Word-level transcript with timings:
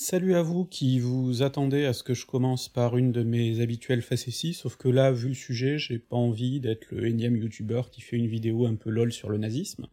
Salut 0.00 0.36
à 0.36 0.42
vous 0.42 0.64
qui 0.64 1.00
vous 1.00 1.42
attendez 1.42 1.84
à 1.84 1.92
ce 1.92 2.04
que 2.04 2.14
je 2.14 2.24
commence 2.24 2.68
par 2.68 2.96
une 2.96 3.10
de 3.10 3.24
mes 3.24 3.60
habituelles 3.60 4.00
facéties, 4.00 4.54
sauf 4.54 4.76
que 4.76 4.88
là, 4.88 5.10
vu 5.10 5.26
le 5.26 5.34
sujet, 5.34 5.76
j'ai 5.76 5.98
pas 5.98 6.14
envie 6.14 6.60
d'être 6.60 6.86
le 6.92 7.08
énième 7.08 7.36
youtubeur 7.36 7.90
qui 7.90 8.00
fait 8.00 8.14
une 8.14 8.28
vidéo 8.28 8.66
un 8.66 8.76
peu 8.76 8.90
lol 8.90 9.12
sur 9.12 9.28
le 9.28 9.38
nazisme. 9.38 9.88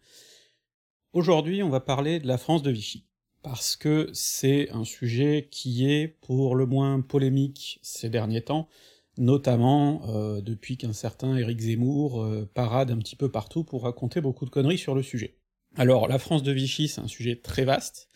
Aujourd'hui, 1.12 1.64
on 1.64 1.70
va 1.70 1.80
parler 1.80 2.20
de 2.20 2.28
la 2.28 2.38
France 2.38 2.62
de 2.62 2.70
Vichy, 2.70 3.08
parce 3.42 3.76
que 3.76 4.12
c'est 4.14 4.70
un 4.70 4.84
sujet 4.84 5.48
qui 5.50 5.90
est 5.90 6.08
pour 6.08 6.54
le 6.54 6.68
moins 6.68 7.02
polémique 7.02 7.80
ces 7.82 8.08
derniers 8.08 8.44
temps, 8.44 8.70
notamment 9.18 10.04
euh, 10.10 10.40
depuis 10.40 10.78
qu'un 10.78 10.94
certain 10.94 11.36
Éric 11.36 11.62
Zemmour 11.62 12.22
euh, 12.22 12.48
parade 12.54 12.92
un 12.92 13.00
petit 13.00 13.16
peu 13.16 13.32
partout 13.32 13.64
pour 13.64 13.82
raconter 13.82 14.22
beaucoup 14.22 14.46
de 14.46 14.52
conneries 14.52 14.78
sur 14.78 14.94
le 14.94 15.02
sujet. 15.02 15.40
Alors, 15.76 16.08
la 16.08 16.20
France 16.20 16.44
de 16.44 16.52
Vichy, 16.52 16.90
c'est 16.90 17.02
un 17.02 17.08
sujet 17.08 17.38
très 17.38 17.66
vaste, 17.66 18.08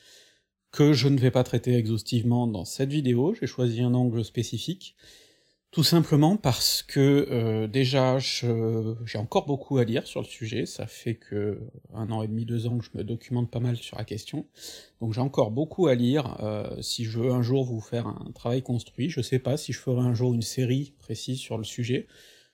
que 0.71 0.93
je 0.93 1.07
ne 1.07 1.17
vais 1.17 1.31
pas 1.31 1.43
traiter 1.43 1.75
exhaustivement 1.75 2.47
dans 2.47 2.65
cette 2.65 2.91
vidéo, 2.91 3.33
j'ai 3.33 3.47
choisi 3.47 3.81
un 3.81 3.94
angle 3.94 4.23
spécifique, 4.23 4.95
tout 5.71 5.84
simplement 5.84 6.35
parce 6.35 6.81
que 6.81 7.27
euh, 7.30 7.67
déjà 7.67 8.17
j'ai 8.20 9.17
encore 9.17 9.45
beaucoup 9.45 9.77
à 9.77 9.84
lire 9.84 10.08
sur 10.08 10.21
le 10.21 10.25
sujet, 10.25 10.66
ça 10.66 10.88
fait 10.88 11.16
que 11.16 11.61
un 11.94 12.09
an 12.11 12.23
et 12.23 12.27
demi, 12.27 12.45
deux 12.45 12.66
ans 12.66 12.77
que 12.77 12.85
je 12.85 12.89
me 12.95 13.03
documente 13.03 13.52
pas 13.52 13.59
mal 13.59 13.77
sur 13.77 13.97
la 13.97 14.03
question, 14.03 14.47
donc 14.99 15.13
j'ai 15.13 15.21
encore 15.21 15.52
beaucoup 15.52 15.88
à 15.88 15.95
lire, 15.95 16.38
euh, 16.41 16.81
si 16.81 17.03
je 17.05 17.20
veux 17.20 17.31
un 17.31 17.44
jour 17.44 17.66
vous 17.66 17.81
faire 17.81 18.08
un 18.08 18.31
travail 18.33 18.63
construit, 18.63 19.09
je 19.09 19.22
sais 19.22 19.39
pas 19.39 19.58
si 19.58 19.72
je 19.72 19.80
ferai 19.80 20.02
un 20.02 20.13
jour 20.13 20.33
une 20.33 20.41
série 20.41 20.95
précise 20.97 21.39
sur 21.39 21.58
le 21.58 21.63
sujet, 21.63 22.08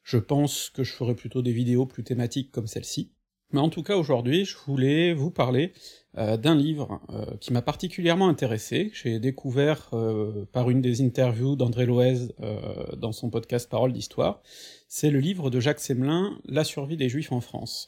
je 0.03 0.17
pense 0.17 0.69
que 0.69 0.83
je 0.83 0.93
ferai 0.93 1.15
plutôt 1.15 1.41
des 1.41 1.53
vidéos 1.53 1.85
plus 1.85 2.03
thématiques 2.03 2.51
comme 2.51 2.67
celle-ci, 2.67 3.13
mais 3.51 3.61
en 3.61 3.69
tout 3.69 3.83
cas 3.83 3.95
aujourd'hui 3.95 4.43
je 4.43 4.57
voulais 4.65 5.13
vous 5.13 5.31
parler 5.31 5.71
euh, 6.17 6.37
d'un 6.37 6.55
livre 6.55 7.01
euh, 7.09 7.25
qui 7.41 7.51
m'a 7.51 7.61
particulièrement 7.61 8.29
intéressé, 8.29 8.89
j'ai 8.93 9.19
découvert 9.19 9.89
euh, 9.91 10.45
par 10.53 10.69
une 10.69 10.79
des 10.81 11.01
interviews 11.01 11.57
d'André 11.57 11.85
Loez 11.85 12.29
dans 12.97 13.11
son 13.11 13.29
podcast 13.29 13.69
Parole 13.69 13.91
d'Histoire, 13.91 14.41
c'est 14.87 15.09
le 15.09 15.19
livre 15.19 15.49
de 15.49 15.59
Jacques 15.59 15.79
Semelin, 15.79 16.39
La 16.45 16.63
survie 16.63 16.95
des 16.95 17.09
Juifs 17.09 17.31
en 17.31 17.41
France, 17.41 17.87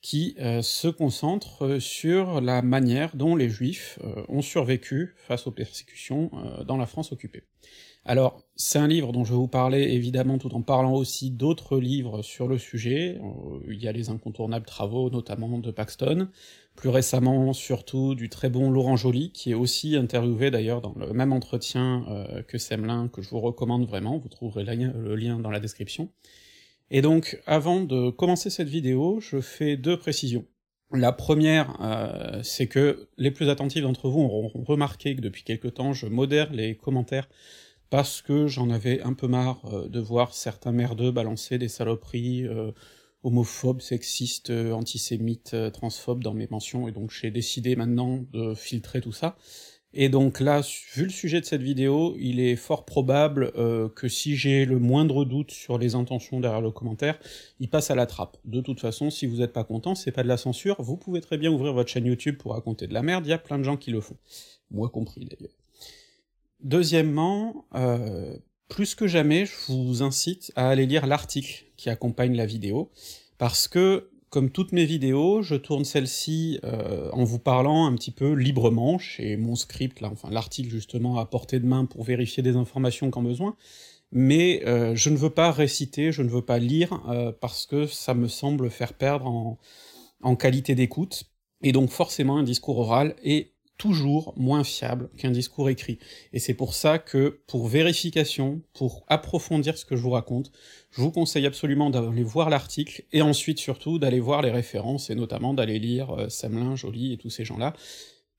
qui 0.00 0.36
se 0.38 0.88
concentre 0.88 1.78
sur 1.80 2.40
la 2.40 2.62
manière 2.62 3.16
dont 3.16 3.34
les 3.34 3.48
Juifs 3.48 3.98
ont 4.28 4.42
survécu 4.42 5.14
face 5.16 5.46
aux 5.46 5.50
persécutions 5.50 6.30
dans 6.66 6.76
la 6.76 6.86
France 6.86 7.12
occupée. 7.12 7.42
Alors, 8.08 8.40
c'est 8.54 8.78
un 8.78 8.86
livre 8.86 9.10
dont 9.10 9.24
je 9.24 9.32
vais 9.32 9.36
vous 9.36 9.48
parler 9.48 9.82
évidemment 9.82 10.38
tout 10.38 10.54
en 10.54 10.62
parlant 10.62 10.94
aussi 10.94 11.32
d'autres 11.32 11.80
livres 11.80 12.22
sur 12.22 12.46
le 12.46 12.56
sujet, 12.56 13.20
il 13.68 13.82
y 13.82 13.88
a 13.88 13.92
les 13.92 14.10
incontournables 14.10 14.64
travaux 14.64 15.10
notamment 15.10 15.58
de 15.58 15.72
Paxton, 15.72 16.28
plus 16.76 16.88
récemment 16.88 17.52
surtout 17.52 18.14
du 18.14 18.28
très 18.28 18.48
bon 18.48 18.70
Laurent 18.70 18.94
Joly, 18.94 19.32
qui 19.32 19.50
est 19.50 19.54
aussi 19.54 19.96
interviewé 19.96 20.52
d'ailleurs 20.52 20.82
dans 20.82 20.94
le 20.96 21.12
même 21.12 21.32
entretien 21.32 22.06
euh, 22.08 22.42
que 22.42 22.58
Semelin, 22.58 23.08
que 23.08 23.22
je 23.22 23.30
vous 23.30 23.40
recommande 23.40 23.88
vraiment, 23.88 24.18
vous 24.18 24.28
trouverez 24.28 24.62
le 24.64 25.16
lien 25.16 25.40
dans 25.40 25.50
la 25.50 25.58
description. 25.58 26.08
Et 26.92 27.02
donc, 27.02 27.42
avant 27.44 27.80
de 27.80 28.10
commencer 28.10 28.50
cette 28.50 28.68
vidéo, 28.68 29.18
je 29.18 29.40
fais 29.40 29.76
deux 29.76 29.98
précisions. 29.98 30.46
La 30.92 31.10
première, 31.10 31.76
euh, 31.80 32.40
c'est 32.44 32.68
que 32.68 33.08
les 33.18 33.32
plus 33.32 33.48
attentifs 33.48 33.82
d'entre 33.82 34.08
vous 34.08 34.20
auront 34.20 34.52
remarqué 34.54 35.16
que 35.16 35.20
depuis 35.20 35.42
quelque 35.42 35.66
temps, 35.66 35.92
je 35.92 36.06
modère 36.06 36.52
les 36.52 36.76
commentaires 36.76 37.28
parce 37.90 38.22
que 38.22 38.46
j'en 38.46 38.70
avais 38.70 39.00
un 39.02 39.12
peu 39.12 39.28
marre 39.28 39.60
euh, 39.72 39.88
de 39.88 40.00
voir 40.00 40.34
certains 40.34 40.72
merdeux 40.72 41.10
balancer 41.10 41.58
des 41.58 41.68
saloperies 41.68 42.46
euh, 42.46 42.72
antisémite, 44.72 45.54
euh, 45.54 45.70
transphobe 45.70 46.22
dans 46.22 46.34
mes 46.34 46.48
mentions, 46.50 46.88
et 46.88 46.92
donc 46.92 47.10
j'ai 47.10 47.30
décidé 47.30 47.76
maintenant 47.76 48.24
de 48.32 48.54
filtrer 48.54 49.00
tout 49.00 49.12
ça. 49.12 49.36
Et 49.98 50.10
donc 50.10 50.40
là, 50.40 50.60
vu 50.94 51.04
le 51.04 51.10
sujet 51.10 51.40
de 51.40 51.46
cette 51.46 51.62
vidéo, 51.62 52.14
il 52.18 52.38
est 52.38 52.56
fort 52.56 52.84
probable 52.84 53.50
que 53.94 54.08
si 54.08 54.36
j'ai 54.36 54.66
le 54.66 54.78
moindre 54.78 55.24
doute 55.24 55.52
sur 55.52 55.78
les 55.78 55.94
intentions 55.94 56.38
derrière 56.38 56.60
le 56.60 56.70
commentaire, 56.70 57.18
il 57.60 57.70
passe 57.70 57.90
à 57.90 57.94
la 57.94 58.04
trappe. 58.04 58.36
De 58.44 58.60
toute 58.60 58.78
façon, 58.78 59.08
si 59.08 59.24
vous 59.24 59.40
êtes 59.40 59.54
pas 59.54 59.64
content, 59.64 59.94
c'est 59.94 60.12
pas 60.12 60.22
de 60.22 60.28
la 60.28 60.36
censure, 60.36 60.76
vous 60.82 60.98
pouvez 60.98 61.22
très 61.22 61.38
bien 61.38 61.50
ouvrir 61.50 61.72
votre 61.72 61.88
chaîne 61.88 62.04
YouTube 62.04 62.36
pour 62.36 62.52
raconter 62.52 62.86
de 62.86 62.92
la 62.92 63.00
merde, 63.00 63.26
il 63.26 63.30
y 63.30 63.32
a 63.32 63.38
plein 63.38 63.58
de 63.58 63.64
gens 63.64 63.78
qui 63.78 63.90
le 63.90 64.02
font. 64.02 64.18
Moi 64.70 64.90
compris 64.90 65.24
d'ailleurs. 65.24 65.65
Deuxièmement, 66.60 67.66
euh, 67.74 68.36
plus 68.68 68.94
que 68.94 69.06
jamais, 69.06 69.46
je 69.46 69.72
vous 69.72 70.02
incite 70.02 70.52
à 70.56 70.68
aller 70.68 70.86
lire 70.86 71.06
l'article 71.06 71.66
qui 71.76 71.90
accompagne 71.90 72.34
la 72.34 72.46
vidéo, 72.46 72.90
parce 73.38 73.68
que, 73.68 74.10
comme 74.30 74.50
toutes 74.50 74.72
mes 74.72 74.84
vidéos, 74.84 75.42
je 75.42 75.54
tourne 75.54 75.84
celle-ci 75.84 76.58
euh, 76.64 77.10
en 77.12 77.24
vous 77.24 77.38
parlant 77.38 77.86
un 77.86 77.94
petit 77.94 78.10
peu 78.10 78.32
librement, 78.32 78.98
chez 78.98 79.36
mon 79.36 79.54
script, 79.54 80.00
là, 80.00 80.10
enfin 80.10 80.30
l'article 80.30 80.70
justement 80.70 81.18
à 81.18 81.26
portée 81.26 81.60
de 81.60 81.66
main 81.66 81.84
pour 81.84 82.02
vérifier 82.02 82.42
des 82.42 82.56
informations 82.56 83.10
quand 83.10 83.22
besoin, 83.22 83.56
mais 84.10 84.62
euh, 84.66 84.94
je 84.94 85.10
ne 85.10 85.16
veux 85.16 85.30
pas 85.30 85.52
réciter, 85.52 86.10
je 86.10 86.22
ne 86.22 86.28
veux 86.28 86.44
pas 86.44 86.58
lire, 86.58 87.02
euh, 87.08 87.32
parce 87.32 87.66
que 87.66 87.86
ça 87.86 88.14
me 88.14 88.28
semble 88.28 88.70
faire 88.70 88.94
perdre 88.94 89.26
en, 89.26 89.58
en 90.22 90.36
qualité 90.36 90.74
d'écoute, 90.74 91.24
et 91.62 91.72
donc 91.72 91.90
forcément 91.90 92.38
un 92.38 92.42
discours 92.42 92.78
oral 92.78 93.14
est 93.22 93.52
toujours 93.78 94.34
moins 94.36 94.64
fiable 94.64 95.10
qu'un 95.16 95.30
discours 95.30 95.68
écrit. 95.68 95.98
Et 96.32 96.38
c'est 96.38 96.54
pour 96.54 96.74
ça 96.74 96.98
que, 96.98 97.40
pour 97.46 97.66
vérification, 97.68 98.62
pour 98.72 99.04
approfondir 99.08 99.76
ce 99.76 99.84
que 99.84 99.96
je 99.96 100.02
vous 100.02 100.10
raconte, 100.10 100.50
je 100.90 101.00
vous 101.00 101.10
conseille 101.10 101.46
absolument 101.46 101.90
d'aller 101.90 102.22
voir 102.22 102.50
l'article, 102.50 103.04
et 103.12 103.22
ensuite 103.22 103.58
surtout 103.58 103.98
d'aller 103.98 104.20
voir 104.20 104.42
les 104.42 104.50
références, 104.50 105.10
et 105.10 105.14
notamment 105.14 105.54
d'aller 105.54 105.78
lire 105.78 106.10
euh, 106.12 106.28
Samelin, 106.28 106.76
Joly 106.76 107.12
et 107.12 107.16
tous 107.18 107.30
ces 107.30 107.44
gens-là, 107.44 107.74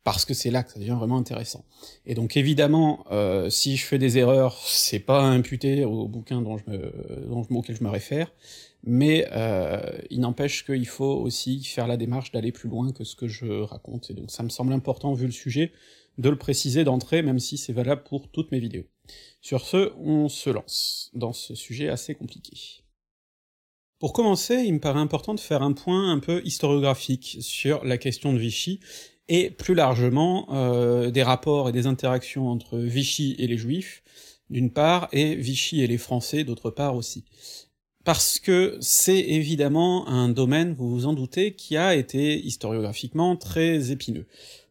parce 0.03 0.23
que 0.23 0.33
c'est 0.33 0.51
là 0.51 0.63
que 0.63 0.71
ça 0.71 0.79
devient 0.79 0.95
vraiment 0.97 1.17
intéressant. 1.17 1.65
Et 2.05 2.15
donc 2.15 2.37
évidemment, 2.37 3.05
euh, 3.11 3.49
si 3.49 3.75
je 3.75 3.85
fais 3.85 3.97
des 3.97 4.17
erreurs, 4.17 4.57
c'est 4.65 4.99
pas 4.99 5.21
imputé 5.21 5.83
au 5.83 6.07
bouquin 6.07 6.41
dont 6.41 6.57
je 6.57 6.63
me, 6.71 7.25
dont, 7.27 7.45
auquel 7.49 7.75
je 7.75 7.83
me 7.83 7.89
réfère, 7.89 8.31
mais 8.87 9.27
euh, 9.33 9.81
il 10.09 10.21
n'empêche 10.21 10.65
qu'il 10.65 10.87
faut 10.87 11.15
aussi 11.15 11.63
faire 11.63 11.87
la 11.87 11.97
démarche 11.97 12.31
d'aller 12.31 12.53
plus 12.53 12.69
loin 12.69 12.93
que 12.93 13.03
ce 13.03 13.15
que 13.15 13.27
je 13.27 13.61
raconte, 13.61 14.09
et 14.09 14.13
donc 14.13 14.31
ça 14.31 14.43
me 14.43 14.49
semble 14.49 14.71
important, 14.71 15.13
vu 15.13 15.25
le 15.25 15.31
sujet, 15.31 15.73
de 16.17 16.29
le 16.29 16.37
préciser 16.37 16.85
d'entrée, 16.85 17.21
même 17.21 17.39
si 17.39 17.57
c'est 17.57 17.73
valable 17.73 18.03
pour 18.03 18.29
toutes 18.29 18.51
mes 18.51 18.59
vidéos. 18.59 18.85
Sur 19.41 19.65
ce, 19.65 19.91
on 19.99 20.29
se 20.29 20.49
lance 20.49 21.11
dans 21.13 21.33
ce 21.33 21.53
sujet 21.53 21.89
assez 21.89 22.15
compliqué. 22.15 22.57
Pour 23.99 24.13
commencer, 24.13 24.63
il 24.65 24.73
me 24.75 24.79
paraît 24.79 24.99
important 24.99 25.33
de 25.33 25.39
faire 25.39 25.63
un 25.63 25.73
point 25.73 26.11
un 26.11 26.19
peu 26.19 26.41
historiographique 26.45 27.37
sur 27.41 27.83
la 27.83 27.97
question 27.97 28.31
de 28.31 28.39
Vichy, 28.39 28.79
et 29.27 29.49
plus 29.49 29.75
largement 29.75 30.47
euh, 30.51 31.11
des 31.11 31.23
rapports 31.23 31.67
et 31.67 31.71
des 31.73 31.87
interactions 31.87 32.47
entre 32.47 32.77
Vichy 32.77 33.35
et 33.37 33.47
les 33.47 33.57
Juifs, 33.57 34.01
d'une 34.49 34.71
part, 34.71 35.09
et 35.11 35.35
Vichy 35.35 35.81
et 35.81 35.87
les 35.87 35.97
Français, 35.97 36.45
d'autre 36.45 36.69
part 36.69 36.95
aussi. 36.95 37.25
Parce 38.07 38.39
que 38.39 38.77
c'est 38.79 39.19
évidemment 39.19 40.07
un 40.07 40.29
domaine, 40.29 40.73
vous 40.77 40.89
vous 40.89 41.05
en 41.07 41.13
doutez, 41.13 41.55
qui 41.55 41.75
a 41.75 41.93
été 41.93 42.39
historiographiquement 42.39 43.35
très 43.35 43.91
épineux. 43.91 44.25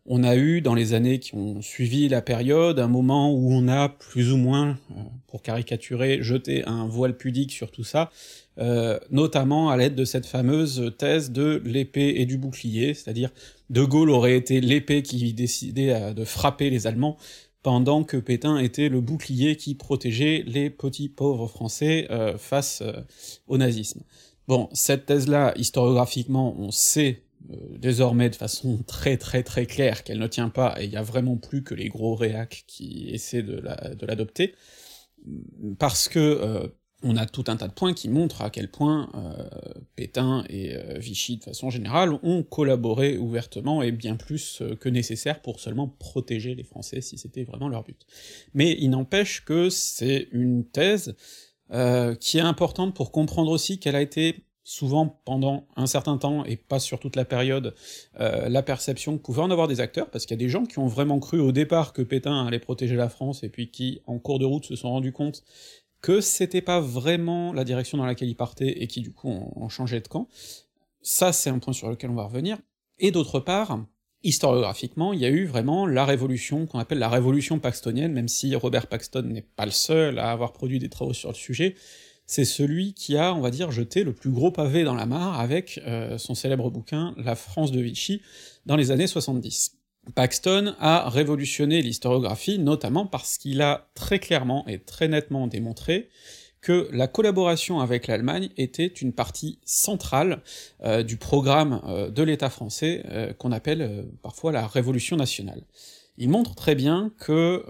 On 0.07 0.25
a 0.25 0.37
eu, 0.37 0.63
dans 0.63 0.73
les 0.73 0.95
années 0.95 1.19
qui 1.19 1.35
ont 1.35 1.61
suivi 1.61 2.09
la 2.09 2.23
période, 2.23 2.79
un 2.79 2.89
moment 2.89 3.31
où 3.31 3.53
on 3.53 3.69
a 3.69 3.91
plus 3.91 4.33
ou 4.33 4.39
moins, 4.39 4.79
euh, 4.93 5.01
pour 5.27 5.43
caricaturer, 5.43 6.23
jeté 6.23 6.65
un 6.65 6.87
voile 6.87 7.15
pudique 7.15 7.53
sur 7.53 7.71
tout 7.71 7.85
ça, 7.85 8.11
euh, 8.59 8.99
notamment 9.11 9.69
à 9.69 9.77
l'aide 9.77 9.97
de 9.97 10.07
cette 10.07 10.25
fameuse 10.25 10.95
thèse 10.97 11.31
de 11.31 11.61
l'épée 11.67 12.15
et 12.17 12.25
du 12.25 12.39
bouclier, 12.39 12.95
c'est-à-dire 12.95 13.29
De 13.69 13.85
Gaulle 13.85 14.09
aurait 14.09 14.39
été 14.39 14.63
l'épée 14.63 15.03
qui 15.03 15.35
décidait 15.35 16.15
de 16.15 16.25
frapper 16.25 16.71
les 16.71 16.87
Allemands, 16.87 17.19
pendant 17.66 18.04
que 18.04 18.16
Pétain 18.16 18.59
était 18.59 18.88
le 18.88 19.00
bouclier 19.00 19.56
qui 19.56 19.75
protégeait 19.75 20.44
les 20.47 20.71
petits 20.71 21.09
pauvres 21.09 21.49
français 21.49 22.06
euh, 22.12 22.38
face 22.38 22.81
au 23.49 23.59
nazisme. 23.59 24.04
Bon, 24.47 24.69
cette 24.72 25.06
thèse-là, 25.06 25.53
historiographiquement, 25.56 26.54
on 26.60 26.71
sait 26.71 27.25
euh, 27.50 27.56
désormais 27.77 28.31
de 28.31 28.37
façon 28.37 28.78
très 28.87 29.16
très 29.16 29.43
très 29.43 29.66
claire 29.66 30.04
qu'elle 30.04 30.21
ne 30.21 30.28
tient 30.28 30.49
pas, 30.49 30.81
et 30.81 30.84
il 30.84 30.93
y 30.93 30.97
a 30.97 31.03
vraiment 31.03 31.37
plus 31.37 31.65
que 31.65 31.75
les 31.75 31.88
gros 31.88 32.15
réacs 32.15 32.62
qui 32.69 33.10
essaient 33.10 33.43
de 33.43 33.60
l'adopter, 34.07 34.54
parce 35.80 36.07
que 36.07 36.21
euh, 36.21 36.69
on 37.03 37.16
a 37.16 37.27
tout 37.27 37.47
un 37.48 37.57
tas 37.57 37.66
de 37.66 37.72
points 37.72 37.95
qui 37.95 38.09
montrent 38.09 38.42
à 38.42 38.51
quel 38.51 38.71
point 38.71 39.10
euh, 39.16 39.48
Pétain 39.97 40.45
et 40.48 40.77
Vichy, 40.98 41.39
de 41.39 41.45
façon 41.45 41.71
générale, 41.71 42.19
ont 42.22 42.43
collaboré 42.43 43.19
ouvertement 43.19 43.83
et 43.83 43.93
bien 43.93 44.16
plus 44.16 44.63
que 44.78 44.89
nécessaire 44.89 45.43
pour 45.43 45.59
seulement 45.59 45.89
protéger 45.89 46.54
les 46.54 46.65
Français 46.65 47.01
si 47.01 47.19
c'était 47.19 47.45
vraiment 47.45 47.69
leur 47.69 47.83
but. 47.83 48.07
Mais 48.54 48.77
il 48.78 48.91
n'empêche 48.91 49.45
que 49.45 49.71
c'est 49.71 50.28
une 50.33 50.65
thèse 50.65 51.16
qui 52.21 52.39
est 52.39 52.43
importante 52.43 52.95
pour 52.95 53.10
comprendre 53.10 53.51
aussi 53.51 53.78
qu'elle 53.78 53.97
a 53.97 54.03
été 54.03 54.47
souvent 54.66 55.21
pendant 55.25 55.69
un 55.77 55.87
certain 55.87 56.19
temps, 56.19 56.45
et 56.45 56.57
pas 56.57 56.81
sur 56.81 56.98
toute 56.98 57.15
la 57.15 57.25
période, 57.25 57.72
euh, 58.19 58.48
la 58.48 58.65
perception 58.65 59.16
que 59.16 59.22
pouvaient 59.22 59.43
en 59.43 59.51
avoir 59.53 59.69
des 59.69 59.81
acteurs, 59.81 60.10
parce 60.10 60.27
qu'il 60.27 60.37
y 60.37 60.43
a 60.43 60.45
des 60.45 60.48
gens 60.48 60.66
qui 60.66 60.81
ont 60.81 60.89
vraiment 60.89 61.21
cru 61.21 61.39
au 61.39 61.53
départ 61.53 61.93
que 61.93 62.03
Pétain 62.03 62.45
allait 62.45 62.59
protéger 62.59 62.97
la 62.97 63.09
France, 63.09 63.45
et 63.45 63.48
puis 63.48 63.71
qui, 63.71 64.01
en 64.07 64.19
cours 64.19 64.41
de 64.41 64.45
route, 64.45 64.65
se 64.65 64.75
sont 64.75 64.91
rendus 64.91 65.13
compte 65.13 65.45
que 66.01 66.21
c'était 66.21 66.63
pas 66.63 66.81
vraiment 66.81 67.53
la 67.53 67.65
direction 67.65 67.98
dans 67.98 68.07
laquelle 68.07 68.28
ils 68.28 68.37
partaient, 68.37 68.83
et 68.83 68.87
qui 68.87 69.01
du 69.01 69.13
coup 69.13 69.28
ont, 69.28 69.69
changé 69.69 70.01
de 70.01 70.09
camp. 70.09 70.28
Ça, 71.03 71.33
c'est 71.33 71.51
un 71.51 71.59
point 71.59 71.72
sur 71.72 71.89
lequel 71.91 72.10
on 72.10 72.15
va 72.15 72.25
revenir. 72.25 72.59
Et 72.98 73.10
d'autre 73.10 73.41
part, 73.41 73.84
historiographiquement, 74.22 75.13
il 75.13 75.21
y 75.21 75.27
a 75.27 75.31
eu 75.31 75.45
vraiment 75.45 75.87
la 75.87 76.04
révolution 76.04 76.66
qu'on 76.66 76.78
appelle 76.78 76.98
la 76.98 77.09
révolution 77.09 77.59
paxtonienne, 77.59 78.13
même 78.13 78.28
si 78.28 78.54
Robert 78.54 78.87
Paxton 78.87 79.22
n'est 79.22 79.43
pas 79.43 79.66
le 79.66 79.72
seul 79.72 80.19
à 80.19 80.31
avoir 80.33 80.53
produit 80.53 80.78
des 80.78 80.89
travaux 80.89 81.13
sur 81.13 81.31
le 81.31 81.34
sujet, 81.34 81.75
c'est 82.27 82.45
celui 82.45 82.93
qui 82.93 83.16
a, 83.16 83.33
on 83.34 83.41
va 83.41 83.51
dire, 83.51 83.71
jeté 83.71 84.03
le 84.03 84.13
plus 84.13 84.31
gros 84.31 84.51
pavé 84.51 84.83
dans 84.83 84.95
la 84.95 85.07
mare 85.07 85.39
avec 85.39 85.81
euh, 85.87 86.19
son 86.19 86.34
célèbre 86.34 86.71
bouquin 86.71 87.15
La 87.19 87.37
France 87.37 87.71
de 87.71 87.81
Vichy 87.81 88.21
dans 88.66 88.77
les 88.77 88.91
années 88.91 89.07
70. 89.07 89.77
Paxton 90.15 90.75
a 90.79 91.09
révolutionné 91.09 91.83
l'historiographie, 91.83 92.59
notamment 92.59 93.07
parce 93.07 93.39
qu'il 93.39 93.61
a 93.63 93.89
très 93.95 94.19
clairement 94.19 94.67
et 94.67 94.79
très 94.79 95.09
nettement 95.09 95.47
démontré 95.47 96.09
que 96.67 96.89
la 96.91 97.07
collaboration 97.07 97.79
avec 97.79 98.09
l'Allemagne 98.09 98.49
était 98.57 98.87
une 98.87 99.13
partie 99.13 99.61
centrale 99.65 100.43
euh, 100.83 101.05
du 101.05 101.17
programme 101.17 101.81
euh, 101.87 102.11
de 102.11 102.25
l'État 102.25 102.51
français 102.51 103.05
euh, 103.09 103.33
qu'on 103.35 103.53
appelle 103.53 104.09
parfois 104.21 104.51
la 104.51 104.67
Révolution 104.67 105.17
nationale. 105.17 105.63
Il 106.19 106.29
montre 106.29 106.55
très 106.55 106.75
bien 106.75 107.13
que 107.19 107.63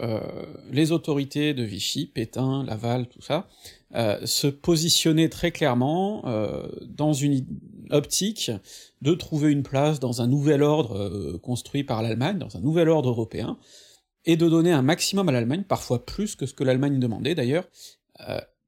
les 0.71 0.93
autorités 0.93 1.53
de 1.53 1.65
Vichy, 1.65 2.07
Pétain, 2.07 2.63
Laval, 2.65 3.09
tout 3.09 3.21
ça, 3.21 3.49
se 3.93 4.47
positionnaient 4.47 5.29
très 5.29 5.53
clairement 5.53 6.25
dans 6.89 7.13
une 7.13 7.47
optique 7.91 8.51
de 9.01 9.15
trouver 9.15 9.53
une 9.53 9.63
place 9.63 10.01
dans 10.01 10.23
un 10.23 10.27
nouvel 10.27 10.63
ordre 10.63 11.39
construit 11.39 11.85
par 11.85 12.03
l'Allemagne, 12.03 12.39
dans 12.39 12.57
un 12.57 12.61
nouvel 12.61 12.89
ordre 12.89 13.11
européen, 13.11 13.59
et 14.25 14.37
de 14.37 14.49
donner 14.49 14.73
un 14.73 14.83
maximum 14.83 15.29
à 15.29 15.33
l'Allemagne, 15.33 15.63
parfois 15.63 16.05
plus 16.05 16.35
que 16.35 16.47
ce 16.47 16.55
que 16.55 16.65
l'Allemagne 16.65 16.99
demandait 16.99 17.35
d'ailleurs, 17.35 17.69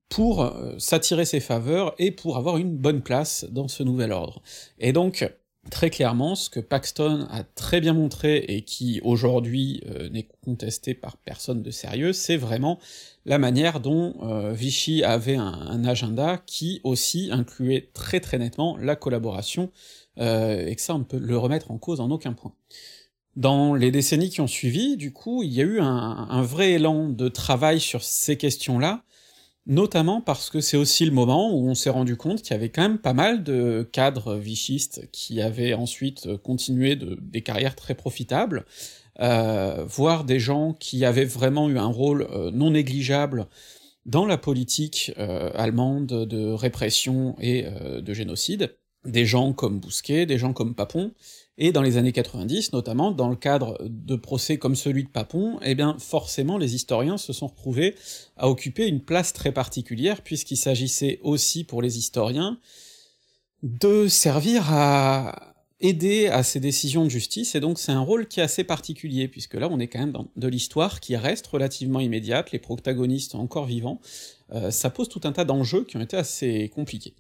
pour 0.09 0.43
euh, 0.43 0.75
s'attirer 0.79 1.25
ses 1.25 1.41
faveurs 1.41 1.94
et 1.99 2.11
pour 2.11 2.37
avoir 2.37 2.56
une 2.56 2.76
bonne 2.76 3.03
place 3.03 3.44
dans 3.50 3.69
ce 3.69 3.82
nouvel 3.82 4.12
ordre. 4.12 4.43
Et 4.79 4.93
donc, 4.93 5.29
très 5.70 5.91
clairement, 5.91 6.35
ce 6.35 6.50
que 6.50 6.61
Paxton 6.61 7.26
a 7.31 7.44
très 7.44 7.81
bien 7.81 7.93
montré 7.93 8.38
et 8.49 8.62
qui 8.62 9.00
aujourd'hui 9.03 9.82
euh, 9.88 10.09
n'est 10.09 10.29
contesté 10.44 10.94
par 10.94 11.17
personne 11.17 11.62
de 11.62 11.70
sérieux, 11.70 12.12
c'est 12.12 12.37
vraiment 12.37 12.79
la 13.26 13.38
manière 13.38 13.81
dont 13.81 14.17
euh, 14.23 14.53
Vichy 14.53 15.05
avait 15.05 15.37
un, 15.37 15.85
agenda 15.85 16.43
qui 16.47 16.81
aussi 16.85 17.31
incluait 17.32 17.91
très 17.94 18.20
très 18.20 18.38
nettement 18.38 18.76
la 18.76 18.97
collaboration, 18.97 19.70
et 20.20 20.75
que 20.75 20.82
ça 20.82 20.97
on 20.97 21.05
peut 21.05 21.19
le 21.19 21.38
remettre 21.38 21.70
en 21.70 21.79
cause 21.79 22.00
en 22.00 22.11
aucun 22.11 22.32
point. 22.32 22.53
Dans 23.37 23.76
les 23.76 23.93
décennies 23.93 24.31
qui 24.31 24.41
ont 24.41 24.49
suivi, 24.49 24.97
du 24.97 25.12
coup, 25.12 25.44
il 25.44 25.53
y 25.53 25.61
a 25.61 25.65
eu 25.65 25.79
un 25.79 26.43
vrai 26.43 26.73
élan 26.73 27.09
de 27.09 27.29
travail 27.29 27.79
sur 27.79 28.03
ces 28.03 28.37
questions-là, 28.37 29.05
notamment 29.69 30.20
parce 30.20 30.50
que 30.50 30.61
c'est 30.61 30.76
aussi 30.76 31.05
le 31.05 31.12
moment 31.12 31.55
où 31.55 31.69
on 31.69 31.75
s'est 31.75 31.91
rendu 31.91 32.17
compte 32.17 32.43
qu'il 32.43 32.53
y 32.53 32.55
avait 32.55 32.70
quand 32.70 32.82
même 32.82 32.99
pas 32.99 33.12
mal 33.12 33.44
de 33.44 33.88
cadres 33.93 34.35
vichistes 34.35 35.09
qui 35.12 35.41
avaient 35.41 35.75
ensuite 35.75 36.37
continué 36.38 36.97
de, 36.97 37.17
des 37.20 37.43
carrières 37.43 37.76
très 37.76 37.94
profitables, 37.94 38.65
euh, 39.20 39.85
voire 39.87 40.25
des 40.25 40.41
gens 40.41 40.73
qui 40.73 41.05
avaient 41.05 41.25
vraiment 41.25 41.69
eu 41.69 41.79
un 41.79 41.87
rôle 41.87 42.26
euh, 42.32 42.50
non 42.50 42.70
négligeable 42.70 43.47
dans 44.09 44.25
la 44.25 44.38
politique 44.38 45.12
euh, 45.19 45.50
allemande 45.55 46.06
de 46.06 46.50
répression 46.50 47.37
et 47.41 47.67
euh, 47.67 48.00
de 48.00 48.15
génocide, 48.15 48.75
des 49.05 49.26
gens 49.26 49.53
comme 49.53 49.81
Bousquet, 49.81 50.25
des 50.25 50.38
gens 50.38 50.55
comme 50.55 50.75
Papon, 50.75 51.12
et 51.58 51.72
dans 51.72 51.82
les 51.82 51.96
années 51.96 52.12
90, 52.12 52.72
notamment, 52.72 53.10
dans 53.10 53.28
le 53.28 53.37
cadre 53.37 53.76
de 53.82 54.14
procès 54.14 54.58
comme 54.58 54.76
celui 54.76 55.02
de 55.02 55.08
Papon, 55.08 55.58
eh 55.62 55.75
bien 55.75 55.96
forcément 55.99 56.56
les 56.56 56.76
historiens 56.76 57.19
se 57.19 57.32
sont 57.32 57.49
retrouvés 57.49 57.96
à 58.37 58.49
occuper 58.49 58.87
une 58.87 59.00
place 59.00 59.32
très 59.32 59.52
particulière, 59.52 60.22
puisqu'il 60.22 60.56
s'agissait 60.56 61.19
aussi 61.22 61.64
pour 61.64 61.82
les 61.82 61.99
historiens 61.99 62.58
de 63.64 64.06
servir 64.06 64.72
à 64.72 65.55
aider 65.81 66.26
à 66.26 66.43
ces 66.43 66.58
décisions 66.58 67.05
de 67.05 67.08
justice, 67.08 67.55
et 67.55 67.60
donc 67.60 67.78
c'est 67.78 67.93
un 67.93 68.00
rôle 68.00 68.26
qui 68.26 68.40
est 68.40 68.43
assez 68.43 68.64
particulier, 68.64 69.28
puisque 69.28 69.55
là 69.55 69.69
on 69.70 69.78
est 69.78 69.87
quand 69.87 70.00
même 70.00 70.12
dans 70.12 70.26
de 70.34 70.49
l'histoire 70.49 71.00
qui 71.00 71.16
reste 71.16 71.46
relativement 71.46 72.00
immédiate, 72.00 72.50
les 72.50 72.58
protagonistes 72.58 73.34
encore 73.34 73.66
vivants, 73.66 74.00
euh, 74.52 74.70
ça 74.70 74.90
pose 74.90 75.08
tout 75.08 75.20
un 75.25 75.32
tas 75.32 75.44
d'enjeux 75.44 75.84
qui 75.84 75.96
ont 75.96 76.00
été 76.00 76.16
assez 76.16 76.69
compliqués. 76.75 77.14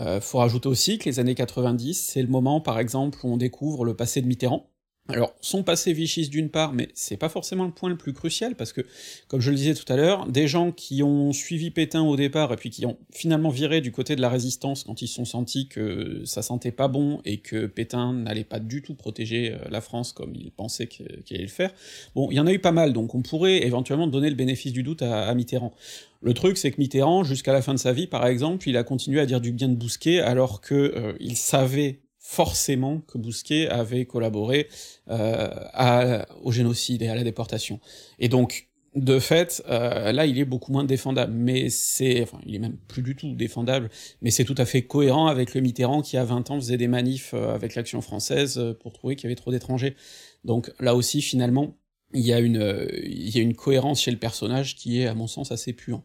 Euh, 0.00 0.20
faut 0.20 0.38
rajouter 0.38 0.68
aussi 0.68 0.98
que 0.98 1.06
les 1.06 1.18
années 1.18 1.34
90, 1.34 1.94
c'est 1.94 2.22
le 2.22 2.28
moment, 2.28 2.60
par 2.60 2.78
exemple, 2.78 3.18
où 3.24 3.32
on 3.32 3.36
découvre 3.36 3.84
le 3.84 3.94
passé 3.96 4.20
de 4.22 4.26
Mitterrand, 4.26 4.70
alors, 5.10 5.34
son 5.40 5.62
passé 5.62 5.94
vichiste 5.94 6.30
d'une 6.30 6.50
part, 6.50 6.74
mais 6.74 6.88
c'est 6.92 7.16
pas 7.16 7.30
forcément 7.30 7.64
le 7.64 7.70
point 7.70 7.88
le 7.88 7.96
plus 7.96 8.12
crucial, 8.12 8.54
parce 8.54 8.74
que, 8.74 8.82
comme 9.26 9.40
je 9.40 9.48
le 9.50 9.56
disais 9.56 9.72
tout 9.72 9.90
à 9.90 9.96
l'heure, 9.96 10.26
des 10.26 10.46
gens 10.46 10.70
qui 10.70 11.02
ont 11.02 11.32
suivi 11.32 11.70
Pétain 11.70 12.02
au 12.02 12.14
départ, 12.14 12.52
et 12.52 12.56
puis 12.56 12.68
qui 12.68 12.84
ont 12.84 12.98
finalement 13.10 13.48
viré 13.48 13.80
du 13.80 13.90
côté 13.90 14.16
de 14.16 14.20
la 14.20 14.28
résistance 14.28 14.84
quand 14.84 15.00
ils 15.00 15.08
se 15.08 15.14
sont 15.14 15.24
sentis 15.24 15.66
que 15.66 16.22
ça 16.26 16.42
sentait 16.42 16.72
pas 16.72 16.88
bon, 16.88 17.22
et 17.24 17.38
que 17.38 17.64
Pétain 17.64 18.12
n'allait 18.12 18.44
pas 18.44 18.60
du 18.60 18.82
tout 18.82 18.94
protéger 18.94 19.52
euh, 19.52 19.56
la 19.70 19.80
France 19.80 20.12
comme 20.12 20.34
il 20.34 20.52
pensait 20.52 20.86
qu'il 20.86 21.06
allait 21.30 21.42
le 21.42 21.48
faire, 21.48 21.72
bon, 22.14 22.28
il 22.30 22.36
y 22.36 22.40
en 22.40 22.46
a 22.46 22.52
eu 22.52 22.58
pas 22.58 22.72
mal, 22.72 22.92
donc 22.92 23.14
on 23.14 23.22
pourrait 23.22 23.64
éventuellement 23.64 24.08
donner 24.08 24.28
le 24.28 24.36
bénéfice 24.36 24.74
du 24.74 24.82
doute 24.82 25.00
à, 25.00 25.34
Mitterrand. 25.34 25.72
Le 26.20 26.34
truc, 26.34 26.58
c'est 26.58 26.70
que 26.70 26.78
Mitterrand, 26.78 27.24
jusqu'à 27.24 27.54
la 27.54 27.62
fin 27.62 27.72
de 27.72 27.78
sa 27.78 27.94
vie, 27.94 28.08
par 28.08 28.26
exemple, 28.26 28.68
il 28.68 28.76
a 28.76 28.84
continué 28.84 29.20
à 29.20 29.26
dire 29.26 29.40
du 29.40 29.52
bien 29.52 29.70
de 29.70 29.74
Bousquet, 29.74 30.20
alors 30.20 30.60
que 30.60 30.74
euh, 30.74 31.14
il 31.18 31.38
savait 31.38 32.00
forcément 32.28 33.00
que 33.00 33.16
Bousquet 33.16 33.68
avait 33.68 34.04
collaboré 34.04 34.68
euh, 35.08 36.22
au 36.42 36.52
génocide 36.52 37.00
et 37.00 37.08
à 37.08 37.14
la 37.14 37.24
déportation. 37.24 37.80
Et 38.18 38.28
donc, 38.28 38.68
de 38.94 39.18
fait, 39.18 39.62
euh, 39.66 40.12
là, 40.12 40.26
il 40.26 40.38
est 40.38 40.44
beaucoup 40.44 40.70
moins 40.70 40.84
défendable, 40.84 41.32
mais 41.32 41.70
c'est, 41.70 42.22
enfin, 42.22 42.38
il 42.44 42.54
est 42.54 42.58
même 42.58 42.76
plus 42.86 43.00
du 43.00 43.16
tout 43.16 43.34
défendable, 43.34 43.88
mais 44.20 44.30
c'est 44.30 44.44
tout 44.44 44.54
à 44.58 44.66
fait 44.66 44.82
cohérent 44.82 45.28
avec 45.28 45.54
le 45.54 45.62
Mitterrand 45.62 46.02
qui, 46.02 46.18
à 46.18 46.24
20 46.24 46.50
ans, 46.50 46.56
faisait 46.56 46.76
des 46.76 46.86
manifs 46.86 47.32
euh, 47.32 47.54
avec 47.54 47.74
l'Action 47.74 48.02
française 48.02 48.62
pour 48.80 48.92
trouver 48.92 49.16
qu'il 49.16 49.24
y 49.24 49.28
avait 49.28 49.34
trop 49.34 49.50
d'étrangers. 49.50 49.96
Donc 50.44 50.70
là 50.80 50.94
aussi, 50.94 51.22
finalement, 51.22 51.78
il 52.12 52.26
y 52.26 52.34
a 52.34 52.40
une, 52.40 52.88
il 53.04 53.34
y 53.34 53.38
a 53.38 53.42
une 53.42 53.54
cohérence 53.54 54.02
chez 54.02 54.10
le 54.10 54.18
personnage 54.18 54.76
qui 54.76 55.00
est, 55.00 55.06
à 55.06 55.14
mon 55.14 55.28
sens, 55.28 55.50
assez 55.50 55.72
puant. 55.72 56.04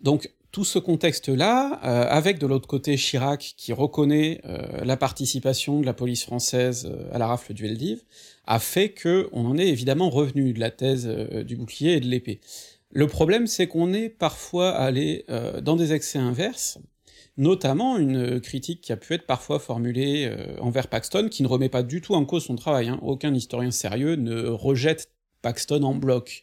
Donc, 0.00 0.32
tout 0.50 0.64
ce 0.64 0.78
contexte-là, 0.78 1.80
euh, 1.84 2.06
avec 2.08 2.38
de 2.38 2.46
l'autre 2.46 2.66
côté 2.66 2.96
Chirac 2.96 3.54
qui 3.56 3.72
reconnaît 3.72 4.40
euh, 4.46 4.84
la 4.84 4.96
participation 4.96 5.80
de 5.80 5.86
la 5.86 5.92
police 5.92 6.24
française 6.24 6.90
euh, 6.90 7.08
à 7.12 7.18
la 7.18 7.26
rafle 7.26 7.52
du 7.52 7.64
Veldiv, 7.64 8.02
a 8.46 8.58
fait 8.58 8.90
que 8.90 9.28
on 9.32 9.44
en 9.44 9.58
est 9.58 9.68
évidemment 9.68 10.08
revenu 10.08 10.52
de 10.52 10.60
la 10.60 10.70
thèse 10.70 11.06
du 11.06 11.56
bouclier 11.56 11.96
et 11.96 12.00
de 12.00 12.06
l'épée. 12.06 12.40
Le 12.90 13.06
problème, 13.06 13.46
c'est 13.46 13.66
qu'on 13.66 13.92
est 13.92 14.08
parfois 14.08 14.70
allé 14.70 15.26
dans 15.60 15.76
des 15.76 15.92
excès 15.92 16.18
inverses, 16.18 16.78
notamment 17.36 17.98
une 17.98 18.40
critique 18.40 18.80
qui 18.80 18.90
a 18.90 18.96
pu 18.96 19.12
être 19.12 19.26
parfois 19.26 19.58
formulée 19.58 20.34
envers 20.60 20.88
Paxton, 20.88 21.28
qui 21.30 21.42
ne 21.42 21.48
remet 21.48 21.68
pas 21.68 21.82
du 21.82 22.00
tout 22.00 22.14
en 22.14 22.24
cause 22.24 22.46
son 22.46 22.56
travail, 22.56 22.88
hein. 22.88 22.98
aucun 23.02 23.34
historien 23.34 23.70
sérieux 23.70 24.16
ne 24.16 24.46
rejette 24.46 25.10
Paxton 25.42 25.82
en 25.82 25.94
bloc. 25.94 26.42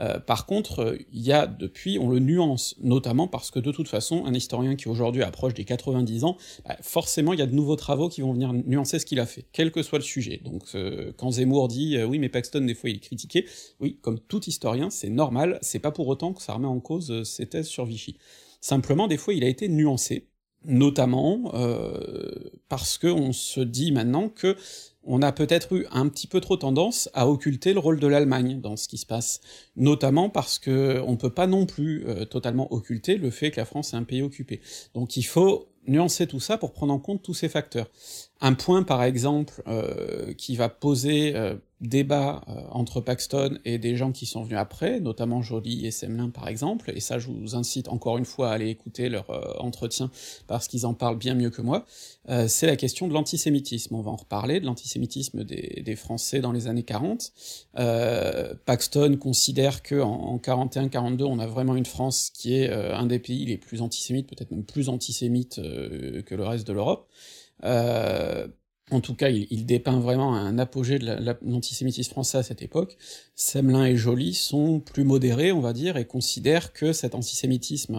Euh, 0.00 0.18
par 0.20 0.46
contre, 0.46 0.96
il 1.12 1.22
y 1.22 1.32
a 1.32 1.46
depuis, 1.46 1.98
on 1.98 2.10
le 2.10 2.18
nuance, 2.18 2.76
notamment 2.80 3.26
parce 3.26 3.50
que 3.50 3.58
de 3.58 3.72
toute 3.72 3.88
façon, 3.88 4.24
un 4.26 4.34
historien 4.34 4.76
qui 4.76 4.88
aujourd'hui 4.88 5.22
approche 5.22 5.54
des 5.54 5.64
90 5.64 6.24
ans, 6.24 6.36
bah, 6.64 6.76
forcément 6.82 7.32
il 7.32 7.38
y 7.38 7.42
a 7.42 7.46
de 7.46 7.54
nouveaux 7.54 7.76
travaux 7.76 8.08
qui 8.08 8.20
vont 8.20 8.32
venir 8.32 8.52
nuancer 8.52 8.98
ce 8.98 9.06
qu'il 9.06 9.20
a 9.20 9.26
fait, 9.26 9.46
quel 9.52 9.72
que 9.72 9.82
soit 9.82 9.98
le 9.98 10.04
sujet. 10.04 10.40
Donc 10.44 10.62
euh, 10.74 11.12
quand 11.16 11.32
Zemmour 11.32 11.68
dit 11.68 11.96
euh, 11.96 12.04
oui 12.04 12.18
mais 12.18 12.28
Paxton 12.28 12.60
des 12.60 12.74
fois 12.74 12.90
il 12.90 12.96
est 12.96 13.00
critiqué, 13.00 13.46
oui, 13.80 13.98
comme 14.02 14.18
tout 14.18 14.44
historien, 14.44 14.90
c'est 14.90 15.10
normal, 15.10 15.58
c'est 15.62 15.78
pas 15.78 15.90
pour 15.90 16.08
autant 16.08 16.32
que 16.34 16.42
ça 16.42 16.52
remet 16.52 16.66
en 16.66 16.80
cause 16.80 17.22
ses 17.24 17.46
thèses 17.46 17.66
sur 17.66 17.86
Vichy. 17.86 18.16
Simplement, 18.60 19.08
des 19.08 19.18
fois, 19.18 19.34
il 19.34 19.44
a 19.44 19.48
été 19.48 19.68
nuancé, 19.68 20.28
notamment 20.64 21.52
parce 22.70 22.96
que 22.96 23.08
on 23.08 23.32
se 23.32 23.60
dit 23.60 23.92
maintenant 23.92 24.30
que 24.30 24.56
on 25.06 25.22
a 25.22 25.32
peut-être 25.32 25.74
eu 25.74 25.86
un 25.90 26.08
petit 26.08 26.26
peu 26.26 26.40
trop 26.40 26.56
tendance 26.56 27.08
à 27.14 27.28
occulter 27.28 27.72
le 27.72 27.78
rôle 27.78 28.00
de 28.00 28.06
l'Allemagne 28.06 28.60
dans 28.60 28.76
ce 28.76 28.88
qui 28.88 28.98
se 28.98 29.06
passe, 29.06 29.40
notamment 29.76 30.30
parce 30.30 30.58
que 30.58 31.02
on 31.06 31.16
peut 31.16 31.30
pas 31.30 31.46
non 31.46 31.66
plus 31.66 32.06
euh, 32.06 32.24
totalement 32.24 32.72
occulter 32.72 33.16
le 33.16 33.30
fait 33.30 33.50
que 33.50 33.60
la 33.60 33.64
France 33.64 33.94
est 33.94 33.96
un 33.96 34.04
pays 34.04 34.22
occupé. 34.22 34.60
Donc 34.94 35.16
il 35.16 35.24
faut 35.24 35.68
nuancer 35.86 36.26
tout 36.26 36.40
ça 36.40 36.56
pour 36.58 36.72
prendre 36.72 36.92
en 36.92 36.98
compte 36.98 37.22
tous 37.22 37.34
ces 37.34 37.48
facteurs. 37.48 37.90
Un 38.44 38.52
point, 38.52 38.82
par 38.82 39.02
exemple, 39.02 39.62
euh, 39.66 40.34
qui 40.34 40.54
va 40.54 40.68
poser 40.68 41.34
euh, 41.34 41.54
débat 41.80 42.44
euh, 42.46 42.60
entre 42.72 43.00
Paxton 43.00 43.58
et 43.64 43.78
des 43.78 43.96
gens 43.96 44.12
qui 44.12 44.26
sont 44.26 44.42
venus 44.42 44.58
après, 44.58 45.00
notamment 45.00 45.40
Joly 45.40 45.86
et 45.86 45.90
Semelin 45.90 46.28
par 46.28 46.48
exemple, 46.48 46.92
et 46.94 47.00
ça 47.00 47.18
je 47.18 47.28
vous 47.28 47.56
incite 47.56 47.88
encore 47.88 48.18
une 48.18 48.26
fois 48.26 48.50
à 48.50 48.52
aller 48.52 48.68
écouter 48.68 49.08
leur 49.08 49.30
entretien 49.64 50.10
parce 50.46 50.68
qu'ils 50.68 50.84
en 50.84 50.92
parlent 50.92 51.16
bien 51.16 51.34
mieux 51.34 51.48
que 51.48 51.62
moi, 51.62 51.86
c'est 52.46 52.66
la 52.66 52.76
question 52.76 53.08
de 53.08 53.14
l'antisémitisme. 53.14 53.94
On 53.94 54.02
va 54.02 54.10
en 54.10 54.16
reparler, 54.16 54.60
de 54.60 54.66
l'antisémitisme 54.66 55.42
des, 55.42 55.82
des, 55.82 55.96
Français 55.96 56.40
dans 56.40 56.52
les 56.52 56.68
années 56.68 56.82
40. 56.82 57.32
Paxton 58.66 59.16
considère 59.18 59.82
que 59.82 60.00
en, 60.02 60.36
41-42 60.36 61.24
on 61.24 61.38
a 61.38 61.46
vraiment 61.46 61.76
une 61.76 61.86
France 61.86 62.30
qui 62.30 62.56
est 62.56 62.70
un 62.70 63.06
des 63.06 63.18
pays 63.18 63.46
les 63.46 63.56
plus 63.56 63.80
antisémites, 63.80 64.26
peut-être 64.26 64.50
même 64.50 64.64
plus 64.64 64.90
antisémite 64.90 65.56
que 65.56 66.34
le 66.34 66.44
reste 66.44 66.66
de 66.66 66.74
l'Europe. 66.74 67.08
Euh, 67.62 68.48
en 68.90 69.00
tout 69.00 69.14
cas, 69.14 69.30
il, 69.30 69.64
dépeint 69.64 69.98
vraiment 69.98 70.34
un 70.34 70.58
apogée 70.58 70.98
de 70.98 71.06
l'antisémitisme 71.42 72.10
français 72.10 72.38
à 72.38 72.42
cette 72.42 72.60
époque. 72.60 72.96
Semelin 73.34 73.86
et 73.86 73.96
Joly 73.96 74.34
sont 74.34 74.80
plus 74.80 75.04
modérés, 75.04 75.52
on 75.52 75.60
va 75.60 75.72
dire, 75.72 75.96
et 75.96 76.06
considèrent 76.06 76.72
que 76.72 76.92
cet 76.92 77.14
antisémitisme, 77.14 77.94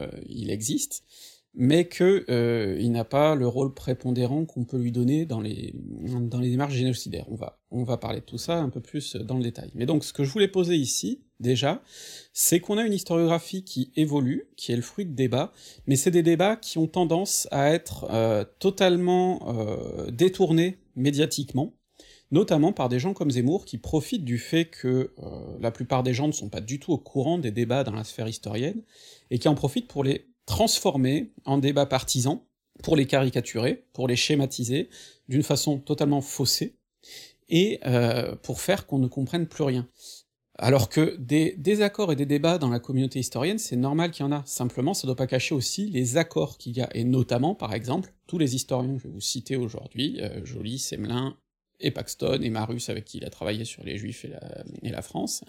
euh, 0.00 0.08
il 0.26 0.50
existe, 0.50 1.04
mais 1.52 1.86
que 1.86 2.24
euh, 2.30 2.78
il 2.80 2.90
n'a 2.90 3.04
pas 3.04 3.34
le 3.34 3.46
rôle 3.46 3.74
prépondérant 3.74 4.46
qu'on 4.46 4.64
peut 4.64 4.78
lui 4.78 4.92
donner 4.92 5.26
dans 5.26 5.40
les, 5.40 5.74
dans 5.74 6.38
les 6.38 6.50
démarches 6.50 6.74
génocidaires. 6.74 7.26
On 7.28 7.36
va, 7.36 7.60
on 7.70 7.84
va 7.84 7.98
parler 7.98 8.20
de 8.20 8.24
tout 8.24 8.38
ça 8.38 8.58
un 8.58 8.70
peu 8.70 8.80
plus 8.80 9.16
dans 9.16 9.36
le 9.36 9.42
détail. 9.42 9.70
Mais 9.74 9.84
donc 9.84 10.04
ce 10.04 10.12
que 10.12 10.24
je 10.24 10.32
voulais 10.32 10.48
poser 10.48 10.76
ici, 10.76 11.22
déjà, 11.40 11.82
c'est 12.32 12.60
qu'on 12.60 12.78
a 12.78 12.84
une 12.84 12.92
historiographie 12.92 13.64
qui 13.64 13.90
évolue, 13.96 14.48
qui 14.56 14.72
est 14.72 14.76
le 14.76 14.82
fruit 14.82 15.06
de 15.06 15.14
débats, 15.14 15.52
mais 15.86 15.96
c'est 15.96 16.10
des 16.10 16.22
débats 16.22 16.56
qui 16.56 16.78
ont 16.78 16.86
tendance 16.86 17.48
à 17.50 17.70
être 17.70 18.06
euh, 18.10 18.44
totalement 18.58 19.40
euh, 19.48 20.10
détournés 20.10 20.78
médiatiquement, 20.94 21.74
notamment 22.30 22.72
par 22.72 22.88
des 22.88 23.00
gens 23.00 23.14
comme 23.14 23.30
Zemmour 23.30 23.64
qui 23.64 23.78
profitent 23.78 24.24
du 24.24 24.38
fait 24.38 24.66
que 24.66 25.12
euh, 25.18 25.58
la 25.60 25.70
plupart 25.70 26.02
des 26.02 26.14
gens 26.14 26.28
ne 26.28 26.32
sont 26.32 26.50
pas 26.50 26.60
du 26.60 26.78
tout 26.78 26.92
au 26.92 26.98
courant 26.98 27.38
des 27.38 27.50
débats 27.50 27.82
dans 27.82 27.94
la 27.94 28.04
sphère 28.04 28.28
historienne, 28.28 28.82
et 29.30 29.38
qui 29.38 29.48
en 29.48 29.54
profitent 29.54 29.88
pour 29.88 30.04
les 30.04 30.26
transformer 30.46 31.32
en 31.44 31.58
débats 31.58 31.86
partisans, 31.86 32.40
pour 32.82 32.96
les 32.96 33.06
caricaturer, 33.06 33.84
pour 33.92 34.08
les 34.08 34.16
schématiser 34.16 34.88
d'une 35.28 35.42
façon 35.42 35.78
totalement 35.78 36.20
faussée, 36.20 36.76
et 37.52 37.80
pour 38.42 38.60
faire 38.60 38.86
qu'on 38.86 38.98
ne 39.00 39.08
comprenne 39.08 39.48
plus 39.48 39.64
rien. 39.64 39.88
Alors 40.62 40.90
que 40.90 41.16
des 41.16 41.54
désaccords 41.56 42.12
et 42.12 42.16
des 42.16 42.26
débats 42.26 42.58
dans 42.58 42.68
la 42.68 42.80
communauté 42.80 43.18
historienne, 43.18 43.58
c'est 43.58 43.76
normal 43.76 44.10
qu'il 44.10 44.26
y 44.26 44.28
en 44.28 44.32
a, 44.32 44.42
simplement 44.44 44.92
ça 44.92 45.06
doit 45.06 45.16
pas 45.16 45.26
cacher 45.26 45.54
aussi 45.54 45.88
les 45.88 46.18
accords 46.18 46.58
qu'il 46.58 46.76
y 46.76 46.82
a, 46.82 46.90
et 46.94 47.02
notamment, 47.02 47.54
par 47.54 47.72
exemple, 47.72 48.12
tous 48.26 48.36
les 48.36 48.56
historiens 48.56 48.92
que 48.92 48.98
je 48.98 49.04
vais 49.04 49.14
vous 49.14 49.22
citer 49.22 49.56
aujourd'hui, 49.56 50.20
euh, 50.20 50.44
Joly, 50.44 50.78
Semelin, 50.78 51.34
et 51.80 51.90
Paxton, 51.90 52.40
et 52.42 52.50
Marus 52.50 52.90
avec 52.90 53.06
qui 53.06 53.16
il 53.16 53.24
a 53.24 53.30
travaillé 53.30 53.64
sur 53.64 53.82
les 53.84 53.96
Juifs 53.96 54.26
et 54.26 54.90
la, 54.90 55.00
France, 55.00 55.44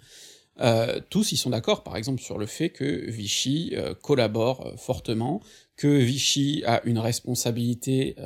euh, 0.60 0.98
tous 1.10 1.30
ils 1.32 1.36
sont 1.36 1.50
d'accord, 1.50 1.82
par 1.82 1.98
exemple, 1.98 2.22
sur 2.22 2.38
le 2.38 2.46
fait 2.46 2.70
que 2.70 3.10
Vichy 3.10 3.74
euh, 3.74 3.92
collabore 3.94 4.72
fortement, 4.78 5.42
que 5.76 5.88
Vichy 5.88 6.62
a 6.64 6.82
une 6.86 6.98
responsabilité 6.98 8.16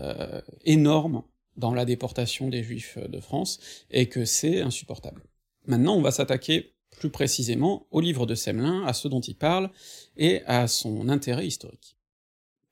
énorme 0.65 1.25
dans 1.57 1.75
la 1.75 1.85
déportation 1.85 2.49
des 2.49 2.63
Juifs 2.63 2.97
de 2.97 3.19
France, 3.19 3.59
et 3.91 4.09
que 4.09 4.25
c'est 4.25 4.61
insupportable. 4.61 5.25
Maintenant, 5.67 5.97
on 5.97 6.03
va 6.03 6.13
s'attaquer 6.13 6.76
plus 6.97 7.11
précisément 7.11 7.87
au 7.91 8.01
livre 8.01 8.27
de 8.27 8.35
Semelin, 8.35 8.85
à 8.85 8.93
ce 8.93 9.09
dont 9.09 9.21
il 9.21 9.37
parle, 9.37 9.71
et 10.17 10.43
à 10.47 10.67
son 10.67 11.09
intérêt 11.09 11.47
historique. 11.47 11.97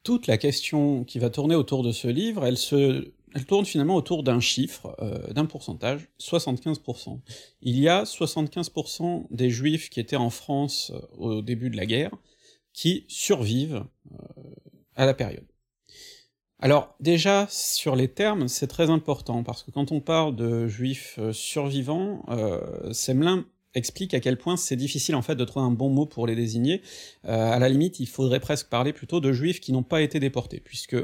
Toute 0.03 0.27
la 0.27 0.39
question 0.39 1.05
qui 1.05 1.19
va 1.19 1.31
tourner 1.31 1.55
autour 1.55 1.83
de 1.83 1.93
ce 1.93 2.09
livre, 2.09 2.45
elle 2.45 2.59
se 2.59 3.13
elle 3.35 3.47
tourne 3.47 3.67
finalement 3.67 3.97
autour 3.97 4.23
d'un 4.23 4.39
chiffre, 4.39 4.95
euh, 5.01 5.33
d'un 5.33 5.45
pourcentage, 5.45 6.09
75%. 6.21 7.19
Il 7.63 7.81
y 7.81 7.89
a 7.89 8.05
75% 8.05 9.27
des 9.31 9.51
juifs 9.51 9.91
qui 9.91 9.99
étaient 9.99 10.15
en 10.15 10.31
France 10.31 10.93
euh, 10.95 11.01
au 11.17 11.43
début 11.43 11.69
de 11.69 11.77
la 11.77 11.85
guerre 11.85 12.13
qui 12.73 13.05
survivent 13.09 13.85
euh, 14.13 14.17
à 14.95 15.05
la 15.05 15.15
période. 15.15 15.47
Alors 16.61 16.95
déjà, 17.01 17.47
sur 17.51 17.97
les 17.97 18.09
termes, 18.09 18.49
c'est 18.49 18.69
très 18.69 18.89
important, 18.89 19.43
parce 19.43 19.63
que 19.63 19.71
quand 19.71 19.93
on 19.93 20.01
parle 20.01 20.37
de 20.37 20.67
juifs 20.67 21.19
survivants, 21.33 22.25
euh, 22.29 22.93
Semelin 22.93 23.45
explique 23.75 24.15
à 24.15 24.21
quel 24.21 24.39
point 24.39 24.57
c'est 24.57 24.77
difficile 24.77 25.15
en 25.15 25.23
fait 25.23 25.35
de 25.35 25.45
trouver 25.45 25.67
un 25.67 25.71
bon 25.71 25.91
mot 25.91 26.07
pour 26.07 26.27
les 26.27 26.37
désigner. 26.37 26.83
Euh, 27.25 27.53
à 27.53 27.59
la 27.59 27.69
limite, 27.69 28.01
il 28.01 28.09
faudrait 28.09 28.41
presque 28.41 28.69
parler 28.69 28.93
plutôt 28.93 29.21
de 29.21 29.33
juifs 29.33 29.61
qui 29.61 29.73
n'ont 29.73 29.83
pas 29.83 30.03
été 30.03 30.21
déportés, 30.21 30.61
puisque 30.61 30.97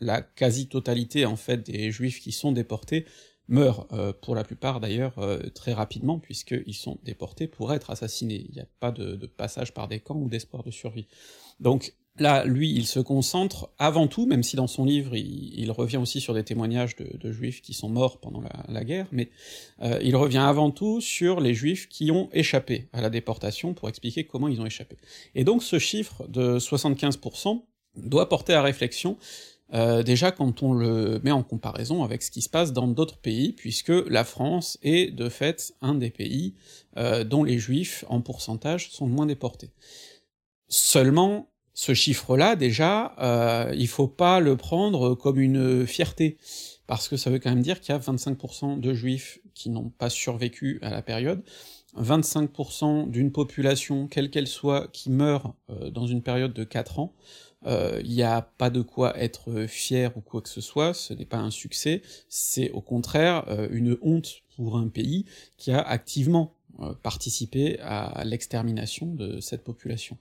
la 0.00 0.20
quasi-totalité 0.20 1.24
en 1.24 1.36
fait 1.36 1.64
des 1.64 1.90
juifs 1.90 2.20
qui 2.20 2.32
sont 2.32 2.52
déportés 2.52 3.06
meurent, 3.48 3.86
euh, 3.92 4.12
pour 4.12 4.34
la 4.34 4.42
plupart 4.44 4.80
d'ailleurs 4.80 5.18
euh, 5.18 5.38
très 5.54 5.72
rapidement, 5.72 6.18
puisqu'ils 6.18 6.74
sont 6.74 6.98
déportés 7.04 7.46
pour 7.46 7.72
être 7.72 7.90
assassinés. 7.90 8.44
Il 8.48 8.54
n'y 8.54 8.60
a 8.60 8.66
pas 8.80 8.90
de, 8.90 9.14
de, 9.14 9.26
passage 9.26 9.72
par 9.72 9.88
des 9.88 10.00
camps 10.00 10.16
ou 10.16 10.28
d'espoir 10.28 10.64
de 10.64 10.70
survie. 10.70 11.06
Donc 11.60 11.94
là, 12.18 12.44
lui, 12.44 12.72
il 12.72 12.86
se 12.86 13.00
concentre 13.00 13.70
avant 13.78 14.06
tout, 14.06 14.26
même 14.26 14.42
si 14.42 14.56
dans 14.56 14.66
son 14.66 14.84
livre 14.84 15.14
il, 15.16 15.70
revient 15.70 15.96
aussi 15.96 16.20
sur 16.20 16.34
des 16.34 16.44
témoignages 16.44 16.96
de, 16.96 17.32
juifs 17.32 17.60
qui 17.60 17.74
sont 17.74 17.88
morts 17.88 18.18
pendant 18.18 18.40
la, 18.40 18.64
la 18.68 18.84
guerre, 18.84 19.06
mais 19.12 19.30
euh, 19.82 19.98
il 20.02 20.16
revient 20.16 20.38
avant 20.38 20.70
tout 20.70 21.00
sur 21.00 21.40
les 21.40 21.54
juifs 21.54 21.88
qui 21.88 22.10
ont 22.10 22.28
échappé 22.32 22.88
à 22.92 23.00
la 23.00 23.10
déportation 23.10 23.74
pour 23.74 23.88
expliquer 23.88 24.24
comment 24.24 24.48
ils 24.48 24.60
ont 24.60 24.66
échappé. 24.66 24.96
Et 25.34 25.44
donc 25.44 25.62
ce 25.62 25.78
chiffre 25.78 26.26
de 26.28 26.58
75% 26.58 27.62
doit 27.96 28.28
porter 28.28 28.54
à 28.54 28.62
réflexion 28.62 29.16
euh, 29.74 30.02
déjà 30.02 30.30
quand 30.30 30.62
on 30.62 30.72
le 30.74 31.20
met 31.24 31.32
en 31.32 31.42
comparaison 31.42 32.04
avec 32.04 32.22
ce 32.22 32.30
qui 32.30 32.42
se 32.42 32.48
passe 32.48 32.72
dans 32.72 32.86
d'autres 32.86 33.18
pays, 33.18 33.52
puisque 33.52 33.88
la 33.88 34.24
France 34.24 34.78
est 34.82 35.10
de 35.10 35.28
fait 35.28 35.74
un 35.80 35.94
des 35.94 36.10
pays 36.10 36.54
euh, 36.96 37.24
dont 37.24 37.42
les 37.42 37.58
juifs, 37.58 38.04
en 38.08 38.20
pourcentage, 38.20 38.90
sont 38.90 39.06
moins 39.06 39.26
déportés. 39.26 39.70
Seulement, 40.68 41.50
ce 41.76 41.92
chiffre-là, 41.92 42.56
déjà, 42.56 43.14
euh, 43.18 43.70
il 43.76 43.86
faut 43.86 44.08
pas 44.08 44.40
le 44.40 44.56
prendre 44.56 45.14
comme 45.14 45.38
une 45.38 45.86
fierté, 45.86 46.38
parce 46.86 47.06
que 47.06 47.18
ça 47.18 47.28
veut 47.28 47.38
quand 47.38 47.50
même 47.50 47.60
dire 47.60 47.80
qu'il 47.80 47.94
y 47.94 47.98
a 47.98 48.00
25% 48.00 48.80
de 48.80 48.94
juifs 48.94 49.40
qui 49.52 49.68
n'ont 49.68 49.90
pas 49.90 50.08
survécu 50.08 50.78
à 50.80 50.88
la 50.88 51.02
période, 51.02 51.44
25% 51.98 53.10
d'une 53.10 53.30
population, 53.30 54.08
quelle 54.08 54.30
qu'elle 54.30 54.46
soit, 54.46 54.88
qui 54.90 55.10
meurt 55.10 55.54
euh, 55.68 55.90
dans 55.90 56.06
une 56.06 56.22
période 56.22 56.54
de 56.54 56.64
4 56.64 56.98
ans, 56.98 57.12
il 57.66 57.72
euh, 57.72 58.02
n'y 58.02 58.22
a 58.22 58.40
pas 58.40 58.70
de 58.70 58.80
quoi 58.80 59.18
être 59.18 59.66
fier 59.66 60.16
ou 60.16 60.22
quoi 60.22 60.40
que 60.40 60.48
ce 60.48 60.62
soit, 60.62 60.94
ce 60.94 61.12
n'est 61.12 61.26
pas 61.26 61.38
un 61.38 61.50
succès, 61.50 62.00
c'est 62.30 62.70
au 62.70 62.80
contraire 62.80 63.44
euh, 63.48 63.68
une 63.70 63.98
honte 64.00 64.42
pour 64.56 64.78
un 64.78 64.88
pays 64.88 65.26
qui 65.58 65.72
a 65.72 65.80
activement 65.80 66.55
euh, 66.80 66.94
participé 67.02 67.78
à 67.80 68.22
l'extermination 68.24 69.06
de 69.06 69.40
cette 69.40 69.64
population. 69.64 70.16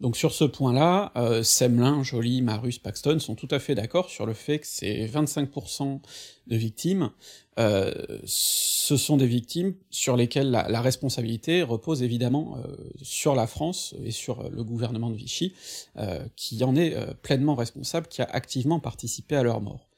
Donc 0.00 0.16
sur 0.16 0.32
ce 0.32 0.44
point-là, 0.44 1.12
euh, 1.16 1.42
Semelin, 1.42 2.02
Joly, 2.02 2.40
Marus, 2.40 2.78
Paxton 2.78 3.18
sont 3.18 3.34
tout 3.34 3.48
à 3.50 3.58
fait 3.58 3.74
d'accord 3.74 4.08
sur 4.08 4.24
le 4.24 4.32
fait 4.32 4.60
que 4.60 4.66
ces 4.66 5.06
25% 5.06 6.00
de 6.46 6.56
victimes, 6.56 7.10
euh, 7.58 7.92
ce 8.24 8.96
sont 8.96 9.18
des 9.18 9.26
victimes 9.26 9.74
sur 9.90 10.16
lesquelles 10.16 10.50
la, 10.50 10.80
responsabilité 10.80 11.62
repose 11.62 12.02
évidemment 12.02 12.56
euh, 12.56 12.76
sur 13.02 13.34
la 13.34 13.46
France 13.46 13.94
et 14.02 14.10
sur 14.10 14.48
le 14.48 14.64
gouvernement 14.64 15.10
de 15.10 15.16
Vichy, 15.16 15.52
qui 16.34 16.64
en 16.64 16.74
est 16.76 16.96
pleinement 17.22 17.54
responsable, 17.54 18.06
qui 18.08 18.22
a 18.22 18.28
activement 18.30 18.80
participé 18.80 19.36
à 19.36 19.42
leur 19.42 19.60
mort. 19.60 19.89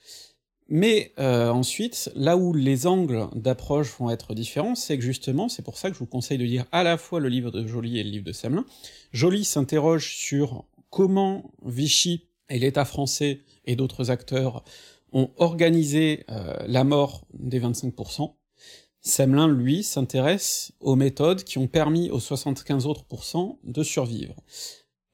Mais 0.74 1.12
euh, 1.18 1.50
ensuite, 1.50 2.10
là 2.14 2.38
où 2.38 2.54
les 2.54 2.86
angles 2.86 3.28
d'approche 3.34 3.94
vont 3.98 4.08
être 4.08 4.32
différents, 4.32 4.74
c'est 4.74 4.96
que 4.96 5.04
justement, 5.04 5.50
c'est 5.50 5.60
pour 5.60 5.76
ça 5.76 5.90
que 5.90 5.94
je 5.94 5.98
vous 5.98 6.06
conseille 6.06 6.38
de 6.38 6.44
lire 6.44 6.64
à 6.72 6.82
la 6.82 6.96
fois 6.96 7.20
le 7.20 7.28
livre 7.28 7.50
de 7.50 7.66
Joly 7.66 7.98
et 7.98 8.02
le 8.02 8.08
livre 8.08 8.24
de 8.24 8.32
Semelin. 8.32 8.64
Joly 9.12 9.44
s'interroge 9.44 10.16
sur 10.16 10.64
comment 10.88 11.52
Vichy 11.62 12.24
et 12.48 12.58
l'État 12.58 12.86
français 12.86 13.42
et 13.66 13.76
d'autres 13.76 14.10
acteurs 14.10 14.64
ont 15.12 15.30
organisé 15.36 16.24
euh, 16.30 16.54
la 16.66 16.84
mort 16.84 17.26
des 17.34 17.60
25%. 17.60 18.32
Semelin, 19.02 19.48
lui, 19.48 19.82
s'intéresse 19.82 20.72
aux 20.80 20.96
méthodes 20.96 21.44
qui 21.44 21.58
ont 21.58 21.68
permis 21.68 22.08
aux 22.08 22.20
75 22.20 22.86
autres 22.86 23.04
de 23.62 23.82
survivre. 23.82 24.36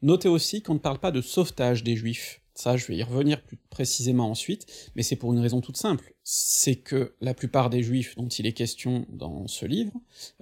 Notez 0.03 0.29
aussi 0.29 0.63
qu'on 0.63 0.75
ne 0.75 0.79
parle 0.79 1.01
pas 1.01 1.11
de 1.11 1.21
sauvetage 1.21 1.83
des 1.83 1.97
juifs, 1.97 2.43
ça 2.59 2.77
je 2.77 2.87
vais 2.87 2.97
y 2.97 3.03
revenir 3.05 3.41
plus 3.41 3.57
précisément 3.71 4.29
ensuite, 4.31 4.67
mais 4.97 5.05
c'est 5.05 5.15
pour 5.15 5.33
une 5.33 5.39
raison 5.39 5.61
toute 5.61 5.77
simple, 5.77 6.15
c'est 6.25 6.75
que 6.75 7.15
la 7.21 7.33
plupart 7.33 7.71
des 7.71 7.83
juifs 7.83 8.17
dont 8.17 8.27
il 8.27 8.47
est 8.47 8.53
question 8.53 9.07
dans 9.09 9.47
ce 9.47 9.65
livre 9.65 9.93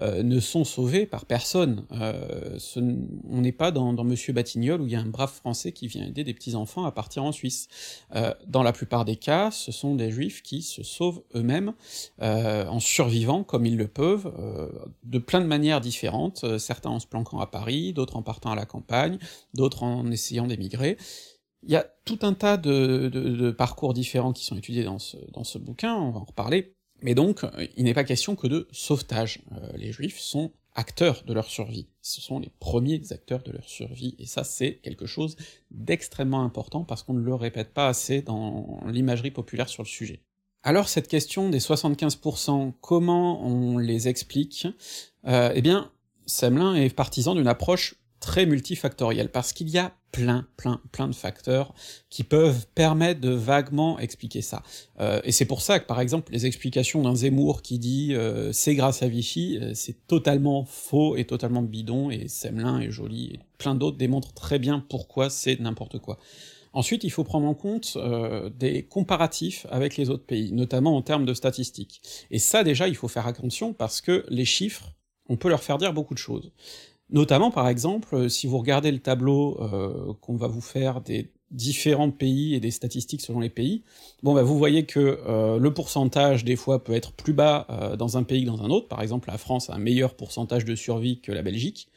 euh, 0.00 0.23
ne 0.23 0.40
sont 0.40 0.64
sauvés 0.64 1.04
par 1.06 1.26
personne. 1.26 1.85
Euh, 1.92 2.58
on 3.28 3.42
n'est 3.42 3.52
pas 3.52 3.70
dans, 3.70 3.92
dans 3.92 4.02
Monsieur 4.02 4.32
Batignolles 4.32 4.80
où 4.80 4.87
il 4.87 4.92
y 4.92 4.96
a 4.96 5.00
un 5.00 5.06
brave 5.06 5.32
français 5.32 5.73
qui 5.73 5.87
vient 5.88 6.06
aider 6.06 6.25
des 6.25 6.35
petits-enfants 6.35 6.87
à 6.87 6.90
partir 6.90 7.23
en 7.23 7.32
Suisse. 7.32 7.68
Euh, 8.14 8.32
dans 8.49 8.62
la 8.62 8.73
plupart 8.73 9.04
des 9.04 9.16
cas, 9.16 9.50
ce 9.50 9.70
sont 9.70 9.94
des 9.94 10.11
juifs 10.11 10.42
qui 10.42 10.62
se 10.62 10.82
sauvent 10.82 11.23
eux-mêmes 11.35 11.75
en 12.18 12.80
survivant 12.80 13.44
comme 13.44 13.66
ils 13.66 13.76
le 13.76 13.88
peuvent, 13.88 14.32
de 15.04 15.18
plein 15.18 15.40
de 15.40 15.46
manières 15.46 15.80
différentes, 15.80 16.58
certains 16.58 16.90
en 16.90 16.99
se 16.99 17.06
planquant 17.06 17.40
à 17.40 17.46
Paris, 17.46 17.92
d'autres 17.92 18.16
en 18.16 18.23
partant 18.23 18.50
à 18.50 18.56
la 18.56 18.66
campagne, 18.66 19.18
d'autres 19.54 19.82
en 19.82 20.11
essayant 20.11 20.46
d'émigrer, 20.46 20.96
il 21.66 21.73
y 21.73 21.76
a 21.76 21.87
tout 22.04 22.20
un 22.23 22.32
tas 22.32 22.56
de, 22.56 23.50
parcours 23.50 23.92
différents 23.92 24.32
qui 24.32 24.44
sont 24.44 24.56
étudiés 24.56 24.85
dans 24.85 24.99
ce, 24.99 25.58
bouquin, 25.58 25.94
on 25.94 26.11
va 26.11 26.20
en 26.20 26.25
reparler, 26.25 26.75
mais 27.02 27.14
donc 27.14 27.44
il 27.76 27.85
n'est 27.85 27.94
pas 27.94 28.04
question 28.04 28.37
que 28.37 28.46
de 28.46 28.68
sauvetage. 28.70 29.42
Euh, 29.52 29.76
les 29.76 29.92
juifs 29.92 30.18
sont 30.18 30.52
acteurs 30.75 31.25
de 31.26 31.32
leur 31.32 31.46
survie, 31.46 31.88
ce 32.02 32.20
sont 32.20 32.38
les 32.38 32.50
premiers 32.61 33.00
acteurs 33.11 33.42
de 33.42 33.50
leur 33.50 33.68
survie, 33.68 34.14
et 34.18 34.26
ça 34.26 34.44
c'est 34.44 34.75
quelque 34.82 35.06
chose 35.06 35.37
d'extrêmement 35.70 36.42
important 36.42 36.85
parce 36.85 37.02
qu'on 37.02 37.14
ne 37.14 37.25
le 37.25 37.35
répète 37.35 37.73
pas 37.73 37.88
assez 37.88 38.23
dans 38.23 38.80
l'imagerie 38.87 39.30
populaire 39.30 39.68
sur 39.68 39.82
le 39.82 39.88
sujet. 39.88 40.20
Alors 40.62 40.88
cette 40.88 41.08
question 41.08 41.49
des 41.49 41.61
75%, 41.61 42.73
comment 42.80 43.44
on 43.46 43.78
les 43.78 44.08
explique? 44.08 44.66
Euh, 45.26 45.52
Eh 45.54 45.62
bien, 45.62 45.90
Semelin 46.26 46.75
est 46.75 46.94
partisan 46.94 47.35
d'une 47.35 47.46
approche 47.46 47.94
très 48.20 48.46
multifactoriel, 48.46 49.30
parce 49.30 49.52
qu'il 49.52 49.68
y 49.68 49.78
a 49.78 49.92
plein, 50.12 50.46
plein, 50.56 50.80
plein 50.92 51.08
de 51.08 51.14
facteurs 51.14 51.75
qui 52.08 52.25
peuvent 52.25 52.66
permettre 52.75 53.20
de 53.20 53.30
vaguement 53.30 53.99
expliquer 53.99 54.40
ça. 54.40 54.62
Euh, 55.00 55.20
et 55.25 55.32
c'est 55.32 55.44
pour 55.44 55.61
ça 55.61 55.78
que, 55.78 55.87
par 55.87 56.00
exemple, 56.00 56.32
les 56.32 56.46
explications 56.46 57.02
d'un 57.02 57.14
Zemmour 57.14 57.62
qui 57.62 57.78
dit 57.78 58.14
euh, 58.14 58.52
c'est 58.52 58.75
grâce 58.75 59.02
à 59.02 59.08
Vichy, 59.08 59.58
euh, 59.61 59.73
c'est 59.75 60.06
totalement 60.06 60.64
faux 60.64 61.16
et 61.16 61.25
totalement 61.25 61.62
bidon, 61.62 62.11
et 62.11 62.28
Semelin 62.28 62.80
et 62.80 62.90
Joly 62.90 63.35
et 63.35 63.40
plein 63.58 63.75
d'autres 63.75 63.99
démontrent 63.99 64.32
très 64.32 64.58
bien 64.58 64.85
pourquoi 64.88 65.28
c'est 65.30 65.61
n'importe 65.61 65.99
quoi. 65.99 66.18
Ensuite, 66.76 67.04
il 67.04 67.11
faut 67.11 67.25
prendre 67.25 67.46
en 67.46 67.54
compte 67.54 67.94
euh, 67.96 68.50
des 68.50 68.82
comparatifs 68.82 69.66
avec 69.70 69.96
les 69.96 70.11
autres 70.11 70.26
pays, 70.26 70.52
notamment 70.52 70.94
en 70.94 71.00
termes 71.00 71.25
de 71.25 71.32
statistiques. 71.32 72.02
Et 72.30 72.38
ça 72.38 72.64
déjà, 72.64 72.87
il 72.87 72.94
faut 72.94 73.08
faire 73.08 73.26
attention 73.26 73.73
parce 73.73 74.02
que 74.02 74.26
les 74.28 74.44
chiffres, 74.44 74.92
on 75.30 75.38
peut 75.38 75.49
leur 75.49 75.62
faire 75.62 75.78
dire 75.78 75.94
beaucoup 75.94 76.12
de 76.12 76.18
choses. 76.18 76.52
Notamment, 77.10 77.50
par 77.50 77.68
exemple, 77.68 78.28
si 78.28 78.46
vous 78.46 78.58
regardez 78.58 78.90
le 78.90 78.98
tableau 78.98 79.58
euh, 79.60 80.12
qu'on 80.20 80.36
va 80.36 80.48
vous 80.48 80.60
faire 80.60 81.00
des 81.00 81.32
différents 81.52 82.10
pays 82.10 82.54
et 82.54 82.60
des 82.60 82.72
statistiques 82.72 83.20
selon 83.20 83.38
les 83.38 83.50
pays, 83.50 83.84
bon 84.25 84.34
bah 84.34 84.42
vous 84.42 84.58
voyez 84.58 84.84
que 84.84 85.20
euh, 85.28 85.58
le 85.58 85.72
pourcentage 85.72 86.44
des 86.44 86.56
fois 86.56 86.82
peut 86.82 86.94
être 86.94 87.12
plus 87.12 87.32
bas 87.32 87.66
euh, 87.70 87.96
dans 87.96 88.16
un 88.16 88.25
pays 88.25 88.42
que 88.42 88.48
dans 88.48 88.62
un 88.62 88.70
autre, 88.70 88.88
par 88.88 89.00
exemple 89.00 89.28
la 89.30 89.38
France 89.38 89.70
a 89.70 89.75
un 89.75 89.78
meilleur 89.78 90.14
pourcentage 90.14 90.64
de 90.64 90.75
survie 90.75 91.20
que 91.20 91.30
la 91.30 91.42
Belgique, 91.42 91.88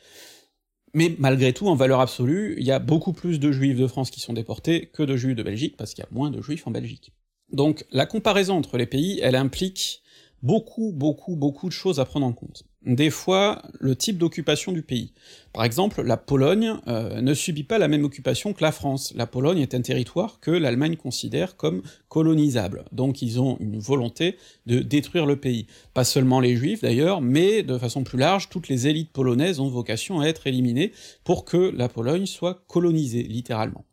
mais 0.93 1.15
malgré 1.19 1.53
tout, 1.53 1.67
en 1.67 1.75
valeur 1.75 1.99
absolue, 1.99 2.55
il 2.57 2.65
y 2.65 2.71
a 2.71 2.79
beaucoup 2.79 3.13
plus 3.13 3.39
de 3.39 3.51
juifs 3.51 3.77
de 3.77 3.87
France 3.87 4.09
qui 4.09 4.19
sont 4.19 4.33
déportés 4.33 4.87
que 4.87 5.03
de 5.03 5.15
juifs 5.15 5.35
de 5.35 5.43
Belgique, 5.43 5.77
parce 5.77 5.93
qu'il 5.93 6.03
y 6.03 6.07
a 6.07 6.09
moins 6.11 6.31
de 6.31 6.41
juifs 6.41 6.65
en 6.67 6.71
Belgique. 6.71 7.11
Donc 7.51 7.85
la 7.91 8.05
comparaison 8.05 8.55
entre 8.55 8.77
les 8.77 8.85
pays, 8.85 9.19
elle 9.21 9.35
implique 9.35 10.01
beaucoup, 10.41 10.91
beaucoup, 10.93 11.35
beaucoup 11.35 11.67
de 11.67 11.73
choses 11.73 11.99
à 11.99 12.05
prendre 12.05 12.25
en 12.25 12.33
compte 12.33 12.63
des 12.85 13.09
fois 13.09 13.61
le 13.79 13.95
type 13.95 14.17
d'occupation 14.17 14.71
du 14.71 14.81
pays. 14.81 15.11
Par 15.53 15.63
exemple, 15.63 16.01
la 16.01 16.17
Pologne 16.17 16.75
euh, 16.87 17.21
ne 17.21 17.33
subit 17.33 17.63
pas 17.63 17.77
la 17.77 17.87
même 17.87 18.05
occupation 18.05 18.53
que 18.53 18.63
la 18.63 18.71
France. 18.71 19.13
La 19.15 19.27
Pologne 19.27 19.59
est 19.59 19.75
un 19.75 19.81
territoire 19.81 20.39
que 20.39 20.51
l'Allemagne 20.51 20.95
considère 20.95 21.57
comme 21.57 21.81
colonisable, 22.07 22.85
donc 22.91 23.21
ils 23.21 23.39
ont 23.39 23.57
une 23.59 23.79
volonté 23.79 24.37
de 24.65 24.79
détruire 24.79 25.25
le 25.25 25.35
pays. 25.35 25.67
Pas 25.93 26.03
seulement 26.03 26.39
les 26.39 26.55
juifs 26.55 26.81
d'ailleurs, 26.81 27.21
mais 27.21 27.63
de 27.63 27.77
façon 27.77 28.03
plus 28.03 28.17
large, 28.17 28.49
toutes 28.49 28.69
les 28.69 28.87
élites 28.87 29.11
polonaises 29.11 29.59
ont 29.59 29.69
vocation 29.69 30.19
à 30.21 30.27
être 30.27 30.47
éliminées 30.47 30.91
pour 31.23 31.45
que 31.45 31.73
la 31.75 31.89
Pologne 31.89 32.25
soit 32.25 32.63
colonisée, 32.67 33.23
littéralement. 33.23 33.85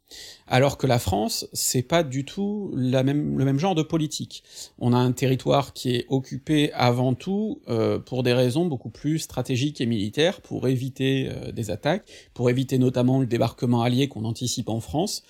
Alors 0.47 0.79
que 0.79 0.87
la 0.87 0.99
France, 0.99 1.49
c'est 1.53 1.83
pas 1.83 2.03
du 2.03 2.25
tout 2.25 2.71
le 2.75 3.03
même 3.03 3.59
genre 3.59 3.75
de 3.75 3.83
politique. 3.83 4.45
On 4.79 4.93
a 4.93 4.97
un 4.97 5.13
territoire 5.13 5.73
qui 5.73 5.97
est 5.97 6.07
occupé 6.09 6.73
avant 6.73 7.15
tout 7.15 7.61
euh, 7.69 7.99
pour 7.99 8.23
des 8.23 8.33
raisons 8.33 8.67
beaucoup 8.67 8.91
plus 8.91 9.19
stratégiques 9.19 9.81
et 9.81 9.87
militaires, 9.87 10.41
pour 10.41 10.69
éviter 10.69 11.29
euh, 11.31 11.51
des 11.53 11.71
attaques, 11.71 12.07
pour 12.35 12.49
éviter 12.51 12.79
notamment 12.79 13.21
le 13.21 13.27
débarquement 13.27 13.83
allié 13.83 14.09
qu'on 14.09 14.25
anticipe 14.25 14.69
en 14.69 14.81
France. 14.81 15.25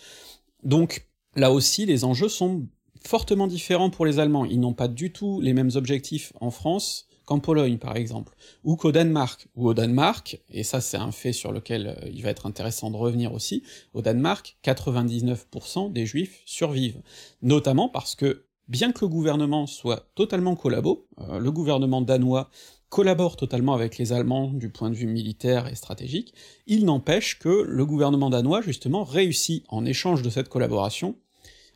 Donc 0.63 1.07
là 1.35 1.51
aussi, 1.53 1.87
les 1.87 2.05
enjeux 2.05 2.29
sont 2.29 2.67
fortement 3.05 3.47
différents 3.47 3.91
pour 3.91 4.05
les 4.05 4.19
Allemands. 4.19 4.45
Ils 4.45 4.61
n'ont 4.61 4.75
pas 4.75 4.89
du 4.89 5.13
tout 5.13 5.41
les 5.41 5.55
mêmes 5.55 5.71
objectifs 5.75 6.33
en 6.41 6.51
France 6.51 7.06
qu'en 7.27 7.41
Pologne 7.41 7.77
par 7.77 7.97
exemple, 7.97 8.35
ou 8.65 8.77
qu'au 8.77 8.93
Danemark, 8.93 9.49
ou 9.55 9.69
au 9.69 9.75
Danemark, 9.75 10.41
et 10.51 10.63
ça 10.63 10.81
c'est 10.81 10.97
un 10.97 11.13
fait 11.13 11.33
sur 11.33 11.53
lequel 11.53 11.89
euh, 11.89 12.11
il 12.11 12.23
va 12.23 12.31
être 12.31 12.47
intéressant 12.47 12.91
de 12.91 12.97
revenir 12.97 13.35
aussi, 13.35 13.63
au 13.93 14.01
Danemark, 14.01 14.57
99% 14.65 15.93
des 15.93 16.07
juifs 16.07 16.41
survivent, 16.47 17.03
notamment 17.43 17.91
parce 17.91 18.15
que, 18.15 18.47
bien 18.69 18.93
que 18.93 19.05
le 19.05 19.09
gouvernement 19.09 19.67
soit 19.67 20.09
totalement 20.15 20.57
collabo, 20.57 21.07
euh, 21.21 21.39
le 21.39 21.53
gouvernement 21.53 22.01
danois 22.01 22.49
collabore 22.89 23.37
totalement 23.37 23.75
avec 23.75 23.99
les 23.99 24.13
Allemands 24.13 24.53
du 24.53 24.71
point 24.71 24.91
de 24.91 24.95
vue 24.95 25.09
militaire 25.09 25.67
et 25.67 25.75
stratégique, 25.75 26.33
il 26.67 26.85
n'empêche 26.85 27.39
que 27.39 27.65
le 27.67 27.85
gouvernement 27.85 28.31
danois, 28.31 28.63
justement, 28.63 29.03
réussit, 29.03 29.65
en 29.69 29.85
échange 29.85 30.23
de 30.23 30.31
cette 30.31 30.49
collaboration, 30.49 31.17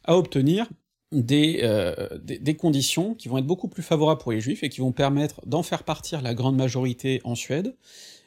à 0.04 0.16
obtenir 0.16 0.68
euh, 1.12 2.18
des, 2.22 2.38
des, 2.38 2.56
conditions 2.56 3.14
qui 3.14 3.28
vont 3.28 3.38
être 3.38 3.46
beaucoup 3.46 3.66
plus 3.66 3.82
favorables 3.82 4.20
pour 4.20 4.30
les 4.30 4.40
juifs 4.40 4.62
et 4.62 4.68
qui 4.68 4.80
vont 4.80 4.92
permettre 4.92 5.44
d'en 5.44 5.64
faire 5.64 5.82
partir 5.82 6.22
la 6.22 6.34
grande 6.34 6.56
majorité 6.56 7.20
en 7.24 7.34
Suède, 7.34 7.74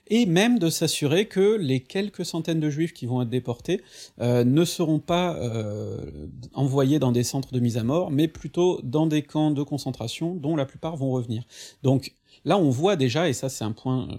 et 0.07 0.25
même 0.25 0.59
de 0.59 0.69
s'assurer 0.69 1.27
que 1.27 1.55
les 1.55 1.79
quelques 1.79 2.25
centaines 2.25 2.59
de 2.59 2.69
juifs 2.69 2.93
qui 2.93 3.05
vont 3.05 3.21
être 3.21 3.29
déportés 3.29 3.81
euh, 4.19 4.43
ne 4.43 4.65
seront 4.65 4.99
pas 4.99 5.37
euh, 5.37 6.27
envoyés 6.53 6.99
dans 6.99 7.13
des 7.13 7.23
centres 7.23 7.53
de 7.53 7.59
mise 7.61 7.77
à 7.77 7.83
mort, 7.83 8.11
mais 8.11 8.27
plutôt 8.27 8.81
dans 8.83 9.07
des 9.07 9.21
camps 9.21 9.51
de 9.51 9.63
concentration 9.63 10.35
dont 10.35 10.57
la 10.57 10.65
plupart 10.65 10.97
vont 10.97 11.11
revenir. 11.11 11.45
Donc 11.83 12.13
là 12.43 12.57
on 12.57 12.69
voit 12.69 12.97
déjà, 12.97 13.29
et 13.29 13.33
ça 13.33 13.47
c'est 13.47 13.63
un 13.63 13.71
point 13.71 14.09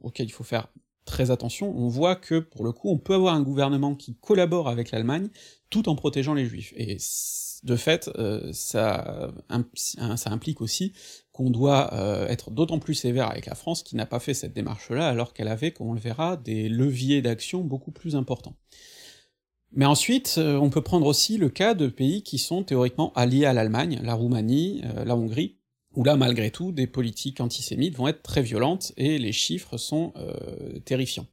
auquel 0.00 0.26
il 0.26 0.32
faut 0.32 0.44
faire 0.44 0.68
très 1.06 1.32
attention, 1.32 1.76
on 1.76 1.88
voit 1.88 2.14
que 2.14 2.38
pour 2.38 2.64
le 2.64 2.70
coup 2.70 2.88
on 2.88 2.98
peut 2.98 3.14
avoir 3.14 3.34
un 3.34 3.42
gouvernement 3.42 3.96
qui 3.96 4.14
collabore 4.14 4.68
avec 4.68 4.92
l'Allemagne 4.92 5.28
tout 5.70 5.88
en 5.88 5.96
protégeant 5.96 6.34
les 6.34 6.46
juifs, 6.46 6.72
et 6.76 6.98
de 7.62 7.76
fait, 7.76 8.10
euh, 8.16 8.52
ça, 8.52 9.32
implique 10.26 10.60
aussi 10.60 10.92
qu'on 11.32 11.50
doit 11.50 11.92
euh, 11.94 12.26
être 12.28 12.50
d'autant 12.50 12.78
plus 12.78 12.94
sévère 12.94 13.30
avec 13.30 13.46
la 13.46 13.54
France 13.54 13.82
qui 13.82 13.96
n'a 13.96 14.06
pas 14.06 14.20
fait 14.20 14.34
cette 14.34 14.52
démarche-là, 14.52 15.08
alors 15.08 15.32
qu'elle 15.32 15.48
avait, 15.48 15.70
comme 15.70 15.88
on 15.88 15.92
le 15.92 16.00
verra, 16.00 16.36
des 16.36 16.68
leviers 16.68 17.22
d'action 17.22 17.62
beaucoup 17.62 17.90
plus 17.90 18.16
importants. 18.16 18.56
Mais 19.72 19.84
ensuite, 19.84 20.36
euh, 20.38 20.56
on 20.56 20.70
peut 20.70 20.82
prendre 20.82 21.06
aussi 21.06 21.36
le 21.36 21.48
cas 21.48 21.74
de 21.74 21.88
pays 21.88 22.22
qui 22.22 22.38
sont 22.38 22.62
théoriquement 22.62 23.12
alliés 23.14 23.44
à 23.44 23.52
l'Allemagne, 23.52 24.00
la 24.02 24.14
Roumanie, 24.14 24.82
la 25.04 25.16
Hongrie, 25.16 25.58
où 25.94 26.04
là, 26.04 26.16
malgré 26.16 26.50
tout, 26.50 26.72
des 26.72 26.86
politiques 26.86 27.40
antisémites 27.40 27.96
vont 27.96 28.08
être 28.08 28.22
très 28.22 28.42
violentes, 28.42 28.92
et 28.96 29.18
les 29.18 29.32
chiffres 29.32 29.76
sont 29.76 30.12
terrifiants. 30.84 31.26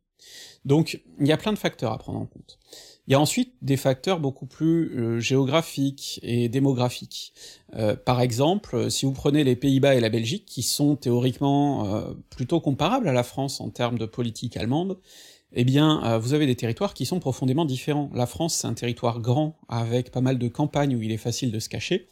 Donc, 0.64 1.02
il 1.20 1.28
y 1.28 1.34
a 1.34 1.38
plein 1.38 1.52
de 1.52 1.58
facteurs 1.58 1.92
à 1.92 1.98
prendre 1.98 2.20
en 2.20 2.26
compte. 2.26 2.60
Il 3.08 3.12
y 3.12 3.16
a 3.16 3.20
ensuite 3.20 3.54
des 3.62 3.76
facteurs 3.76 4.22
beaucoup 4.22 4.46
plus 4.46 4.98
euh, 4.98 5.20
géographiques 5.20 6.22
et 6.24 6.48
démographiques. 6.48 7.34
Euh, 7.76 7.98
par 7.98 8.22
exemple, 8.22 8.76
euh, 8.78 8.90
si 8.90 9.06
vous 9.06 9.12
prenez 9.12 9.44
les 9.44 9.58
Pays-Bas 9.58 9.96
et 9.96 10.00
la 10.00 10.10
Belgique, 10.10 10.46
qui 10.46 10.64
sont 10.64 10.96
théoriquement 10.96 12.06
plutôt 12.30 12.62
comparables 12.62 13.08
à 13.08 13.14
la 13.14 13.24
France 13.24 13.60
en 13.60 13.70
termes 13.70 13.98
de 13.98 14.06
politique 14.06 14.56
allemande, 14.56 15.00
eh 15.52 15.66
bien, 15.66 16.18
vous 16.18 16.34
avez 16.34 16.48
des 16.48 16.56
territoires 16.56 16.94
qui 16.94 17.06
sont 17.06 17.20
profondément 17.20 17.66
différents. 17.66 18.10
La 18.14 18.26
France, 18.26 18.56
c'est 18.56 18.68
un 18.68 18.74
territoire 18.74 19.20
grand, 19.20 19.58
avec 19.68 20.12
pas 20.12 20.22
mal 20.22 20.40
de 20.40 20.48
campagnes 20.48 20.96
où 20.96 21.02
il 21.02 21.12
est 21.12 21.18
facile 21.18 21.52
de 21.52 21.60
se 21.60 21.70
cacher, 21.70 22.08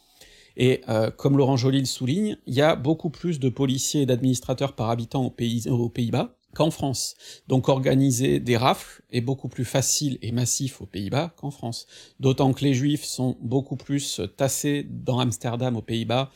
et 0.56 0.82
comme 1.16 1.36
Laurent 1.36 1.56
Joly 1.56 1.80
le 1.80 1.86
souligne, 1.86 2.36
il 2.46 2.54
y 2.54 2.62
a 2.62 2.76
beaucoup 2.76 3.10
plus 3.10 3.40
de 3.40 3.48
policiers 3.48 4.02
et 4.02 4.06
d'administrateurs 4.06 4.74
par 4.74 4.90
habitant 4.90 5.24
aux 5.24 5.88
Pays-Bas, 5.88 6.36
qu'en 6.54 6.70
France. 6.70 7.14
Donc 7.48 7.68
organiser 7.68 8.40
des 8.40 8.56
rafles 8.56 9.02
est 9.10 9.20
beaucoup 9.20 9.48
plus 9.48 9.64
facile 9.64 10.18
et 10.22 10.32
massif 10.32 10.80
aux 10.80 10.86
Pays-Bas 10.86 11.34
qu'en 11.36 11.50
France. 11.50 11.86
D'autant 12.20 12.52
que 12.52 12.64
les 12.64 12.74
Juifs 12.74 13.04
sont 13.04 13.36
beaucoup 13.40 13.76
plus 13.76 14.20
tassés 14.36 14.86
dans 14.88 15.18
Amsterdam 15.18 15.76
aux 15.76 15.82
Pays-Bas, 15.82 16.30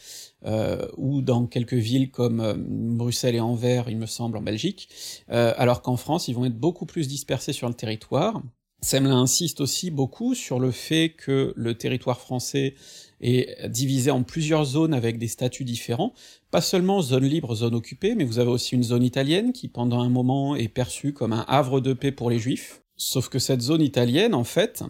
euh, 0.44 0.86
ou 0.96 1.22
dans 1.22 1.46
quelques 1.46 1.74
villes 1.74 2.10
comme 2.10 2.40
euh, 2.40 2.54
Bruxelles 2.56 3.34
et 3.34 3.40
Anvers, 3.40 3.88
il 3.88 3.96
me 3.96 4.06
semble, 4.06 4.36
en 4.36 4.42
Belgique, 4.42 4.88
euh, 5.30 5.52
alors 5.56 5.82
qu'en 5.82 5.96
France, 5.96 6.28
ils 6.28 6.34
vont 6.34 6.44
être 6.44 6.58
beaucoup 6.58 6.86
plus 6.86 7.08
dispersés 7.08 7.52
sur 7.52 7.68
le 7.68 7.74
territoire, 7.74 8.42
Semlin 8.82 9.20
insiste 9.20 9.60
aussi 9.60 9.90
beaucoup 9.90 10.34
sur 10.34 10.60
le 10.60 10.70
fait 10.70 11.14
que 11.16 11.52
le 11.56 11.76
territoire 11.76 12.20
français 12.20 12.74
est 13.20 13.68
divisé 13.68 14.10
en 14.10 14.22
plusieurs 14.22 14.64
zones 14.64 14.94
avec 14.94 15.18
des 15.18 15.28
statuts 15.28 15.64
différents, 15.64 16.12
pas 16.50 16.60
seulement 16.60 17.02
zone 17.02 17.24
libre, 17.24 17.54
zone 17.54 17.74
occupée, 17.74 18.14
mais 18.14 18.24
vous 18.24 18.38
avez 18.38 18.50
aussi 18.50 18.74
une 18.74 18.82
zone 18.82 19.02
italienne 19.02 19.52
qui 19.52 19.68
pendant 19.68 20.00
un 20.00 20.08
moment 20.08 20.56
est 20.56 20.68
perçue 20.68 21.12
comme 21.12 21.32
un 21.32 21.44
havre 21.48 21.80
de 21.80 21.92
paix 21.92 22.12
pour 22.12 22.30
les 22.30 22.38
juifs, 22.38 22.82
sauf 22.96 23.28
que 23.28 23.38
cette 23.38 23.60
zone 23.60 23.82
italienne, 23.82 24.34
en 24.34 24.44
fait, 24.44 24.82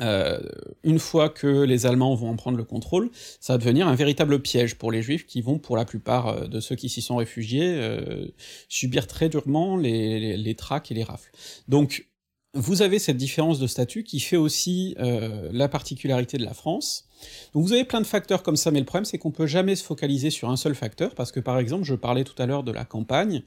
euh, 0.00 0.38
une 0.82 0.98
fois 0.98 1.28
que 1.28 1.62
les 1.62 1.84
Allemands 1.86 2.14
vont 2.14 2.30
en 2.30 2.36
prendre 2.36 2.56
le 2.56 2.64
contrôle, 2.64 3.10
ça 3.40 3.54
va 3.54 3.58
devenir 3.58 3.86
un 3.86 3.94
véritable 3.94 4.40
piège 4.40 4.76
pour 4.76 4.92
les 4.92 5.02
Juifs 5.02 5.26
qui 5.26 5.42
vont, 5.42 5.58
pour 5.58 5.76
la 5.76 5.84
plupart 5.84 6.28
euh, 6.28 6.46
de 6.46 6.60
ceux 6.60 6.76
qui 6.76 6.88
s'y 6.88 7.02
sont 7.02 7.16
réfugiés, 7.16 7.74
euh, 7.74 8.26
subir 8.68 9.06
très 9.06 9.28
durement 9.28 9.76
les, 9.76 10.18
les, 10.20 10.36
les 10.36 10.54
traques 10.54 10.90
et 10.90 10.94
les 10.94 11.02
rafles. 11.02 11.30
Donc 11.68 12.06
vous 12.54 12.82
avez 12.82 12.98
cette 12.98 13.16
différence 13.16 13.58
de 13.58 13.66
statut 13.66 14.02
qui 14.02 14.18
fait 14.18 14.36
aussi 14.36 14.96
euh, 14.98 15.48
la 15.52 15.68
particularité 15.68 16.36
de 16.36 16.44
la 16.44 16.54
France. 16.54 17.06
Donc 17.54 17.64
vous 17.64 17.72
avez 17.72 17.84
plein 17.84 18.00
de 18.00 18.06
facteurs 18.06 18.42
comme 18.42 18.56
ça, 18.56 18.70
mais 18.70 18.80
le 18.80 18.84
problème 18.84 19.04
c'est 19.04 19.18
qu'on 19.18 19.30
peut 19.30 19.46
jamais 19.46 19.76
se 19.76 19.84
focaliser 19.84 20.30
sur 20.30 20.50
un 20.50 20.56
seul 20.56 20.74
facteur, 20.74 21.14
parce 21.14 21.32
que 21.32 21.40
par 21.40 21.58
exemple, 21.58 21.84
je 21.84 21.94
parlais 21.94 22.24
tout 22.24 22.40
à 22.42 22.46
l'heure 22.46 22.64
de 22.64 22.72
la 22.72 22.84
campagne, 22.84 23.42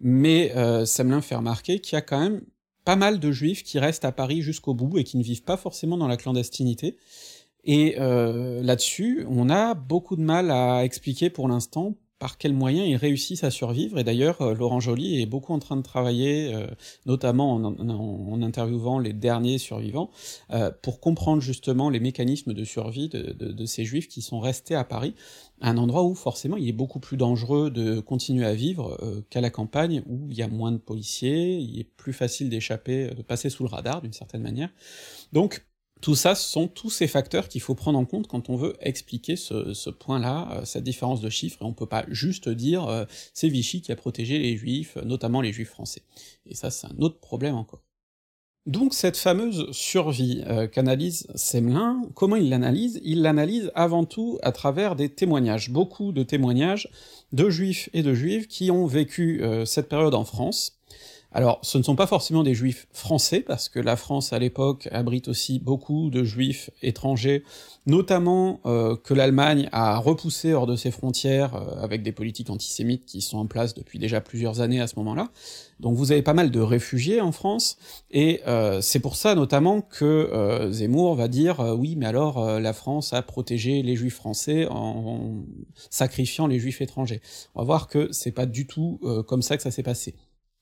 mais 0.00 0.52
euh, 0.56 0.84
l'a 0.98 1.20
fait 1.22 1.36
remarquer 1.36 1.78
qu'il 1.78 1.94
y 1.94 1.98
a 1.98 2.02
quand 2.02 2.20
même 2.20 2.42
pas 2.84 2.96
mal 2.96 3.20
de 3.20 3.32
juifs 3.32 3.62
qui 3.62 3.78
restent 3.78 4.04
à 4.04 4.12
Paris 4.12 4.42
jusqu'au 4.42 4.74
bout 4.74 4.98
et 4.98 5.04
qui 5.04 5.16
ne 5.16 5.22
vivent 5.22 5.44
pas 5.44 5.56
forcément 5.56 5.96
dans 5.96 6.08
la 6.08 6.16
clandestinité, 6.16 6.96
et 7.64 7.96
euh, 7.98 8.60
là-dessus, 8.62 9.24
on 9.28 9.48
a 9.48 9.74
beaucoup 9.74 10.16
de 10.16 10.22
mal 10.22 10.50
à 10.50 10.84
expliquer 10.84 11.30
pour 11.30 11.48
l'instant 11.48 11.94
par 12.22 12.38
quels 12.38 12.52
moyens 12.52 12.86
ils 12.88 12.94
réussissent 12.94 13.42
à 13.42 13.50
survivre, 13.50 13.98
et 13.98 14.04
d'ailleurs 14.04 14.40
euh, 14.42 14.54
Laurent 14.54 14.78
Joly 14.78 15.20
est 15.20 15.26
beaucoup 15.26 15.52
en 15.52 15.58
train 15.58 15.76
de 15.76 15.82
travailler, 15.82 16.54
euh, 16.54 16.68
notamment 17.04 17.56
en, 17.56 18.42
interviewant 18.42 19.00
les 19.00 19.12
derniers 19.12 19.58
survivants, 19.58 20.08
euh, 20.52 20.70
pour 20.82 21.00
comprendre 21.00 21.42
justement 21.42 21.90
les 21.90 21.98
mécanismes 21.98 22.54
de 22.54 22.62
survie 22.62 23.08
de, 23.08 23.66
ces 23.66 23.84
juifs 23.84 24.06
qui 24.06 24.22
sont 24.22 24.38
restés 24.38 24.76
à 24.76 24.84
Paris, 24.84 25.16
un 25.60 25.76
endroit 25.76 26.04
où 26.04 26.14
forcément 26.14 26.56
il 26.56 26.68
est 26.68 26.72
beaucoup 26.72 27.00
plus 27.00 27.16
dangereux 27.16 27.72
de 27.72 27.98
continuer 27.98 28.46
à 28.46 28.54
vivre 28.54 28.96
qu'à 29.28 29.40
la 29.40 29.50
campagne, 29.50 30.04
où 30.06 30.28
il 30.30 30.36
y 30.36 30.42
a 30.42 30.48
moins 30.48 30.70
de 30.70 30.76
policiers, 30.76 31.56
il 31.56 31.80
est 31.80 31.90
plus 31.96 32.12
facile 32.12 32.48
d'échapper, 32.48 33.08
de 33.08 33.22
passer 33.22 33.50
sous 33.50 33.64
le 33.64 33.68
radar 33.68 34.00
d'une 34.00 34.12
certaine 34.12 34.42
manière. 34.42 34.68
Donc 35.32 35.64
tout 36.02 36.16
ça, 36.16 36.34
ce 36.34 36.50
sont 36.50 36.68
tous 36.68 36.90
ces 36.90 37.06
facteurs 37.06 37.48
qu'il 37.48 37.62
faut 37.62 37.76
prendre 37.76 37.98
en 37.98 38.04
compte 38.04 38.26
quand 38.26 38.50
on 38.50 38.56
veut 38.56 38.74
expliquer 38.80 39.36
ce, 39.36 39.88
point-là, 39.88 40.48
euh, 40.52 40.64
cette 40.64 40.84
différence 40.84 41.20
de 41.20 41.30
chiffres, 41.30 41.62
et 41.62 41.64
on 41.64 41.72
peut 41.72 41.86
pas 41.86 42.04
juste 42.08 42.48
dire 42.48 42.88
euh, 42.88 43.04
c'est 43.32 43.48
Vichy 43.48 43.80
qui 43.80 43.92
a 43.92 43.96
protégé 43.96 44.38
les 44.38 44.56
juifs, 44.56 44.96
notamment 45.04 45.40
les 45.40 45.52
juifs 45.52 45.70
français. 45.70 46.02
Et 46.44 46.54
ça, 46.54 46.70
c'est 46.70 46.88
un 46.88 46.98
autre 46.98 47.20
problème 47.20 47.54
encore. 47.54 47.82
Donc 48.66 48.94
cette 48.94 49.16
fameuse 49.16 49.72
survie 49.72 50.44
euh, 50.46 50.68
qu'analyse 50.68 51.26
Semelin, 51.34 52.02
comment 52.14 52.36
il 52.36 52.48
l'analyse? 52.48 53.00
Il 53.02 53.22
l'analyse 53.22 53.72
avant 53.74 54.04
tout 54.04 54.38
à 54.42 54.52
travers 54.52 54.94
des 54.94 55.08
témoignages, 55.08 55.70
beaucoup 55.70 56.12
de 56.12 56.22
témoignages 56.22 56.88
de 57.32 57.50
juifs 57.50 57.88
et 57.92 58.04
de 58.04 58.14
juives 58.14 58.46
qui 58.46 58.70
ont 58.70 58.86
vécu 58.86 59.42
euh, 59.42 59.64
cette 59.64 59.88
période 59.88 60.14
en 60.14 60.24
France, 60.24 60.78
alors, 61.34 61.60
ce 61.62 61.78
ne 61.78 61.82
sont 61.82 61.96
pas 61.96 62.06
forcément 62.06 62.42
des 62.42 62.54
juifs 62.54 62.86
français, 62.92 63.40
parce 63.40 63.70
que 63.70 63.80
la 63.80 63.96
France, 63.96 64.34
à 64.34 64.38
l'époque, 64.38 64.88
abrite 64.92 65.28
aussi 65.28 65.58
beaucoup 65.58 66.10
de 66.10 66.24
juifs 66.24 66.68
étrangers, 66.82 67.42
notamment 67.86 68.60
euh, 68.66 68.96
que 68.96 69.14
l'Allemagne 69.14 69.68
a 69.72 69.96
repoussé 69.96 70.52
hors 70.52 70.66
de 70.66 70.76
ses 70.76 70.90
frontières, 70.90 71.54
euh, 71.54 71.82
avec 71.82 72.02
des 72.02 72.12
politiques 72.12 72.50
antisémites 72.50 73.06
qui 73.06 73.22
sont 73.22 73.38
en 73.38 73.46
place 73.46 73.72
depuis 73.72 73.98
déjà 73.98 74.20
plusieurs 74.20 74.60
années 74.60 74.80
à 74.80 74.86
ce 74.86 74.96
moment-là. 74.96 75.30
Donc 75.80 75.96
vous 75.96 76.12
avez 76.12 76.20
pas 76.20 76.34
mal 76.34 76.50
de 76.50 76.60
réfugiés 76.60 77.22
en 77.22 77.32
France, 77.32 77.78
et 78.10 78.42
euh, 78.46 78.82
c'est 78.82 79.00
pour 79.00 79.16
ça 79.16 79.34
notamment 79.34 79.80
que 79.80 80.68
Zemmour 80.70 81.14
va 81.14 81.28
dire 81.28 81.60
oui, 81.78 81.96
mais 81.96 82.06
alors 82.06 82.60
la 82.60 82.72
France 82.74 83.14
a 83.14 83.22
protégé 83.22 83.82
les 83.82 83.96
juifs 83.96 84.16
français 84.16 84.66
en, 84.68 84.76
en, 84.76 85.44
sacrifiant 85.90 86.46
les 86.46 86.58
juifs 86.58 86.82
étrangers». 86.82 87.22
On 87.54 87.60
va 87.60 87.64
voir 87.64 87.88
que 87.88 88.12
c'est 88.12 88.32
pas 88.32 88.46
du 88.46 88.66
tout 88.66 89.00
comme 89.26 89.42
ça 89.42 89.56
que 89.56 89.62
ça 89.62 89.70
s'est 89.70 89.82
passé. 89.82 90.14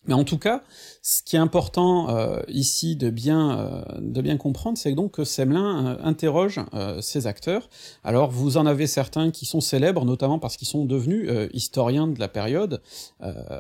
Mais 0.06 0.14
en 0.14 0.24
tout 0.24 0.38
cas, 0.38 0.62
ce 1.02 1.22
qui 1.22 1.36
est 1.36 1.38
important 1.38 2.08
euh, 2.08 2.40
ici 2.48 2.96
de 2.96 3.10
bien, 3.10 3.58
euh, 3.58 3.82
de 4.00 4.22
bien 4.22 4.38
comprendre, 4.38 4.78
c'est 4.78 4.92
donc 4.92 5.12
que 5.12 5.24
Semelin 5.24 5.86
euh, 5.86 5.96
interroge 6.02 6.58
ces 7.00 7.26
acteurs. 7.26 7.68
Alors 8.02 8.30
vous 8.30 8.56
en 8.56 8.64
avez 8.64 8.86
certains 8.86 9.30
qui 9.30 9.44
sont 9.44 9.60
célèbres, 9.60 10.06
notamment 10.06 10.38
parce 10.38 10.56
qu'ils 10.56 10.68
sont 10.68 10.86
devenus 10.86 11.30
historiens 11.52 12.06
de 12.06 12.18
la 12.18 12.28
période. 12.28 12.80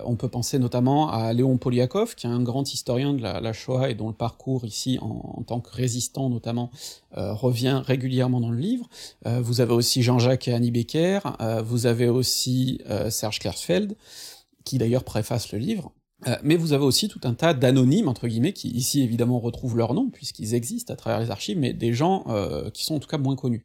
on 0.04 0.16
peut 0.16 0.28
penser 0.28 0.58
notamment 0.58 1.10
à 1.10 1.32
Léon 1.32 1.58
Poliakov, 1.58 2.14
qui 2.14 2.26
est 2.26 2.30
un 2.30 2.42
grand 2.42 2.72
historien 2.72 3.12
de 3.12 3.22
la, 3.22 3.40
la 3.40 3.52
Shoah 3.52 3.90
et 3.90 3.94
dont 3.94 4.08
le 4.08 4.14
parcours 4.14 4.64
ici, 4.64 4.98
en, 5.00 5.34
en 5.38 5.42
tant 5.42 5.60
que 5.60 5.70
résistant 5.70 6.30
notamment, 6.30 6.70
revient 7.14 7.82
régulièrement 7.84 8.40
dans 8.40 8.50
le 8.50 8.58
livre. 8.58 8.88
vous 9.24 9.60
avez 9.60 9.72
aussi 9.72 10.02
Jean-Jacques 10.02 10.48
et 10.48 10.54
Annie 10.54 10.70
Becker, 10.70 11.20
vous 11.64 11.86
avez 11.86 12.08
aussi 12.08 12.80
Serge 13.10 13.38
Klersfeld, 13.38 13.96
qui 14.64 14.78
d'ailleurs 14.78 15.04
préface 15.04 15.52
le 15.52 15.58
livre. 15.58 15.92
Euh, 16.26 16.36
mais 16.42 16.56
vous 16.56 16.72
avez 16.72 16.84
aussi 16.84 17.08
tout 17.08 17.20
un 17.24 17.34
tas 17.34 17.54
d'anonymes, 17.54 18.08
entre 18.08 18.28
guillemets, 18.28 18.52
qui 18.52 18.68
ici 18.68 19.02
évidemment 19.02 19.40
retrouvent 19.40 19.76
leur 19.76 19.94
nom, 19.94 20.10
puisqu'ils 20.10 20.54
existent 20.54 20.92
à 20.92 20.96
travers 20.96 21.20
les 21.20 21.30
archives, 21.30 21.58
mais 21.58 21.72
des 21.72 21.92
gens 21.92 22.24
euh, 22.28 22.70
qui 22.70 22.84
sont 22.84 22.94
en 22.94 22.98
tout 22.98 23.08
cas 23.08 23.18
moins 23.18 23.36
connus 23.36 23.64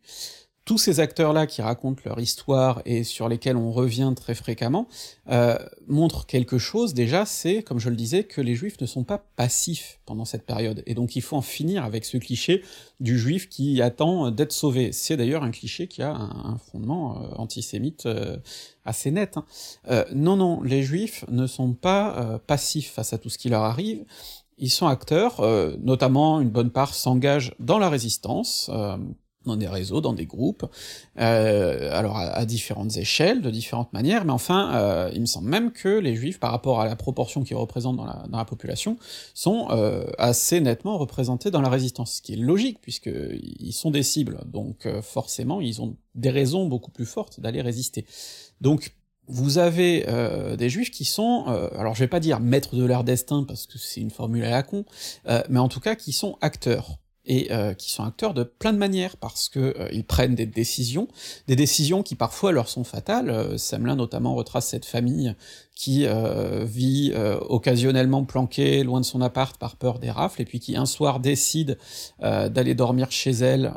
tous 0.66 0.80
ces 0.80 1.00
acteurs-là 1.00 1.46
qui 1.46 1.62
racontent 1.62 2.02
leur 2.06 2.20
histoire 2.20 2.82
et 2.86 3.04
sur 3.04 3.30
lesquels 3.30 3.56
on 3.56 3.72
revient 3.72 4.12
très 4.16 4.34
fréquemment, 4.34 4.88
euh, 5.30 5.58
montrent 5.88 6.26
quelque 6.26 6.58
chose, 6.58 6.96
déjà, 6.96 7.28
c'est, 7.28 7.62
comme 7.62 7.80
je 7.80 7.90
le 7.90 7.96
disais, 7.96 8.24
que 8.24 8.42
les 8.42 8.56
juifs 8.56 8.82
ne 8.82 8.88
sont 8.88 9.04
pas 9.04 9.20
passifs 9.36 10.00
pendant 10.08 10.26
cette 10.26 10.44
période, 10.44 10.82
et 10.88 10.96
donc 10.96 11.16
il 11.16 11.22
faut 11.22 11.38
en 11.38 11.44
finir 11.44 11.86
avec 11.86 12.04
ce 12.04 12.18
cliché 12.18 12.64
du 13.00 13.20
juif 13.20 13.48
qui 13.48 13.80
attend 13.82 14.32
d'être 14.32 14.52
sauvé. 14.52 14.92
C'est 14.92 15.18
d'ailleurs 15.18 15.44
un 15.44 15.52
cliché 15.52 15.88
qui 15.88 16.02
a 16.02 16.16
un, 16.16 16.58
fondement 16.72 17.22
euh, 17.22 17.36
antisémite 17.36 18.08
euh, 18.08 18.38
assez 18.86 19.12
net. 19.12 19.38
Hein. 19.38 19.46
Non, 20.14 20.36
non, 20.36 20.64
les 20.64 20.82
juifs 20.82 21.26
ne 21.30 21.46
sont 21.46 21.74
pas 21.74 22.40
passifs 22.48 22.92
face 22.92 23.14
à 23.14 23.18
tout 23.18 23.30
ce 23.30 23.38
qui 23.38 23.50
leur 23.50 23.64
arrive, 23.64 24.04
ils 24.58 24.70
sont 24.70 24.88
acteurs, 24.88 25.42
notamment 25.80 26.40
une 26.40 26.50
bonne 26.50 26.70
part 26.70 26.94
s'engage 26.94 27.54
dans 27.60 27.80
la 27.80 27.90
résistance, 27.90 28.70
dans 29.46 29.58
des 29.58 29.68
réseaux, 29.68 30.02
dans 30.02 30.14
des 30.14 30.26
groupes, 30.26 30.66
euh, 31.20 31.90
alors 31.92 32.18
à, 32.18 32.46
différentes 32.46 32.98
échelles, 32.98 33.42
de 33.42 33.50
différentes 33.50 33.94
manières, 33.94 34.26
mais 34.26 34.32
enfin, 34.32 34.74
euh, 34.76 35.12
il 35.14 35.22
me 35.22 35.26
semble 35.26 35.50
même 35.50 35.72
que 35.72 35.90
les 35.90 36.16
juifs, 36.16 36.40
par 36.40 36.52
rapport 36.52 36.82
à 36.82 36.86
la 36.86 36.96
proportion 36.96 37.44
qu'ils 37.44 37.58
représentent 37.58 37.98
dans 37.98 38.06
la, 38.06 38.26
dans 38.30 38.38
la, 38.38 38.46
population, 38.46 38.98
sont 39.34 39.68
euh, 39.72 40.06
assez 40.18 40.60
nettement 40.60 40.98
représentés 40.98 41.52
dans 41.52 41.62
la 41.62 41.70
résistance, 41.70 42.16
ce 42.16 42.22
qui 42.22 42.34
est 42.34 42.38
logique, 42.38 42.80
puisqu'ils 42.82 43.74
sont 43.74 43.92
des 43.92 44.04
cibles, 44.04 44.40
donc 44.46 44.86
euh, 44.86 45.02
forcément, 45.02 45.62
ils 45.62 45.82
ont 45.82 45.96
des 46.16 46.30
raisons 46.30 46.66
beaucoup 46.68 46.92
plus 46.92 47.06
fortes 47.06 47.40
d'aller 47.40 47.62
résister. 47.62 48.06
Donc, 48.62 48.94
vous 49.28 49.58
avez 49.58 50.06
euh, 50.08 50.56
des 50.56 50.70
juifs 50.70 50.92
qui 50.92 51.06
sont, 51.06 51.46
euh, 51.48 51.70
alors 51.78 51.96
je 51.96 52.00
vais 52.00 52.08
pas 52.08 52.20
dire 52.20 52.40
maîtres 52.40 52.76
de 52.76 52.86
leur 52.86 53.04
destin 53.04 53.44
parce 53.44 53.66
que 53.66 53.78
c'est 53.78 54.02
une 54.02 54.12
formule 54.12 54.44
à 54.44 54.52
la 54.52 54.64
con, 54.64 54.86
euh, 55.28 55.42
mais 55.50 55.60
en 55.60 55.68
tout 55.68 55.80
cas 55.80 55.96
qui 55.96 56.12
sont 56.12 56.38
acteurs 56.42 57.00
et 57.26 57.52
euh, 57.52 57.74
qui 57.74 57.92
sont 57.92 58.04
acteurs 58.04 58.34
de 58.34 58.44
plein 58.44 58.74
de 58.74 58.78
manières, 58.78 59.18
parce 59.18 59.50
que 59.50 59.76
euh, 59.80 60.02
prennent 60.08 60.36
des 60.36 60.46
décisions, 60.46 61.08
des 61.48 61.56
décisions 61.56 62.04
qui 62.04 62.16
parfois 62.16 62.52
leur 62.52 62.70
sont 62.70 62.84
fatales. 62.84 63.30
Euh, 63.30 63.58
Semelin 63.58 63.96
notamment 63.96 64.36
retrace 64.36 64.68
cette 64.68 64.86
famille 64.86 65.36
qui 65.76 66.08
vit 66.64 67.14
occasionnellement 67.50 68.24
planquée 68.24 68.86
loin 68.86 69.02
de 69.02 69.06
son 69.06 69.20
appart 69.20 69.58
par 69.58 69.76
peur 69.76 70.00
des 70.00 70.10
rafles, 70.10 70.42
et 70.42 70.46
puis 70.46 70.62
qui 70.62 70.78
un 70.78 70.86
soir 70.86 71.20
décide 71.20 71.78
d'aller 72.22 72.76
dormir 72.76 73.12
chez 73.12 73.32
elle 73.32 73.74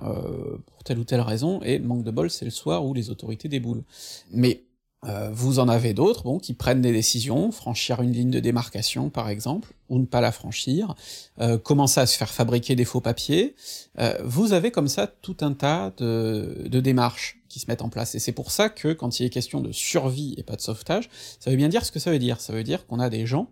pour 0.66 0.84
telle 0.84 1.00
ou 1.00 1.04
telle 1.04 1.20
raison, 1.20 1.61
et 1.64 1.80
manque 1.80 2.04
de 2.04 2.12
bol, 2.12 2.30
c'est 2.30 2.44
le 2.44 2.52
soir 2.52 2.84
où 2.87 2.94
les 2.94 3.11
autorités 3.11 3.48
déboulent. 3.48 3.82
Mais 4.30 4.62
euh, 5.06 5.30
vous 5.32 5.61
en 5.61 5.68
avez 5.68 5.94
d'autres, 5.94 6.24
bon, 6.24 6.38
qui 6.38 6.54
prennent 6.54 6.80
des 6.80 6.92
décisions, 6.92 7.52
franchir 7.52 8.02
une 8.02 8.12
ligne 8.12 8.30
de 8.30 8.40
démarcation 8.40 9.11
par 9.11 9.28
exemple, 9.28 9.72
ou 9.88 9.98
ne 10.00 10.06
pas 10.06 10.20
la 10.20 10.32
franchir, 10.32 10.94
euh, 11.40 11.56
commencer 11.56 12.00
à 12.00 12.06
se 12.06 12.16
faire 12.16 12.30
fabriquer 12.30 12.74
des 12.74 12.84
faux 12.84 13.00
papiers. 13.00 13.54
Euh, 14.00 14.18
vous 14.24 14.52
avez 14.52 14.72
comme 14.72 14.88
ça 14.88 15.06
tout 15.06 15.37
un 15.40 15.52
tas 15.52 15.92
de, 15.98 16.66
démarches 16.80 17.40
qui 17.48 17.61
se 17.61 17.66
mettent 17.68 17.82
en 17.82 17.90
place, 17.90 18.16
et 18.16 18.18
c'est 18.18 18.32
pour 18.32 18.50
ça 18.50 18.70
que 18.70 18.92
quand 18.92 19.20
il 19.20 19.26
est 19.26 19.30
question 19.30 19.61
de 19.61 19.70
survie 19.70 20.34
et 20.37 20.42
pas 20.42 20.56
de 20.56 20.61
sauvetage, 20.61 21.08
ça 21.38 21.50
veut 21.50 21.56
bien 21.56 21.68
dire 21.68 21.84
ce 21.84 21.92
que 21.92 22.00
ça 22.00 22.11
veut 22.11 22.18
dire. 22.18 22.40
Ça 22.40 22.52
veut 22.52 22.64
dire 22.64 22.87
qu'on 22.87 22.98
a 22.98 23.08
des 23.08 23.26
gens 23.26 23.50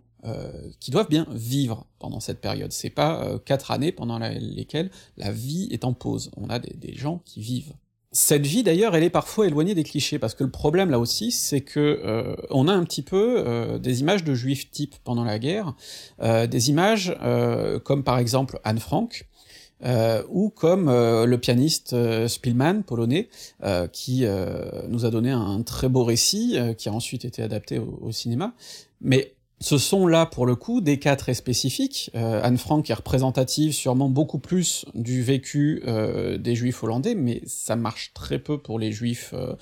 qui 0.81 0.91
doivent 0.91 1.07
bien 1.07 1.25
vivre 1.31 1.85
pendant 1.99 2.19
cette 2.19 2.41
période. 2.41 2.73
C'est 2.73 2.89
pas 2.89 3.39
quatre 3.45 3.71
années 3.71 3.93
pendant 3.93 4.19
lesquelles 4.19 4.91
la 5.15 5.31
vie 5.31 5.69
est 5.71 5.85
en 5.85 5.93
pause. 5.93 6.31
On 6.35 6.49
a 6.49 6.59
des 6.59 6.95
gens 6.95 7.21
qui 7.23 7.39
vivent. 7.39 7.71
Cette 8.19 8.47
vie 8.47 8.63
d'ailleurs, 8.63 8.95
elle 8.95 9.03
est 9.03 9.11
parfois 9.11 9.45
éloignée 9.45 9.75
des 9.75 9.83
clichés, 9.83 10.17
parce 10.17 10.33
que 10.33 10.43
le 10.43 10.49
problème 10.49 10.89
là 10.89 10.97
aussi, 10.97 11.31
c'est 11.31 11.61
que 11.61 12.01
euh, 12.03 12.35
on 12.49 12.67
a 12.67 12.73
un 12.73 12.83
petit 12.83 13.03
peu 13.03 13.43
euh, 13.45 13.77
des 13.77 13.99
images 13.99 14.23
de 14.23 14.33
juifs 14.33 14.71
type 14.71 14.95
pendant 15.03 15.23
la 15.23 15.37
guerre, 15.37 15.75
euh, 16.23 16.47
des 16.47 16.71
images 16.71 17.15
comme 17.83 18.03
par 18.03 18.17
exemple 18.17 18.59
Anne 18.63 18.79
Frank, 18.79 19.27
ou 20.29 20.49
comme 20.49 20.87
le 20.89 21.37
pianiste 21.37 21.95
Spielmann, 22.27 22.81
polonais, 22.83 23.29
qui 23.93 24.25
nous 24.87 25.05
a 25.05 25.11
donné 25.11 25.29
un 25.29 25.61
très 25.61 25.87
beau 25.87 26.03
récit, 26.03 26.57
qui 26.75 26.89
a 26.89 26.93
ensuite 26.93 27.23
été 27.23 27.43
adapté 27.43 27.77
au, 27.77 27.99
au 28.01 28.11
cinéma, 28.11 28.53
mais 28.99 29.35
ce 29.59 29.79
sont 29.79 30.05
là, 30.05 30.27
pour 30.27 30.45
le 30.45 30.55
coup, 30.55 30.81
des 30.81 30.99
cas 30.99 31.15
très 31.15 31.33
spécifiques. 31.33 32.11
Euh, 32.13 32.41
Anne 32.43 32.59
Frank 32.59 32.87
est 32.89 32.93
représentative 32.93 33.73
sûrement 33.73 34.07
beaucoup 34.07 34.37
plus 34.37 34.85
du 34.93 35.23
vécu 35.23 35.81
euh, 35.87 36.37
des 36.37 36.53
juifs 36.53 36.83
hollandais, 36.83 37.15
mais 37.15 37.41
ça 37.47 37.75
marche 37.75 38.11
très 38.13 38.37
peu 38.37 38.59
pour 38.59 38.77
les 38.77 38.91
juifs 38.91 39.31
euh, 39.33 39.55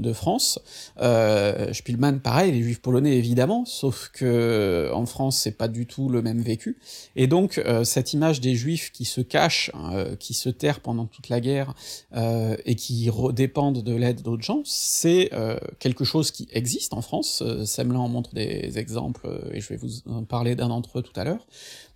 de 0.00 0.12
France. 0.12 0.58
Euh, 1.00 1.72
Spielmann, 1.72 2.20
pareil, 2.20 2.52
les 2.52 2.62
juifs 2.62 2.80
polonais 2.80 3.16
évidemment, 3.16 3.64
sauf 3.64 4.10
que 4.12 4.90
en 4.94 5.06
France 5.06 5.38
c'est 5.38 5.56
pas 5.56 5.68
du 5.68 5.86
tout 5.86 6.08
le 6.08 6.22
même 6.22 6.40
vécu. 6.40 6.78
Et 7.16 7.26
donc 7.26 7.58
euh, 7.58 7.84
cette 7.84 8.12
image 8.12 8.40
des 8.40 8.54
juifs 8.54 8.92
qui 8.92 9.04
se 9.04 9.20
cachent, 9.20 9.70
euh, 9.74 10.16
qui 10.16 10.34
se 10.34 10.48
terrent 10.48 10.80
pendant 10.80 11.06
toute 11.06 11.28
la 11.28 11.40
guerre 11.40 11.74
euh, 12.14 12.56
et 12.64 12.74
qui 12.74 13.10
dépendent 13.32 13.82
de 13.82 13.94
l'aide 13.94 14.22
d'autres 14.22 14.44
gens, 14.44 14.62
c'est 14.64 15.30
euh, 15.32 15.58
quelque 15.78 16.04
chose 16.04 16.30
qui 16.30 16.48
existe 16.52 16.94
en 16.94 17.02
France. 17.02 17.42
Semelin 17.64 18.00
en 18.00 18.08
montre 18.08 18.34
des 18.34 18.78
exemples 18.78 19.28
et 19.52 19.60
je 19.60 19.68
vais 19.68 19.76
vous 19.76 19.90
en 20.06 20.24
parler 20.24 20.54
d'un 20.54 20.68
d'entre 20.68 21.00
eux 21.00 21.02
tout 21.02 21.18
à 21.18 21.24
l'heure. 21.24 21.46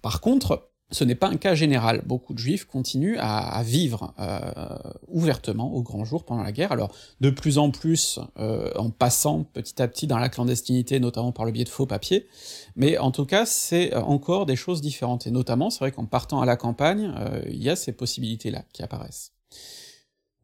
Par 0.03 0.21
contre, 0.21 0.69
ce 0.93 1.05
n'est 1.05 1.15
pas 1.15 1.29
un 1.29 1.37
cas 1.37 1.55
général. 1.55 2.03
Beaucoup 2.07 2.35
de 2.35 2.39
juifs 2.39 2.67
continuent 2.67 3.17
à, 3.19 3.39
à 3.39 3.63
vivre 3.63 4.15
euh, 4.19 4.39
ouvertement 5.13 5.73
au 5.75 5.83
grand 5.83 6.05
jour 6.05 6.25
pendant 6.25 6.43
la 6.43 6.53
guerre, 6.53 6.73
alors 6.73 6.93
de 7.21 7.31
plus 7.31 7.59
en 7.59 7.71
plus 7.71 8.19
euh, 8.39 8.71
en 8.77 8.91
passant 8.91 9.45
petit 9.45 9.81
à 9.81 9.89
petit 9.89 10.07
dans 10.07 10.19
la 10.19 10.29
clandestinité, 10.29 11.01
notamment 11.01 11.33
par 11.33 11.45
le 11.45 11.53
biais 11.53 11.65
de 11.65 11.69
faux 11.69 11.87
papiers, 11.87 12.27
mais 12.77 12.99
en 12.99 13.11
tout 13.11 13.27
cas 13.27 13.47
c'est 13.47 13.95
encore 13.95 14.47
des 14.47 14.57
choses 14.57 14.81
différentes, 14.81 15.27
et 15.27 15.31
notamment 15.31 15.71
c'est 15.71 15.81
vrai 15.81 15.93
qu'en 15.93 16.07
partant 16.07 16.41
à 16.41 16.47
la 16.47 16.57
campagne, 16.57 17.13
euh, 17.19 17.43
il 17.47 17.63
y 17.63 17.71
a 17.71 17.77
ces 17.77 17.93
possibilités-là 17.93 18.65
qui 18.73 18.83
apparaissent. 18.83 19.33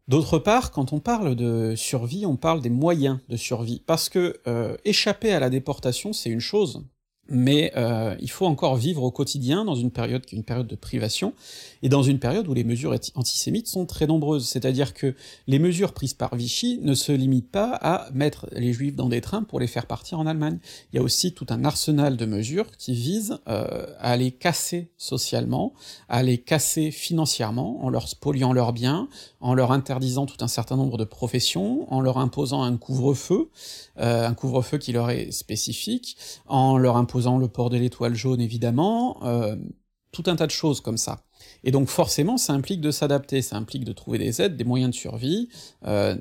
D'autre 0.08 0.38
part, 0.38 0.70
quand 0.70 0.94
on 0.94 1.00
parle 1.00 1.34
de 1.34 1.74
survie, 1.76 2.24
on 2.24 2.36
parle 2.36 2.62
des 2.62 2.70
moyens 2.70 3.18
de 3.28 3.36
survie, 3.36 3.82
parce 3.86 4.08
que 4.08 4.40
euh, 4.46 4.74
échapper 4.86 5.32
à 5.34 5.40
la 5.40 5.50
déportation, 5.50 6.14
c'est 6.14 6.30
une 6.30 6.40
chose, 6.40 6.84
mais 7.28 7.72
euh, 7.76 8.16
il 8.20 8.30
faut 8.30 8.46
encore 8.46 8.76
vivre 8.76 9.02
au 9.02 9.10
quotidien 9.10 9.64
dans 9.64 9.74
une 9.74 9.90
période 9.90 10.24
qui 10.24 10.34
est 10.34 10.38
une 10.38 10.44
période 10.44 10.66
de 10.66 10.76
privation, 10.76 11.34
et 11.82 11.88
dans 11.88 12.02
une 12.02 12.18
période 12.18 12.48
où 12.48 12.54
les 12.54 12.64
mesures 12.64 12.94
antisémites 13.14 13.68
sont 13.68 13.86
très 13.86 14.06
nombreuses, 14.06 14.46
c'est-à-dire 14.46 14.94
que 14.94 15.14
les 15.46 15.58
mesures 15.58 15.92
prises 15.92 16.14
par 16.14 16.34
Vichy 16.34 16.80
ne 16.82 16.94
se 16.94 17.12
limitent 17.12 17.50
pas 17.50 17.72
à 17.74 18.10
mettre 18.12 18.46
les 18.52 18.72
juifs 18.72 18.96
dans 18.96 19.08
des 19.08 19.20
trains 19.20 19.42
pour 19.42 19.60
les 19.60 19.66
faire 19.66 19.86
partir 19.86 20.18
en 20.18 20.26
Allemagne. 20.26 20.58
Il 20.92 20.96
y 20.96 20.98
a 20.98 21.02
aussi 21.02 21.32
tout 21.32 21.46
un 21.50 21.64
arsenal 21.64 22.16
de 22.16 22.26
mesures 22.26 22.70
qui 22.76 22.94
visent 22.94 23.38
euh, 23.48 23.86
à 24.00 24.16
les 24.16 24.30
casser 24.30 24.90
socialement, 24.96 25.74
à 26.08 26.22
les 26.22 26.38
casser 26.38 26.90
financièrement, 26.90 27.84
en 27.84 27.90
leur 27.90 28.08
spoliant 28.08 28.52
leurs 28.52 28.72
biens, 28.72 29.08
en 29.40 29.54
leur 29.54 29.72
interdisant 29.72 30.26
tout 30.26 30.42
un 30.42 30.48
certain 30.48 30.76
nombre 30.76 30.96
de 30.96 31.04
professions, 31.04 31.92
en 31.92 32.00
leur 32.00 32.18
imposant 32.18 32.62
un 32.62 32.76
couvre-feu, 32.76 33.50
euh, 33.98 34.26
un 34.26 34.34
couvre-feu 34.34 34.78
qui 34.78 34.92
leur 34.92 35.10
est 35.10 35.30
spécifique, 35.30 36.16
en 36.46 36.78
leur 36.78 36.96
imposant 36.96 37.17
le 37.20 37.48
port 37.48 37.70
de 37.70 37.76
l'étoile 37.76 38.14
jaune 38.14 38.40
évidemment, 38.40 39.18
euh, 39.24 39.56
tout 40.12 40.24
un 40.26 40.36
tas 40.36 40.46
de 40.46 40.52
choses 40.52 40.80
comme 40.80 40.96
ça. 40.96 41.24
Et 41.64 41.70
donc 41.70 41.88
forcément, 41.88 42.36
ça 42.36 42.52
implique 42.52 42.80
de 42.80 42.90
s'adapter, 42.90 43.42
ça 43.42 43.56
implique 43.56 43.84
de 43.84 43.92
trouver 43.92 44.18
des 44.18 44.40
aides, 44.40 44.56
des 44.56 44.64
moyens 44.64 44.90
de 44.90 44.96
survie, 44.96 45.48
euh, 45.86 46.16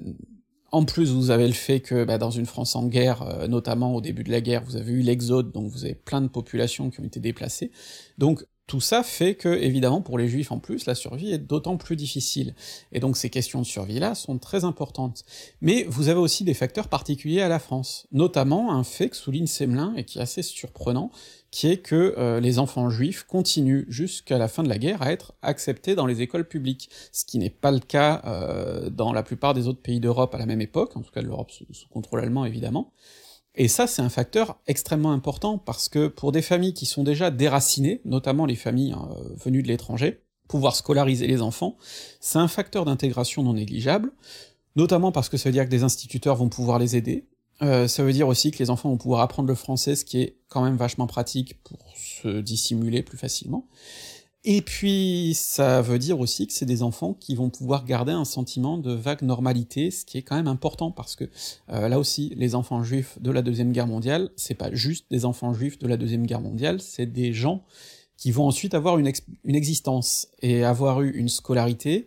en 0.72 0.84
plus, 0.84 1.12
vous 1.12 1.32
avez 1.32 1.48
le 1.48 1.54
fait 1.54 1.80
que 1.80 2.04
bah, 2.04 2.18
dans 2.18 2.32
une 2.32 2.46
France 2.46 2.76
en 2.76 2.88
guerre, 2.88 3.22
euh, 3.22 3.48
notamment 3.48 3.96
au 3.96 4.02
début 4.02 4.24
de 4.24 4.32
la 4.32 4.42
guerre, 4.42 4.64
vous 4.66 4.76
avez 4.76 4.92
eu 4.92 5.02
l'exode, 5.02 5.52
donc 5.52 5.72
vous 5.72 5.86
avez 5.86 5.96
plein 5.96 6.22
de 6.22 6.28
populations 6.28 6.90
qui 6.90 7.00
ont 7.00 7.06
été 7.06 7.20
déplacées. 7.20 7.72
Donc 8.18 8.46
tout 8.68 8.82
ça 8.82 9.02
fait 9.02 9.36
que, 9.36 9.48
évidemment, 9.48 10.02
pour 10.02 10.18
les 10.18 10.28
juifs 10.28 10.52
en 10.52 10.60
plus, 10.60 10.86
la 10.86 10.94
survie 10.94 11.32
est 11.32 11.38
d'autant 11.38 11.78
plus 11.78 11.96
difficile. 11.96 12.54
Et 12.92 13.00
donc 13.00 13.16
ces 13.16 13.30
questions 13.30 13.62
de 13.62 13.66
survie-là 13.66 14.14
sont 14.14 14.38
très 14.38 14.66
importantes. 14.66 15.24
Mais 15.62 15.86
vous 15.88 16.10
avez 16.10 16.20
aussi 16.20 16.44
des 16.44 16.54
facteurs 16.54 16.90
particuliers 16.90 17.42
à 17.42 17.48
la 17.48 17.60
France, 17.60 18.08
notamment 18.12 18.74
un 18.74 18.84
fait 18.84 19.10
que 19.10 19.16
souligne 19.16 19.48
Semelin, 19.48 19.94
et 19.96 20.04
qui 20.04 20.20
est 20.20 20.22
assez 20.22 20.42
surprenant, 20.42 21.12
qui 21.50 21.68
est 21.68 21.78
que 21.78 22.14
euh, 22.18 22.42
les 22.42 22.60
enfants 22.60 22.90
juifs 22.90 23.24
continuent 23.24 23.86
jusqu'à 23.88 24.38
la 24.38 24.50
fin 24.50 24.64
de 24.64 24.70
la 24.70 24.78
guerre 24.78 25.02
à 25.02 25.14
être 25.14 25.34
acceptés 25.42 25.96
dans 25.96 26.06
les 26.06 26.22
écoles 26.22 26.46
publiques, 26.46 26.90
ce 27.14 27.24
qui 27.24 27.40
n'est 27.40 27.50
pas 27.50 27.72
le 27.72 27.80
cas 27.80 28.22
euh, 28.26 28.90
dans 28.90 29.14
la 29.14 29.24
plupart 29.24 29.54
des 29.54 29.70
autres 29.70 29.82
pays 29.82 30.02
d'Europe 30.02 30.36
à 30.36 30.38
la 30.38 30.46
même 30.46 30.62
époque, 30.62 30.98
en 30.98 31.02
tout 31.02 31.12
cas 31.12 31.22
de 31.22 31.28
l'Europe 31.28 31.52
sous, 31.52 31.66
sous 31.72 31.88
contrôle 31.88 32.20
allemand 32.20 32.44
évidemment, 32.44 32.92
et 33.58 33.68
ça, 33.68 33.88
c'est 33.88 34.02
un 34.02 34.10
facteur 34.10 34.60
extrêmement 34.68 35.12
important, 35.12 35.58
parce 35.58 35.90
que 35.90 36.08
pour 36.08 36.32
des 36.32 36.42
familles 36.42 36.74
qui 36.74 36.86
sont 36.86 37.04
déjà 37.04 37.32
déracinées, 37.32 38.02
notamment 38.06 38.46
les 38.46 38.56
familles 38.56 38.94
hein, 38.94 39.10
venues 39.44 39.64
de 39.64 39.68
l'étranger, 39.68 40.22
pouvoir 40.48 40.76
scolariser 40.76 41.28
les 41.28 41.42
enfants, 41.42 41.76
c'est 42.22 42.40
un 42.40 42.48
facteur 42.48 42.86
d'intégration 42.86 43.44
non 43.44 43.54
négligeable, 43.54 44.12
notamment 44.76 45.12
parce 45.12 45.28
que 45.28 45.38
ça 45.38 45.50
veut 45.50 45.54
dire 45.54 45.66
que 45.66 45.70
des 45.70 45.84
instituteurs 45.84 46.36
vont 46.36 46.50
pouvoir 46.50 46.80
les 46.80 46.96
aider, 46.96 47.28
euh, 47.64 47.88
ça 47.88 48.04
veut 48.04 48.14
dire 48.14 48.28
aussi 48.28 48.52
que 48.52 48.60
les 48.60 48.70
enfants 48.70 48.90
vont 48.90 48.98
pouvoir 48.98 49.22
apprendre 49.22 49.50
le 49.50 49.56
français, 49.56 49.96
ce 49.96 50.06
qui 50.06 50.22
est 50.22 50.38
quand 50.48 50.62
même 50.62 50.78
vachement 50.78 51.08
pratique 51.08 51.62
pour 51.64 51.80
se 51.96 52.40
dissimuler 52.40 53.02
plus 53.02 53.18
facilement, 53.18 53.68
et 54.50 54.62
puis, 54.62 55.34
ça 55.36 55.82
veut 55.82 56.00
dire 56.00 56.22
aussi 56.22 56.48
que 56.48 56.54
c'est 56.54 56.66
des 56.66 56.82
enfants 56.82 57.14
qui 57.14 57.36
vont 57.36 57.50
pouvoir 57.50 57.84
garder 57.84 58.14
un 58.14 58.24
sentiment 58.24 58.78
de 58.78 58.94
vague 58.94 59.22
normalité, 59.22 59.92
ce 59.92 60.06
qui 60.06 60.18
est 60.18 60.22
quand 60.22 60.38
même 60.38 60.48
important, 60.48 60.90
parce 60.90 61.18
que 61.18 61.26
euh, 61.70 61.90
là 61.90 62.00
aussi, 62.00 62.34
les 62.38 62.56
enfants 62.56 62.82
juifs 62.82 63.18
de 63.20 63.30
la 63.30 63.42
Deuxième 63.42 63.74
Guerre 63.74 63.88
mondiale, 63.88 64.30
c'est 64.38 64.54
pas 64.54 64.74
juste 64.74 65.08
des 65.12 65.26
enfants 65.26 65.54
juifs 65.54 65.80
de 65.80 65.88
la 65.88 65.98
Deuxième 65.98 66.26
Guerre 66.26 66.40
mondiale, 66.40 66.80
c'est 66.80 67.08
des 67.08 67.34
gens 67.34 67.66
qui 68.16 68.32
vont 68.32 68.48
ensuite 68.48 68.74
avoir 68.74 68.98
une, 68.98 69.12
existence, 69.54 70.30
et 70.42 70.64
avoir 70.64 71.02
eu 71.02 71.12
une 71.12 71.28
scolarité, 71.28 72.06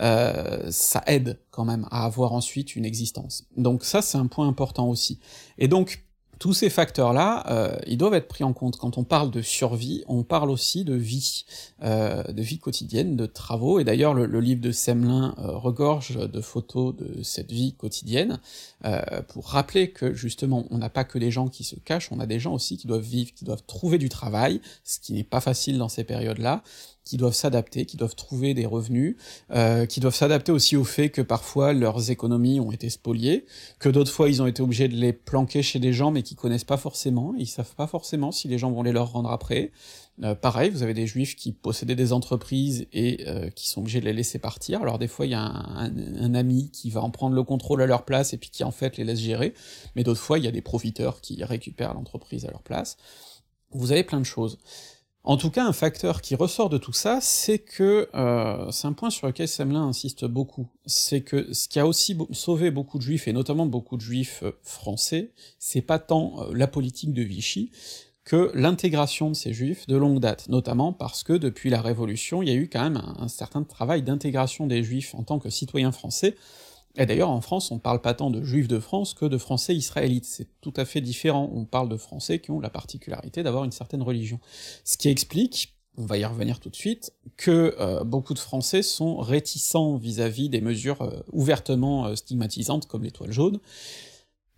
euh, 0.00 0.70
ça 0.70 1.04
aide 1.06 1.40
quand 1.50 1.66
même 1.66 1.86
à 1.90 2.06
avoir 2.06 2.32
ensuite 2.32 2.74
une 2.74 2.86
existence. 2.86 3.44
Donc 3.58 3.84
ça, 3.84 4.00
c'est 4.00 4.16
un 4.16 4.28
point 4.28 4.48
important 4.48 4.88
aussi. 4.88 5.18
Et 5.58 5.68
donc, 5.68 6.02
tous 6.42 6.54
ces 6.54 6.70
facteurs-là, 6.70 7.44
euh, 7.50 7.76
ils 7.86 7.96
doivent 7.96 8.14
être 8.14 8.26
pris 8.26 8.42
en 8.42 8.52
compte. 8.52 8.76
Quand 8.76 8.98
on 8.98 9.04
parle 9.04 9.30
de 9.30 9.42
survie, 9.42 10.02
on 10.08 10.24
parle 10.24 10.50
aussi 10.50 10.82
de 10.82 10.94
vie, 10.94 11.44
euh, 11.84 12.24
de 12.24 12.42
vie 12.42 12.58
quotidienne, 12.58 13.14
de 13.14 13.26
travaux, 13.26 13.78
et 13.78 13.84
d'ailleurs 13.84 14.12
le, 14.12 14.40
livre 14.40 14.60
de 14.60 14.72
Semelin 14.72 15.36
euh, 15.38 15.56
regorge 15.56 16.16
de 16.16 16.40
photos 16.40 16.96
de 16.96 17.22
cette 17.22 17.52
vie 17.52 17.74
quotidienne, 17.74 18.40
pour 19.28 19.46
rappeler 19.46 19.92
que 19.92 20.14
justement, 20.14 20.66
on 20.70 20.78
n'a 20.78 20.90
pas 20.90 21.04
que 21.04 21.16
des 21.16 21.30
gens 21.30 21.46
qui 21.46 21.62
se 21.62 21.76
cachent, 21.76 22.10
on 22.10 22.18
a 22.18 22.26
des 22.26 22.40
gens 22.40 22.54
aussi 22.54 22.76
qui 22.76 22.88
doivent 22.88 23.00
vivre, 23.00 23.32
qui 23.32 23.44
doivent 23.44 23.62
trouver 23.64 23.98
du 23.98 24.08
travail, 24.08 24.60
ce 24.82 24.98
qui 24.98 25.12
n'est 25.12 25.22
pas 25.22 25.40
facile 25.40 25.78
dans 25.78 25.88
ces 25.88 26.02
périodes-là, 26.02 26.64
qui 27.04 27.16
doivent 27.16 27.34
s'adapter, 27.34 27.84
qui 27.84 27.96
doivent 27.96 28.14
trouver 28.14 28.54
des 28.54 28.66
revenus, 28.66 29.16
euh, 29.50 29.86
qui 29.86 30.00
doivent 30.00 30.14
s'adapter 30.14 30.52
aussi 30.52 30.76
au 30.76 30.84
fait 30.84 31.10
que 31.10 31.22
parfois 31.22 31.72
leurs 31.72 32.10
économies 32.10 32.60
ont 32.60 32.70
été 32.70 32.90
spoliées, 32.90 33.44
que 33.78 33.88
d'autres 33.88 34.12
fois 34.12 34.28
ils 34.28 34.40
ont 34.40 34.46
été 34.46 34.62
obligés 34.62 34.88
de 34.88 34.94
les 34.94 35.12
planquer 35.12 35.62
chez 35.62 35.78
des 35.78 35.92
gens 35.92 36.10
mais 36.10 36.22
qui 36.22 36.34
connaissent 36.34 36.64
pas 36.64 36.76
forcément, 36.76 37.34
ils 37.38 37.46
savent 37.46 37.74
pas 37.74 37.86
forcément 37.86 38.30
si 38.30 38.48
les 38.48 38.58
gens 38.58 38.70
vont 38.70 38.82
les 38.82 38.92
leur 38.92 39.12
rendre 39.12 39.30
après. 39.30 39.72
Euh, 40.22 40.34
pareil, 40.34 40.70
vous 40.70 40.82
avez 40.82 40.94
des 40.94 41.06
juifs 41.06 41.36
qui 41.36 41.52
possédaient 41.52 41.96
des 41.96 42.12
entreprises 42.12 42.86
et 42.92 43.24
euh, 43.26 43.48
qui 43.50 43.68
sont 43.68 43.80
obligés 43.80 44.00
de 44.00 44.04
les 44.04 44.12
laisser 44.12 44.38
partir, 44.38 44.82
alors 44.82 44.98
des 44.98 45.08
fois 45.08 45.26
il 45.26 45.30
y 45.30 45.34
a 45.34 45.40
un, 45.40 45.90
un, 46.20 46.34
ami 46.34 46.70
qui 46.70 46.90
va 46.90 47.02
en 47.02 47.10
prendre 47.10 47.34
le 47.34 47.42
contrôle 47.42 47.82
à 47.82 47.86
leur 47.86 48.04
place 48.04 48.34
et 48.34 48.36
puis 48.36 48.50
qui 48.50 48.62
en 48.62 48.70
fait 48.70 48.98
les 48.98 49.04
laisse 49.04 49.18
gérer, 49.18 49.54
mais 49.96 50.04
d'autres 50.04 50.20
fois 50.20 50.38
il 50.38 50.44
y 50.44 50.48
a 50.48 50.52
des 50.52 50.60
profiteurs 50.60 51.20
qui 51.20 51.42
récupèrent 51.42 51.94
l'entreprise 51.94 52.44
à 52.44 52.50
leur 52.50 52.62
place. 52.62 52.98
Vous 53.74 53.90
avez 53.90 54.04
plein 54.04 54.20
de 54.20 54.26
choses. 54.26 54.58
En 55.24 55.36
tout 55.36 55.50
cas, 55.50 55.64
un 55.64 55.72
facteur 55.72 56.20
qui 56.20 56.34
ressort 56.34 56.68
de 56.68 56.78
tout 56.78 56.92
ça, 56.92 57.20
c'est 57.20 57.60
que, 57.60 58.08
euh, 58.12 58.70
c'est 58.72 58.88
un 58.88 58.92
point 58.92 59.10
sur 59.10 59.28
lequel 59.28 59.46
Semelin 59.46 59.84
insiste 59.84 60.24
beaucoup, 60.24 60.66
c'est 60.84 61.20
que 61.20 61.52
ce 61.52 61.68
qui 61.68 61.78
a 61.78 61.86
aussi 61.86 62.18
sauvé 62.32 62.72
beaucoup 62.72 62.98
de 62.98 63.04
juifs, 63.04 63.28
et 63.28 63.32
notamment 63.32 63.66
beaucoup 63.66 63.96
de 63.96 64.02
juifs 64.02 64.40
euh, 64.42 64.50
français, 64.62 65.30
c'est 65.60 65.80
pas 65.80 66.00
tant 66.00 66.34
euh, 66.40 66.52
la 66.54 66.66
politique 66.66 67.12
de 67.12 67.22
Vichy, 67.22 67.70
que 68.24 68.50
l'intégration 68.54 69.30
de 69.30 69.34
ces 69.34 69.52
juifs 69.52 69.86
de 69.86 69.96
longue 69.96 70.18
date, 70.18 70.48
notamment 70.48 70.92
parce 70.92 71.22
que 71.22 71.34
depuis 71.34 71.70
la 71.70 71.82
Révolution, 71.82 72.42
il 72.42 72.48
y 72.48 72.52
a 72.52 72.54
eu 72.54 72.68
quand 72.68 72.82
même 72.82 73.00
un 73.18 73.28
certain 73.28 73.62
travail 73.62 74.02
d'intégration 74.02 74.66
des 74.66 74.82
juifs 74.82 75.14
en 75.14 75.22
tant 75.22 75.38
que 75.38 75.50
citoyens 75.50 75.92
français, 75.92 76.36
et 76.96 77.06
d'ailleurs, 77.06 77.30
en 77.30 77.40
France, 77.40 77.70
on 77.70 77.78
parle 77.78 78.00
pas 78.02 78.12
tant 78.14 78.30
de 78.30 78.42
juifs 78.42 78.68
de 78.68 78.78
France 78.78 79.14
que 79.14 79.24
de 79.24 79.38
français 79.38 79.74
israélites, 79.74 80.26
c'est 80.26 80.48
tout 80.60 80.74
à 80.76 80.84
fait 80.84 81.00
différent, 81.00 81.50
on 81.54 81.64
parle 81.64 81.88
de 81.88 81.96
français 81.96 82.38
qui 82.38 82.50
ont 82.50 82.60
la 82.60 82.70
particularité 82.70 83.42
d'avoir 83.42 83.64
une 83.64 83.72
certaine 83.72 84.02
religion. 84.02 84.40
Ce 84.84 84.98
qui 84.98 85.08
explique, 85.08 85.74
on 85.96 86.04
va 86.04 86.18
y 86.18 86.24
revenir 86.24 86.60
tout 86.60 86.68
de 86.68 86.76
suite, 86.76 87.12
que 87.36 87.74
euh, 87.78 88.04
beaucoup 88.04 88.34
de 88.34 88.38
Français 88.38 88.82
sont 88.82 89.16
réticents 89.16 89.96
vis-à-vis 89.96 90.48
des 90.48 90.60
mesures 90.60 91.02
euh, 91.02 91.20
ouvertement 91.32 92.06
euh, 92.06 92.14
stigmatisantes 92.14 92.86
comme 92.86 93.04
l'étoile 93.04 93.32
jaune, 93.32 93.58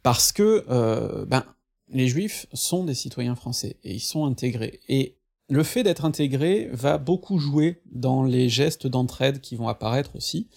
parce 0.03 0.33
que, 0.33 1.25
ben, 1.25 1.47
les 1.89 2.09
juifs 2.09 2.47
sont 2.53 2.85
des 2.85 2.93
citoyens 2.93 3.35
français, 3.35 3.79
et 3.85 3.95
ils 3.95 4.01
sont 4.01 4.27
intégrés, 4.27 4.81
et 4.89 5.17
le 5.49 5.63
fait 5.63 5.83
d'être 5.83 6.05
intégré 6.05 6.69
va 6.73 6.99
beaucoup 6.99 7.39
jouer 7.39 7.83
dans 7.87 8.23
les 8.23 8.49
gestes 8.49 8.87
d'entraide 8.87 9.41
qui 9.41 9.57
vont 9.57 9.69
apparaître 9.69 10.17
aussi, 10.17 10.49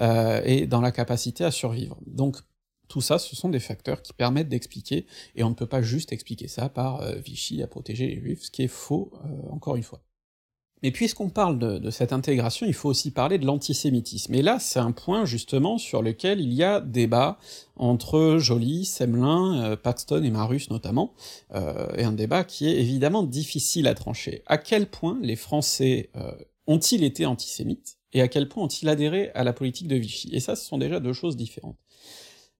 euh, 0.00 0.40
et 0.44 0.66
dans 0.66 0.80
la 0.80 0.92
capacité 0.92 1.44
à 1.44 1.50
survivre. 1.50 1.98
Donc 2.06 2.36
tout 2.88 3.00
ça, 3.00 3.18
ce 3.18 3.34
sont 3.34 3.48
des 3.48 3.58
facteurs 3.58 4.02
qui 4.02 4.12
permettent 4.12 4.48
d'expliquer, 4.48 5.06
et 5.34 5.42
on 5.42 5.50
ne 5.50 5.54
peut 5.54 5.66
pas 5.66 5.82
juste 5.82 6.12
expliquer 6.12 6.48
ça 6.48 6.68
par 6.68 7.00
euh, 7.00 7.16
Vichy 7.16 7.62
à 7.62 7.66
protéger 7.66 8.06
les 8.06 8.20
juifs, 8.20 8.44
ce 8.44 8.50
qui 8.50 8.62
est 8.62 8.68
faux, 8.68 9.12
euh, 9.24 9.50
encore 9.50 9.76
une 9.76 9.82
fois. 9.82 10.05
Mais 10.86 10.92
puisqu'on 10.92 11.30
parle 11.30 11.58
de, 11.58 11.90
cette 11.90 12.12
intégration, 12.12 12.64
il 12.64 12.72
faut 12.72 12.88
aussi 12.88 13.10
parler 13.10 13.38
de 13.38 13.44
l'antisémitisme. 13.44 14.32
Et 14.34 14.42
là, 14.42 14.60
c'est 14.60 14.78
un 14.78 14.92
point 14.92 15.24
justement 15.24 15.78
sur 15.78 16.00
lequel 16.00 16.40
il 16.40 16.52
y 16.52 16.62
a 16.62 16.80
débat 16.80 17.40
entre 17.74 18.36
Joly, 18.38 18.84
Semelin, 18.84 19.64
euh, 19.64 19.76
Paxton 19.76 20.22
et 20.22 20.30
Marus 20.30 20.70
notamment, 20.70 21.12
euh, 21.56 21.88
et 21.96 22.04
un 22.04 22.12
débat 22.12 22.44
qui 22.44 22.68
est 22.68 22.78
évidemment 22.78 23.24
difficile 23.24 23.88
à 23.88 23.94
trancher. 23.94 24.44
À 24.46 24.58
quel 24.58 24.88
point 24.88 25.18
les 25.22 25.34
Français 25.34 26.10
euh, 26.14 26.30
ont-ils 26.68 27.02
été 27.02 27.26
antisémites, 27.26 27.98
et 28.12 28.20
à 28.22 28.28
quel 28.28 28.48
point 28.48 28.62
ont-ils 28.62 28.88
adhéré 28.88 29.32
à 29.34 29.42
la 29.42 29.52
politique 29.52 29.88
de 29.88 29.96
Vichy? 29.96 30.30
Et 30.32 30.38
ça, 30.38 30.54
ce 30.54 30.64
sont 30.64 30.78
déjà 30.78 31.00
deux 31.00 31.12
choses 31.12 31.36
différentes. 31.36 31.78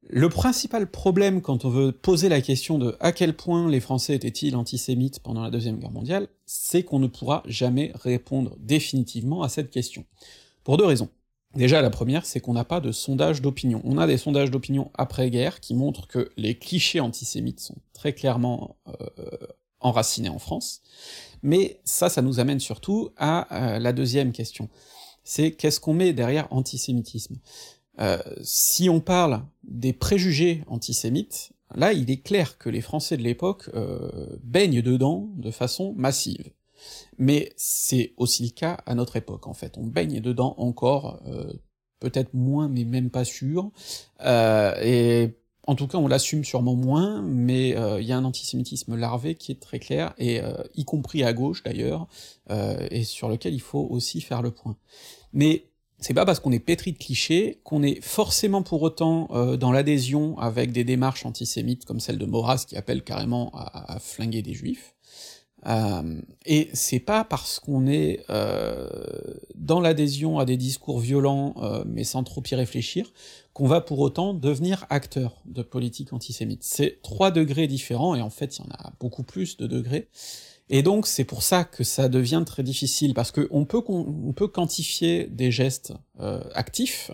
Le 0.08 0.28
principal 0.28 0.88
problème 0.88 1.42
quand 1.42 1.64
on 1.64 1.68
veut 1.68 1.90
poser 1.90 2.28
la 2.28 2.40
question 2.40 2.78
de 2.78 2.96
à 3.00 3.10
quel 3.10 3.34
point 3.34 3.68
les 3.68 3.80
Français 3.80 4.14
étaient-ils 4.14 4.54
antisémites 4.54 5.18
pendant 5.18 5.42
la 5.42 5.50
Deuxième 5.50 5.78
Guerre 5.78 5.90
mondiale, 5.90 6.28
c'est 6.44 6.84
qu'on 6.84 7.00
ne 7.00 7.08
pourra 7.08 7.42
jamais 7.46 7.90
répondre 7.96 8.56
définitivement 8.60 9.42
à 9.42 9.48
cette 9.48 9.70
question. 9.70 10.04
Pour 10.62 10.76
deux 10.76 10.84
raisons. 10.84 11.08
Déjà, 11.56 11.80
la 11.80 11.90
première, 11.90 12.24
c'est 12.26 12.38
qu'on 12.38 12.52
n'a 12.52 12.64
pas 12.64 12.80
de 12.80 12.92
sondage 12.92 13.40
d'opinion. 13.40 13.80
On 13.84 13.98
a 13.98 14.06
des 14.06 14.18
sondages 14.18 14.50
d'opinion 14.50 14.90
après-guerre 14.94 15.58
qui 15.60 15.74
montrent 15.74 16.06
que 16.06 16.30
les 16.36 16.56
clichés 16.56 17.00
antisémites 17.00 17.60
sont 17.60 17.76
très 17.94 18.12
clairement 18.12 18.76
euh, 18.86 18.92
enracinés 19.80 20.28
en 20.28 20.38
France, 20.38 20.82
mais 21.42 21.80
ça, 21.84 22.08
ça 22.10 22.22
nous 22.22 22.40
amène 22.40 22.60
surtout 22.60 23.10
à 23.16 23.74
euh, 23.74 23.78
la 23.78 23.92
deuxième 23.92 24.32
question. 24.32 24.68
C'est 25.24 25.52
qu'est-ce 25.52 25.80
qu'on 25.80 25.94
met 25.94 26.12
derrière 26.12 26.46
antisémitisme? 26.52 27.36
Euh, 28.00 28.18
si 28.42 28.88
on 28.88 29.00
parle 29.00 29.42
des 29.64 29.92
préjugés 29.92 30.62
antisémites, 30.66 31.52
là 31.74 31.92
il 31.92 32.10
est 32.10 32.22
clair 32.22 32.58
que 32.58 32.68
les 32.68 32.80
Français 32.80 33.16
de 33.16 33.22
l'époque 33.22 33.70
euh, 33.74 34.36
baignent 34.42 34.82
dedans 34.82 35.28
de 35.36 35.50
façon 35.50 35.94
massive. 35.96 36.50
Mais 37.18 37.52
c'est 37.56 38.12
aussi 38.16 38.44
le 38.44 38.50
cas 38.50 38.78
à 38.86 38.94
notre 38.94 39.16
époque, 39.16 39.46
en 39.46 39.54
fait. 39.54 39.78
On 39.78 39.86
baigne 39.86 40.20
dedans 40.20 40.54
encore, 40.58 41.20
euh, 41.26 41.52
peut-être 42.00 42.34
moins, 42.34 42.68
mais 42.68 42.84
même 42.84 43.10
pas 43.10 43.24
sûr, 43.24 43.70
et 44.22 45.30
en 45.66 45.74
tout 45.74 45.88
cas 45.88 45.96
on 45.98 46.06
l'assume 46.06 46.44
sûrement 46.44 46.74
moins, 46.74 47.22
mais 47.22 47.70
il 47.70 48.04
y 48.06 48.12
a 48.12 48.18
un 48.18 48.24
antisémitisme 48.24 48.94
larvé 48.94 49.34
qui 49.34 49.50
est 49.50 49.60
très 49.60 49.78
clair, 49.78 50.12
et 50.18 50.42
y 50.74 50.84
compris 50.84 51.24
à 51.24 51.32
gauche 51.32 51.62
d'ailleurs, 51.62 52.06
et 52.90 53.02
sur 53.04 53.30
lequel 53.30 53.54
il 53.54 53.62
faut 53.62 53.86
aussi 53.90 54.20
faire 54.20 54.42
le 54.42 54.50
point. 54.50 54.76
Mais 55.32 55.64
c'est 55.98 56.14
pas 56.14 56.24
parce 56.24 56.40
qu'on 56.40 56.52
est 56.52 56.58
pétri 56.58 56.92
de 56.92 56.98
clichés 56.98 57.60
qu'on 57.64 57.82
est 57.82 58.02
forcément 58.02 58.62
pour 58.62 58.82
autant 58.82 59.28
euh, 59.30 59.56
dans 59.56 59.72
l'adhésion 59.72 60.38
avec 60.38 60.72
des 60.72 60.84
démarches 60.84 61.24
antisémites 61.24 61.84
comme 61.84 62.00
celle 62.00 62.18
de 62.18 62.26
Maurras 62.26 62.64
qui 62.66 62.76
appelle 62.76 63.02
carrément 63.02 63.50
à, 63.54 63.98
flinguer 63.98 64.42
des 64.42 64.52
juifs. 64.52 64.94
Euh, 65.66 66.20
et 66.44 66.68
c'est 66.74 67.00
pas 67.00 67.24
parce 67.24 67.58
qu'on 67.58 67.86
est 67.86 68.20
euh, 68.28 68.88
dans 69.54 69.80
l'adhésion 69.80 70.38
à 70.38 70.44
des 70.44 70.58
discours 70.58 71.00
violents 71.00 71.54
mais 71.86 72.04
sans 72.04 72.22
trop 72.24 72.42
y 72.50 72.54
réfléchir 72.54 73.10
qu'on 73.56 73.66
va 73.66 73.80
pour 73.80 74.00
autant 74.00 74.34
devenir 74.34 74.84
acteur 74.90 75.40
de 75.46 75.62
politique 75.62 76.12
antisémite. 76.12 76.62
C'est 76.62 77.00
trois 77.02 77.30
degrés 77.30 77.66
différents, 77.66 78.14
et 78.14 78.20
en 78.20 78.28
fait 78.28 78.58
il 78.58 78.60
y 78.60 78.68
en 78.68 78.70
a 78.70 78.92
beaucoup 79.00 79.22
plus 79.22 79.56
de 79.56 79.66
degrés, 79.66 80.10
Et 80.68 80.82
donc 80.82 81.06
c'est 81.06 81.24
pour 81.24 81.42
ça 81.42 81.64
que 81.64 81.84
ça 81.84 82.08
devient 82.08 82.42
très 82.44 82.64
difficile, 82.64 83.14
parce 83.14 83.30
qu'on 83.30 83.64
peut, 83.64 83.82
on 83.86 84.32
peut 84.32 84.48
quantifier 84.48 85.26
des 85.26 85.52
gestes 85.52 85.92
euh, 86.18 86.42
actifs, 86.54 87.12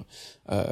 euh, 0.50 0.64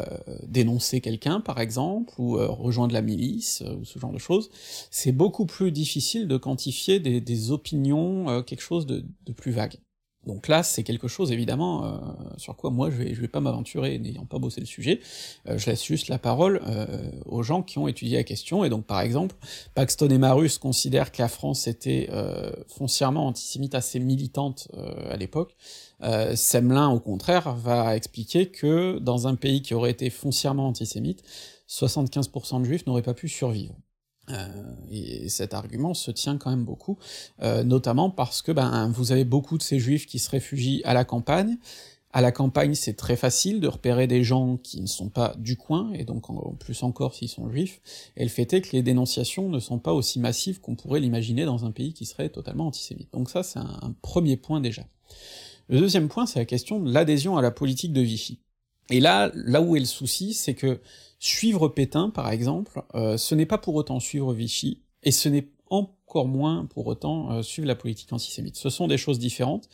dénoncer 0.46 1.02
quelqu'un 1.02 1.40
par 1.40 1.60
exemple, 1.60 2.14
ou 2.18 2.38
euh, 2.38 2.46
rejoindre 2.46 2.94
la 2.94 3.02
milice, 3.02 3.62
ou 3.78 3.84
ce 3.84 3.98
genre 3.98 4.12
de 4.12 4.18
choses, 4.18 4.50
c'est 4.90 5.12
beaucoup 5.12 5.44
plus 5.44 5.72
difficile 5.72 6.26
de 6.26 6.38
quantifier 6.38 7.00
des, 7.00 7.50
opinions, 7.50 8.42
quelque 8.44 8.62
chose 8.62 8.86
de 8.86 9.04
plus 9.36 9.52
vague. 9.52 9.78
Donc 10.26 10.48
là, 10.48 10.62
c'est 10.62 10.82
quelque 10.82 11.08
chose 11.08 11.32
évidemment 11.32 11.84
euh, 11.84 11.98
sur 12.36 12.54
quoi 12.54 12.70
moi 12.70 12.90
je 12.90 12.96
vais, 12.96 13.12
vais 13.12 13.28
pas 13.28 13.40
m'aventurer, 13.40 13.98
n'ayant 13.98 14.26
pas 14.26 14.38
bossé 14.38 14.60
le 14.60 14.66
sujet. 14.66 15.00
Euh, 15.48 15.56
je 15.56 15.66
laisse 15.66 15.82
juste 15.82 16.08
la 16.08 16.18
parole 16.18 16.60
euh, 16.66 17.10
aux 17.24 17.42
gens 17.42 17.62
qui 17.62 17.78
ont 17.78 17.88
étudié 17.88 18.18
la 18.18 18.24
question. 18.24 18.62
Et 18.62 18.68
donc 18.68 18.84
par 18.84 19.00
exemple, 19.00 19.34
Paxton 19.74 20.08
et 20.08 20.18
Marus 20.18 20.58
considèrent 20.58 21.10
que 21.10 21.22
la 21.22 21.28
France 21.28 21.66
était 21.66 22.08
foncièrement 22.68 23.26
antisémite 23.26 23.74
assez 23.74 23.98
militante 23.98 24.68
à 25.10 25.16
l'époque. 25.16 25.56
Semelin, 26.00 26.88
au 26.88 27.00
contraire, 27.00 27.54
va 27.54 27.96
expliquer 27.96 28.50
que 28.50 28.98
dans 28.98 29.26
un 29.26 29.34
pays 29.34 29.62
qui 29.62 29.74
aurait 29.74 29.90
été 29.90 30.10
foncièrement 30.10 30.68
antisémite, 30.68 31.22
75% 31.68 32.60
de 32.60 32.64
juifs 32.64 32.86
n'auraient 32.86 33.02
pas 33.02 33.14
pu 33.14 33.28
survivre. 33.28 33.74
Euh, 34.30 34.48
et 34.90 35.28
cet 35.28 35.54
argument 35.54 35.94
se 35.94 36.10
tient 36.10 36.36
quand 36.36 36.50
même 36.50 36.64
beaucoup, 36.64 36.98
euh, 37.42 37.62
notamment 37.62 38.10
parce 38.10 38.42
que 38.42 38.52
ben, 38.52 38.90
vous 38.94 39.12
avez 39.12 39.24
beaucoup 39.24 39.58
de 39.58 39.62
ces 39.62 39.78
juifs 39.78 40.06
qui 40.06 40.18
se 40.18 40.30
réfugient 40.30 40.82
à 40.84 40.94
la 40.94 41.04
campagne, 41.04 41.58
à 42.12 42.20
la 42.20 42.32
campagne, 42.32 42.74
c'est 42.74 42.94
très 42.94 43.14
facile 43.14 43.60
de 43.60 43.68
repérer 43.68 44.08
des 44.08 44.24
gens 44.24 44.56
qui 44.56 44.80
ne 44.80 44.86
sont 44.86 45.08
pas 45.08 45.34
du 45.38 45.56
coin, 45.56 45.92
et 45.92 46.04
donc 46.04 46.28
en 46.28 46.54
plus 46.58 46.82
encore 46.82 47.14
s'ils 47.14 47.28
sont 47.28 47.48
juifs, 47.48 47.80
et 48.16 48.24
le 48.24 48.28
fait 48.28 48.52
est 48.52 48.62
que 48.62 48.70
les 48.72 48.82
dénonciations 48.82 49.48
ne 49.48 49.60
sont 49.60 49.78
pas 49.78 49.92
aussi 49.92 50.18
massives 50.18 50.60
qu'on 50.60 50.74
pourrait 50.74 50.98
l'imaginer 50.98 51.44
dans 51.44 51.64
un 51.64 51.70
pays 51.70 51.92
qui 51.92 52.06
serait 52.06 52.28
totalement 52.28 52.66
antisémite. 52.66 53.12
Donc 53.12 53.30
ça, 53.30 53.44
c'est 53.44 53.60
un, 53.60 53.94
premier 54.02 54.36
point 54.36 54.60
déjà. 54.60 54.82
Le 55.68 55.78
deuxième 55.78 56.08
point, 56.08 56.26
c'est 56.26 56.40
la 56.40 56.44
question 56.44 56.80
de 56.80 56.92
l'adhésion 56.92 57.36
à 57.36 57.42
la 57.42 57.52
politique 57.52 57.92
de 57.92 58.00
Vichy. 58.00 58.40
Et 58.90 58.98
là, 58.98 59.30
là 59.34 59.62
où 59.62 59.76
est 59.76 59.80
le 59.80 59.86
souci, 59.86 60.34
c'est 60.34 60.54
que 60.54 60.80
Suivre 61.22 61.68
Pétain, 61.68 62.08
par 62.08 62.30
exemple, 62.30 62.82
euh, 62.94 63.18
ce 63.18 63.34
n'est 63.34 63.44
pas 63.44 63.58
pour 63.58 63.74
autant 63.74 64.00
suivre 64.00 64.32
Vichy, 64.32 64.80
et 65.02 65.12
ce 65.12 65.28
n'est 65.28 65.48
encore 65.68 66.26
moins 66.26 66.64
pour 66.64 66.86
autant 66.86 67.30
euh, 67.30 67.42
suivre 67.42 67.68
la 67.68 67.74
politique 67.74 68.10
antisémite. 68.10 68.56
Ce 68.56 68.70
sont 68.70 68.88
des 68.88 68.96
choses 68.96 69.18
différentes, 69.18 69.68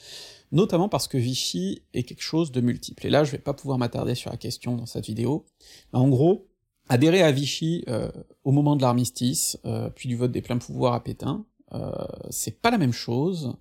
notamment 0.50 0.88
parce 0.88 1.06
que 1.06 1.16
Vichy 1.16 1.82
est 1.94 2.02
quelque 2.02 2.22
chose 2.22 2.50
de 2.50 2.61
multiple. 2.61 3.06
Et 3.06 3.11
là, 3.11 3.22
je 3.22 3.30
vais 3.30 3.38
pas 3.38 3.54
pouvoir 3.54 3.78
m'attarder 3.78 4.16
sur 4.16 4.32
la 4.32 4.37
question 4.37 4.74
dans 4.74 4.87
cette 4.87 5.06
vidéo. 5.06 5.46
En 5.92 6.09
gros, 6.09 6.48
adhérer 6.88 7.22
à 7.22 7.30
Vichy 7.30 7.85
euh, 7.87 8.11
au 8.42 8.50
moment 8.50 8.74
de 8.74 8.82
l'armistice, 8.82 9.56
puis 9.94 10.09
du 10.09 10.16
vote 10.16 10.32
des 10.32 10.42
pleins 10.42 10.59
pouvoirs 10.59 10.94
à 10.94 11.04
Pétain, 11.04 11.46
euh, 11.74 11.90
c'est 12.31 12.61
pas 12.61 12.70
la 12.70 12.79
même 12.79 12.92
chose 12.92 13.55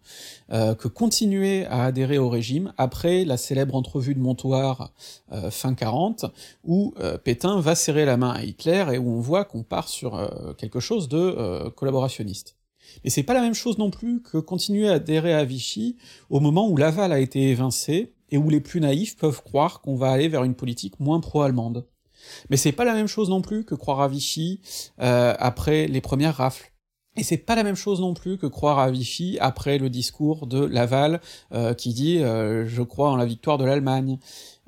euh, 0.51 0.75
que 0.75 0.87
continuer 0.87 1.65
à 1.65 1.85
adhérer 1.85 2.19
au 2.19 2.29
régime 2.29 2.71
après 2.77 3.25
la 3.25 3.35
célèbre 3.35 3.73
entrevue 3.75 4.13
de 4.13 4.19
Montoire 4.19 4.93
euh, 5.31 5.49
fin 5.49 5.73
40, 5.73 6.25
où 6.63 6.93
Pétain 7.23 7.59
va 7.59 7.75
serrer 7.75 8.05
la 8.05 8.17
main 8.17 8.31
à 8.31 8.43
Hitler 8.43 8.85
et 8.93 8.97
où 8.97 9.09
on 9.09 9.19
voit 9.19 9.45
qu'on 9.45 9.63
part 9.63 9.87
sur 9.87 10.55
quelque 10.57 10.79
chose 10.79 11.09
de 11.09 11.69
collaborationniste. 11.75 12.57
Mais 13.03 13.09
c'est 13.09 13.23
pas 13.23 13.33
la 13.33 13.41
même 13.41 13.53
chose 13.53 13.77
non 13.77 13.89
plus 13.89 14.21
que 14.21 14.37
continuer 14.37 14.87
à 14.87 14.93
adhérer 14.93 15.33
à 15.33 15.43
Vichy 15.43 15.97
au 16.29 16.39
moment 16.39 16.69
où 16.69 16.77
Laval 16.77 17.11
a 17.11 17.19
été 17.19 17.49
évincé 17.49 18.13
et 18.29 18.37
où 18.37 18.49
les 18.49 18.61
plus 18.61 18.79
naïfs 18.79 19.17
peuvent 19.17 19.43
croire 19.43 19.81
qu'on 19.81 19.95
va 19.95 20.11
aller 20.11 20.27
vers 20.27 20.43
une 20.43 20.55
politique 20.55 20.99
moins 20.99 21.19
pro-allemande. 21.19 21.85
Mais 22.49 22.57
c'est 22.57 22.71
pas 22.71 22.85
la 22.85 22.93
même 22.93 23.07
chose 23.07 23.29
non 23.29 23.41
plus 23.41 23.65
que 23.65 23.75
croire 23.75 24.01
à 24.01 24.07
Vichy 24.07 24.61
après 24.97 25.87
les 25.87 26.01
premières 26.01 26.35
rafles. 26.35 26.74
Et 27.17 27.23
c'est 27.23 27.37
pas 27.37 27.55
la 27.55 27.63
même 27.63 27.75
chose 27.75 28.01
non 28.01 28.13
plus 28.13 28.37
que 28.37 28.45
croire 28.45 28.79
à 28.79 28.91
Vichy 28.91 29.37
après 29.39 29.77
le 29.77 29.89
discours 29.89 30.47
de 30.47 30.63
Laval 30.63 31.21
euh, 31.53 31.73
qui 31.73 31.93
dit 31.93 32.19
euh, 32.19 32.65
je 32.67 32.81
crois 32.81 33.11
en 33.11 33.15
la 33.15 33.25
victoire 33.25 33.57
de 33.57 33.65
l'Allemagne 33.65 34.19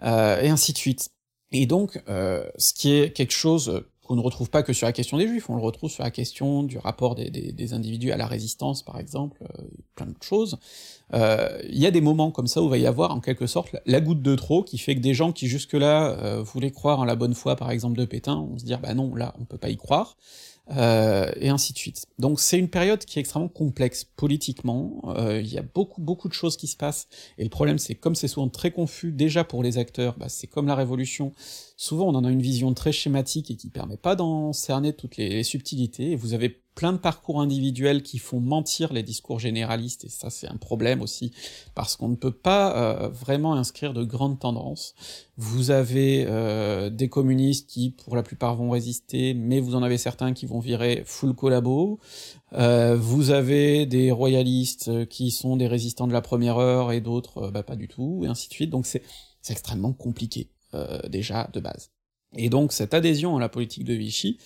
euh, 0.04 0.42
et 0.42 0.50
ainsi 0.50 0.74
de 0.74 0.78
suite. 0.78 1.10
Et 1.52 1.66
donc 1.66 2.02
ce 2.08 2.74
qui 2.74 2.94
est 2.94 3.14
quelque 3.14 3.32
chose 3.32 3.86
qu'on 4.04 4.16
ne 4.16 4.22
retrouve 4.22 4.50
pas 4.50 4.64
que 4.64 4.74
sur 4.74 4.86
la 4.86 4.92
question 4.92 5.18
des 5.18 5.28
juifs, 5.28 5.50
on 5.50 5.56
le 5.56 5.62
retrouve 5.62 5.90
sur 5.90 6.04
la 6.04 6.12
question 6.12 6.64
du 6.64 6.78
rapport 6.78 7.16
des, 7.16 7.30
des, 7.30 7.74
individus 7.74 8.12
à 8.12 8.18
la 8.18 8.28
résistance 8.28 8.84
par 8.84 9.00
exemple, 9.00 9.46
plein 9.96 10.08
de 10.08 10.16
choses. 10.22 10.58
Il 11.14 11.80
y 11.80 11.86
a 11.86 11.92
des 11.92 12.02
moments 12.02 12.32
comme 12.32 12.48
ça 12.48 12.62
où 12.62 12.68
va 12.68 12.78
y 12.78 12.86
avoir 12.86 13.12
en 13.12 13.22
quelque 13.22 13.48
sorte 13.48 13.78
la 13.86 14.02
goutte 14.02 14.22
de 14.22 14.36
trop 14.36 14.62
qui 14.62 14.78
fait 14.78 14.96
que 14.96 15.00
des 15.00 15.14
gens 15.14 15.32
qui 15.32 15.48
jusque-là 15.48 16.42
voulaient 16.42 16.72
croire 16.72 17.00
en 17.00 17.06
la 17.06 17.16
bonne 17.16 17.34
foi 17.34 17.56
par 17.56 17.72
exemple 17.72 17.98
de 17.98 18.04
Pétain, 18.04 18.36
vont 18.36 18.58
se 18.58 18.66
dire 18.66 18.82
bah 18.82 18.94
non 18.94 19.16
là 19.16 19.34
on 19.40 19.46
peut 19.46 19.58
pas 19.58 19.70
y 19.70 19.78
croire. 19.78 20.18
Euh, 20.76 21.32
et 21.40 21.48
ainsi 21.48 21.72
de 21.72 21.78
suite. 21.78 22.08
Donc 22.20 22.42
c'est 22.42 22.60
une 22.60 22.68
période 22.68 23.00
qui 23.06 23.20
est 23.20 23.22
extrêmement 23.22 23.48
complexe 23.48 24.04
politiquement, 24.04 25.02
euh, 25.18 25.40
il 25.40 25.48
y 25.48 25.58
a 25.58 25.62
beaucoup 25.62 26.02
beaucoup 26.02 26.28
de 26.28 26.34
choses 26.34 26.58
qui 26.58 26.68
se 26.68 26.76
passent, 26.76 27.08
et 27.38 27.44
le 27.46 27.50
problème 27.50 27.78
c'est 27.78 27.96
comme 27.96 28.16
c'est 28.16 28.28
souvent 28.28 28.50
très 28.50 28.72
confus 28.72 29.14
déjà 29.14 29.46
pour 29.46 29.64
les 29.64 29.78
acteurs, 29.78 30.16
bah, 30.18 30.28
c'est 30.28 30.48
comme 30.48 30.68
la 30.68 30.76
Révolution, 30.76 31.32
souvent 31.78 32.08
on 32.08 32.16
en 32.16 32.26
a 32.26 32.32
une 32.32 32.42
vision 32.42 32.74
très 32.74 32.92
schématique 32.92 33.52
et 33.52 33.56
qui 33.56 33.70
permet 33.70 33.98
pas 33.98 34.16
d'en 34.16 34.52
cerner 34.52 34.94
toutes 34.94 35.16
les, 35.16 35.44
subtilités, 35.44 36.16
vous 36.16 36.34
avez 36.34 36.50
plein 36.50 36.92
de 36.92 36.98
parcours 36.98 37.40
individuels 37.40 38.04
qui 38.04 38.18
font 38.18 38.40
mentir 38.40 38.94
les 38.94 39.02
discours 39.02 39.40
généralistes, 39.40 40.06
et 40.06 40.10
ça 40.10 40.30
c'est 40.30 40.48
un 40.48 40.58
problème 40.58 41.02
aussi, 41.02 41.32
parce 41.74 41.96
qu'on 41.96 42.10
ne 42.10 42.16
peut 42.16 42.32
pas 42.32 42.76
euh, 42.76 43.08
vraiment 43.10 43.54
inscrire 43.54 43.94
de 43.94 44.04
grandes 44.04 44.40
tendances. 44.40 44.94
Vous 45.38 45.72
avez 45.72 46.26
euh, 46.28 46.90
des 46.90 47.10
communistes 47.10 47.68
qui 47.70 47.92
pour 47.92 48.16
la 48.16 48.22
plupart 48.24 48.56
vont 48.56 48.70
résister, 48.70 49.34
mais 49.34 49.60
vous 49.60 49.76
en 49.76 49.82
avez 49.82 49.98
certains 49.98 50.34
qui 50.34 50.46
vont 50.46 50.60
virer 50.60 51.04
full 51.06 51.34
collabo, 51.34 52.00
euh, 52.54 52.96
vous 52.96 53.32
avez 53.32 53.86
des 53.86 54.12
royalistes 54.12 55.08
qui 55.10 55.32
sont 55.32 55.58
des 55.58 55.68
résistants 55.68 56.08
de 56.08 56.14
la 56.14 56.22
première 56.22 56.58
heure, 56.58 56.92
et 56.92 57.02
d'autres 57.02 57.50
bah, 57.50 57.64
pas 57.64 57.76
du 57.76 57.88
tout, 57.88 58.22
et 58.24 58.28
ainsi 58.28 58.50
de 58.50 58.54
suite, 58.54 58.70
donc 58.70 58.86
c'est 58.86 59.04
extrêmement 59.50 59.94
compliqué, 59.94 60.50
déjà, 61.10 61.50
de 61.54 61.60
base. 61.60 61.92
Et 62.36 62.50
donc 62.50 62.74
cette 62.74 62.94
adhésion 62.94 63.38
à 63.38 63.40
la 63.40 63.50
politique 63.50 63.84
de 63.84 63.94
Vichy, 63.94 64.38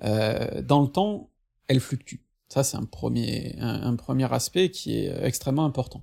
dans 0.00 0.82
le 0.82 0.88
temps, 0.88 1.30
elle 1.68 1.80
fluctue. 1.80 2.20
Ça, 2.48 2.64
c'est 2.64 2.78
un 2.78 2.84
premier, 2.84 3.56
un, 3.60 3.94
premier 3.96 4.32
aspect 4.32 4.70
qui 4.70 4.98
est 4.98 5.10
euh, 5.10 5.26
extrêmement 5.26 5.66
important. 5.66 6.02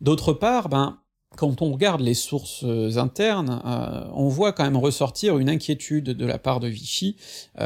D'autre 0.00 0.32
part, 0.32 0.68
ben, 0.68 0.98
quand 1.36 1.62
on 1.62 1.72
regarde 1.72 2.00
les 2.00 2.14
sources 2.14 2.64
euh, 2.64 2.96
internes, 2.96 3.62
euh, 3.64 4.10
on 4.12 4.26
voit 4.26 4.52
quand 4.52 4.64
même 4.64 4.76
ressortir 4.76 5.38
une 5.38 5.48
inquiétude 5.48 6.06
de 6.06 6.26
la 6.26 6.38
part 6.38 6.58
de 6.58 6.66
Vichy 6.66 7.16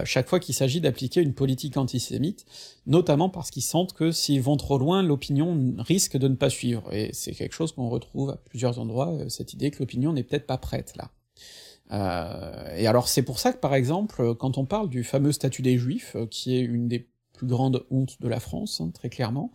chaque 0.04 0.28
fois 0.28 0.38
qu'il 0.38 0.54
s'agit 0.54 0.80
d'appliquer 0.80 1.22
une 1.22 1.32
politique 1.32 1.78
antisémite, 1.78 2.44
notamment 2.86 3.30
parce 3.30 3.50
qu'ils 3.50 3.62
sentent 3.62 3.94
que 3.94 4.12
s'ils 4.12 4.42
vont 4.42 4.58
trop 4.58 4.76
loin, 4.76 5.02
l'opinion 5.02 5.74
risque 5.78 6.18
de 6.18 6.28
ne 6.28 6.34
pas 6.34 6.50
suivre, 6.50 6.92
et 6.92 7.10
c'est 7.12 7.32
quelque 7.32 7.54
chose 7.54 7.72
qu'on 7.72 7.88
retrouve 7.88 8.30
à 8.30 8.36
plusieurs 8.36 8.78
endroits, 8.78 9.16
cette 9.28 9.54
idée 9.54 9.70
que 9.70 9.78
l'opinion 9.78 10.12
n'est 10.12 10.24
peut-être 10.24 10.46
pas 10.46 10.58
prête 10.58 10.94
là. 10.96 11.10
Et 11.90 12.86
alors 12.86 13.08
c'est 13.08 13.22
pour 13.22 13.38
ça 13.38 13.52
que 13.52 13.58
par 13.58 13.74
exemple, 13.74 14.34
quand 14.36 14.58
on 14.58 14.64
parle 14.64 14.88
du 14.88 15.02
fameux 15.04 15.32
statut 15.32 15.62
des 15.62 15.76
Juifs, 15.76 16.16
qui 16.30 16.56
est 16.56 16.60
une 16.60 16.88
des 16.88 17.10
grande 17.46 17.84
honte 17.90 18.20
de 18.20 18.28
la 18.28 18.40
France, 18.40 18.80
hein, 18.80 18.90
très 18.92 19.08
clairement. 19.08 19.52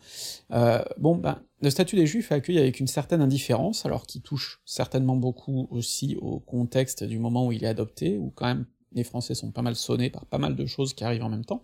Euh, 0.52 0.84
bon, 0.98 1.16
ben, 1.16 1.40
le 1.62 1.70
statut 1.70 1.96
des 1.96 2.08
Juifs 2.08 2.32
est 2.32 2.36
accueilli 2.36 2.60
avec 2.60 2.80
une 2.80 2.88
certaine 2.88 3.22
indifférence, 3.22 3.86
alors 3.86 4.06
qui 4.06 4.22
touche 4.22 4.62
certainement 4.66 5.16
beaucoup 5.16 5.68
aussi 5.72 6.18
au 6.22 6.40
contexte 6.40 7.04
du 7.04 7.20
moment 7.20 7.48
où 7.48 7.52
il 7.52 7.64
est 7.64 7.68
adopté, 7.68 8.18
où 8.18 8.32
quand 8.36 8.46
même 8.46 8.66
les 8.94 9.04
Français 9.04 9.36
sont 9.36 9.52
pas 9.52 9.62
mal 9.62 9.76
sonnés 9.76 10.10
par 10.10 10.26
pas 10.26 10.38
mal 10.38 10.56
de 10.56 10.66
choses 10.66 10.94
qui 10.94 11.04
arrivent 11.04 11.24
en 11.24 11.30
même 11.30 11.46
temps. 11.46 11.64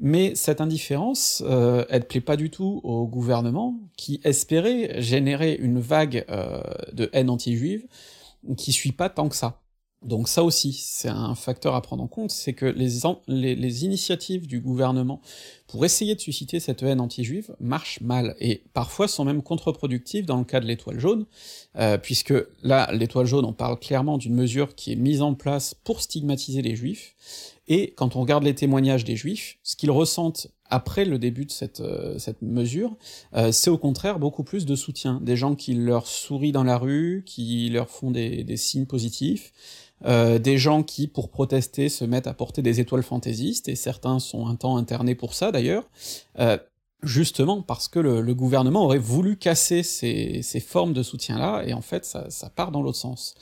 Mais 0.00 0.34
cette 0.34 0.60
indifférence, 0.60 1.42
euh, 1.46 1.84
elle 1.88 2.06
plaît 2.06 2.20
pas 2.20 2.36
du 2.36 2.50
tout 2.50 2.80
au 2.82 3.06
gouvernement, 3.06 3.78
qui 3.96 4.20
espérait 4.24 5.00
générer 5.00 5.54
une 5.54 5.78
vague 5.78 6.24
euh, 6.28 6.60
de 6.92 7.08
haine 7.12 7.30
anti-juive, 7.30 7.86
qui 8.56 8.72
suit 8.72 8.92
pas 8.92 9.08
tant 9.08 9.28
que 9.28 9.36
ça. 9.36 9.63
Donc 10.04 10.28
ça 10.28 10.44
aussi, 10.44 10.74
c'est 10.74 11.08
un 11.08 11.34
facteur 11.34 11.74
à 11.74 11.80
prendre 11.80 12.02
en 12.02 12.06
compte, 12.06 12.30
c'est 12.30 12.52
que 12.52 12.66
les, 12.66 13.84
initiatives 13.84 14.46
du 14.46 14.60
gouvernement 14.60 15.20
pour 15.66 15.84
essayer 15.84 16.14
de 16.14 16.20
susciter 16.20 16.60
cette 16.60 16.82
haine 16.82 17.00
anti-juive 17.00 17.56
marchent 17.58 18.00
mal, 18.02 18.36
et 18.38 18.62
parfois 18.74 19.08
sont 19.08 19.24
même 19.24 19.42
contre-productives 19.42 20.26
dans 20.26 20.36
le 20.36 20.44
cas 20.44 20.60
de 20.60 20.66
l'étoile 20.66 21.00
jaune, 21.00 21.24
euh, 21.76 21.96
puisque 21.96 22.34
là, 22.62 22.90
l'étoile 22.92 23.26
jaune, 23.26 23.46
on 23.46 23.54
parle 23.54 23.78
clairement 23.78 24.18
d'une 24.18 24.34
mesure 24.34 24.74
qui 24.74 24.92
est 24.92 24.96
mise 24.96 25.22
en 25.22 25.34
place 25.34 25.74
pour 25.74 26.02
stigmatiser 26.02 26.60
les 26.60 26.76
juifs, 26.76 27.16
et 27.66 27.94
quand 27.96 28.14
on 28.14 28.20
regarde 28.20 28.44
les 28.44 28.54
témoignages 28.54 29.04
des 29.04 29.16
juifs, 29.16 29.56
ce 29.62 29.74
qu'ils 29.74 29.90
ressentent 29.90 30.48
après 30.68 31.06
le 31.06 31.18
début 31.18 31.46
de 31.46 31.50
cette, 31.50 31.80
euh, 31.80 32.18
mesure, 32.42 32.96
euh, 33.34 33.52
c'est 33.52 33.70
au 33.70 33.78
contraire 33.78 34.18
beaucoup 34.18 34.44
plus 34.44 34.66
de 34.66 34.76
soutien, 34.76 35.20
des 35.22 35.36
gens 35.36 35.54
qui 35.54 35.74
leur 35.74 36.06
sourient 36.06 36.52
dans 36.52 36.64
la 36.64 36.76
rue, 36.76 37.22
qui 37.24 37.70
leur 37.70 37.88
font 37.88 38.10
des 38.10 38.56
signes 38.58 38.86
positifs, 38.86 39.52
euh, 40.04 40.38
des 40.38 40.58
gens 40.58 40.82
qui, 40.82 41.08
pour 41.08 41.30
protester, 41.30 41.88
se 41.88 42.04
mettent 42.04 42.26
à 42.26 42.34
porter 42.34 42.62
des 42.62 42.80
étoiles 42.80 43.02
fantaisistes, 43.02 43.68
et 43.68 43.76
certains 43.76 44.18
sont 44.18 44.46
un 44.46 44.54
temps 44.54 44.76
internés 44.76 45.14
pour 45.14 45.34
ça 45.34 45.52
d'ailleurs, 45.52 45.84
euh, 46.38 46.58
justement 47.02 47.62
parce 47.62 47.88
que 47.88 47.98
le, 47.98 48.34
gouvernement 48.34 48.84
aurait 48.84 48.98
voulu 48.98 49.36
casser 49.36 49.82
ces, 49.82 50.42
formes 50.60 50.92
de 50.92 51.02
soutien-là, 51.02 51.62
et 51.66 51.72
en 51.72 51.82
fait 51.82 52.04
ça, 52.04 52.50
part 52.54 52.70
dans 52.70 52.82
l'autre 52.82 52.98
sens. 52.98 53.34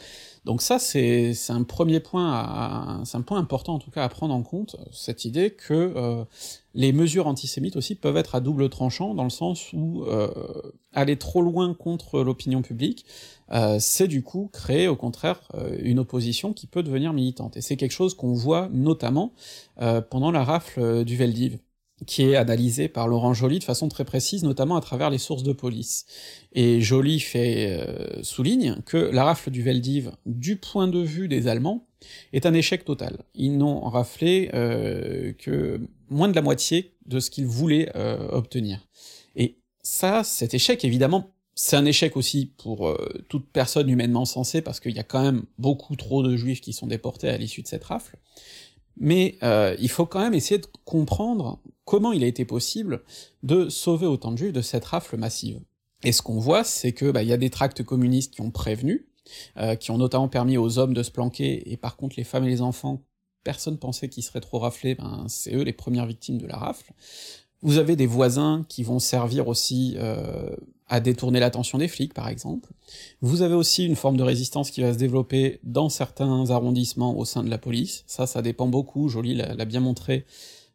Donc 0.44 0.60
ça, 0.60 0.80
c'est 0.80 1.34
un 1.50 1.62
premier 1.62 2.00
point, 2.00 3.02
c'est 3.04 3.16
un 3.16 3.22
point 3.22 3.38
important 3.38 3.74
en 3.74 3.78
tout 3.78 3.92
cas 3.92 4.02
à 4.02 4.08
prendre 4.08 4.34
en 4.34 4.42
compte, 4.42 4.76
cette 4.90 5.24
idée 5.24 5.52
que 5.52 5.72
euh, 5.72 6.24
les 6.74 6.92
mesures 6.92 7.28
antisémites 7.28 7.76
aussi 7.76 7.94
peuvent 7.94 8.16
être 8.16 8.34
à 8.34 8.40
double 8.40 8.68
tranchant, 8.68 9.14
dans 9.14 9.22
le 9.24 9.30
sens 9.30 9.72
où 9.72 10.02
euh, 10.02 10.28
aller 10.92 11.16
trop 11.16 11.42
loin 11.42 11.74
contre 11.74 12.22
l'opinion 12.22 12.60
publique, 12.62 13.06
euh, 13.52 13.76
c'est 13.78 14.08
du 14.08 14.22
coup 14.22 14.50
créer 14.52 14.88
au 14.88 14.96
contraire 14.96 15.40
euh, 15.54 15.76
une 15.80 15.98
opposition 15.98 16.52
qui 16.52 16.66
peut 16.66 16.82
devenir 16.82 17.12
militante. 17.12 17.56
Et 17.56 17.60
c'est 17.60 17.76
quelque 17.76 17.92
chose 17.92 18.14
qu'on 18.14 18.32
voit 18.32 18.68
notamment 18.72 19.32
euh, 19.80 20.00
pendant 20.00 20.30
la 20.30 20.42
rafle 20.42 21.04
du 21.04 21.16
Veldiv 21.16 21.58
qui 22.06 22.22
est 22.22 22.36
analysé 22.36 22.88
par 22.88 23.08
Laurent 23.08 23.34
Joly 23.34 23.58
de 23.58 23.64
façon 23.64 23.88
très 23.88 24.04
précise, 24.04 24.42
notamment 24.42 24.76
à 24.76 24.80
travers 24.80 25.10
les 25.10 25.18
sources 25.18 25.42
de 25.42 25.52
police. 25.52 26.06
Et 26.52 26.80
Joly 26.80 27.20
fait 27.20 27.80
euh, 27.80 28.22
souligne 28.22 28.76
que 28.86 28.96
la 28.96 29.24
rafle 29.24 29.50
du 29.50 29.62
Veldiv, 29.62 30.12
du 30.26 30.56
point 30.56 30.88
de 30.88 31.00
vue 31.00 31.28
des 31.28 31.48
Allemands, 31.48 31.86
est 32.32 32.46
un 32.46 32.54
échec 32.54 32.84
total. 32.84 33.18
Ils 33.34 33.56
n'ont 33.56 33.80
raflé 33.80 34.50
euh, 34.54 35.32
que 35.34 35.80
moins 36.10 36.28
de 36.28 36.34
la 36.34 36.42
moitié 36.42 36.94
de 37.06 37.20
ce 37.20 37.30
qu'ils 37.30 37.46
voulaient 37.46 37.90
euh, 37.96 38.28
obtenir. 38.30 38.86
Et 39.36 39.58
ça, 39.82 40.24
cet 40.24 40.54
échec, 40.54 40.84
évidemment, 40.84 41.32
c'est 41.54 41.76
un 41.76 41.84
échec 41.84 42.16
aussi 42.16 42.46
pour 42.46 42.88
euh, 42.88 43.24
toute 43.28 43.46
personne 43.50 43.88
humainement 43.88 44.24
sensée, 44.24 44.62
parce 44.62 44.80
qu'il 44.80 44.92
y 44.92 44.98
a 44.98 45.04
quand 45.04 45.22
même 45.22 45.44
beaucoup 45.58 45.96
trop 45.96 46.22
de 46.22 46.36
juifs 46.36 46.60
qui 46.60 46.72
sont 46.72 46.86
déportés 46.86 47.28
à 47.28 47.36
l'issue 47.36 47.62
de 47.62 47.68
cette 47.68 47.84
rafle, 47.84 48.16
mais 48.96 49.36
euh, 49.42 49.76
il 49.78 49.88
faut 49.88 50.06
quand 50.06 50.20
même 50.20 50.34
essayer 50.34 50.58
de 50.58 50.66
comprendre 50.84 51.60
comment 51.84 52.12
il 52.12 52.24
a 52.24 52.26
été 52.26 52.44
possible 52.44 53.02
de 53.42 53.68
sauver 53.68 54.06
autant 54.06 54.32
de 54.32 54.38
juifs 54.38 54.52
de 54.52 54.62
cette 54.62 54.84
rafle 54.84 55.16
massive. 55.16 55.60
Et 56.04 56.12
ce 56.12 56.22
qu'on 56.22 56.38
voit, 56.38 56.64
c'est 56.64 56.92
que 56.92 57.10
bah, 57.10 57.22
il 57.22 57.28
y 57.28 57.32
a 57.32 57.36
des 57.36 57.50
tracts 57.50 57.82
communistes 57.82 58.34
qui 58.34 58.40
ont 58.40 58.50
prévenu, 58.50 59.06
euh, 59.56 59.76
qui 59.76 59.90
ont 59.90 59.98
notamment 59.98 60.28
permis 60.28 60.56
aux 60.58 60.78
hommes 60.78 60.94
de 60.94 61.02
se 61.02 61.10
planquer, 61.10 61.70
et 61.70 61.76
par 61.76 61.96
contre 61.96 62.16
les 62.16 62.24
femmes 62.24 62.44
et 62.44 62.50
les 62.50 62.62
enfants, 62.62 63.02
personne 63.44 63.78
pensait 63.78 64.08
qu'ils 64.08 64.22
seraient 64.22 64.40
trop 64.40 64.58
raflés, 64.58 64.94
ben 64.94 65.26
c'est 65.28 65.54
eux 65.54 65.62
les 65.62 65.72
premières 65.72 66.06
victimes 66.06 66.38
de 66.38 66.46
la 66.46 66.56
rafle. 66.56 66.92
Vous 67.62 67.78
avez 67.78 67.94
des 67.94 68.06
voisins 68.06 68.64
qui 68.68 68.82
vont 68.82 68.98
servir 68.98 69.46
aussi 69.46 69.94
euh, 69.98 70.50
à 70.88 70.98
détourner 70.98 71.38
l'attention 71.38 71.78
des 71.78 71.86
flics, 71.86 72.12
par 72.12 72.28
exemple. 72.28 72.70
Vous 73.20 73.42
avez 73.42 73.54
aussi 73.54 73.86
une 73.86 73.94
forme 73.94 74.16
de 74.16 74.24
résistance 74.24 74.72
qui 74.72 74.80
va 74.80 74.92
se 74.92 74.98
développer 74.98 75.60
dans 75.62 75.88
certains 75.88 76.50
arrondissements 76.50 77.16
au 77.16 77.24
sein 77.24 77.44
de 77.44 77.50
la 77.50 77.58
police. 77.58 78.02
Ça, 78.08 78.26
ça 78.26 78.42
dépend 78.42 78.66
beaucoup, 78.66 79.08
Joly 79.08 79.34
l'a 79.34 79.64
bien 79.64 79.78
montré, 79.78 80.26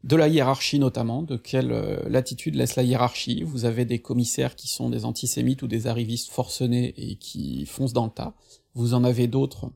de 0.03 0.15
la 0.15 0.27
hiérarchie 0.27 0.79
notamment, 0.79 1.23
de 1.23 1.37
quelle 1.37 1.71
euh, 1.71 2.07
latitude 2.09 2.55
laisse 2.55 2.75
la 2.75 2.83
hiérarchie. 2.83 3.43
Vous 3.43 3.65
avez 3.65 3.85
des 3.85 3.99
commissaires 3.99 4.55
qui 4.55 4.67
sont 4.67 4.89
des 4.89 5.05
antisémites 5.05 5.61
ou 5.63 5.67
des 5.67 5.87
arrivistes 5.87 6.31
forcenés 6.31 6.93
et 6.97 7.15
qui 7.15 7.65
foncent 7.65 7.93
dans 7.93 8.05
le 8.05 8.11
tas. 8.11 8.33
Vous 8.75 8.93
en 8.93 9.03
avez 9.03 9.27
d'autres 9.27 9.71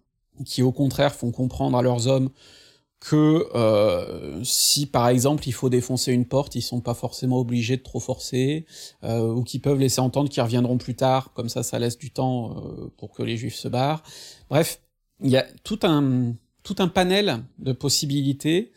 qui 0.45 0.63
au 0.63 0.71
contraire 0.71 1.13
font 1.13 1.31
comprendre 1.31 1.77
à 1.77 1.81
leurs 1.81 2.07
hommes 2.07 2.29
que 2.99 3.47
euh, 3.55 4.43
si 4.43 4.85
par 4.85 5.07
exemple 5.09 5.47
il 5.47 5.51
faut 5.51 5.69
défoncer 5.69 6.13
une 6.13 6.25
porte, 6.25 6.53
ils 6.53 6.61
sont 6.61 6.81
pas 6.81 6.93
forcément 6.93 7.39
obligés 7.39 7.75
de 7.75 7.81
trop 7.81 7.99
forcer, 7.99 8.67
euh, 9.03 9.33
ou 9.33 9.43
qu'ils 9.43 9.59
peuvent 9.59 9.79
laisser 9.79 9.99
entendre 9.99 10.29
qu'ils 10.29 10.43
reviendront 10.43 10.77
plus 10.77 10.95
tard, 10.95 11.33
comme 11.33 11.49
ça 11.49 11.63
ça 11.63 11.79
laisse 11.79 11.97
du 11.97 12.11
temps 12.11 12.57
euh, 12.57 12.93
pour 12.97 13.11
que 13.11 13.23
les 13.23 13.37
juifs 13.37 13.55
se 13.55 13.67
barrent. 13.67 14.03
Bref, 14.49 14.81
il 15.23 15.31
y 15.31 15.37
a 15.37 15.45
tout 15.63 15.79
un, 15.81 16.35
tout 16.61 16.75
un 16.77 16.87
panel 16.87 17.43
de 17.57 17.73
possibilités 17.73 18.71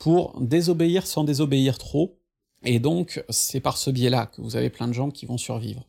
pour 0.00 0.40
désobéir 0.40 1.06
sans 1.06 1.22
désobéir 1.22 1.78
trop, 1.78 2.18
et 2.64 2.80
donc 2.80 3.22
c'est 3.28 3.60
par 3.60 3.76
ce 3.76 3.90
biais-là 3.90 4.26
que 4.26 4.40
vous 4.42 4.56
avez 4.56 4.70
plein 4.70 4.88
de 4.88 4.92
gens 4.92 5.10
qui 5.10 5.26
vont 5.26 5.38
survivre. 5.38 5.86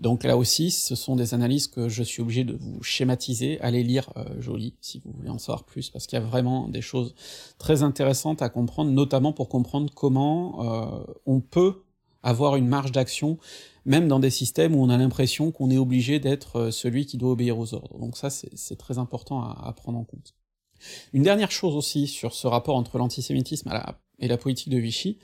Donc 0.00 0.24
là 0.24 0.38
aussi, 0.38 0.70
ce 0.70 0.94
sont 0.94 1.14
des 1.14 1.34
analyses 1.34 1.66
que 1.66 1.88
je 1.88 2.02
suis 2.02 2.22
obligé 2.22 2.42
de 2.42 2.54
vous 2.54 2.82
schématiser. 2.82 3.60
Allez 3.60 3.82
lire 3.82 4.10
euh, 4.16 4.40
Joly 4.40 4.74
si 4.80 5.00
vous 5.04 5.12
voulez 5.12 5.28
en 5.28 5.38
savoir 5.38 5.64
plus, 5.64 5.90
parce 5.90 6.06
qu'il 6.06 6.18
y 6.18 6.22
a 6.22 6.24
vraiment 6.24 6.68
des 6.68 6.80
choses 6.80 7.14
très 7.58 7.82
intéressantes 7.82 8.40
à 8.40 8.48
comprendre, 8.48 8.90
notamment 8.90 9.34
pour 9.34 9.50
comprendre 9.50 9.92
comment 9.94 10.96
euh, 10.96 11.04
on 11.26 11.40
peut 11.40 11.82
avoir 12.22 12.56
une 12.56 12.66
marge 12.66 12.92
d'action, 12.92 13.38
même 13.84 14.08
dans 14.08 14.20
des 14.20 14.30
systèmes 14.30 14.74
où 14.74 14.82
on 14.82 14.88
a 14.88 14.96
l'impression 14.96 15.52
qu'on 15.52 15.70
est 15.70 15.78
obligé 15.78 16.18
d'être 16.18 16.56
euh, 16.56 16.70
celui 16.70 17.04
qui 17.04 17.18
doit 17.18 17.32
obéir 17.32 17.58
aux 17.58 17.74
ordres. 17.74 17.98
Donc 17.98 18.16
ça, 18.16 18.30
c'est 18.30 18.76
très 18.76 18.96
important 18.96 19.42
à, 19.42 19.70
prendre 19.74 19.98
en 19.98 20.04
compte. 20.04 20.34
Une 21.12 21.22
dernière 21.22 21.50
chose 21.50 21.76
aussi 21.76 22.06
sur 22.06 22.34
ce 22.34 22.46
rapport 22.46 22.76
entre 22.76 22.98
l'antisémitisme 22.98 23.70
et 24.18 24.28
la 24.28 24.36
politique 24.36 24.68
de 24.68 24.78
Vichy, 24.78 25.18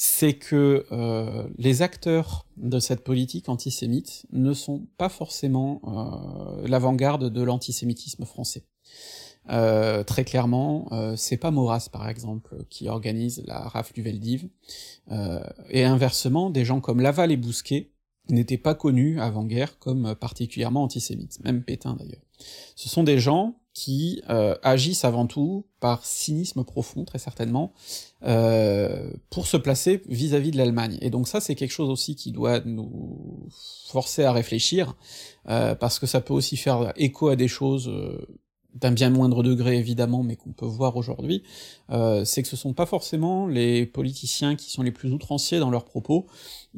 c'est 0.00 0.34
que 0.34 0.86
euh, 0.92 1.48
les 1.58 1.82
acteurs 1.82 2.46
de 2.56 2.78
cette 2.78 3.02
politique 3.02 3.48
antisémite 3.48 4.26
ne 4.30 4.52
sont 4.52 4.86
pas 4.96 5.08
forcément 5.08 5.82
euh, 6.62 6.68
l'avant-garde 6.68 7.32
de 7.32 7.42
l'antisémitisme 7.42 8.24
français. 8.24 8.62
Euh, 9.50 10.04
très 10.04 10.24
clairement, 10.24 10.88
c'est 11.16 11.36
pas 11.36 11.50
Maurras 11.50 11.88
par 11.90 12.08
exemple 12.08 12.64
qui 12.70 12.88
organise 12.88 13.42
la 13.46 13.58
rafle 13.58 13.92
du 13.92 14.02
Veldiv, 14.02 14.48
et 15.70 15.82
inversement, 15.82 16.50
des 16.50 16.64
gens 16.64 16.80
comme 16.80 17.00
Laval 17.00 17.32
et 17.32 17.36
Bousquet 17.36 17.90
n'étaient 18.28 18.58
pas 18.58 18.76
connus 18.76 19.20
avant-guerre 19.20 19.80
comme 19.80 20.14
particulièrement 20.14 20.84
antisémites, 20.84 21.42
même 21.42 21.64
Pétain 21.64 21.94
d'ailleurs. 21.94 22.22
Ce 22.76 22.88
sont 22.88 23.02
des 23.02 23.18
gens 23.18 23.58
qui 23.78 24.22
euh, 24.28 24.56
agissent 24.64 25.04
avant 25.04 25.28
tout 25.28 25.64
par 25.78 26.04
cynisme 26.04 26.64
profond, 26.64 27.04
très 27.04 27.20
certainement, 27.20 27.72
euh, 28.24 29.12
pour 29.30 29.46
se 29.46 29.56
placer 29.56 30.02
vis-à-vis 30.08 30.48
-vis 30.48 30.52
de 30.54 30.58
l'Allemagne. 30.58 30.98
Et 31.00 31.10
donc 31.10 31.28
ça, 31.28 31.40
c'est 31.40 31.54
quelque 31.54 31.70
chose 31.70 31.88
aussi 31.88 32.16
qui 32.16 32.32
doit 32.32 32.58
nous 32.64 33.46
forcer 33.86 34.24
à 34.24 34.32
réfléchir, 34.32 34.96
euh, 35.48 35.76
parce 35.76 36.00
que 36.00 36.06
ça 36.06 36.20
peut 36.20 36.34
aussi 36.34 36.56
faire 36.56 36.92
écho 36.96 37.28
à 37.28 37.36
des 37.36 37.46
choses 37.46 37.86
euh, 37.86 38.26
d'un 38.74 38.90
bien 38.90 39.10
moindre 39.10 39.44
degré 39.44 39.78
évidemment, 39.78 40.24
mais 40.24 40.34
qu'on 40.34 40.52
peut 40.52 40.66
voir 40.66 40.96
aujourd'hui, 40.96 41.44
euh, 41.90 42.24
c'est 42.24 42.42
que 42.42 42.48
ce 42.48 42.56
sont 42.56 42.74
pas 42.74 42.86
forcément 42.86 43.46
les 43.46 43.86
politiciens 43.86 44.56
qui 44.56 44.70
sont 44.72 44.82
les 44.82 44.92
plus 44.98 45.12
outranciers 45.12 45.60
dans 45.60 45.70
leurs 45.70 45.84
propos 45.84 46.26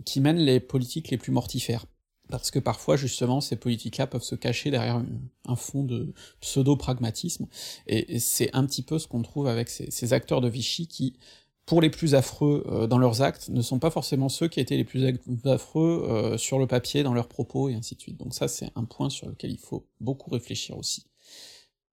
qui 0.04 0.20
mènent 0.20 0.44
les 0.50 0.60
politiques 0.60 1.10
les 1.10 1.18
plus 1.18 1.32
mortifères 1.32 1.86
parce 2.30 2.50
que 2.50 2.58
parfois 2.58 2.96
justement 2.96 3.40
ces 3.40 3.56
politiques-là 3.56 4.06
peuvent 4.06 4.22
se 4.22 4.34
cacher 4.34 4.70
derrière 4.70 5.02
un 5.46 5.56
fond 5.56 5.84
de 5.84 6.12
pseudo-pragmatisme, 6.40 7.46
et 7.86 8.18
c'est 8.18 8.50
un 8.54 8.64
petit 8.64 8.82
peu 8.82 8.98
ce 8.98 9.08
qu'on 9.08 9.22
trouve 9.22 9.46
avec 9.46 9.68
ces, 9.68 10.12
acteurs 10.12 10.40
de 10.40 10.48
Vichy 10.48 10.86
qui, 10.86 11.14
pour 11.66 11.80
les 11.80 11.90
plus 11.90 12.14
affreux 12.14 12.64
euh, 12.68 12.86
dans 12.86 12.98
leurs 12.98 13.22
actes, 13.22 13.48
ne 13.48 13.62
sont 13.62 13.78
pas 13.78 13.90
forcément 13.90 14.28
ceux 14.28 14.48
qui 14.48 14.60
étaient 14.60 14.76
les 14.76 14.84
plus 14.84 15.04
affreux 15.44 16.06
euh, 16.08 16.38
sur 16.38 16.58
le 16.58 16.66
papier, 16.66 17.02
dans 17.02 17.14
leurs 17.14 17.28
propos, 17.28 17.68
et 17.68 17.74
ainsi 17.74 17.94
de 17.94 18.00
suite. 18.00 18.18
Donc 18.18 18.34
ça 18.34 18.48
c'est 18.48 18.70
un 18.74 18.84
point 18.84 19.10
sur 19.10 19.28
lequel 19.28 19.50
il 19.50 19.58
faut 19.58 19.86
beaucoup 20.00 20.30
réfléchir 20.30 20.76
aussi. 20.78 21.09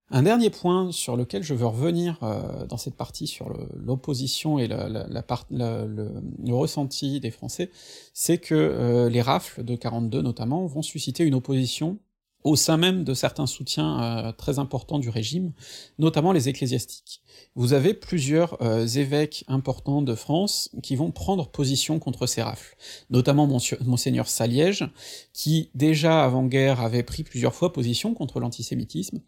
Un 0.09 0.23
dernier 0.23 0.49
point 0.49 0.93
sur 0.93 1.17
lequel 1.17 1.43
je 1.43 1.53
veux 1.53 1.65
revenir 1.65 2.17
euh, 2.23 2.65
dans 2.65 2.77
cette 2.77 2.95
partie 2.95 3.27
sur 3.27 3.53
l'opposition 3.75 4.57
et 4.57 4.67
le, 4.69 6.53
ressenti 6.53 7.19
des 7.19 7.31
Français, 7.31 7.71
c'est 8.13 8.37
que 8.37 8.55
euh, 8.55 9.09
les 9.09 9.21
rafles 9.21 9.65
de 9.65 9.75
42 9.75 10.21
notamment 10.21 10.65
vont 10.65 10.81
susciter 10.81 11.25
une 11.25 11.35
opposition 11.35 11.99
au 12.43 12.55
sein 12.55 12.77
même 12.77 13.03
de 13.03 13.13
certains 13.13 13.47
soutiens 13.47 14.01
euh, 14.01 14.31
très 14.31 14.59
importants 14.59 14.99
du 14.99 15.09
régime, 15.09 15.53
notamment 15.99 16.31
les 16.31 16.49
ecclésiastiques. 16.49 17.21
Vous 17.55 17.73
avez 17.73 17.93
plusieurs 17.93 18.61
euh, 18.61 18.87
évêques 18.87 19.43
importants 19.47 20.01
de 20.01 20.15
France 20.15 20.69
qui 20.81 20.95
vont 20.95 21.11
prendre 21.11 21.49
position 21.49 21.99
contre 21.99 22.25
ces 22.25 22.41
rafles, 22.41 22.77
notamment 23.09 23.47
monseigneur 23.85 24.27
Saliège, 24.27 24.87
qui 25.33 25.71
déjà 25.75 26.23
avant-guerre 26.23 26.81
avait 26.81 27.03
pris 27.03 27.23
plusieurs 27.23 27.55
fois 27.55 27.73
position 27.73 28.13
contre 28.13 28.39
l'antisémitisme, 28.39 29.19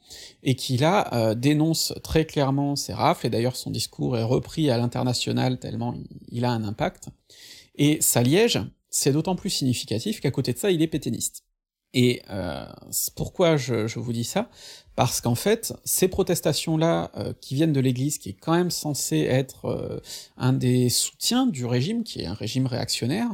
et 0.44 0.56
qui 0.56 0.78
là 0.78 1.10
euh, 1.14 1.36
dénonce 1.36 1.94
très 2.04 2.26
clairement 2.26 2.76
ces 2.76 2.94
rafles, 2.94 3.28
et 3.28 3.30
d'ailleurs 3.30 3.56
son 3.56 3.72
discours 3.72 4.18
est 4.18 4.24
repris 4.24 4.70
à 4.70 4.78
l'international 4.78 5.60
tellement 5.60 5.96
il 6.32 6.46
a 6.46 6.52
un 6.52 6.64
impact. 6.64 7.10
Et 7.76 8.02
Saliège, 8.02 8.60
c'est 8.90 9.12
d'autant 9.12 9.36
plus 9.36 9.50
significatif 9.50 10.20
qu'à 10.20 10.32
côté 10.32 10.54
de 10.54 10.58
ça, 10.58 10.72
il 10.72 10.82
est 10.82 10.88
pétainiste. 10.88 11.44
Et 11.94 12.22
euh, 12.30 12.66
pourquoi 13.16 13.58
je, 13.58 13.98
vous 13.98 14.14
dis 14.14 14.24
ça? 14.24 14.50
Parce 14.96 15.22
qu'en 15.22 15.36
fait, 15.36 15.74
ces 15.86 16.08
protestations-là, 16.08 17.12
euh, 17.18 17.34
qui 17.42 17.56
viennent 17.56 17.74
de 17.74 17.80
l'Église, 17.80 18.18
qui 18.18 18.30
est 18.30 18.34
quand 18.40 18.52
même 18.52 18.70
censé 18.70 19.20
être 19.20 19.66
euh, 19.66 20.00
un 20.38 20.54
des 20.54 20.90
soutiens 20.90 21.48
du 21.48 21.66
régime, 21.66 22.04
qui 22.04 22.22
est 22.22 22.26
un 22.26 22.34
régime 22.34 22.68
réactionnaire, 22.68 23.30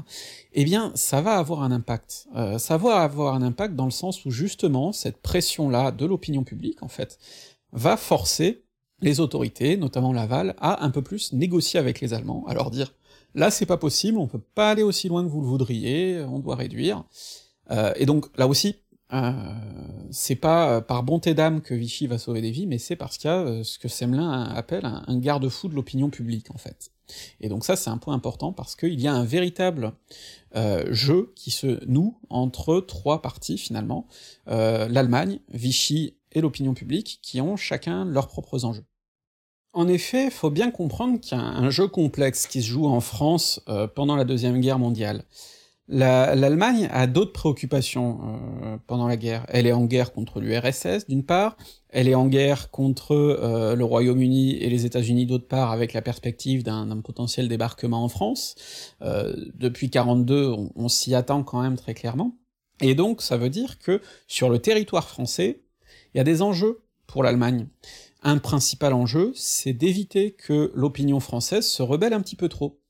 eh 0.54 0.64
bien, 0.64 0.92
ça 0.96 1.22
va 1.22 1.38
avoir 1.38 1.64
un 1.64 1.72
impact. 1.72 2.28
Euh, 2.36 2.58
ça 2.58 2.78
va 2.78 3.02
avoir 3.02 3.34
un 3.34 3.42
impact 3.42 3.76
dans 3.76 3.86
le 3.86 3.92
sens 3.92 4.24
où 4.26 4.32
justement, 4.32 4.94
cette 4.94 5.18
pression-là 5.18 5.92
de 5.92 6.06
l'opinion 6.06 6.44
publique, 6.44 6.82
en 6.82 6.88
fait, 6.88 7.18
va 7.74 7.98
forcer 7.98 8.64
les 9.02 9.20
autorités, 9.20 9.76
notamment 9.76 10.14
Laval, 10.14 10.56
à 10.60 10.86
un 10.86 10.92
peu 10.92 11.02
plus 11.02 11.34
négocier 11.34 11.80
avec 11.80 12.00
les 12.00 12.14
Allemands, 12.14 12.46
à 12.48 12.54
leur 12.54 12.72
dire 12.72 12.94
«là 13.36 13.52
c'est 13.52 13.66
pas 13.66 13.78
possible, 13.78 14.18
on 14.18 14.28
peut 14.28 14.40
pas 14.40 14.70
aller 14.72 14.84
aussi 14.84 15.10
loin 15.10 15.24
que 15.24 15.30
vous 15.30 15.42
le 15.42 15.48
voudriez, 15.48 16.22
on 16.22 16.40
doit 16.40 16.56
réduire», 16.56 17.04
euh, 17.72 17.94
et 17.96 18.06
donc 18.06 18.26
là 18.38 18.48
aussi, 18.48 18.76
euh, 19.14 19.32
c'est 20.12 20.36
pas 20.36 20.70
euh, 20.70 20.82
par 20.82 21.04
bonté 21.04 21.34
d'âme 21.34 21.62
que 21.62 21.74
Vichy 21.74 22.08
va 22.08 22.18
sauver 22.18 22.42
des 22.42 22.52
vies, 22.52 22.68
mais 22.68 22.78
c'est 22.78 22.96
parce 22.96 23.18
qu'il 23.18 23.30
y 23.30 23.34
a 23.34 23.64
ce 23.64 23.78
que 23.80 23.88
Semelin 23.88 24.44
appelle 24.44 24.86
un, 24.86 25.18
garde-fou 25.18 25.68
de 25.68 25.76
l'opinion 25.76 26.10
publique, 26.10 26.52
en 26.52 26.58
fait. 26.58 26.92
Et 27.40 27.50
donc 27.50 27.66
ça, 27.66 27.76
c'est 27.76 27.90
un 27.90 27.98
point 27.98 28.16
important, 28.16 28.52
parce 28.52 28.76
qu'il 28.76 29.00
y 29.00 29.08
a 29.08 29.14
un 29.14 29.26
véritable 29.26 29.94
jeu 30.90 31.34
qui 31.36 31.52
se 31.52 31.86
noue 31.86 32.18
entre 32.30 32.80
trois 32.80 33.22
parties, 33.22 33.58
finalement, 33.58 34.08
l'Allemagne, 34.48 35.40
Vichy 35.50 36.16
et 36.32 36.42
l'opinion 36.42 36.74
publique, 36.74 37.20
qui 37.22 37.42
ont 37.42 37.58
chacun 37.58 38.06
leurs 38.06 38.28
propres 38.28 38.66
enjeux. 38.66 38.86
En 39.74 39.88
effet, 39.88 40.32
faut 40.32 40.50
bien 40.50 40.72
comprendre 40.72 41.20
qu'il 41.20 41.38
y 41.38 41.42
a 41.42 41.44
un 41.44 41.70
jeu 41.70 41.88
complexe 41.88 42.48
qui 42.48 42.64
se 42.64 42.70
joue 42.70 42.88
en 42.88 43.02
France 43.02 43.62
pendant 43.94 44.16
la 44.16 44.24
Deuxième 44.24 44.60
Guerre 44.60 44.80
mondiale. 44.80 45.26
L'Allemagne 45.88 46.90
a 46.92 47.06
d'autres 47.06 47.32
préoccupations 47.32 48.20
euh, 48.64 48.78
pendant 48.88 49.08
la 49.08 49.18
guerre. 49.18 49.46
Elle 49.50 49.68
est 49.68 49.72
en 49.72 49.86
guerre 49.86 50.14
contre 50.14 50.40
l'URSS, 50.40 51.08
d'une 51.08 51.24
part, 51.24 51.58
elle 51.90 52.08
est 52.08 52.16
en 52.16 52.28
guerre 52.28 52.72
contre 52.72 53.14
euh, 53.14 53.76
le 53.76 53.86
Royaume-Uni 53.86 54.56
et 54.56 54.70
les 54.70 54.86
États-Unis, 54.88 55.28
d'autre 55.28 55.48
part, 55.48 55.72
avec 55.72 55.94
la 55.94 56.02
perspective 56.02 56.64
d'un 56.64 57.00
potentiel 57.02 57.48
débarquement 57.48 58.04
en 58.04 58.10
France. 58.10 58.56
depuis 59.02 59.90
42, 59.90 60.48
on, 60.48 60.72
on 60.76 60.88
s'y 60.88 61.14
attend 61.14 61.44
quand 61.44 61.62
même 61.62 61.78
très 61.78 61.94
clairement. 61.94 62.36
Et 62.82 62.96
donc, 62.96 63.22
ça 63.22 63.38
veut 63.38 63.50
dire 63.50 63.78
que 63.80 64.02
sur 64.28 64.50
le 64.50 64.60
territoire 64.60 65.08
français, 65.08 65.62
il 66.14 66.18
y 66.18 66.22
a 66.22 66.24
des 66.24 66.42
enjeux 66.42 66.82
pour 67.08 67.24
l'Allemagne. 67.24 67.68
Un 68.24 68.40
principal 68.40 68.94
enjeu, 68.94 69.32
c'est 69.36 69.74
d'éviter 69.74 70.32
que 70.32 70.72
l'opinion 70.74 71.20
française 71.20 71.68
se 71.68 71.84
rebelle 71.84 72.14
un 72.14 72.22
petit 72.22 72.36
peu 72.36 72.50
trop. 72.50 72.82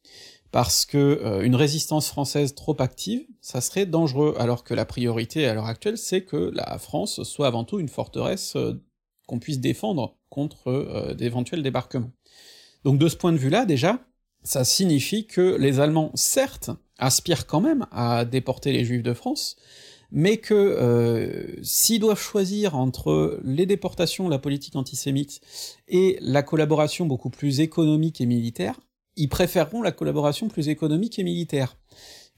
Parce 0.55 0.85
que 0.85 0.97
euh, 0.97 1.41
une 1.41 1.53
résistance 1.53 2.07
française 2.07 2.55
trop 2.55 2.77
active, 2.79 3.27
ça 3.41 3.59
serait 3.59 3.85
dangereux, 3.85 4.35
alors 4.39 4.63
que 4.63 4.73
la 4.73 4.85
priorité 4.85 5.45
à 5.47 5.53
l'heure 5.53 5.65
actuelle, 5.65 5.97
c'est 5.97 6.21
que 6.21 6.49
la 6.55 6.77
France 6.77 7.23
soit 7.23 7.47
avant 7.47 7.65
tout 7.65 7.77
une 7.77 7.89
forteresse 7.89 8.55
euh, 8.55 8.81
qu'on 9.27 9.39
puisse 9.39 9.59
défendre 9.59 10.15
contre 10.29 10.69
euh, 10.69 11.13
d'éventuels 11.13 11.61
débarquements. 11.61 12.13
Donc 12.85 12.99
de 12.99 13.09
ce 13.09 13.17
point 13.17 13.33
de 13.33 13.37
vue-là, 13.37 13.65
déjà, 13.65 13.99
ça 14.43 14.63
signifie 14.63 15.27
que 15.27 15.57
les 15.59 15.81
Allemands, 15.81 16.11
certes, 16.13 16.69
aspirent 16.99 17.47
quand 17.47 17.59
même 17.59 17.85
à 17.91 18.23
déporter 18.23 18.71
les 18.71 18.85
Juifs 18.85 19.03
de 19.03 19.13
France, 19.13 19.57
mais 20.09 20.37
que 20.37 20.53
euh, 20.53 21.61
s'ils 21.63 21.99
doivent 21.99 22.21
choisir 22.21 22.77
entre 22.77 23.41
les 23.43 23.65
déportations, 23.65 24.29
la 24.29 24.39
politique 24.39 24.77
antisémite, 24.77 25.41
et 25.89 26.17
la 26.21 26.43
collaboration 26.43 27.07
beaucoup 27.07 27.29
plus 27.29 27.59
économique 27.59 28.21
et 28.21 28.25
militaire, 28.25 28.79
ils 29.15 29.29
préféreront 29.29 29.81
la 29.81 29.91
collaboration 29.91 30.47
plus 30.47 30.69
économique 30.69 31.19
et 31.19 31.23
militaire. 31.23 31.77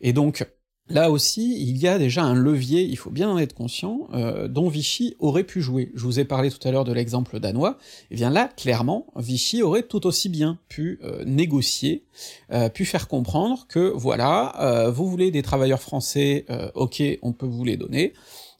Et 0.01 0.13
donc, 0.13 0.45
Là 0.89 1.11
aussi, 1.11 1.61
il 1.61 1.77
y 1.77 1.87
a 1.87 1.99
déjà 1.99 2.23
un 2.23 2.33
levier, 2.33 2.81
il 2.81 2.95
faut 2.95 3.09
bien 3.09 3.29
en 3.29 3.37
être 3.37 3.53
conscient, 3.53 4.07
euh, 4.13 4.47
dont 4.47 4.69
Vichy 4.69 5.15
aurait 5.19 5.43
pu 5.43 5.61
jouer. 5.61 5.91
Je 5.95 6.03
vous 6.03 6.19
ai 6.21 6.23
parlé 6.23 6.49
tout 6.49 6.65
à 6.65 6.71
l'heure 6.71 6.85
de 6.85 6.93
l'exemple 6.93 7.41
danois, 7.41 7.77
et 8.03 8.05
eh 8.11 8.15
bien 8.15 8.29
là, 8.29 8.49
clairement, 8.55 9.07
Vichy 9.17 9.61
aurait 9.61 9.83
tout 9.83 10.07
aussi 10.07 10.29
bien 10.29 10.57
pu 10.69 10.99
euh, 11.03 11.25
négocier, 11.25 12.05
euh, 12.53 12.69
pu 12.69 12.85
faire 12.85 13.09
comprendre 13.09 13.65
que, 13.67 13.91
voilà, 13.95 14.89
vous 14.93 15.07
voulez 15.09 15.29
des 15.29 15.41
travailleurs 15.41 15.81
français, 15.81 16.45
ok, 16.73 17.03
on 17.21 17.33
peut 17.33 17.45
vous 17.45 17.65
les 17.65 17.75
donner, 17.75 18.13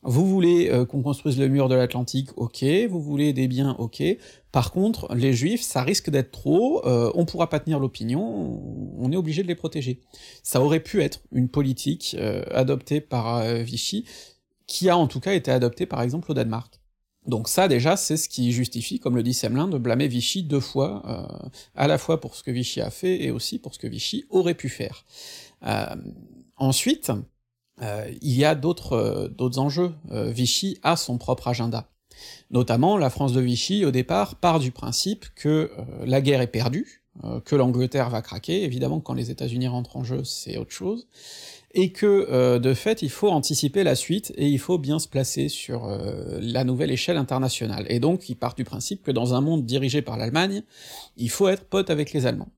vous 0.04 0.26
voulez 0.26 0.70
euh, 0.70 0.86
qu'on 0.86 1.02
construise 1.02 1.38
le 1.38 1.50
mur 1.50 1.68
de 1.68 1.76
l'Atlantique, 1.76 2.30
ok, 2.38 2.64
vous 2.90 3.02
voulez 3.02 3.34
des 3.34 3.48
biens, 3.48 3.76
ok, 3.78 4.02
par 4.52 4.72
contre, 4.72 5.14
les 5.14 5.34
juifs, 5.34 5.62
ça 5.62 5.84
risque 5.84 6.10
d'être 6.10 6.32
trop, 6.32 6.86
euh, 6.86 7.12
on 7.16 7.26
pourra 7.26 7.50
pas 7.50 7.60
tenir 7.60 7.80
l'opinion, 7.80 8.62
on 8.98 9.12
est 9.12 9.16
obligé 9.16 9.44
de 9.44 9.48
les 9.48 9.56
protéger. 9.56 10.02
Ça 10.44 10.62
aurait 10.62 10.80
pu 10.80 11.02
être 11.02 11.22
une 11.32 11.50
politique 11.50 12.16
euh, 12.20 12.44
adoptée 12.52 13.02
par 13.02 13.44
Vichy, 13.64 14.06
qui 14.66 14.90
a 14.90 14.98
en 14.98 15.08
tout 15.08 15.20
cas 15.20 15.34
été 15.34 15.52
adoptée 15.52 15.86
par 15.86 16.02
exemple 16.02 16.32
au 16.32 16.34
Danemark. 16.34 16.80
Donc 17.26 17.50
ça 17.50 17.68
déjà, 17.68 17.98
c'est 17.98 18.16
ce 18.16 18.30
qui 18.30 18.52
justifie, 18.54 19.00
comme 19.00 19.16
le 19.16 19.24
dit 19.24 19.34
Semelin, 19.34 19.68
de 19.68 19.78
blâmer 19.78 20.08
Vichy 20.08 20.44
deux 20.44 20.62
fois, 20.62 21.50
à 21.76 21.88
la 21.88 21.98
fois 21.98 22.22
pour 22.22 22.36
ce 22.36 22.44
que 22.44 22.52
Vichy 22.52 22.80
a 22.80 22.90
fait 22.90 23.22
et 23.22 23.32
aussi 23.32 23.60
pour 23.60 23.74
ce 23.74 23.80
que 23.80 23.88
Vichy 23.88 24.26
aurait 24.30 24.54
pu 24.54 24.70
faire. 24.70 25.04
ensuite, 26.56 27.12
euh, 27.82 28.12
il 28.22 28.34
y 28.34 28.46
a 28.46 28.56
d'autres 28.56 28.94
euh, 28.94 29.60
enjeux. 29.60 29.94
Euh, 30.12 30.32
Vichy 30.32 30.80
a 30.84 30.96
son 30.96 31.18
propre 31.18 31.48
agenda. 31.48 31.90
Notamment, 32.52 32.98
la 32.98 33.10
France 33.10 33.34
de 33.34 33.42
Vichy, 33.42 33.86
au 33.86 33.92
départ, 33.92 34.36
part 34.36 34.60
du 34.60 34.72
principe 34.72 35.26
que 35.36 35.72
la 36.06 36.22
guerre 36.22 36.42
est 36.42 36.48
perdue, 36.48 37.04
que 37.46 37.56
l'Angleterre 37.56 38.10
va 38.10 38.22
craquer, 38.22 38.64
évidemment 38.64 39.00
quand 39.00 39.14
les 39.14 39.32
États-Unis 39.32 39.68
rentrent 39.68 39.98
en 39.98 40.04
jeu, 40.04 40.24
c'est 40.24 40.58
autre 40.58 40.72
chose, 40.72 41.08
et 41.74 41.92
que, 41.92 42.58
de 42.58 42.74
fait, 42.74 43.02
il 43.02 43.10
faut 43.10 43.30
anticiper 43.30 43.84
la 43.84 43.96
suite, 43.96 44.32
et 44.38 44.48
il 44.48 44.60
faut 44.60 44.78
bien 44.78 45.00
se 45.00 45.08
placer 45.08 45.50
sur 45.50 45.88
la 46.40 46.64
nouvelle 46.64 46.92
échelle 46.92 47.18
internationale. 47.18 47.86
Et 47.90 48.00
donc, 48.00 48.30
il 48.30 48.36
part 48.36 48.56
du 48.56 48.64
principe 48.64 49.04
que 49.04 49.12
dans 49.12 49.34
un 49.34 49.42
monde 49.42 49.66
dirigé 49.66 50.02
par 50.02 50.16
l'Allemagne, 50.18 50.64
il 51.18 51.30
faut 51.30 51.48
être 51.48 51.66
pote 51.66 51.90
avec 51.90 52.14
les 52.14 52.26
Allemands 52.26 52.50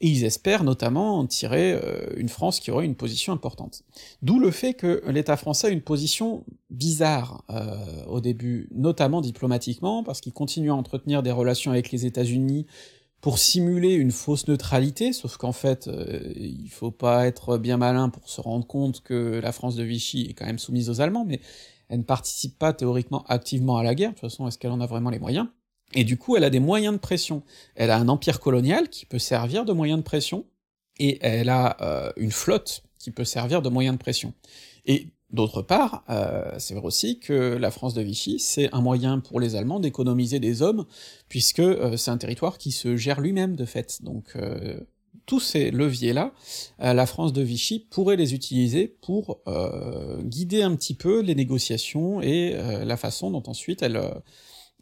et 0.00 0.08
ils 0.08 0.24
espèrent 0.24 0.64
notamment 0.64 1.18
en 1.18 1.26
tirer 1.26 1.72
euh, 1.72 2.12
une 2.16 2.28
France 2.28 2.60
qui 2.60 2.70
aurait 2.70 2.84
une 2.84 2.96
position 2.96 3.32
importante. 3.32 3.82
D'où 4.22 4.38
le 4.38 4.50
fait 4.50 4.74
que 4.74 5.02
l'État 5.08 5.36
français 5.36 5.68
a 5.68 5.70
une 5.70 5.80
position 5.80 6.44
bizarre 6.70 7.44
euh, 7.50 8.04
au 8.06 8.20
début, 8.20 8.68
notamment 8.74 9.20
diplomatiquement, 9.20 10.02
parce 10.02 10.20
qu'il 10.20 10.32
continue 10.32 10.70
à 10.70 10.74
entretenir 10.74 11.22
des 11.22 11.30
relations 11.30 11.70
avec 11.70 11.90
les 11.90 12.04
États-Unis 12.04 12.66
pour 13.22 13.38
simuler 13.38 13.94
une 13.94 14.12
fausse 14.12 14.46
neutralité, 14.46 15.12
sauf 15.12 15.38
qu'en 15.38 15.52
fait, 15.52 15.88
euh, 15.88 16.32
il 16.36 16.68
faut 16.68 16.90
pas 16.90 17.26
être 17.26 17.56
bien 17.56 17.78
malin 17.78 18.10
pour 18.10 18.28
se 18.28 18.40
rendre 18.40 18.66
compte 18.66 19.00
que 19.00 19.40
la 19.42 19.52
France 19.52 19.76
de 19.76 19.82
Vichy 19.82 20.26
est 20.28 20.34
quand 20.34 20.46
même 20.46 20.58
soumise 20.58 20.90
aux 20.90 21.00
Allemands, 21.00 21.24
mais 21.26 21.40
elle 21.88 22.00
ne 22.00 22.04
participe 22.04 22.58
pas 22.58 22.72
théoriquement 22.72 23.24
activement 23.28 23.78
à 23.78 23.82
la 23.82 23.94
guerre, 23.94 24.10
de 24.10 24.14
toute 24.14 24.30
façon, 24.30 24.46
est-ce 24.46 24.58
qu'elle 24.58 24.72
en 24.72 24.80
a 24.80 24.86
vraiment 24.86 25.10
les 25.10 25.18
moyens? 25.18 25.48
Et 25.94 26.04
du 26.04 26.16
coup, 26.16 26.36
elle 26.36 26.44
a 26.44 26.50
des 26.50 26.60
moyens 26.60 26.94
de 26.94 27.00
pression. 27.00 27.42
Elle 27.74 27.90
a 27.90 27.98
un 27.98 28.08
empire 28.08 28.40
colonial 28.40 28.88
qui 28.88 29.06
peut 29.06 29.18
servir 29.18 29.64
de 29.64 29.72
moyen 29.72 29.96
de 29.96 30.02
pression, 30.02 30.44
et 30.98 31.18
elle 31.20 31.48
a 31.48 31.76
euh, 31.80 32.12
une 32.16 32.32
flotte 32.32 32.82
qui 32.98 33.10
peut 33.10 33.24
servir 33.24 33.62
de 33.62 33.68
moyen 33.68 33.92
de 33.92 33.98
pression. 33.98 34.32
Et 34.86 35.08
d'autre 35.30 35.62
part, 35.62 36.04
euh, 36.08 36.54
c'est 36.58 36.74
vrai 36.74 36.86
aussi 36.86 37.18
que 37.18 37.56
la 37.56 37.70
France 37.70 37.94
de 37.94 38.02
Vichy, 38.02 38.38
c'est 38.38 38.72
un 38.74 38.80
moyen 38.80 39.20
pour 39.20 39.40
les 39.40 39.56
Allemands 39.56 39.80
d'économiser 39.80 40.40
des 40.40 40.62
hommes, 40.62 40.86
puisque 41.28 41.60
euh, 41.60 41.96
c'est 41.96 42.10
un 42.10 42.18
territoire 42.18 42.58
qui 42.58 42.72
se 42.72 42.96
gère 42.96 43.20
lui-même 43.20 43.56
de 43.56 43.64
fait. 43.64 44.02
Donc 44.02 44.36
tous 45.26 45.40
ces 45.40 45.70
leviers-là, 45.70 46.32
la 46.78 47.06
France 47.06 47.32
de 47.32 47.42
Vichy 47.42 47.80
pourrait 47.90 48.16
les 48.16 48.32
utiliser 48.32 48.86
pour 48.86 49.40
guider 50.22 50.62
un 50.62 50.76
petit 50.76 50.94
peu 50.94 51.20
les 51.20 51.34
négociations 51.34 52.20
et 52.22 52.52
la 52.84 52.96
façon 52.96 53.32
dont 53.32 53.42
ensuite 53.46 53.82
elle 53.82 54.00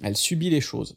elle 0.02 0.16
subit 0.16 0.50
les 0.50 0.60
choses. 0.60 0.96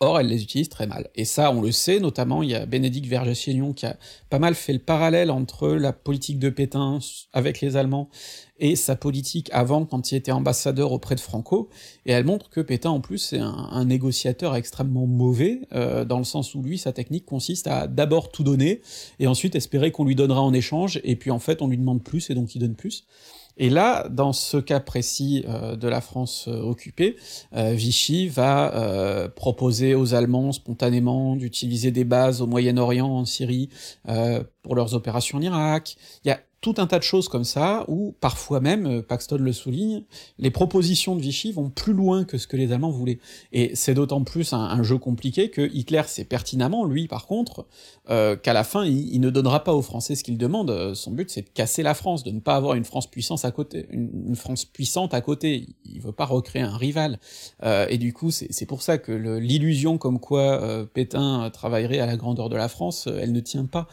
Or, 0.00 0.18
elle 0.18 0.26
les 0.26 0.42
utilise 0.42 0.68
très 0.68 0.86
mal. 0.86 1.08
Et 1.14 1.24
ça, 1.24 1.52
on 1.52 1.62
le 1.62 1.70
sait, 1.70 2.00
notamment, 2.00 2.42
il 2.42 2.50
y 2.50 2.54
a 2.54 2.66
Bénédicte 2.66 3.06
Vergès-Chaignon 3.06 3.72
qui 3.72 3.86
a 3.86 3.96
pas 4.28 4.40
mal 4.40 4.54
fait 4.54 4.72
le 4.72 4.80
parallèle 4.80 5.30
entre 5.30 5.68
la 5.68 5.92
politique 5.92 6.40
de 6.40 6.50
Pétain 6.50 6.98
avec 7.32 7.60
les 7.60 7.76
Allemands 7.76 8.10
et 8.58 8.74
sa 8.76 8.96
politique 8.96 9.48
avant, 9.52 9.86
quand 9.86 10.10
il 10.10 10.16
était 10.16 10.32
ambassadeur 10.32 10.92
auprès 10.92 11.14
de 11.14 11.20
Franco, 11.20 11.70
et 12.06 12.12
elle 12.12 12.24
montre 12.24 12.50
que 12.50 12.60
Pétain, 12.60 12.90
en 12.90 13.00
plus, 13.00 13.32
est 13.32 13.38
un, 13.38 13.84
négociateur 13.84 14.56
extrêmement 14.56 15.06
mauvais, 15.06 15.60
euh, 15.72 16.04
dans 16.04 16.18
le 16.18 16.24
sens 16.24 16.54
où 16.54 16.62
lui, 16.62 16.76
sa 16.76 16.92
technique 16.92 17.24
consiste 17.24 17.66
à 17.66 17.86
d'abord 17.86 18.30
tout 18.30 18.44
donner, 18.44 18.82
et 19.20 19.26
ensuite 19.26 19.54
espérer 19.54 19.90
qu'on 19.90 20.04
lui 20.04 20.16
donnera 20.16 20.42
en 20.42 20.52
échange, 20.52 21.00
et 21.04 21.16
puis 21.16 21.30
en 21.30 21.38
fait, 21.38 21.62
on 21.62 21.68
lui 21.68 21.78
demande 21.78 22.02
plus, 22.02 22.30
et 22.30 22.34
donc 22.34 22.54
il 22.54 22.58
donne 22.58 22.76
plus. 22.76 23.06
Et 23.56 23.70
là, 23.70 24.08
dans 24.08 24.32
ce 24.32 24.56
cas 24.56 24.80
précis 24.80 25.44
euh, 25.48 25.76
de 25.76 25.88
la 25.88 26.00
France 26.00 26.46
euh, 26.48 26.60
occupée, 26.60 27.16
euh, 27.54 27.72
Vichy 27.72 28.28
va 28.28 29.28
proposer 29.36 29.94
aux 29.94 30.14
Allemands 30.14 30.52
spontanément 30.52 31.36
d'utiliser 31.36 31.90
des 31.90 32.04
bases 32.04 32.40
au 32.40 32.46
Moyen-Orient, 32.46 33.06
en 33.06 33.24
Syrie, 33.24 33.68
pour 34.62 34.74
leurs 34.74 34.94
opérations 34.94 35.38
en 35.38 35.42
Irak. 35.42 35.96
Tout 36.64 36.74
un 36.78 36.86
tas 36.86 36.98
de 36.98 37.04
choses 37.04 37.28
comme 37.28 37.44
ça, 37.44 37.84
où 37.88 38.14
parfois 38.22 38.58
même, 38.58 38.86
euh, 38.86 39.02
Paxton 39.02 39.36
le 39.36 39.52
souligne, 39.52 40.04
les 40.38 40.50
propositions 40.50 41.14
de 41.14 41.20
Vichy 41.20 41.52
vont 41.52 41.68
plus 41.68 41.92
loin 41.92 42.24
que 42.24 42.38
ce 42.38 42.46
que 42.46 42.56
les 42.56 42.72
Allemands 42.72 42.90
voulaient. 42.90 43.18
Et 43.52 43.76
c'est 43.76 43.92
d'autant 43.92 44.24
plus 44.24 44.54
un, 44.54 44.82
jeu 44.82 44.96
compliqué 44.96 45.50
que 45.50 45.68
Hitler 45.74 46.00
sait 46.06 46.24
pertinemment, 46.24 46.86
lui 46.86 47.06
par 47.06 47.26
contre, 47.26 47.66
euh, 48.08 48.34
qu'à 48.34 48.54
la 48.54 48.64
fin, 48.64 48.86
il, 48.86 49.20
ne 49.20 49.28
donnera 49.28 49.62
pas 49.62 49.74
aux 49.74 49.82
Français 49.82 50.14
ce 50.14 50.24
qu'ils 50.24 50.38
demandent, 50.38 50.94
son 50.94 51.10
but 51.10 51.28
c'est 51.28 51.42
de 51.42 51.50
casser 51.50 51.82
la 51.82 51.92
France, 51.92 52.24
de 52.24 52.30
ne 52.30 52.40
pas 52.40 52.56
avoir 52.56 52.76
une 52.76 52.86
France 52.86 53.10
puissance 53.10 53.44
à 53.44 53.50
côté, 53.50 53.86
une, 53.90 54.34
France 54.34 54.64
puissante 54.64 55.12
à 55.12 55.20
côté, 55.20 55.66
il 55.84 56.00
veut 56.00 56.12
pas 56.12 56.24
recréer 56.24 56.62
un 56.62 56.76
rival. 56.78 57.20
Euh, 57.62 57.86
et 57.90 57.98
du 57.98 58.14
coup, 58.14 58.30
c'est 58.30 58.66
pour 58.66 58.80
ça 58.80 58.96
que 58.96 59.12
l'illusion 59.12 59.98
comme 59.98 60.18
quoi 60.18 60.86
Pétain 60.94 61.50
travaillerait 61.50 61.98
à 61.98 62.06
la 62.06 62.16
grandeur 62.16 62.48
de 62.48 62.56
la 62.56 62.68
France, 62.68 63.06
elle 63.06 63.32
ne 63.32 63.40
tient 63.40 63.66
pas, 63.66 63.86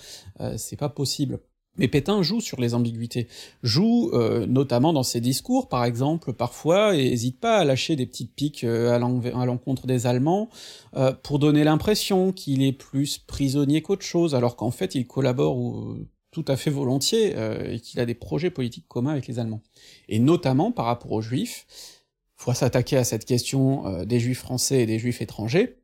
c'est 0.55 0.77
pas 0.77 0.89
possible. 0.89 1.41
Mais 1.77 1.87
Pétain 1.87 2.21
joue 2.21 2.41
sur 2.41 2.59
les 2.59 2.73
ambiguïtés, 2.73 3.27
joue 3.63 4.11
euh, 4.13 4.45
notamment 4.45 4.91
dans 4.91 5.03
ses 5.03 5.21
discours, 5.21 5.69
par 5.69 5.85
exemple, 5.85 6.33
parfois, 6.33 6.97
et 6.97 7.05
hésite 7.05 7.39
pas 7.39 7.59
à 7.59 7.63
lâcher 7.63 7.95
des 7.95 8.05
petites 8.05 8.35
piques 8.35 8.65
euh, 8.65 8.93
à 8.93 8.99
l'encontre 8.99 9.87
des 9.87 10.05
Allemands, 10.05 10.49
euh, 10.95 11.13
pour 11.13 11.39
donner 11.39 11.63
l'impression 11.63 12.33
qu'il 12.33 12.61
est 12.61 12.73
plus 12.73 13.19
prisonnier 13.19 13.81
qu'autre 13.81 14.05
chose, 14.05 14.35
alors 14.35 14.57
qu'en 14.57 14.71
fait 14.71 14.95
il 14.95 15.07
collabore 15.07 15.95
tout 16.31 16.45
à 16.47 16.57
fait 16.57 16.71
volontiers, 16.71 17.35
et 17.69 17.79
qu'il 17.79 17.99
a 17.99 18.05
des 18.05 18.15
projets 18.15 18.51
politiques 18.51 18.87
communs 18.87 19.11
avec 19.11 19.27
les 19.27 19.39
Allemands. 19.39 19.61
Et 20.07 20.19
notamment 20.19 20.71
par 20.71 20.85
rapport 20.85 21.11
aux 21.11 21.21
Juifs, 21.21 21.65
faut 22.37 22.53
s'attaquer 22.53 22.97
à 22.97 23.03
cette 23.03 23.25
question 23.25 24.05
des 24.05 24.19
Juifs 24.19 24.39
français 24.39 24.83
et 24.83 24.85
des 24.85 24.97
Juifs 24.97 25.21
étrangers, 25.21 25.77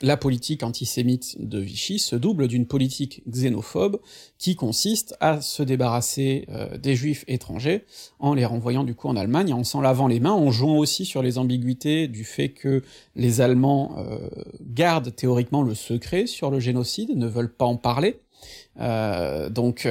la 0.00 0.16
politique 0.16 0.62
antisémite 0.62 1.36
de 1.40 1.58
Vichy 1.58 1.98
se 1.98 2.14
double 2.14 2.46
d'une 2.46 2.66
politique 2.66 3.22
xénophobe 3.28 4.00
qui 4.38 4.54
consiste 4.54 5.16
à 5.20 5.40
se 5.40 5.62
débarrasser 5.62 6.46
euh, 6.50 6.78
des 6.78 6.94
juifs 6.94 7.24
étrangers 7.26 7.84
en 8.20 8.34
les 8.34 8.44
renvoyant 8.44 8.84
du 8.84 8.94
coup 8.94 9.08
en 9.08 9.16
Allemagne, 9.16 9.52
en 9.52 9.64
s'en 9.64 9.80
lavant 9.80 10.06
les 10.06 10.20
mains, 10.20 10.32
en 10.32 10.50
jouant 10.50 10.78
aussi 10.78 11.04
sur 11.04 11.22
les 11.22 11.38
ambiguïtés 11.38 12.06
du 12.06 12.24
fait 12.24 12.50
que 12.50 12.82
les 13.16 13.40
Allemands 13.40 13.96
euh, 13.98 14.28
gardent 14.60 15.14
théoriquement 15.14 15.62
le 15.62 15.74
secret 15.74 16.26
sur 16.26 16.50
le 16.50 16.60
génocide, 16.60 17.16
ne 17.16 17.26
veulent 17.26 17.52
pas 17.52 17.64
en 17.64 17.76
parler, 17.76 18.20
euh, 18.78 19.50
donc 19.50 19.88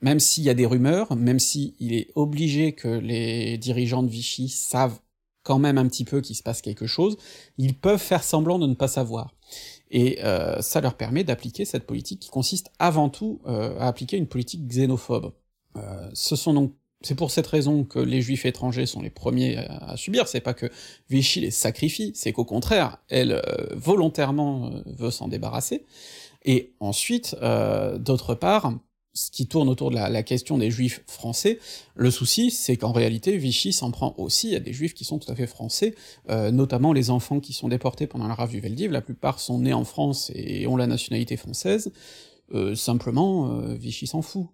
même 0.00 0.18
s'il 0.18 0.42
y 0.42 0.50
a 0.50 0.54
des 0.54 0.66
rumeurs, 0.66 1.14
même 1.14 1.38
s'il 1.38 1.92
est 1.92 2.08
obligé 2.16 2.72
que 2.72 2.88
les 2.88 3.56
dirigeants 3.56 4.02
de 4.02 4.08
Vichy 4.08 4.48
savent 4.48 4.98
quand 5.42 5.58
même 5.58 5.78
un 5.78 5.86
petit 5.86 6.04
peu 6.04 6.20
qu'il 6.20 6.36
se 6.36 6.42
passe 6.42 6.62
quelque 6.62 6.86
chose, 6.86 7.16
ils 7.58 7.78
peuvent 7.78 8.00
faire 8.00 8.22
semblant 8.22 8.58
de 8.58 8.66
ne 8.66 8.74
pas 8.74 8.88
savoir. 8.88 9.34
Et 9.90 10.24
euh, 10.24 10.60
ça 10.62 10.80
leur 10.80 10.94
permet 10.94 11.24
d'appliquer 11.24 11.64
cette 11.64 11.86
politique 11.86 12.20
qui 12.20 12.30
consiste 12.30 12.70
avant 12.78 13.08
tout 13.08 13.40
euh, 13.46 13.78
à 13.78 13.88
appliquer 13.88 14.16
une 14.16 14.26
politique 14.26 14.66
xénophobe. 14.66 15.32
Euh, 15.76 16.10
ce 16.14 16.36
sont 16.36 16.54
donc 16.54 16.74
c'est 17.04 17.16
pour 17.16 17.32
cette 17.32 17.48
raison 17.48 17.82
que 17.82 17.98
les 17.98 18.22
juifs 18.22 18.46
étrangers 18.46 18.86
sont 18.86 19.02
les 19.02 19.10
premiers 19.10 19.56
à, 19.56 19.96
subir, 19.96 20.28
c'est 20.28 20.40
pas 20.40 20.54
que 20.54 20.70
Vichy 21.10 21.40
les 21.40 21.50
sacrifie, 21.50 22.12
c'est 22.14 22.32
qu'au 22.32 22.44
contraire, 22.44 22.98
elle 23.08 23.42
volontairement 23.72 24.70
veut 24.86 25.10
s'en 25.10 25.26
débarrasser. 25.26 25.84
Et 26.44 26.74
ensuite, 26.78 27.34
d'autre 27.98 28.36
part, 28.36 28.74
ce 29.14 29.30
qui 29.30 29.46
tourne 29.46 29.68
autour 29.68 29.90
de 29.90 29.96
la, 29.96 30.22
question 30.22 30.58
des 30.58 30.70
juifs 30.70 31.02
français, 31.06 31.58
le 31.94 32.10
souci, 32.10 32.50
c'est 32.50 32.76
qu'en 32.76 32.92
réalité, 32.92 33.36
Vichy 33.36 33.72
s'en 33.72 33.90
prend 33.90 34.14
aussi 34.16 34.54
à 34.54 34.60
des 34.60 34.72
juifs 34.72 34.94
qui 34.94 35.04
sont 35.04 35.18
tout 35.18 35.30
à 35.30 35.34
fait 35.34 35.46
français, 35.46 35.94
euh, 36.30 36.50
notamment 36.50 36.92
les 36.92 37.10
enfants 37.10 37.40
qui 37.40 37.52
sont 37.52 37.68
déportés 37.68 38.06
pendant 38.06 38.26
la 38.26 38.34
rave 38.34 38.50
du 38.50 38.60
Veldiv, 38.60 38.90
la 38.90 39.02
plupart 39.02 39.40
sont 39.40 39.58
nés 39.58 39.74
en 39.74 39.84
France 39.84 40.30
et 40.34 40.66
ont 40.66 40.76
la 40.76 40.86
nationalité 40.86 41.36
française, 41.36 41.92
euh, 42.54 42.74
simplement, 42.74 43.60
euh, 43.60 43.74
Vichy 43.74 44.06
s'en 44.06 44.22
fout. 44.22 44.46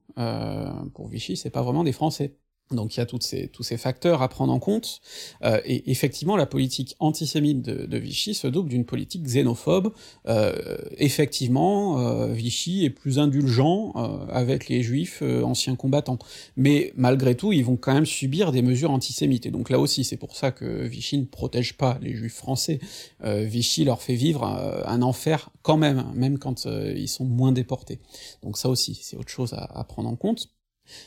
pour 0.94 1.08
Vichy, 1.08 1.36
c'est 1.36 1.50
pas 1.50 1.62
vraiment 1.62 1.84
des 1.84 1.92
Français. 1.92 2.34
Donc 2.70 2.96
il 2.96 3.00
y 3.00 3.02
a 3.02 3.06
ces, 3.20 3.48
tous 3.48 3.62
ces 3.62 3.78
facteurs 3.78 4.20
à 4.22 4.28
prendre 4.28 4.52
en 4.52 4.58
compte, 4.58 5.00
euh, 5.42 5.60
et 5.64 5.90
effectivement 5.90 6.36
la 6.36 6.46
politique 6.46 6.96
antisémite 6.98 7.62
de, 7.62 7.98
Vichy 7.98 8.34
se 8.34 8.46
double 8.46 8.68
d'une 8.68 8.84
politique 8.84 9.22
xénophobe. 9.22 9.92
Euh, 10.28 10.76
effectivement, 10.98 11.98
euh, 11.98 12.32
Vichy 12.32 12.84
est 12.84 12.90
plus 12.90 13.18
indulgent 13.18 13.92
avec 14.30 14.68
les 14.68 14.82
juifs 14.82 15.22
anciens 15.22 15.76
combattants, 15.76 16.18
mais 16.56 16.92
malgré 16.96 17.34
tout 17.34 17.52
ils 17.52 17.64
vont 17.64 17.76
quand 17.76 17.94
même 17.94 18.06
subir 18.06 18.52
des 18.52 18.62
mesures 18.62 18.90
antisémites, 18.90 19.46
et 19.46 19.50
donc 19.50 19.70
là 19.70 19.78
aussi 19.78 20.04
c'est 20.04 20.16
pour 20.16 20.36
ça 20.36 20.50
que 20.50 20.86
Vichy 20.86 21.18
ne 21.18 21.24
protège 21.24 21.74
pas 21.74 21.98
les 22.02 22.14
juifs 22.14 22.34
français. 22.34 22.80
Vichy 23.24 23.84
leur 23.84 24.02
fait 24.02 24.14
vivre 24.14 24.44
un 24.44 25.02
enfer 25.02 25.50
quand 25.62 25.76
même, 25.76 26.04
même 26.14 26.38
quand 26.38 26.66
ils 26.66 27.08
sont 27.08 27.24
moins 27.24 27.52
déportés. 27.52 27.98
Donc 28.42 28.58
ça 28.58 28.68
aussi 28.68 28.98
c'est 29.02 29.16
autre 29.16 29.30
chose 29.30 29.54
à 29.54 29.84
prendre 29.84 30.08
en 30.08 30.16
compte. 30.16 30.48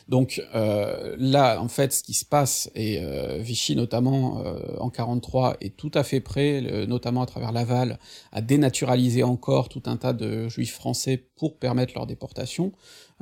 Donc 0.07 0.41
euh, 0.55 1.15
là, 1.17 1.61
en 1.61 1.67
fait, 1.67 1.93
ce 1.93 2.03
qui 2.03 2.13
se 2.13 2.25
passe, 2.25 2.69
et 2.75 2.99
euh, 3.01 3.37
Vichy 3.39 3.75
notamment 3.75 4.43
euh, 4.45 4.59
en 4.79 4.89
43 4.89 5.57
est 5.61 5.75
tout 5.75 5.91
à 5.93 6.03
fait 6.03 6.19
prêt, 6.19 6.61
notamment 6.87 7.21
à 7.21 7.25
travers 7.25 7.51
Laval, 7.51 7.99
à 8.31 8.41
dénaturaliser 8.41 9.23
encore 9.23 9.69
tout 9.69 9.83
un 9.85 9.97
tas 9.97 10.13
de 10.13 10.47
juifs 10.47 10.73
français 10.73 11.29
pour 11.35 11.57
permettre 11.57 11.93
leur 11.95 12.07
déportation, 12.07 12.71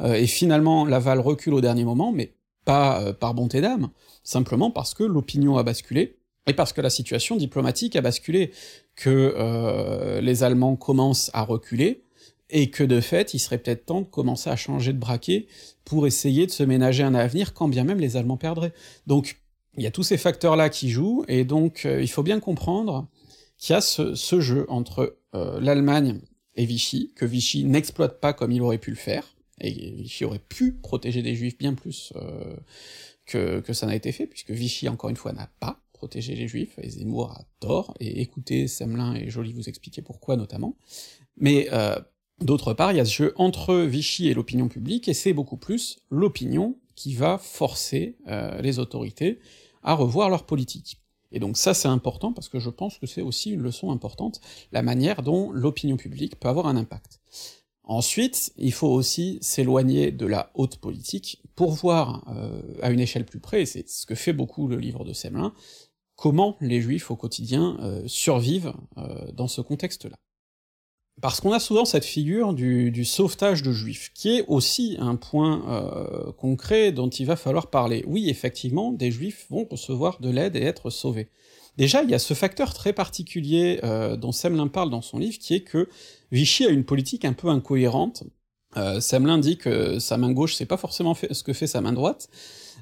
et 0.04 0.28
finalement 0.28 0.86
Laval 0.86 1.20
recule 1.20 1.54
au 1.54 1.62
dernier 1.62 1.84
moment, 1.84 2.12
mais 2.12 2.36
pas 2.66 3.14
par 3.14 3.34
bonté 3.34 3.62
d'âme, 3.62 3.90
simplement 4.24 4.72
parce 4.72 4.94
que 4.94 5.04
l'opinion 5.04 5.58
a 5.58 5.64
basculé, 5.64 6.20
et 6.48 6.54
parce 6.54 6.74
que 6.74 6.82
la 6.82 6.90
situation 6.90 7.36
diplomatique 7.36 7.96
a 7.96 8.02
basculé, 8.02 8.52
que 8.96 10.20
les 10.22 10.44
Allemands 10.44 10.76
commencent 10.76 11.32
à 11.34 11.44
reculer, 11.44 12.04
et 12.50 12.70
que 12.70 12.84
de 12.84 13.00
fait, 13.00 13.34
il 13.34 13.40
serait 13.40 13.58
peut-être 13.58 13.86
temps 13.86 14.02
de 14.02 14.08
commencer 14.08 14.50
à 14.50 14.56
changer 14.56 14.94
de 14.94 14.98
braquet 14.98 15.48
pour 15.86 16.08
essayer 16.08 16.46
de 16.46 16.52
se 16.52 16.64
ménager 16.64 17.04
un 17.04 17.16
avenir, 17.16 17.54
quand 17.54 17.68
bien 17.68 17.84
même 17.84 18.00
les 18.00 18.18
Allemands 18.18 18.38
perdraient. 18.38 18.74
Donc, 19.08 19.40
il 19.78 19.84
y 19.84 19.88
a 19.88 19.92
tous 19.92 20.04
ces 20.04 20.18
facteurs-là 20.18 20.70
qui 20.70 20.90
jouent, 20.90 21.24
et 21.28 21.46
donc 21.46 21.86
euh, 21.86 22.02
il 22.02 22.10
faut 22.10 22.24
bien 22.24 22.40
comprendre 22.40 23.08
qu'il 23.58 23.74
y 23.74 23.78
a 23.78 23.82
ce, 23.82 24.40
jeu 24.40 24.66
entre 24.70 25.18
euh, 25.36 25.60
l'Allemagne 25.60 26.20
et 26.56 26.66
Vichy, 26.66 27.14
que 27.16 27.26
Vichy 27.26 27.66
n'exploite 27.66 28.20
pas 28.20 28.34
comme 28.34 28.52
il 28.52 28.62
aurait 28.62 28.78
pu 28.78 28.90
le 28.90 28.96
faire, 28.96 29.36
et 29.62 29.72
Vichy 29.92 30.26
aurait 30.26 30.40
pu 30.40 30.74
protéger 30.74 31.22
des 31.22 31.36
juifs 31.36 31.58
bien 31.58 31.74
plus 31.74 32.14
euh, 32.16 32.56
que, 33.26 33.74
ça 33.74 33.86
n'a 33.86 33.96
été 33.96 34.12
fait, 34.12 34.26
puisque 34.26 34.52
Vichy, 34.52 34.90
encore 34.90 35.10
une 35.10 35.16
fois, 35.16 35.34
n'a 35.34 35.50
pas 35.60 35.80
protégé 35.94 36.36
les 36.36 36.48
juifs, 36.48 36.80
et 36.82 36.90
Zemmour 36.90 37.32
a 37.32 37.44
tort, 37.60 37.94
et 38.00 38.22
écoutez 38.22 38.68
Semelin 38.68 39.14
et 39.16 39.30
Joly 39.30 39.54
vous 39.54 39.70
expliquer 39.70 40.02
pourquoi 40.02 40.36
notamment, 40.36 40.76
mais 41.38 41.70
D'autre 42.42 42.74
part, 42.74 42.94
il 42.94 42.98
y 42.98 43.02
a 43.02 43.06
ce 43.06 43.14
jeu 43.14 43.34
entre 43.36 43.76
Vichy 43.76 44.30
et 44.30 44.34
l'opinion 44.34 44.70
publique, 44.70 45.10
et 45.10 45.14
c'est 45.14 45.34
beaucoup 45.34 45.58
plus 45.58 46.00
l'opinion 46.10 46.78
qui 46.96 47.14
va 47.14 47.38
forcer 47.38 48.18
euh, 48.28 48.62
les 48.62 48.80
autorités 48.80 49.40
à 49.84 49.94
revoir 49.94 50.30
leur 50.30 50.46
politique. 50.46 51.02
Et 51.32 51.40
donc 51.40 51.58
ça 51.58 51.74
c'est 51.74 51.88
important 51.88 52.34
parce 52.34 52.50
que 52.50 52.60
je 52.60 52.70
pense 52.70 52.98
que 52.98 53.08
c'est 53.08 53.22
aussi 53.22 53.52
une 53.52 53.62
leçon 53.62 53.92
importante, 53.92 54.42
la 54.72 54.82
manière 54.82 55.22
dont 55.22 55.52
l'opinion 55.52 55.98
publique 55.98 56.40
peut 56.40 56.48
avoir 56.48 56.68
un 56.68 56.76
impact. 56.76 57.20
Ensuite, 57.84 58.54
il 58.58 58.74
faut 58.74 58.88
aussi 58.88 59.38
s'éloigner 59.42 60.12
de 60.12 60.26
la 60.26 60.52
haute 60.54 60.78
politique 60.78 61.42
pour 61.56 61.72
voir 61.72 62.24
euh, 62.36 62.62
à 62.82 62.90
une 62.92 63.00
échelle 63.00 63.26
plus 63.26 63.40
près, 63.40 63.64
et 63.64 63.66
c'est 63.66 63.88
ce 63.90 64.06
que 64.06 64.16
fait 64.16 64.34
beaucoup 64.34 64.68
le 64.68 64.78
livre 64.78 65.04
de 65.04 65.14
Semelin, 65.14 65.54
comment 66.16 66.56
les 66.62 66.82
juifs 66.82 67.12
au 67.12 67.16
quotidien 67.16 67.78
euh, 67.82 68.04
survivent 68.08 68.74
dans 69.34 69.48
ce 69.48 69.62
contexte-là. 69.62 70.18
Parce 71.22 71.42
qu'on 71.42 71.52
a 71.52 71.60
souvent 71.60 71.86
cette 71.86 72.06
figure 72.06 72.54
du, 72.54 73.04
sauvetage 73.06 73.64
de 73.64 73.72
juifs, 73.72 74.12
qui 74.14 74.38
est 74.38 74.46
aussi 74.48 74.96
un 75.00 75.16
point 75.16 75.64
euh, 75.68 76.32
concret 76.34 76.92
dont 76.92 77.10
il 77.10 77.26
va 77.26 77.36
falloir 77.36 77.68
parler. 77.68 78.04
Oui, 78.08 78.30
effectivement, 78.30 78.92
des 78.92 79.12
juifs 79.12 79.46
vont 79.50 79.68
recevoir 79.70 80.20
de 80.20 80.30
l'aide 80.30 80.56
et 80.56 80.62
être 80.62 80.90
sauvés. 80.90 81.30
Déjà, 81.80 82.04
il 82.04 82.10
y 82.10 82.14
a 82.14 82.20
ce 82.20 82.34
facteur 82.34 82.74
très 82.74 82.92
particulier 82.92 83.80
euh, 83.86 84.18
dont 84.18 84.34
Semelin 84.34 84.68
parle 84.68 84.90
dans 84.90 85.02
son 85.02 85.18
livre, 85.18 85.38
qui 85.40 85.54
est 85.56 85.62
que 85.62 85.88
Vichy 86.30 86.66
a 86.66 86.70
une 86.70 86.84
politique 86.84 87.24
un 87.24 87.32
peu 87.32 87.48
incohérente. 87.48 88.26
Euh, 88.76 89.00
dit 89.40 89.58
que 89.58 89.98
sa 89.98 90.18
main 90.18 90.34
gauche, 90.34 90.56
c'est 90.56 90.66
pas 90.66 90.76
forcément 90.76 91.16
ce 91.16 91.42
que 91.42 91.54
fait 91.54 91.68
sa 91.68 91.80
main 91.80 91.94
droite, 91.94 92.30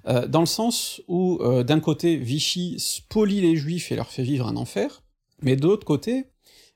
euh, 0.08 0.28
dans 0.28 0.40
le 0.40 0.48
sens 0.48 1.00
où, 1.08 1.40
d'un 1.64 1.80
côté, 1.80 2.18
Vichy 2.18 2.76
spolie 2.80 3.40
les 3.40 3.56
juifs 3.56 3.92
et 3.92 3.96
leur 3.96 4.10
fait 4.10 4.24
vivre 4.24 4.48
un 4.48 4.56
enfer, 4.56 5.04
mais 5.44 5.56
de 5.56 5.68
l'autre 5.68 5.86
côté, 5.86 6.26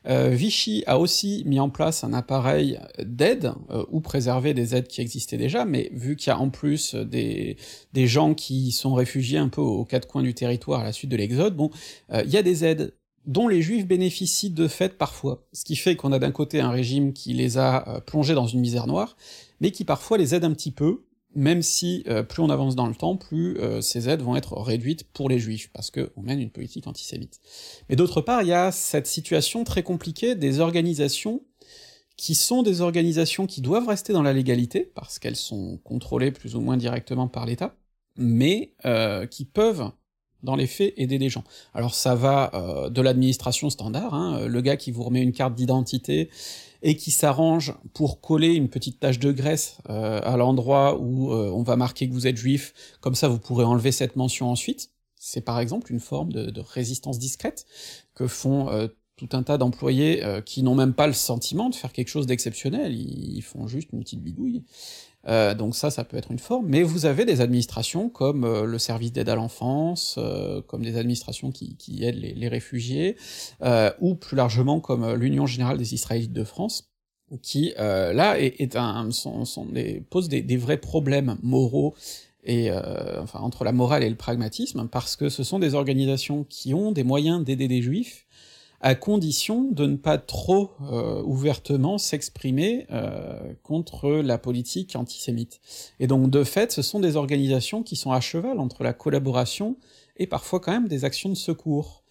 euh, 0.08 0.30
Vichy 0.30 0.84
a 0.88 1.00
aussi 1.00 1.44
mis 1.46 1.60
en 1.60 1.70
place 1.70 2.04
un 2.04 2.14
appareil 2.14 2.80
d'aide, 3.00 3.54
euh, 3.70 3.86
ou 3.90 4.02
préserver 4.02 4.54
des 4.54 4.76
aides 4.76 4.88
qui 4.88 5.02
existaient 5.02 5.38
déjà, 5.38 5.66
mais 5.66 5.90
vu 5.94 6.16
qu'il 6.16 6.28
y 6.28 6.34
a 6.34 6.40
en 6.40 6.50
plus 6.50 6.96
des, 6.96 7.58
gens 7.94 8.34
qui 8.34 8.72
sont 8.72 8.94
réfugiés 8.94 9.38
un 9.38 9.50
peu 9.50 9.62
aux 9.62 9.86
quatre 9.86 10.08
coins 10.08 10.24
du 10.24 10.34
territoire 10.34 10.82
à 10.82 10.84
la 10.86 10.92
suite 10.92 11.12
de 11.12 11.18
l'exode, 11.18 11.56
bon, 11.56 11.70
euh, 12.12 12.24
il 12.26 12.32
y 12.32 12.38
a 12.38 12.44
des 12.44 12.66
aides 12.66 12.96
dont 13.28 13.48
les 13.48 13.62
juifs 13.62 13.86
bénéficient 13.86 14.50
de 14.50 14.68
fait 14.68 14.98
parfois, 14.98 15.46
ce 15.54 15.64
qui 15.64 15.76
fait 15.76 15.96
qu'on 15.96 16.12
a 16.12 16.18
d'un 16.18 16.32
côté 16.32 16.60
un 16.60 16.72
régime 16.72 17.14
qui 17.14 17.34
les 17.34 17.60
a 17.60 18.02
plongés 18.08 18.34
dans 18.34 18.48
une 18.48 18.60
misère 18.60 18.88
noire, 18.88 19.16
mais 19.60 19.70
qui 19.70 19.86
parfois 19.86 20.18
les 20.18 20.34
aide 20.34 20.44
un 20.44 20.54
petit 20.54 20.72
peu, 20.72 21.04
même 21.36 21.62
si 21.62 22.04
euh, 22.08 22.24
plus 22.24 22.42
on 22.42 22.50
avance 22.50 22.76
dans 22.76 22.88
le 22.88 22.96
temps, 22.96 23.16
plus 23.16 23.58
euh, 23.60 23.82
ces 23.82 24.10
aides 24.10 24.22
vont 24.22 24.36
être 24.36 24.58
réduites 24.60 25.06
pour 25.06 25.30
les 25.30 25.40
juifs, 25.40 25.70
parce 25.74 25.92
qu'on 25.92 26.22
mène 26.22 26.40
une 26.40 26.50
politique 26.50 26.88
antisémite. 26.88 27.40
Mais 27.90 27.96
d'autre 27.96 28.22
part, 28.22 28.42
il 28.42 28.50
y 28.50 28.54
a 28.54 28.72
cette 28.72 29.08
situation 29.08 29.64
très 29.64 29.84
compliquée 29.84 30.36
des 30.36 30.60
organisations 30.60 31.42
qui 32.18 32.36
sont 32.36 32.62
des 32.62 32.82
organisations 32.82 33.48
qui 33.48 33.62
doivent 33.62 33.88
rester 33.88 34.14
dans 34.14 34.22
la 34.22 34.34
légalité, 34.34 34.92
parce 34.94 35.20
qu'elles 35.20 35.36
sont 35.36 35.80
contrôlées 35.84 36.32
plus 36.32 36.56
ou 36.56 36.62
moins 36.62 36.78
directement 36.78 37.28
par 37.28 37.46
l'État, 37.46 37.76
mais 38.18 38.74
euh, 38.86 39.26
qui 39.26 39.46
peuvent 39.46 39.92
dans 40.44 40.56
les 40.56 40.66
faits, 40.66 40.96
aider 40.98 41.20
les 41.20 41.30
gens. 41.30 41.44
Alors 41.72 41.94
ça 41.94 42.16
va 42.16 42.90
de 42.90 43.02
l'administration 43.04 43.70
standard, 43.70 44.16
hein, 44.16 44.48
le 44.48 44.62
gars 44.62 44.76
qui 44.76 44.90
vous 44.90 45.04
remet 45.04 45.22
une 45.22 45.34
carte 45.34 45.54
d'identité 45.54 46.32
et 46.82 46.96
qui 46.96 47.12
s'arrange 47.12 47.74
pour 47.94 48.22
coller 48.22 48.54
une 48.54 48.70
petite 48.70 49.00
tache 49.00 49.20
de 49.20 49.32
graisse 49.32 49.78
euh, 49.90 50.20
à 50.24 50.38
l'endroit 50.38 51.00
où 51.00 51.32
euh, 51.32 51.52
on 51.52 51.64
va 51.64 51.76
marquer 51.76 52.08
que 52.08 52.14
vous 52.14 52.28
êtes 52.28 52.38
juif, 52.38 52.74
comme 53.02 53.16
ça 53.16 53.28
vous 53.28 53.40
pourrez 53.40 53.64
enlever 53.64 53.92
cette 53.92 54.16
mention 54.16 54.50
ensuite. 54.50 54.90
C'est 55.16 55.42
par 55.42 55.60
exemple 55.60 55.92
une 55.92 56.00
forme 56.00 56.34
de, 56.34 56.60
résistance 56.62 57.20
discrète 57.20 57.66
que 58.16 58.28
font 58.28 58.70
euh, 58.70 58.88
tout 59.16 59.30
un 59.34 59.44
tas 59.44 59.60
d'employés 59.60 60.24
qui 60.48 60.64
n'ont 60.64 60.74
même 60.74 60.96
pas 60.96 61.06
le 61.06 61.14
sentiment 61.14 61.70
de 61.70 61.76
faire 61.76 61.94
quelque 61.94 62.08
chose 62.08 62.26
d'exceptionnel, 62.26 62.92
ils, 62.96 63.44
font 63.44 63.68
juste 63.68 63.90
une 63.94 64.00
petite 64.00 64.24
bidouille. 64.24 64.64
Euh, 65.28 65.54
donc 65.54 65.76
ça, 65.76 65.92
ça 65.92 66.04
peut 66.04 66.18
être 66.18 66.32
une 66.32 66.40
forme, 66.40 66.68
mais 66.68 66.84
vous 66.84 67.06
avez 67.06 67.26
des 67.26 67.42
administrations 67.42 68.10
comme 68.10 68.44
euh, 68.44 68.66
le 68.66 68.80
service 68.80 69.12
d'aide 69.12 69.30
à 69.30 69.36
l'enfance, 69.36 70.16
euh, 70.18 70.62
comme 70.62 70.84
des 70.84 70.98
administrations 70.98 71.52
qui, 71.52 72.04
aident 72.04 72.16
les, 72.16 72.48
réfugiés, 72.48 73.18
ou 74.00 74.16
plus 74.16 74.36
largement 74.36 74.80
comme 74.80 75.14
l'Union 75.14 75.46
Générale 75.46 75.78
des 75.78 75.94
Israélites 75.94 76.34
de 76.34 76.44
France, 76.44 76.92
qui 77.42 77.74
là 77.78 78.40
est, 78.40 78.76
un, 78.76 79.12
sont 79.12 79.66
des, 79.66 80.02
pose 80.10 80.28
des, 80.28 80.42
des, 80.42 80.58
vrais 80.58 80.78
problèmes 80.78 81.38
moraux 81.42 81.94
et 82.44 82.72
enfin 82.72 83.40
entre 83.40 83.64
la 83.64 83.72
morale 83.72 84.04
et 84.04 84.10
le 84.10 84.16
pragmatisme, 84.16 84.88
parce 84.88 85.16
que 85.16 85.30
ce 85.30 85.44
sont 85.44 85.60
des 85.60 85.76
organisations 85.76 86.44
qui 86.44 86.74
ont 86.74 86.92
des 86.92 87.04
moyens 87.04 87.44
d'aider 87.44 87.68
des 87.68 87.82
juifs, 87.82 88.26
à 88.82 88.96
condition 88.96 89.70
de 89.72 89.86
ne 89.86 89.96
pas 89.96 90.18
trop 90.18 90.72
euh, 90.82 91.22
ouvertement 91.24 91.98
s'exprimer 91.98 92.88
euh, 92.92 93.54
contre 93.62 94.10
la 94.10 94.38
politique 94.38 94.96
antisémite. 94.96 95.62
Et 96.00 96.08
donc 96.08 96.30
de 96.30 96.44
fait, 96.44 96.72
ce 96.72 96.82
sont 96.82 97.00
des 97.00 97.16
organisations 97.16 97.84
qui 97.84 97.96
sont 97.96 98.12
à 98.12 98.20
cheval 98.20 98.60
entre 98.60 98.84
la 98.84 98.94
collaboration 98.94 99.78
et 100.18 100.28
parfois 100.28 100.60
quand 100.60 100.72
même 100.72 100.88
des 100.88 101.06
actions 101.06 101.30
de 101.30 101.36
secours. 101.36 102.04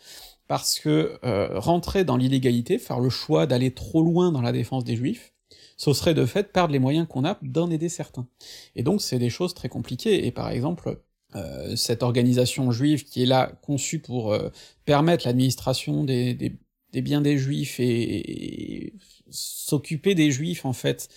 Parce 0.47 0.81
que 0.81 1.18
euh, 1.25 1.61
rentrer 1.61 2.03
dans 2.03 2.16
l'illégalité, 2.16 2.79
faire 2.79 2.99
le 2.99 3.11
choix 3.11 3.47
d'aller 3.47 3.73
trop 3.73 4.03
loin 4.03 4.33
dans 4.33 4.43
la 4.43 4.51
défense 4.51 4.83
des 4.83 4.97
juifs, 4.97 5.33
ce 5.77 5.93
serait 5.93 6.14
de 6.14 6.27
fait 6.27 6.53
perdre 6.53 6.73
les 6.73 6.79
moyens 6.79 7.07
qu'on 7.09 7.25
a 7.25 7.39
d'en 7.43 7.71
aider 7.71 7.89
certains. 7.89 8.27
Et 8.75 8.83
donc 8.83 9.01
c'est 9.01 9.18
des 9.18 9.31
choses 9.31 9.55
très 9.55 9.68
compliquées, 9.68 10.27
et 10.27 10.33
par 10.33 10.51
exemple, 10.51 11.01
euh, 11.37 11.76
cette 11.76 12.03
organisation 12.03 12.72
juive 12.72 13.05
qui 13.05 13.22
est 13.22 13.26
là 13.26 13.53
conçue 13.62 14.01
pour 14.01 14.33
euh, 14.33 14.51
permettre 14.85 15.26
l'administration 15.26 16.03
des, 16.03 16.59
biens 16.93 17.20
des 17.20 17.39
juifs 17.39 17.78
et, 17.78 18.95
s'occuper 19.31 20.16
des 20.16 20.33
juifs 20.33 20.64
en 20.64 20.72
fait, 20.72 21.09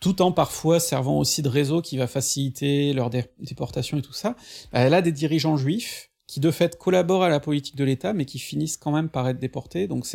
tout 0.00 0.20
en 0.20 0.32
parfois 0.32 0.80
servant 0.80 1.18
aussi 1.18 1.40
de 1.40 1.48
réseau 1.48 1.80
qui 1.80 1.96
va 1.96 2.06
faciliter 2.06 2.92
leur 2.92 3.08
déportation 3.08 3.96
et 3.96 4.02
tout 4.02 4.12
ça, 4.12 4.36
bah, 4.70 4.80
elle 4.80 4.92
a 4.92 5.00
des 5.00 5.12
dirigeants 5.12 5.56
juifs 5.56 6.10
qui 6.26 6.40
de 6.40 6.50
fait 6.50 6.76
collaborent 6.76 7.24
à 7.24 7.30
la 7.30 7.40
politique 7.40 7.76
de 7.76 7.84
l'État 7.84 8.12
mais 8.12 8.26
qui 8.26 8.38
finissent 8.38 8.76
quand 8.76 8.92
même 8.92 9.08
par 9.08 9.26
être 9.28 9.38
déportés, 9.38 9.88
donc 9.88 10.06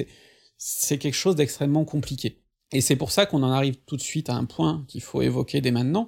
c'est 0.57 0.97
quelque 0.99 1.15
chose 1.15 1.35
d'extrêmement 1.35 1.85
compliqué. 1.85 2.43
Et 2.71 2.81
c'est 2.81 2.95
pour 2.95 3.11
ça 3.11 3.25
qu'on 3.25 3.41
en 3.41 3.51
arrive 3.51 3.77
tout 3.85 3.95
de 3.95 4.01
suite 4.01 4.29
à 4.29 4.35
un 4.35 4.45
point 4.45 4.85
qu'il 4.87 5.01
faut 5.01 5.21
évoquer 5.21 5.59
dès 5.59 5.71
maintenant, 5.71 6.07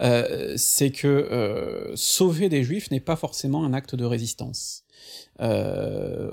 euh, 0.00 0.54
c'est 0.56 0.90
que 0.90 1.08
euh, 1.08 1.96
sauver 1.96 2.48
des 2.48 2.64
juifs 2.64 2.90
n'est 2.90 3.00
pas 3.00 3.16
forcément 3.16 3.64
un 3.64 3.72
acte 3.72 3.94
de 3.94 4.04
résistance. 4.04 4.84
Euh, 5.40 6.30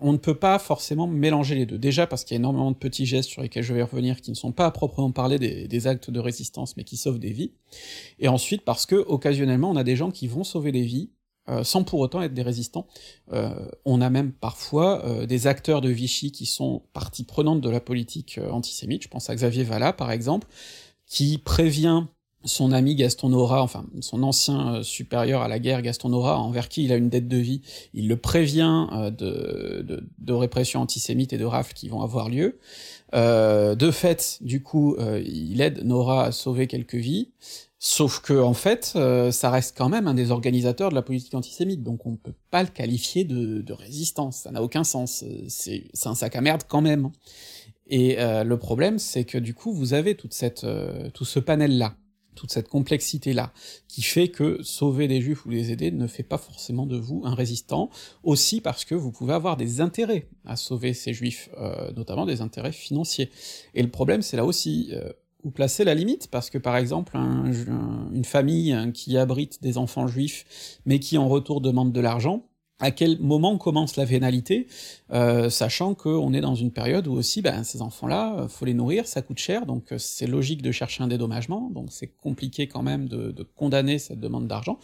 on 0.00 0.12
ne 0.12 0.16
peut 0.16 0.36
pas 0.36 0.58
forcément 0.58 1.06
mélanger 1.06 1.54
les 1.54 1.66
deux. 1.66 1.76
Déjà 1.76 2.06
parce 2.06 2.24
qu'il 2.24 2.34
y 2.34 2.38
a 2.38 2.40
énormément 2.40 2.70
de 2.70 2.76
petits 2.76 3.04
gestes 3.04 3.28
sur 3.28 3.42
lesquels 3.42 3.64
je 3.64 3.74
vais 3.74 3.82
revenir 3.82 4.20
qui 4.20 4.30
ne 4.30 4.36
sont 4.36 4.52
pas 4.52 4.66
à 4.66 4.70
proprement 4.70 5.10
parler 5.10 5.38
des, 5.38 5.68
des, 5.68 5.86
actes 5.86 6.10
de 6.10 6.20
résistance, 6.20 6.76
mais 6.76 6.84
qui 6.84 6.96
sauvent 6.96 7.18
des 7.18 7.32
vies. 7.32 7.52
Et 8.20 8.28
ensuite 8.28 8.62
parce 8.62 8.86
que 8.86 8.94
occasionnellement 8.94 9.70
on 9.70 9.76
a 9.76 9.84
des 9.84 9.96
gens 9.96 10.10
qui 10.10 10.28
vont 10.28 10.44
sauver 10.44 10.72
des 10.72 10.82
vies 10.82 11.10
euh, 11.48 11.64
sans 11.64 11.82
pour 11.82 12.00
autant 12.00 12.20
être 12.20 12.34
des 12.34 12.42
résistants. 12.42 12.86
Euh, 13.32 13.50
on 13.84 14.00
a 14.00 14.10
même 14.10 14.32
parfois 14.32 15.04
euh, 15.06 15.26
des 15.26 15.46
acteurs 15.46 15.80
de 15.80 15.88
Vichy 15.88 16.30
qui 16.30 16.46
sont 16.46 16.82
partie 16.92 17.24
prenante 17.24 17.60
de 17.60 17.70
la 17.70 17.80
politique 17.80 18.38
antisémite, 18.50 19.02
je 19.02 19.08
pense 19.08 19.30
à 19.30 19.34
Xavier 19.34 19.64
Vallat 19.64 19.92
par 19.92 20.10
exemple, 20.10 20.46
qui 21.06 21.38
prévient 21.38 22.04
son 22.44 22.70
ami 22.70 22.94
Gaston 22.94 23.30
Nora, 23.30 23.62
enfin 23.62 23.84
son 24.00 24.22
ancien 24.22 24.82
supérieur 24.82 25.42
à 25.42 25.48
la 25.48 25.58
guerre 25.58 25.82
Gaston 25.82 26.10
Nora, 26.10 26.38
envers 26.38 26.68
qui 26.68 26.84
il 26.84 26.92
a 26.92 26.96
une 26.96 27.08
dette 27.08 27.28
de 27.28 27.36
vie, 27.36 27.62
il 27.94 28.08
le 28.08 28.16
prévient 28.16 28.86
de, 28.92 29.82
de, 29.82 30.08
de 30.18 30.32
répression 30.32 30.80
antisémite 30.80 31.32
et 31.32 31.38
de 31.38 31.44
rafles 31.44 31.74
qui 31.74 31.88
vont 31.88 32.00
avoir 32.00 32.28
lieu. 32.28 32.58
de 33.12 33.90
fait, 33.90 34.38
du 34.40 34.62
coup, 34.62 34.96
il 35.24 35.60
aide 35.60 35.84
Nora 35.84 36.26
à 36.26 36.32
sauver 36.32 36.68
quelques 36.68 36.94
vies, 36.94 37.30
Sauf 37.80 38.20
que 38.20 38.32
en 38.32 38.54
fait, 38.54 38.94
euh, 38.96 39.30
ça 39.30 39.50
reste 39.50 39.76
quand 39.78 39.88
même 39.88 40.08
un 40.08 40.14
des 40.14 40.32
organisateurs 40.32 40.90
de 40.90 40.96
la 40.96 41.02
politique 41.02 41.34
antisémite, 41.34 41.84
donc 41.84 42.06
on 42.06 42.16
peut 42.16 42.34
pas 42.50 42.64
le 42.64 42.68
qualifier 42.68 43.22
de, 43.22 43.72
résistance, 43.72 44.38
ça 44.38 44.50
n'a 44.50 44.62
aucun 44.62 44.82
sens, 44.82 45.22
euh, 45.22 45.44
c'est 45.46 45.88
un 46.04 46.16
sac 46.16 46.34
à 46.34 46.40
merde 46.40 46.62
quand 46.66 46.80
même. 46.80 47.10
Et 47.86 48.18
euh, 48.18 48.42
le 48.42 48.58
problème, 48.58 48.98
c'est 48.98 49.24
que 49.24 49.38
du 49.38 49.54
coup, 49.54 49.72
vous 49.72 49.94
avez 49.94 50.16
toute 50.16 50.34
cette, 50.34 50.66
tout 51.14 51.24
ce 51.24 51.38
panel-là, 51.38 51.96
toute 52.34 52.50
cette 52.50 52.68
complexité-là, 52.68 53.52
qui 53.86 54.02
fait 54.02 54.28
que 54.28 54.60
sauver 54.62 55.06
des 55.06 55.20
juifs 55.20 55.46
ou 55.46 55.50
les 55.50 55.70
aider 55.70 55.92
ne 55.92 56.08
fait 56.08 56.24
pas 56.24 56.36
forcément 56.36 56.84
de 56.84 56.96
vous 56.96 57.22
un 57.24 57.34
résistant, 57.34 57.90
aussi 58.24 58.60
parce 58.60 58.84
que 58.84 58.96
vous 58.96 59.12
pouvez 59.12 59.34
avoir 59.34 59.56
des 59.56 59.80
intérêts 59.80 60.28
à 60.44 60.56
sauver 60.56 60.94
ces 60.94 61.12
juifs, 61.14 61.48
notamment 61.96 62.26
des 62.26 62.40
intérêts 62.40 62.72
financiers. 62.72 63.30
Et 63.74 63.82
le 63.82 63.90
problème, 63.90 64.20
c'est 64.20 64.36
là 64.36 64.44
aussi 64.44 64.92
où 65.44 65.50
placer 65.50 65.84
la 65.84 65.94
limite, 65.94 66.28
parce 66.30 66.50
que 66.50 66.58
par 66.58 66.76
exemple, 66.76 67.16
une 67.16 68.24
famille 68.24 68.76
qui 68.92 69.16
abrite 69.16 69.62
des 69.62 69.78
enfants 69.78 70.06
juifs, 70.06 70.80
mais 70.84 70.98
qui 70.98 71.16
en 71.18 71.28
retour 71.28 71.60
demande 71.60 71.92
de 71.92 72.00
l'argent, 72.00 72.44
à 72.80 72.90
quel 72.90 73.18
moment 73.18 73.58
commence 73.58 73.96
la 73.96 74.04
vénalité, 74.04 74.66
euh, 75.12 75.50
sachant 75.50 75.94
qu'on 75.94 76.32
est 76.32 76.40
dans 76.40 76.54
une 76.54 76.70
période 76.70 77.08
où 77.08 77.12
aussi, 77.12 77.42
ben, 77.42 77.64
ces 77.64 77.82
enfants-là, 77.82 78.36
euh, 78.38 78.48
faut 78.48 78.64
les 78.64 78.74
nourrir, 78.74 79.06
ça 79.06 79.20
coûte 79.20 79.38
cher, 79.38 79.66
donc 79.66 79.92
euh, 79.92 79.98
c'est 79.98 80.26
logique 80.26 80.62
de 80.62 80.70
chercher 80.70 81.02
un 81.02 81.08
dédommagement, 81.08 81.70
donc 81.70 81.88
c'est 81.90 82.06
compliqué 82.06 82.68
quand 82.68 82.82
même 82.82 83.08
de, 83.08 83.34
condamner 83.56 83.98
cette 83.98 84.20
demande 84.20 84.46
d'argent, 84.46 84.78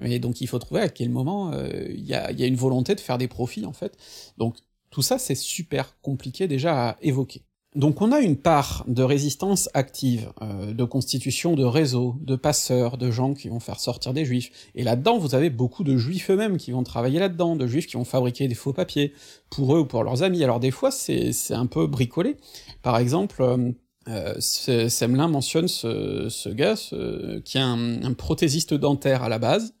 et 0.00 0.18
donc 0.18 0.40
il 0.40 0.46
faut 0.46 0.58
trouver 0.58 0.80
à 0.80 0.88
quel 0.88 1.10
moment 1.10 1.52
il 1.88 2.04
y, 2.04 2.14
a, 2.14 2.32
y 2.32 2.42
a 2.42 2.46
une 2.46 2.56
volonté 2.56 2.94
de 2.94 3.00
faire 3.00 3.18
des 3.18 3.28
profits, 3.28 3.66
en 3.66 3.72
fait. 3.72 3.96
Donc 4.38 4.56
tout 4.90 5.02
ça, 5.02 5.18
c'est 5.18 5.34
super 5.34 6.00
compliqué 6.00 6.48
déjà 6.48 6.90
à 6.90 6.96
évoquer. 7.02 7.42
Donc 7.74 8.00
on 8.00 8.12
a 8.12 8.20
une 8.20 8.36
part 8.36 8.84
de 8.86 9.02
résistance 9.02 9.68
active, 9.74 10.30
euh, 10.42 10.72
de 10.72 10.84
constitution 10.84 11.56
de 11.56 11.64
réseaux, 11.64 12.14
de 12.20 12.36
passeurs, 12.36 12.96
de 12.98 13.10
gens 13.10 13.34
qui 13.34 13.48
vont 13.48 13.58
faire 13.58 13.80
sortir 13.80 14.12
des 14.12 14.24
juifs, 14.24 14.70
et 14.76 14.84
là-dedans 14.84 15.18
vous 15.18 15.34
avez 15.34 15.50
beaucoup 15.50 15.82
de 15.82 15.96
juifs 15.96 16.30
eux-mêmes 16.30 16.56
qui 16.56 16.70
vont 16.70 16.84
travailler 16.84 17.18
là-dedans, 17.18 17.56
de 17.56 17.66
juifs 17.66 17.88
qui 17.88 17.96
vont 17.96 18.04
fabriquer 18.04 18.46
des 18.46 18.54
faux 18.54 18.72
papiers, 18.72 19.12
pour 19.50 19.74
eux 19.74 19.80
ou 19.80 19.84
pour 19.86 20.04
leurs 20.04 20.22
amis, 20.22 20.44
alors 20.44 20.60
des 20.60 20.70
fois 20.70 20.92
c'est 20.92 21.32
un 21.50 21.66
peu 21.66 21.86
bricolé, 21.86 22.36
par 22.82 22.98
exemple... 22.98 23.42
Euh, 23.42 23.72
euh 24.08 25.08
mentionne 25.08 25.66
ce, 25.66 26.28
ce 26.28 26.48
gars 26.50 26.74
qui 27.42 27.56
est 27.56 27.60
un 27.60 28.12
prothésiste 28.12 28.74
dentaire 28.74 29.22
à 29.22 29.30
la 29.30 29.38
base, 29.38 29.72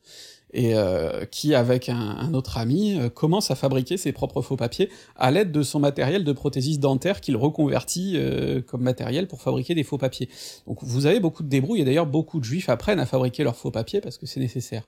et 0.54 0.76
euh, 0.76 1.24
qui, 1.26 1.54
avec 1.54 1.88
un, 1.88 2.32
autre 2.32 2.58
ami, 2.58 2.96
euh, 2.96 3.10
commence 3.10 3.50
à 3.50 3.56
fabriquer 3.56 3.96
ses 3.96 4.12
propres 4.12 4.40
faux 4.40 4.56
papiers 4.56 4.88
à 5.16 5.32
l'aide 5.32 5.50
de 5.50 5.62
son 5.62 5.80
matériel 5.80 6.22
de 6.22 6.32
prothésiste 6.32 6.80
dentaire 6.80 7.20
qu'il 7.20 7.36
reconvertit 7.36 8.12
euh, 8.14 8.62
comme 8.62 8.82
matériel 8.82 9.26
pour 9.26 9.42
fabriquer 9.42 9.74
des 9.74 9.82
faux 9.82 9.98
papiers. 9.98 10.28
Donc 10.66 10.78
vous 10.82 11.06
avez 11.06 11.18
beaucoup 11.18 11.42
de 11.42 11.48
débrouilles, 11.48 11.80
et 11.80 11.84
d'ailleurs 11.84 12.06
beaucoup 12.06 12.38
de 12.38 12.44
juifs 12.44 12.68
apprennent 12.68 13.00
à 13.00 13.06
fabriquer 13.06 13.42
leurs 13.42 13.56
faux 13.56 13.72
papiers 13.72 14.00
parce 14.00 14.16
que 14.16 14.26
c'est 14.26 14.40
nécessaire. 14.40 14.84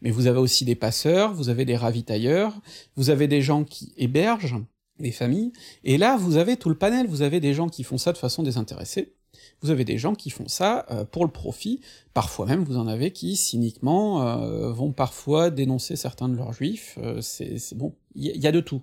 Mais 0.00 0.10
vous 0.10 0.26
avez 0.26 0.38
aussi 0.38 0.64
des 0.64 0.74
passeurs, 0.74 1.34
vous 1.34 1.50
avez 1.50 1.66
des 1.66 1.76
ravitailleurs, 1.76 2.54
vous 2.96 3.10
avez 3.10 3.28
des 3.28 3.42
gens 3.42 3.64
qui 3.64 3.92
hébergent, 3.98 4.56
des 4.98 5.12
familles, 5.12 5.52
et 5.84 5.98
là 5.98 6.16
vous 6.16 6.36
avez 6.36 6.56
tout 6.56 6.70
le 6.70 6.74
panel, 6.76 7.06
vous 7.06 7.22
avez 7.22 7.40
des 7.40 7.52
gens 7.52 7.68
qui 7.68 7.84
font 7.84 7.98
ça 7.98 8.12
de 8.12 8.18
façon 8.18 8.42
désintéressée, 8.42 9.14
vous 9.62 9.70
avez 9.70 9.84
des 9.84 9.98
gens 9.98 10.14
qui 10.14 10.30
font 10.30 10.48
ça 10.48 10.86
euh, 10.90 11.04
pour 11.04 11.24
le 11.24 11.30
profit, 11.30 11.80
parfois 12.14 12.46
même 12.46 12.64
vous 12.64 12.76
en 12.76 12.86
avez 12.86 13.10
qui, 13.12 13.36
cyniquement, 13.36 14.26
euh, 14.26 14.72
vont 14.72 14.92
parfois 14.92 15.50
dénoncer 15.50 15.96
certains 15.96 16.28
de 16.28 16.36
leurs 16.36 16.52
juifs, 16.52 16.98
euh, 17.02 17.20
c'est 17.20 17.58
bon, 17.74 17.94
il 18.14 18.24
y, 18.24 18.46
a 18.46 18.52
de 18.52 18.60
tout. 18.60 18.82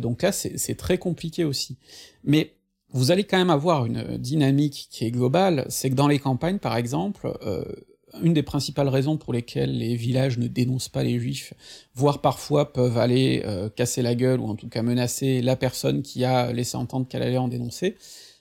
donc 0.00 0.22
là, 0.22 0.32
c'est 0.32 0.76
très 0.76 0.98
compliqué 0.98 1.44
aussi. 1.44 1.76
Mais 2.24 2.54
vous 2.90 3.10
allez 3.10 3.24
quand 3.24 3.38
même 3.38 3.50
avoir 3.50 3.86
une 3.86 4.16
dynamique 4.16 4.88
qui 4.90 5.04
est 5.04 5.10
globale, 5.10 5.66
c'est 5.68 5.90
que 5.90 5.94
dans 5.94 6.08
les 6.08 6.18
campagnes, 6.18 6.58
par 6.58 6.76
exemple, 6.76 7.32
une 8.22 8.32
des 8.32 8.42
principales 8.42 8.88
raisons 8.88 9.16
pour 9.16 9.32
lesquelles 9.32 9.76
les 9.76 9.96
villages 9.96 10.38
ne 10.38 10.46
dénoncent 10.46 10.88
pas 10.88 11.02
les 11.02 11.18
juifs, 11.18 11.54
voire 11.94 12.20
parfois 12.20 12.72
peuvent 12.72 12.98
aller 12.98 13.44
casser 13.76 14.02
la 14.02 14.14
gueule, 14.14 14.40
ou 14.40 14.48
en 14.48 14.56
tout 14.56 14.68
cas 14.68 14.82
menacer 14.82 15.42
la 15.42 15.56
personne 15.56 16.02
qui 16.02 16.24
a 16.24 16.52
laissé 16.52 16.76
entendre 16.76 17.06
qu'elle 17.06 17.22
allait 17.22 17.38
en 17.38 17.48
dénoncer, 17.48 17.96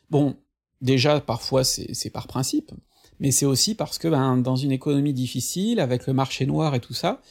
bon, 0.10 0.36
Déjà, 0.82 1.20
parfois, 1.22 1.64
c'est 1.64 2.10
par 2.10 2.28
principe, 2.28 2.72
mais 3.20 3.32
c'est 3.32 3.46
aussi 3.46 3.76
parce 3.76 4.00
que 4.00 4.08
ben, 4.08 4.38
dans 4.38 4.56
une 4.56 4.72
économie 4.72 5.14
difficile, 5.14 5.80
avec 5.80 6.08
le 6.08 6.14
marché 6.14 6.46
noir 6.46 6.74
et 6.74 6.80
tout 6.80 6.94
ça, 6.94 7.22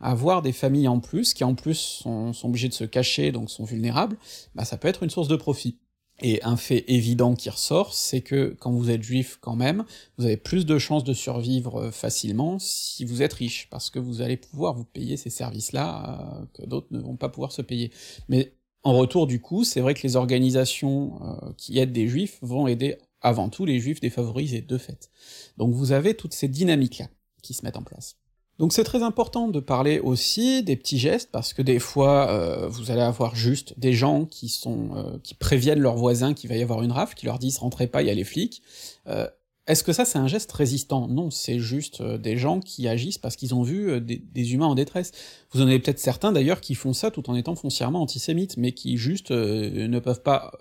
avoir 0.00 0.42
des 0.42 0.52
familles 0.52 0.88
en 0.88 1.00
plus, 1.00 1.34
qui 1.34 1.44
en 1.44 1.54
plus 1.54 1.78
sont, 2.02 2.32
obligées 2.42 2.68
de 2.68 2.74
se 2.74 2.84
cacher, 2.84 3.32
donc 3.32 3.50
sont 3.50 3.64
vulnérables, 3.64 4.18
bah 4.54 4.64
ça 4.64 4.76
peut 4.76 4.88
être 4.88 5.02
une 5.02 5.10
source 5.10 5.28
de 5.28 5.36
profit. 5.36 5.78
Et 6.22 6.42
un 6.42 6.56
fait 6.56 6.84
évident 6.88 7.34
qui 7.34 7.50
ressort, 7.50 7.92
c'est 7.92 8.22
que 8.22 8.56
quand 8.58 8.72
vous 8.72 8.90
êtes 8.90 9.02
juif 9.02 9.36
quand 9.40 9.54
même, 9.54 9.84
vous 10.16 10.24
avez 10.24 10.38
plus 10.38 10.64
de 10.64 10.78
chances 10.78 11.04
de 11.04 11.12
survivre 11.12 11.76
euh, 11.76 11.90
facilement 11.90 12.58
si 12.58 13.04
vous 13.04 13.20
êtes 13.20 13.34
riche, 13.34 13.68
parce 13.70 13.90
que 13.90 13.98
vous 13.98 14.22
allez 14.22 14.38
pouvoir 14.38 14.72
vous 14.72 14.84
payer 14.84 15.18
ces 15.18 15.28
services-là 15.28 16.38
euh, 16.40 16.44
que 16.54 16.66
d'autres 16.66 16.86
ne 16.90 17.00
vont 17.00 17.16
pas 17.16 17.28
pouvoir 17.28 17.52
se 17.52 17.60
payer. 17.60 17.92
Mais 18.30 18.54
en 18.86 18.92
retour, 18.92 19.26
du 19.26 19.40
coup, 19.40 19.64
c'est 19.64 19.80
vrai 19.80 19.94
que 19.94 20.02
les 20.04 20.14
organisations 20.14 21.20
euh, 21.20 21.52
qui 21.56 21.80
aident 21.80 21.92
des 21.92 22.06
juifs 22.06 22.38
vont 22.40 22.68
aider 22.68 22.98
avant 23.20 23.48
tout 23.48 23.64
les 23.64 23.80
juifs 23.80 23.98
défavorisés 23.98 24.60
de 24.60 24.78
fait. 24.78 25.10
Donc 25.56 25.74
vous 25.74 25.90
avez 25.90 26.14
toutes 26.14 26.34
ces 26.34 26.46
dynamiques-là 26.46 27.08
qui 27.42 27.52
se 27.52 27.64
mettent 27.64 27.76
en 27.76 27.82
place. 27.82 28.14
Donc 28.60 28.72
c'est 28.72 28.84
très 28.84 29.02
important 29.02 29.48
de 29.48 29.58
parler 29.58 29.98
aussi 29.98 30.62
des 30.62 30.76
petits 30.76 31.00
gestes, 31.00 31.30
parce 31.32 31.52
que 31.52 31.62
des 31.62 31.80
fois, 31.80 32.30
euh, 32.30 32.68
vous 32.68 32.92
allez 32.92 33.00
avoir 33.00 33.34
juste 33.34 33.74
des 33.76 33.92
gens 33.92 34.24
qui 34.24 34.48
sont 34.48 34.90
euh, 34.94 35.18
qui 35.24 35.34
préviennent 35.34 35.80
leurs 35.80 35.96
voisins 35.96 36.32
qu'il 36.32 36.48
va 36.48 36.54
y 36.54 36.62
avoir 36.62 36.84
une 36.84 36.92
rafle, 36.92 37.16
qui 37.16 37.26
leur 37.26 37.40
disent 37.40 37.58
«rentrez 37.58 37.88
pas, 37.88 38.02
il 38.02 38.06
y 38.06 38.10
a 38.10 38.14
les 38.14 38.22
flics 38.22 38.62
est-ce 39.66 39.82
que 39.82 39.92
ça 39.92 40.04
c'est 40.04 40.18
un 40.18 40.28
geste 40.28 40.52
résistant? 40.52 41.08
Non, 41.08 41.30
c'est 41.30 41.58
juste 41.58 42.00
euh, 42.00 42.18
des 42.18 42.36
gens 42.36 42.60
qui 42.60 42.86
agissent 42.86 43.18
parce 43.18 43.34
qu'ils 43.34 43.54
ont 43.54 43.62
vu 43.62 43.90
euh, 43.90 44.00
des, 44.00 44.54
humains 44.54 44.66
en 44.66 44.76
détresse. 44.76 45.10
Vous 45.50 45.60
en 45.60 45.66
avez 45.66 45.80
peut-être 45.80 45.98
certains 45.98 46.30
d'ailleurs 46.30 46.60
qui 46.60 46.76
font 46.76 46.92
ça 46.92 47.10
tout 47.10 47.28
en 47.28 47.34
étant 47.34 47.56
foncièrement 47.56 48.00
antisémites, 48.00 48.56
mais 48.56 48.72
qui 48.72 48.96
juste 48.96 49.32
euh, 49.32 49.88
ne 49.88 49.98
peuvent 49.98 50.22
pas 50.22 50.52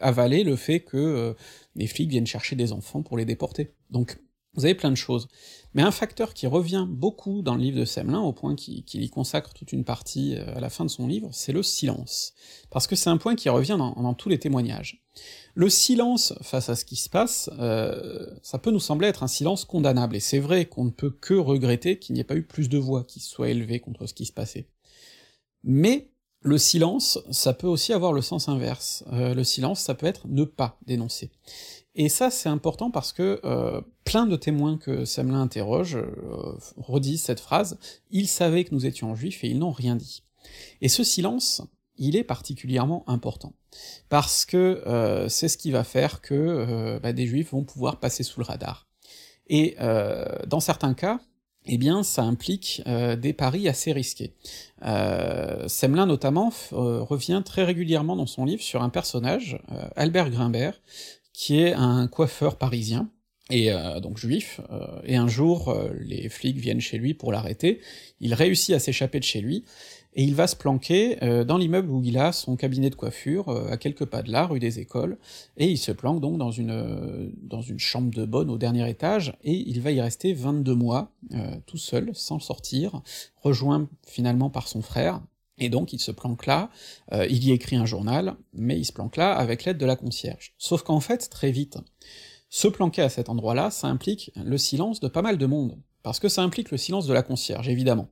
avaler 0.00 0.42
le 0.42 0.56
fait 0.56 0.80
que 0.80 1.34
les 1.76 1.86
flics 1.86 2.10
viennent 2.10 2.26
chercher 2.26 2.56
des 2.56 2.72
enfants 2.72 3.02
pour 3.02 3.16
les 3.16 3.24
déporter. 3.24 3.72
Donc 3.90 4.18
vous 4.54 4.64
avez 4.64 4.74
plein 4.74 4.90
de 4.90 4.96
choses. 4.96 5.28
Mais 5.74 5.82
un 5.82 5.90
facteur 5.90 6.34
qui 6.34 6.46
revient 6.46 6.86
beaucoup 6.88 7.42
dans 7.42 7.56
le 7.56 7.60
livre 7.60 7.78
de 7.78 7.84
Semelin, 7.84 8.20
au 8.20 8.32
point 8.32 8.54
qu'il 8.54 8.84
y 9.02 9.10
consacre 9.10 9.52
toute 9.52 9.72
une 9.72 9.84
partie 9.84 10.36
euh, 10.36 10.56
à 10.56 10.60
la 10.60 10.70
fin 10.70 10.84
de 10.84 10.90
son 10.90 11.08
livre, 11.08 11.28
c'est 11.32 11.52
le 11.52 11.62
silence. 11.62 12.34
Parce 12.70 12.86
que 12.86 12.94
c'est 12.94 13.10
un 13.10 13.16
point 13.16 13.34
qui 13.34 13.48
revient 13.48 13.76
dans, 13.78 14.14
tous 14.14 14.28
les 14.28 14.38
témoignages. 14.38 15.04
Le 15.54 15.68
silence 15.68 16.32
face 16.42 16.68
à 16.68 16.76
ce 16.76 16.84
qui 16.84 16.96
se 16.96 17.08
passe, 17.08 17.50
euh, 17.58 18.26
ça 18.42 18.58
peut 18.58 18.70
nous 18.70 18.80
sembler 18.80 19.08
être 19.08 19.24
un 19.24 19.28
silence 19.28 19.64
condamnable, 19.64 20.16
et 20.16 20.20
c'est 20.20 20.38
vrai 20.38 20.66
qu'on 20.66 20.84
ne 20.84 20.90
peut 20.90 21.10
que 21.10 21.34
regretter 21.34 21.98
qu'il 21.98 22.14
n'y 22.14 22.20
ait 22.20 22.24
pas 22.24 22.36
eu 22.36 22.46
plus 22.46 22.68
de 22.68 22.78
voix 22.78 23.04
qui 23.04 23.20
soient 23.20 23.50
élevées 23.50 23.80
contre 23.80 24.06
ce 24.06 24.14
qui 24.14 24.26
se 24.26 24.32
passait. 24.32 24.68
Mais 25.64 26.13
le 26.44 26.58
silence, 26.58 27.18
ça 27.30 27.54
peut 27.54 27.66
aussi 27.66 27.94
avoir 27.94 28.12
le 28.12 28.20
sens 28.20 28.48
inverse. 28.48 29.02
Euh, 29.12 29.34
le 29.34 29.44
silence, 29.44 29.80
ça 29.80 29.94
peut 29.94 30.06
être 30.06 30.28
ne 30.28 30.44
pas 30.44 30.78
dénoncer. 30.86 31.30
Et 31.94 32.10
ça, 32.10 32.30
c'est 32.30 32.50
important 32.50 32.90
parce 32.90 33.12
que 33.12 33.40
euh, 33.44 33.80
plein 34.04 34.26
de 34.26 34.36
témoins 34.36 34.76
que 34.76 35.06
Semelin 35.06 35.40
interroge 35.40 35.96
euh, 35.96 36.52
redisent 36.76 37.22
cette 37.22 37.40
phrase 37.40 37.78
«Ils 38.10 38.28
savaient 38.28 38.64
que 38.64 38.74
nous 38.74 38.84
étions 38.84 39.14
juifs 39.14 39.42
et 39.42 39.48
ils 39.48 39.58
n'ont 39.58 39.72
rien 39.72 39.96
dit». 39.96 40.22
Et 40.82 40.90
ce 40.90 41.02
silence, 41.02 41.62
il 41.96 42.14
est 42.14 42.24
particulièrement 42.24 43.04
important, 43.06 43.54
parce 44.10 44.44
que 44.44 45.26
c'est 45.28 45.48
ce 45.48 45.56
qui 45.56 45.70
va 45.70 45.84
faire 45.84 46.20
que 46.20 46.98
bah, 46.98 47.12
des 47.12 47.26
juifs 47.26 47.52
vont 47.52 47.64
pouvoir 47.64 48.00
passer 48.00 48.24
sous 48.24 48.40
le 48.40 48.44
radar. 48.44 48.88
Et 49.46 49.76
dans 50.46 50.60
certains 50.60 50.92
cas, 50.92 51.20
eh 51.66 51.78
bien, 51.78 52.02
ça 52.02 52.22
implique 52.22 52.82
des 52.86 53.32
paris 53.32 53.68
assez 53.68 53.92
risqués. 53.92 54.34
Semelin, 54.82 56.06
notamment, 56.06 56.52
revient 56.70 57.42
très 57.44 57.64
régulièrement 57.64 58.16
dans 58.16 58.26
son 58.26 58.44
livre 58.44 58.62
sur 58.62 58.82
un 58.82 58.90
personnage, 58.90 59.58
Albert 59.96 60.30
Grimbert, 60.30 60.80
qui 61.32 61.60
est 61.60 61.72
un 61.72 62.06
coiffeur 62.06 62.56
parisien, 62.56 63.08
et 63.50 63.70
euh, 63.70 64.00
donc 64.00 64.16
juif, 64.16 64.60
euh, 64.70 64.86
et 65.04 65.16
un 65.16 65.28
jour 65.28 65.68
euh, 65.68 65.90
les 66.00 66.30
flics 66.30 66.56
viennent 66.56 66.80
chez 66.80 66.96
lui 66.96 67.12
pour 67.12 67.30
l'arrêter, 67.30 67.80
il 68.20 68.32
réussit 68.32 68.74
à 68.74 68.78
s'échapper 68.78 69.18
de 69.18 69.24
chez 69.24 69.42
lui, 69.42 69.64
et 70.14 70.22
il 70.22 70.34
va 70.34 70.46
se 70.46 70.56
planquer 70.56 71.16
dans 71.46 71.58
l'immeuble 71.58 71.90
où 71.90 72.02
il 72.04 72.18
a 72.18 72.32
son 72.32 72.56
cabinet 72.56 72.90
de 72.90 72.94
coiffure, 72.94 73.48
à 73.70 73.76
quelques 73.76 74.04
pas 74.04 74.22
de 74.22 74.30
là, 74.30 74.46
rue 74.46 74.60
des 74.60 74.78
Écoles, 74.78 75.18
et 75.56 75.66
il 75.66 75.78
se 75.78 75.92
planque 75.92 76.20
donc 76.20 76.38
dans 76.38 76.50
une, 76.50 77.32
dans 77.42 77.62
une 77.62 77.78
chambre 77.80 78.14
de 78.14 78.24
bonne 78.24 78.50
au 78.50 78.58
dernier 78.58 78.88
étage, 78.88 79.36
et 79.42 79.52
il 79.52 79.80
va 79.80 79.90
y 79.90 80.00
rester 80.00 80.32
22 80.32 80.74
mois, 80.74 81.10
tout 81.66 81.78
seul, 81.78 82.10
sans 82.14 82.38
sortir, 82.38 83.02
rejoint 83.42 83.88
finalement 84.06 84.50
par 84.50 84.68
son 84.68 84.82
frère, 84.82 85.20
et 85.58 85.68
donc 85.68 85.92
il 85.92 86.00
se 86.00 86.10
planque 86.10 86.46
là, 86.46 86.70
euh, 87.12 87.26
il 87.28 87.44
y 87.44 87.52
écrit 87.52 87.76
un 87.76 87.86
journal, 87.86 88.36
mais 88.52 88.78
il 88.78 88.84
se 88.84 88.92
planque 88.92 89.16
là 89.16 89.34
avec 89.34 89.64
l'aide 89.64 89.78
de 89.78 89.86
la 89.86 89.96
concierge. 89.96 90.54
Sauf 90.58 90.82
qu'en 90.82 91.00
fait, 91.00 91.28
très 91.30 91.52
vite, 91.52 91.78
se 92.50 92.68
planquer 92.68 93.02
à 93.02 93.08
cet 93.08 93.28
endroit-là, 93.28 93.70
ça 93.70 93.88
implique 93.88 94.32
le 94.36 94.58
silence 94.58 95.00
de 95.00 95.08
pas 95.08 95.22
mal 95.22 95.38
de 95.38 95.46
monde, 95.46 95.78
parce 96.02 96.20
que 96.20 96.28
ça 96.28 96.42
implique 96.42 96.70
le 96.70 96.76
silence 96.76 97.06
de 97.06 97.12
la 97.12 97.22
concierge, 97.22 97.68
évidemment. 97.68 98.08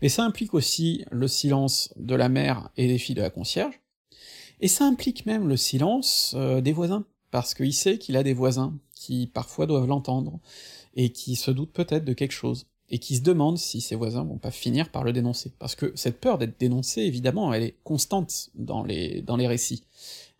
Mais 0.00 0.08
ça 0.08 0.24
implique 0.24 0.54
aussi 0.54 1.04
le 1.10 1.28
silence 1.28 1.92
de 1.96 2.14
la 2.14 2.28
mère 2.28 2.70
et 2.76 2.88
des 2.88 2.98
filles 2.98 3.14
de 3.14 3.22
la 3.22 3.30
concierge, 3.30 3.80
et 4.60 4.68
ça 4.68 4.84
implique 4.84 5.26
même 5.26 5.48
le 5.48 5.56
silence 5.56 6.34
euh, 6.36 6.60
des 6.60 6.72
voisins, 6.72 7.04
parce 7.30 7.54
qu'il 7.54 7.74
sait 7.74 7.98
qu'il 7.98 8.16
a 8.16 8.22
des 8.22 8.34
voisins 8.34 8.78
qui 8.94 9.26
parfois 9.26 9.66
doivent 9.66 9.88
l'entendre, 9.88 10.38
et 10.94 11.10
qui 11.10 11.36
se 11.36 11.50
doutent 11.50 11.72
peut-être 11.72 12.04
de 12.04 12.12
quelque 12.12 12.32
chose 12.32 12.66
et 12.92 12.98
qui 12.98 13.16
se 13.16 13.22
demande 13.22 13.56
si 13.56 13.80
ses 13.80 13.96
voisins 13.96 14.22
vont 14.22 14.36
pas 14.36 14.50
finir 14.50 14.90
par 14.90 15.02
le 15.02 15.14
dénoncer. 15.14 15.50
Parce 15.58 15.74
que 15.74 15.92
cette 15.96 16.20
peur 16.20 16.36
d'être 16.36 16.60
dénoncé, 16.60 17.00
évidemment, 17.00 17.52
elle 17.54 17.62
est 17.62 17.76
constante 17.84 18.50
dans 18.54 18.84
les, 18.84 19.22
dans 19.22 19.36
les 19.36 19.46
récits. 19.46 19.84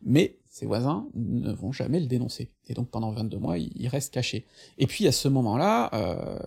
Mais 0.02 0.36
ses 0.50 0.66
voisins 0.66 1.08
ne 1.14 1.50
vont 1.50 1.72
jamais 1.72 1.98
le 1.98 2.06
dénoncer. 2.06 2.50
Et 2.68 2.74
donc 2.74 2.90
pendant 2.90 3.10
22 3.10 3.38
mois, 3.38 3.56
il, 3.56 3.88
reste 3.88 4.12
caché. 4.12 4.46
Et 4.76 4.86
puis 4.86 5.06
à 5.06 5.12
ce 5.12 5.28
moment-là, 5.28 5.88
euh, 5.94 6.38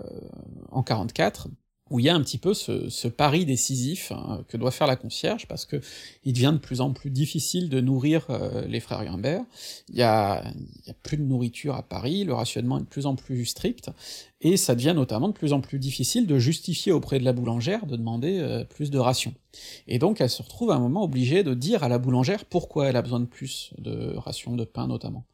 en 0.69 0.83
44, 0.83 1.47
où 1.91 1.99
il 1.99 2.05
y 2.05 2.09
a 2.09 2.15
un 2.15 2.21
petit 2.21 2.39
peu 2.39 2.53
ce, 2.55 3.07
pari 3.07 3.45
décisif 3.45 4.11
hein, 4.11 4.43
que 4.47 4.57
doit 4.57 4.71
faire 4.71 4.87
la 4.87 4.95
concierge, 4.95 5.47
parce 5.47 5.65
que 5.65 5.79
il 6.23 6.33
devient 6.33 6.51
de 6.53 6.59
plus 6.59 6.81
en 6.81 6.91
plus 6.93 7.11
difficile 7.11 7.69
de 7.69 7.79
nourrir 7.79 8.25
euh, 8.29 8.65
les 8.65 8.79
frères 8.79 9.03
a, 10.01 10.43
il 10.83 10.87
y 10.87 10.91
a 10.91 10.95
plus 11.03 11.17
de 11.17 11.23
nourriture 11.23 11.75
à 11.75 11.83
Paris, 11.83 12.23
le 12.23 12.33
rationnement 12.33 12.79
est 12.79 12.81
de 12.81 12.87
plus 12.87 13.05
en 13.05 13.15
plus 13.15 13.45
strict, 13.45 13.91
et 14.45 14.57
ça 14.57 14.75
devient 14.75 14.93
notamment 14.95 15.27
de 15.27 15.33
plus 15.33 15.53
en 15.53 15.59
plus 15.59 15.79
difficile 15.79 16.27
de 16.27 16.37
justifier 16.37 16.91
auprès 16.91 17.17
de 17.17 17.25
la 17.25 17.33
boulangère 17.33 17.87
de 17.87 17.95
demander 17.95 18.37
euh, 18.37 18.63
plus 18.63 18.91
de 18.91 18.99
rations. 18.99 19.33
Et 19.87 19.97
donc 19.97 20.21
elle 20.21 20.29
se 20.29 20.43
retrouve 20.43 20.69
à 20.69 20.75
un 20.75 20.79
moment 20.79 21.03
obligée 21.03 21.41
de 21.41 21.55
dire 21.55 21.83
à 21.83 21.89
la 21.89 21.97
boulangère 21.97 22.45
pourquoi 22.45 22.85
elle 22.85 22.95
a 22.95 23.01
besoin 23.01 23.19
de 23.19 23.25
plus 23.25 23.73
de 23.79 24.13
rations 24.15 24.55
de 24.55 24.63
pain 24.63 24.85
notamment. 24.85 25.25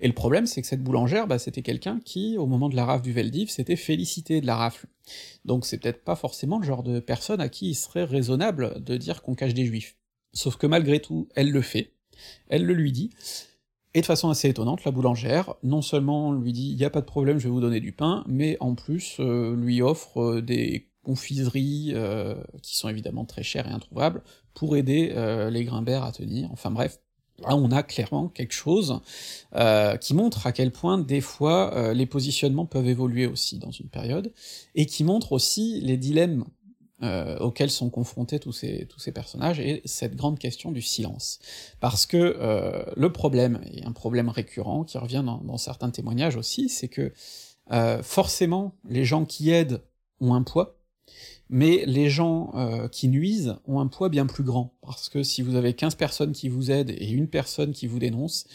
Et 0.00 0.08
le 0.08 0.14
problème 0.14 0.46
c'est 0.46 0.62
que 0.62 0.66
cette 0.66 0.82
boulangère, 0.82 1.28
bah, 1.28 1.38
c'était 1.38 1.62
quelqu'un 1.62 2.00
qui, 2.04 2.36
au 2.38 2.46
moment 2.46 2.68
de 2.68 2.74
la 2.74 2.84
rafle 2.84 3.04
du 3.04 3.12
Veldiv, 3.12 3.50
s'était 3.50 3.76
félicité 3.76 4.40
de 4.40 4.46
la 4.46 4.56
rafle. 4.56 4.88
Donc 5.44 5.64
c'est 5.64 5.78
peut-être 5.78 6.02
pas 6.02 6.16
forcément 6.16 6.58
le 6.58 6.66
genre 6.66 6.82
de 6.82 6.98
personne 6.98 7.40
à 7.40 7.48
qui 7.48 7.70
il 7.70 7.76
serait 7.76 8.02
raisonnable 8.02 8.82
de 8.82 8.96
dire 8.96 9.22
qu'on 9.22 9.36
cache 9.36 9.54
des 9.54 9.66
juifs. 9.66 9.94
Sauf 10.32 10.56
que 10.56 10.66
malgré 10.66 10.98
tout, 10.98 11.28
elle 11.36 11.52
le 11.52 11.62
fait, 11.62 11.92
elle 12.48 12.64
le 12.64 12.74
lui 12.74 12.90
dit, 12.90 13.10
et 13.96 14.02
de 14.02 14.06
façon 14.06 14.28
assez 14.28 14.50
étonnante, 14.50 14.84
la 14.84 14.90
boulangère, 14.90 15.54
non 15.62 15.80
seulement 15.80 16.30
lui 16.30 16.52
dit 16.52 16.74
«y 16.78 16.84
a 16.84 16.90
pas 16.90 17.00
de 17.00 17.06
problème, 17.06 17.38
je 17.38 17.44
vais 17.44 17.50
vous 17.50 17.62
donner 17.62 17.80
du 17.80 17.92
pain», 17.92 18.24
mais 18.28 18.58
en 18.60 18.74
plus 18.74 19.16
euh, 19.20 19.56
lui 19.56 19.80
offre 19.80 20.20
euh, 20.20 20.42
des 20.42 20.90
confiseries, 21.02 21.92
euh, 21.94 22.34
qui 22.62 22.76
sont 22.76 22.90
évidemment 22.90 23.24
très 23.24 23.42
chères 23.42 23.66
et 23.66 23.72
introuvables, 23.72 24.22
pour 24.52 24.76
aider 24.76 25.14
les 25.50 25.64
Grimbert 25.64 26.02
à 26.02 26.12
tenir, 26.12 26.50
enfin 26.52 26.70
bref, 26.70 26.98
Là, 27.42 27.54
on 27.54 27.70
a 27.70 27.82
clairement 27.82 28.28
quelque 28.28 28.54
chose 28.54 29.00
qui 30.00 30.14
montre 30.14 30.46
à 30.46 30.52
quel 30.52 30.72
point, 30.72 30.96
des 30.96 31.20
fois, 31.20 31.92
les 31.92 32.06
positionnements 32.06 32.64
peuvent 32.64 32.88
évoluer 32.88 33.26
aussi 33.26 33.58
dans 33.58 33.70
une 33.70 33.90
période, 33.90 34.32
et 34.74 34.86
qui 34.86 35.04
montre 35.04 35.32
aussi 35.32 35.78
les 35.82 35.98
dilemmes 35.98 36.46
euh, 37.02 37.36
auxquels 37.40 37.70
sont 37.70 37.90
confrontés 37.90 38.38
tous 38.38 38.52
ces, 38.52 38.86
tous 38.86 38.98
ces 38.98 39.12
personnages, 39.12 39.60
et 39.60 39.82
cette 39.84 40.16
grande 40.16 40.38
question 40.38 40.72
du 40.72 40.80
silence. 40.80 41.40
Parce 41.78 42.06
que 42.06 42.16
euh, 42.16 42.82
le 42.96 43.12
problème, 43.12 43.60
et 43.70 43.84
un 43.84 43.92
problème 43.92 44.30
récurrent 44.30 44.82
qui 44.82 44.96
revient 44.96 45.22
dans, 45.22 45.58
certains 45.58 45.90
témoignages 45.90 46.36
aussi, 46.36 46.70
c'est 46.70 46.88
que 46.88 47.12
euh, 47.70 48.02
forcément, 48.02 48.76
les 48.88 49.04
gens 49.04 49.26
qui 49.26 49.50
aident 49.50 49.82
ont 50.20 50.32
un 50.32 50.42
poids, 50.42 50.78
mais 51.50 51.84
les 51.84 52.08
gens 52.08 52.88
qui 52.90 53.08
nuisent 53.08 53.56
ont 53.66 53.78
un 53.78 53.88
poids 53.88 54.08
bien 54.08 54.24
plus 54.24 54.42
grand, 54.42 54.74
parce 54.80 55.10
que 55.10 55.22
si 55.22 55.42
vous 55.42 55.54
avez 55.54 55.74
15 55.74 55.96
personnes 55.96 56.32
qui 56.32 56.48
vous 56.48 56.70
aident 56.70 56.94
et 56.96 57.10
une 57.10 57.28
personne 57.28 57.72
qui 57.72 57.86
vous 57.86 57.98
dénonce, 57.98 58.46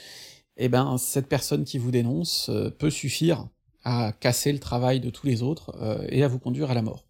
eh 0.57 0.67
ben 0.67 0.97
cette 0.97 1.29
personne 1.29 1.63
qui 1.63 1.77
vous 1.77 1.91
dénonce 1.91 2.49
peut 2.79 2.89
suffire 2.89 3.47
à 3.83 4.13
casser 4.13 4.51
le 4.51 4.59
travail 4.59 4.99
de 4.99 5.11
tous 5.11 5.27
les 5.27 5.43
autres 5.43 5.77
et 6.09 6.23
à 6.23 6.27
vous 6.27 6.39
conduire 6.39 6.71
à 6.71 6.73
la 6.73 6.81
mort. 6.81 7.05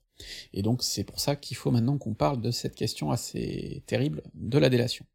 Et 0.53 0.61
donc 0.61 0.84
c'est 0.84 1.03
pour 1.03 1.19
ça 1.19 1.36
qu'il 1.36 1.57
faut 1.57 1.72
maintenant 1.72 1.97
qu'on 1.97 2.13
parle 2.13 2.41
de 2.41 2.51
cette 2.51 2.76
question 2.76 3.11
assez 3.11 3.84
terrible 3.88 4.24
de 4.34 4.57
la 4.57 4.69
délation. 4.69 5.05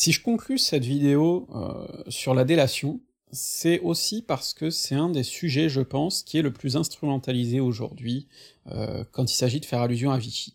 Si 0.00 0.12
je 0.12 0.22
conclus 0.22 0.58
cette 0.58 0.84
vidéo 0.84 1.48
euh, 1.52 2.04
sur 2.08 2.32
la 2.32 2.44
délation, 2.44 3.00
c'est 3.32 3.80
aussi 3.80 4.22
parce 4.22 4.54
que 4.54 4.70
c'est 4.70 4.94
un 4.94 5.10
des 5.10 5.24
sujets, 5.24 5.68
je 5.68 5.80
pense, 5.80 6.22
qui 6.22 6.38
est 6.38 6.42
le 6.42 6.52
plus 6.52 6.76
instrumentalisé 6.76 7.58
aujourd'hui 7.58 8.28
euh, 8.70 9.02
quand 9.10 9.28
il 9.28 9.34
s'agit 9.34 9.58
de 9.58 9.64
faire 9.64 9.82
allusion 9.82 10.12
à 10.12 10.18
Vichy. 10.18 10.54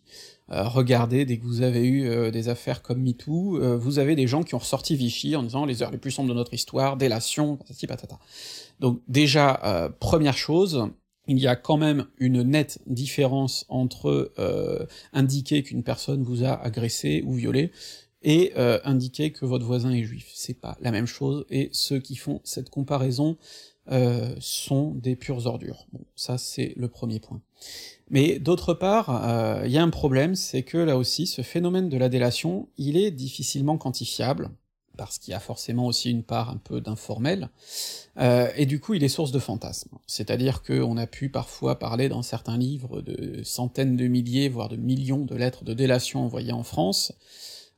Euh, 0.50 0.66
regardez, 0.66 1.26
dès 1.26 1.36
que 1.36 1.44
vous 1.44 1.60
avez 1.60 1.86
eu 1.86 2.30
des 2.32 2.48
affaires 2.48 2.80
comme 2.80 3.02
MeToo, 3.02 3.78
vous 3.78 3.98
avez 3.98 4.16
des 4.16 4.26
gens 4.26 4.42
qui 4.42 4.54
ont 4.54 4.58
ressorti 4.58 4.96
Vichy 4.96 5.36
en 5.36 5.42
disant 5.42 5.66
les 5.66 5.82
heures 5.82 5.90
les 5.90 5.98
plus 5.98 6.10
sombres 6.10 6.30
de 6.30 6.34
notre 6.34 6.54
histoire, 6.54 6.96
délation, 6.96 7.56
patati 7.56 7.86
patata. 7.86 8.18
Donc 8.80 9.02
déjà, 9.08 9.92
première 10.00 10.38
chose, 10.38 10.88
il 11.26 11.38
y 11.38 11.46
a 11.46 11.56
quand 11.56 11.76
même 11.76 12.06
une 12.18 12.42
nette 12.42 12.80
différence 12.86 13.64
entre 13.68 14.32
euh, 14.38 14.86
indiquer 15.12 15.62
qu'une 15.62 15.82
personne 15.82 16.22
vous 16.22 16.44
a 16.44 16.52
agressé 16.52 17.22
ou 17.26 17.32
violé 17.32 17.70
et 18.22 18.52
euh, 18.56 18.78
indiquer 18.84 19.32
que 19.32 19.44
votre 19.44 19.64
voisin 19.64 19.90
est 19.90 20.04
juif. 20.04 20.30
C'est 20.34 20.60
pas 20.60 20.76
la 20.80 20.90
même 20.90 21.06
chose, 21.06 21.44
et 21.50 21.68
ceux 21.72 21.98
qui 21.98 22.16
font 22.16 22.40
cette 22.44 22.70
comparaison 22.70 23.36
euh, 23.90 24.34
sont 24.38 24.92
des 24.92 25.14
pures 25.14 25.46
ordures. 25.46 25.86
Bon, 25.92 26.00
ça 26.16 26.38
c'est 26.38 26.72
le 26.76 26.88
premier 26.88 27.20
point. 27.20 27.40
Mais 28.10 28.38
d'autre 28.38 28.74
part, 28.74 29.62
il 29.64 29.72
y 29.72 29.78
a 29.78 29.82
un 29.82 29.90
problème, 29.90 30.34
c'est 30.34 30.62
que 30.62 30.76
là 30.76 30.98
aussi, 30.98 31.26
ce 31.26 31.40
phénomène 31.40 31.88
de 31.88 31.96
la 31.96 32.10
délation, 32.10 32.68
il 32.76 32.98
est 32.98 33.10
difficilement 33.10 33.78
quantifiable, 33.78 34.50
parce 34.96 35.18
qu'il 35.18 35.32
y 35.32 35.34
a 35.34 35.40
forcément 35.40 35.86
aussi 35.86 36.10
une 36.10 36.22
part 36.22 36.50
un 36.50 36.56
peu 36.56 36.80
d'informel, 36.80 37.48
euh, 38.18 38.48
et 38.56 38.66
du 38.66 38.80
coup 38.80 38.94
il 38.94 39.04
est 39.04 39.08
source 39.08 39.32
de 39.32 39.38
fantasmes. 39.38 39.96
C'est-à-dire 40.06 40.62
qu'on 40.62 40.96
a 40.96 41.06
pu 41.06 41.28
parfois 41.28 41.78
parler 41.78 42.08
dans 42.08 42.22
certains 42.22 42.56
livres 42.56 43.00
de 43.00 43.42
centaines 43.42 43.96
de 43.96 44.06
milliers, 44.06 44.48
voire 44.48 44.68
de 44.68 44.76
millions 44.76 45.24
de 45.24 45.34
lettres 45.34 45.64
de 45.64 45.74
délation 45.74 46.24
envoyées 46.24 46.52
en 46.52 46.62
France, 46.62 47.12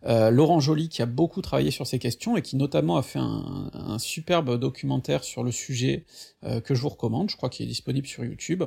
euh, 0.04 0.30
Laurent 0.30 0.60
Joly, 0.60 0.88
qui 0.88 1.02
a 1.02 1.06
beaucoup 1.06 1.42
travaillé 1.42 1.70
sur 1.70 1.86
ces 1.86 1.98
questions, 1.98 2.36
et 2.36 2.42
qui 2.42 2.56
notamment 2.56 2.96
a 2.96 3.02
fait 3.02 3.18
un, 3.18 3.98
superbe 3.98 4.58
documentaire 4.58 5.24
sur 5.24 5.42
le 5.42 5.50
sujet, 5.50 6.04
euh, 6.44 6.60
que 6.60 6.74
je 6.74 6.82
vous 6.82 6.90
recommande, 6.90 7.30
je 7.30 7.36
crois 7.36 7.48
qu'il 7.48 7.64
est 7.64 7.68
disponible 7.68 8.06
sur 8.06 8.24
YouTube, 8.24 8.62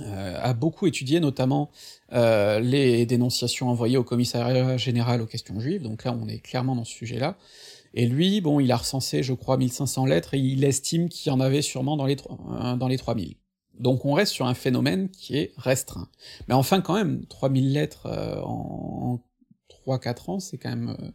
a 0.00 0.52
beaucoup 0.52 0.86
étudié 0.86 1.18
notamment 1.18 1.72
les 2.12 3.04
dénonciations 3.04 3.68
envoyées 3.68 3.96
au 3.96 4.04
commissariat 4.04 4.76
général 4.76 5.20
aux 5.20 5.26
questions 5.26 5.58
juives, 5.58 5.82
donc 5.82 6.04
là 6.04 6.16
on 6.22 6.28
est 6.28 6.38
clairement 6.38 6.76
dans 6.76 6.84
ce 6.84 6.92
sujet-là, 6.92 7.36
et 7.98 8.06
lui, 8.06 8.40
bon, 8.40 8.60
il 8.60 8.70
a 8.70 8.76
recensé, 8.76 9.24
je 9.24 9.32
crois, 9.32 9.56
1500 9.56 10.06
lettres, 10.06 10.34
et 10.34 10.38
il 10.38 10.62
estime 10.62 11.08
qu'il 11.08 11.30
y 11.30 11.34
en 11.34 11.40
avait 11.40 11.62
sûrement 11.62 11.96
dans 11.96 12.06
les, 12.06 12.16
euh, 12.16 12.76
dans 12.76 12.86
les 12.86 12.96
3000. 12.96 13.34
Donc 13.80 14.04
on 14.04 14.12
reste 14.12 14.32
sur 14.32 14.46
un 14.46 14.54
phénomène 14.54 15.08
qui 15.08 15.36
est 15.36 15.52
restreint. 15.56 16.08
Mais 16.46 16.54
enfin 16.54 16.80
quand 16.80 16.94
même, 16.94 17.24
3000 17.26 17.72
lettres 17.72 18.06
euh, 18.06 18.40
en, 18.42 19.20
3-4 19.86 20.30
ans, 20.30 20.38
c'est 20.38 20.58
quand 20.58 20.68
même 20.68 20.96
euh, 21.00 21.10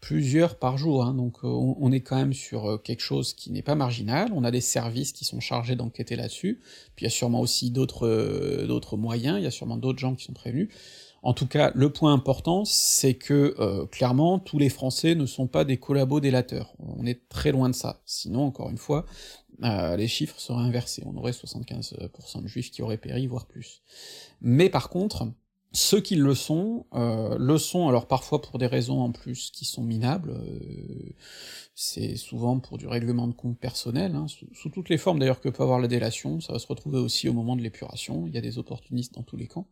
plusieurs 0.00 0.58
par 0.58 0.76
jour, 0.76 1.04
hein. 1.04 1.14
donc 1.14 1.38
euh, 1.42 1.48
on, 1.48 1.90
est 1.90 2.00
quand 2.00 2.16
même 2.16 2.34
sur 2.34 2.82
quelque 2.82 3.02
chose 3.02 3.32
qui 3.32 3.50
n'est 3.50 3.62
pas 3.62 3.74
marginal, 3.74 4.30
on 4.34 4.44
a 4.44 4.50
des 4.50 4.60
services 4.60 5.12
qui 5.12 5.24
sont 5.24 5.40
chargés 5.40 5.76
d'enquêter 5.76 6.16
là-dessus, 6.16 6.60
puis 6.96 7.04
il 7.04 7.06
y 7.06 7.06
a 7.06 7.10
sûrement 7.10 7.40
aussi 7.40 7.70
d'autres 7.70 8.64
d'autres 8.66 8.96
moyens, 8.96 9.38
il 9.38 9.44
y 9.44 9.46
a 9.46 9.50
sûrement 9.50 9.76
d'autres 9.76 9.98
gens 9.98 10.14
qui 10.14 10.24
sont 10.24 10.32
prévenus. 10.32 10.68
En 11.22 11.34
tout 11.34 11.46
cas, 11.46 11.70
le 11.74 11.90
point 11.90 12.12
important, 12.14 12.64
c'est 12.64 13.14
que 13.14 13.84
clairement, 13.90 14.38
tous 14.38 14.58
les 14.58 14.70
Français 14.70 15.14
ne 15.14 15.26
sont 15.26 15.46
pas 15.46 15.64
des 15.64 15.76
collabos 15.76 16.20
délateurs. 16.20 16.72
On 16.78 17.04
est 17.04 17.28
très 17.28 17.52
loin 17.52 17.68
de 17.68 17.74
ça. 17.74 18.00
Sinon, 18.06 18.46
encore 18.46 18.70
une 18.70 18.78
fois, 18.78 19.04
euh, 19.62 19.96
les 19.96 20.08
chiffres 20.08 20.40
seraient 20.40 20.62
inversés, 20.62 21.02
on 21.06 21.16
aurait 21.16 21.32
75% 21.32 22.42
de 22.42 22.48
juifs 22.48 22.70
qui 22.70 22.82
auraient 22.82 22.96
péri, 22.96 23.26
voire 23.26 23.46
plus. 23.46 23.82
Mais 24.40 24.70
par 24.70 24.88
contre, 24.88 25.28
ceux 25.72 26.00
qui 26.00 26.16
le 26.16 26.34
sont, 26.34 26.86
euh, 26.94 27.36
le 27.38 27.58
sont 27.58 27.86
alors 27.88 28.06
parfois 28.06 28.40
pour 28.40 28.58
des 28.58 28.66
raisons 28.66 29.00
en 29.00 29.12
plus 29.12 29.50
qui 29.50 29.66
sont 29.66 29.82
minables, 29.82 30.30
euh, 30.30 31.14
c'est 31.74 32.16
souvent 32.16 32.58
pour 32.58 32.78
du 32.78 32.86
règlement 32.86 33.28
de 33.28 33.34
compte 33.34 33.58
personnel, 33.58 34.14
hein, 34.14 34.28
sous, 34.28 34.48
sous, 34.54 34.70
toutes 34.70 34.88
les 34.88 34.98
formes 34.98 35.18
d'ailleurs 35.18 35.40
que 35.40 35.50
peut 35.50 35.62
avoir 35.62 35.78
la 35.78 35.88
délation, 35.88 36.40
ça 36.40 36.54
va 36.54 36.58
se 36.58 36.66
retrouver 36.66 36.98
aussi 36.98 37.28
au 37.28 37.34
moment 37.34 37.54
de 37.54 37.62
l'épuration, 37.62 38.26
il 38.26 38.34
y 38.34 38.38
a 38.38 38.42
des 38.42 38.58
opportunistes 38.58 39.14
dans 39.14 39.22
tous 39.22 39.36
les 39.36 39.46
camps, 39.46 39.68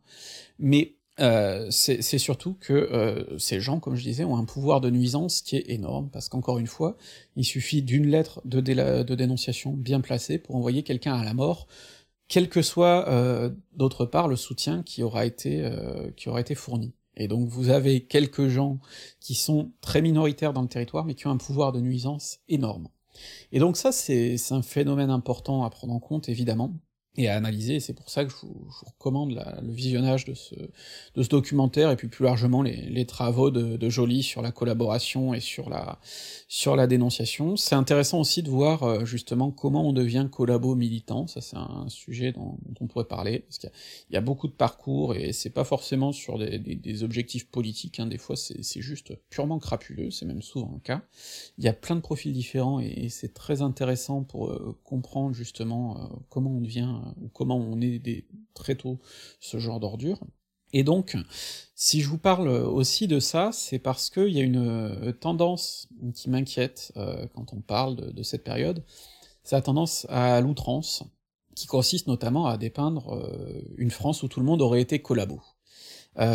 mais 0.59 0.98
euh, 1.19 1.67
c'est 1.71 2.17
surtout 2.17 2.55
que 2.59 2.73
euh, 2.73 3.37
ces 3.37 3.59
gens, 3.59 3.79
comme 3.79 3.95
je 3.95 4.03
disais, 4.03 4.23
ont 4.23 4.37
un 4.37 4.45
pouvoir 4.45 4.81
de 4.81 4.89
nuisance 4.89 5.41
qui 5.41 5.55
est 5.57 5.69
énorme, 5.69 6.09
parce 6.11 6.29
qu'encore 6.29 6.59
une 6.59 6.67
fois, 6.67 6.97
il 7.35 7.45
suffit 7.45 7.81
d'une 7.81 8.07
lettre 8.07 8.41
de, 8.45 8.61
dénonciation 8.61 9.73
bien 9.73 10.01
placée 10.01 10.37
pour 10.37 10.55
envoyer 10.55 10.83
quelqu'un 10.83 11.15
à 11.15 11.23
la 11.23 11.33
mort, 11.33 11.67
quel 12.27 12.49
que 12.49 12.61
soit 12.61 13.07
euh, 13.09 13.49
d'autre 13.73 14.05
part 14.05 14.27
le 14.27 14.35
soutien 14.35 14.83
qui 14.83 15.03
aura 15.03 15.25
été 15.25 15.69
qui 16.15 16.29
aura 16.29 16.41
été 16.41 16.55
fourni. 16.55 16.93
Et 17.17 17.27
donc 17.27 17.49
vous 17.49 17.69
avez 17.69 18.01
quelques 18.05 18.47
gens 18.47 18.79
qui 19.19 19.35
sont 19.35 19.71
très 19.81 20.01
minoritaires 20.01 20.53
dans 20.53 20.61
le 20.61 20.67
territoire, 20.67 21.05
mais 21.05 21.15
qui 21.15 21.27
ont 21.27 21.31
un 21.31 21.37
pouvoir 21.37 21.71
de 21.71 21.81
nuisance 21.81 22.39
énorme. 22.47 22.87
Et 23.51 23.59
donc 23.59 23.77
ça, 23.77 23.91
c'est 23.91 24.37
un 24.51 24.61
phénomène 24.61 25.09
important 25.09 25.63
à 25.63 25.69
prendre 25.69 25.93
en 25.93 25.99
compte, 25.99 26.29
évidemment, 26.29 26.73
et 27.19 27.27
à 27.27 27.35
analyser, 27.35 27.79
c'est 27.79 27.93
pour 27.93 28.09
ça 28.09 28.23
que 28.23 28.31
je 28.31 28.37
vous, 28.37 28.67
recommande 28.85 29.31
le 29.61 29.71
visionnage 29.71 30.25
de 30.25 30.33
ce, 30.33 30.55
documentaire, 31.29 31.91
et 31.91 31.95
puis 31.95 32.07
plus 32.07 32.23
largement 32.23 32.61
les, 32.61 33.05
travaux 33.05 33.51
de, 33.51 33.77
de 33.77 33.89
Joly 33.89 34.23
sur 34.23 34.41
la 34.41 34.51
collaboration 34.51 35.33
et 35.33 35.39
sur 35.39 35.69
la, 35.69 35.99
sur 36.47 36.75
la 36.75 36.87
dénonciation. 36.87 37.57
C'est 37.57 37.75
intéressant 37.75 38.19
aussi 38.19 38.41
de 38.41 38.49
voir 38.49 38.83
euh, 38.83 39.05
justement 39.05 39.51
comment 39.51 39.87
on 39.87 39.93
devient 39.93 40.27
collabo 40.31 40.75
militant, 40.75 41.27
ça 41.27 41.41
c'est 41.41 41.57
un 41.57 41.87
sujet 41.89 42.31
dont, 42.31 42.57
on 42.79 42.87
pourrait 42.87 43.05
parler, 43.05 43.39
parce 43.39 43.57
qu'il 43.57 43.71
y, 44.11 44.17
a 44.17 44.21
beaucoup 44.21 44.47
de 44.47 44.53
parcours, 44.53 45.15
et 45.15 45.33
c'est 45.33 45.49
pas 45.49 45.65
forcément 45.65 46.11
sur 46.11 46.37
des 46.39 47.03
objectifs 47.03 47.49
politiques, 47.49 47.99
hein, 47.99 48.07
des 48.07 48.17
fois 48.17 48.35
c'est 48.35 48.81
juste 48.81 49.13
purement 49.29 49.59
crapuleux, 49.59 50.11
c'est 50.11 50.25
même 50.25 50.41
souvent 50.41 50.71
le 50.73 50.79
cas. 50.79 51.01
Il 51.57 51.65
y 51.65 51.67
a 51.67 51.73
plein 51.73 51.95
de 51.95 52.01
profils 52.01 52.31
différents, 52.31 52.79
et, 52.79 53.09
c'est 53.09 53.33
très 53.33 53.61
intéressant 53.61 54.23
pour 54.23 54.49
euh, 54.49 54.77
comprendre 54.83 55.33
justement 55.33 55.97
euh, 55.97 56.15
comment 56.29 56.51
on 56.51 56.61
devient 56.61 56.95
ou 57.21 57.29
comment 57.29 57.57
on 57.57 57.81
est 57.81 58.25
très 58.53 58.75
tôt 58.75 58.99
ce 59.39 59.57
genre 59.59 59.79
d'ordure. 59.79 60.19
Et 60.71 60.83
donc, 60.83 61.17
si 61.75 62.01
je 62.01 62.09
vous 62.09 62.17
parle 62.17 62.47
aussi 62.47 63.07
de 63.07 63.19
ça, 63.19 63.49
c'est 63.51 63.79
parce 63.79 64.09
qu'il 64.09 64.29
y 64.29 64.39
a 64.39 64.43
une 64.43 64.67
euh, 64.67 65.11
tendance 65.11 65.87
qui 66.13 66.29
m'inquiète 66.29 66.91
euh, 66.97 67.25
quand 67.33 67.53
on 67.53 67.61
parle 67.61 67.95
de, 67.95 68.23
cette 68.23 68.43
période, 68.43 68.83
c'est 69.43 69.55
la 69.55 69.61
tendance 69.61 70.05
à 70.09 70.39
l'outrance, 70.41 71.03
qui 71.55 71.65
consiste 71.65 72.07
notamment 72.07 72.45
à 72.45 72.57
dépeindre 72.57 73.15
euh, 73.15 73.61
une 73.77 73.91
France 73.91 74.21
où 74.21 74.27
tout 74.27 74.39
le 74.39 74.45
monde 74.45 74.61
aurait 74.61 74.81
été 74.81 75.01
collabo. 75.01 75.41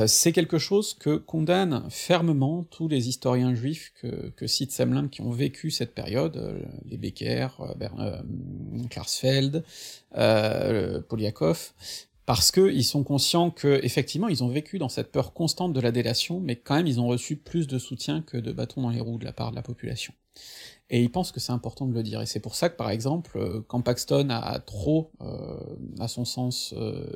C'est 0.07 0.33
quelque 0.33 0.59
chose 0.59 0.95
que 0.95 1.17
condamnent 1.17 1.87
fermement 1.91 2.65
tous 2.65 2.89
les 2.89 3.09
historiens 3.09 3.55
juifs 3.55 3.93
que, 4.01 4.31
que 4.31 4.47
cite 4.47 4.73
Semlin 4.73 5.09
qui 5.09 5.21
ont 5.21 5.31
vécu 5.31 5.71
cette 5.71 5.95
période, 5.95 6.65
les 6.87 6.97
Becker, 6.97 7.49
Klarsfeld, 8.89 9.63
Poliakov, 11.09 11.73
parce 12.27 12.51
qu'ils 12.51 12.85
sont 12.85 13.05
conscients 13.05 13.51
que 13.51 13.81
effectivement 13.83 14.29
ils 14.29 14.43
ont 14.43 14.49
vécu 14.49 14.79
dans 14.79 14.89
cette 14.89 15.13
peur 15.13 15.33
constante 15.33 15.73
de 15.73 15.81
la 15.81 15.93
délation, 15.93 16.41
mais 16.41 16.57
quand 16.57 16.77
même 16.77 16.87
ils 16.87 17.01
ont 17.01 17.07
reçu 17.07 17.37
plus 17.37 17.67
de 17.67 17.79
soutien 17.79 18.23
que 18.23 18.39
de 18.39 18.53
bâtons 18.53 18.83
dans 18.83 18.91
les 18.91 19.01
roues 19.01 19.19
de 19.19 19.25
la 19.25 19.33
part 19.33 19.51
de 19.51 19.57
la 19.57 19.63
population. 19.63 20.15
Et 20.91 21.03
ils 21.03 21.11
pensent 21.11 21.33
que 21.33 21.41
c'est 21.41 21.53
important 21.53 21.87
de 21.87 21.95
le 21.95 22.03
dire, 22.03 22.21
et 22.21 22.27
c'est 22.27 22.41
pour 22.41 22.55
ça 22.55 22.69
que 22.69 22.77
par 22.77 22.91
exemple, 22.91 23.39
euh, 23.39 23.65
quand 23.67 23.81
Paxton 23.81 24.29
a 24.29 24.59
trop, 24.61 25.13
euh, 25.23 25.57
à 25.99 26.09
son 26.09 26.27
sens, 26.27 26.75
euh, 26.77 27.07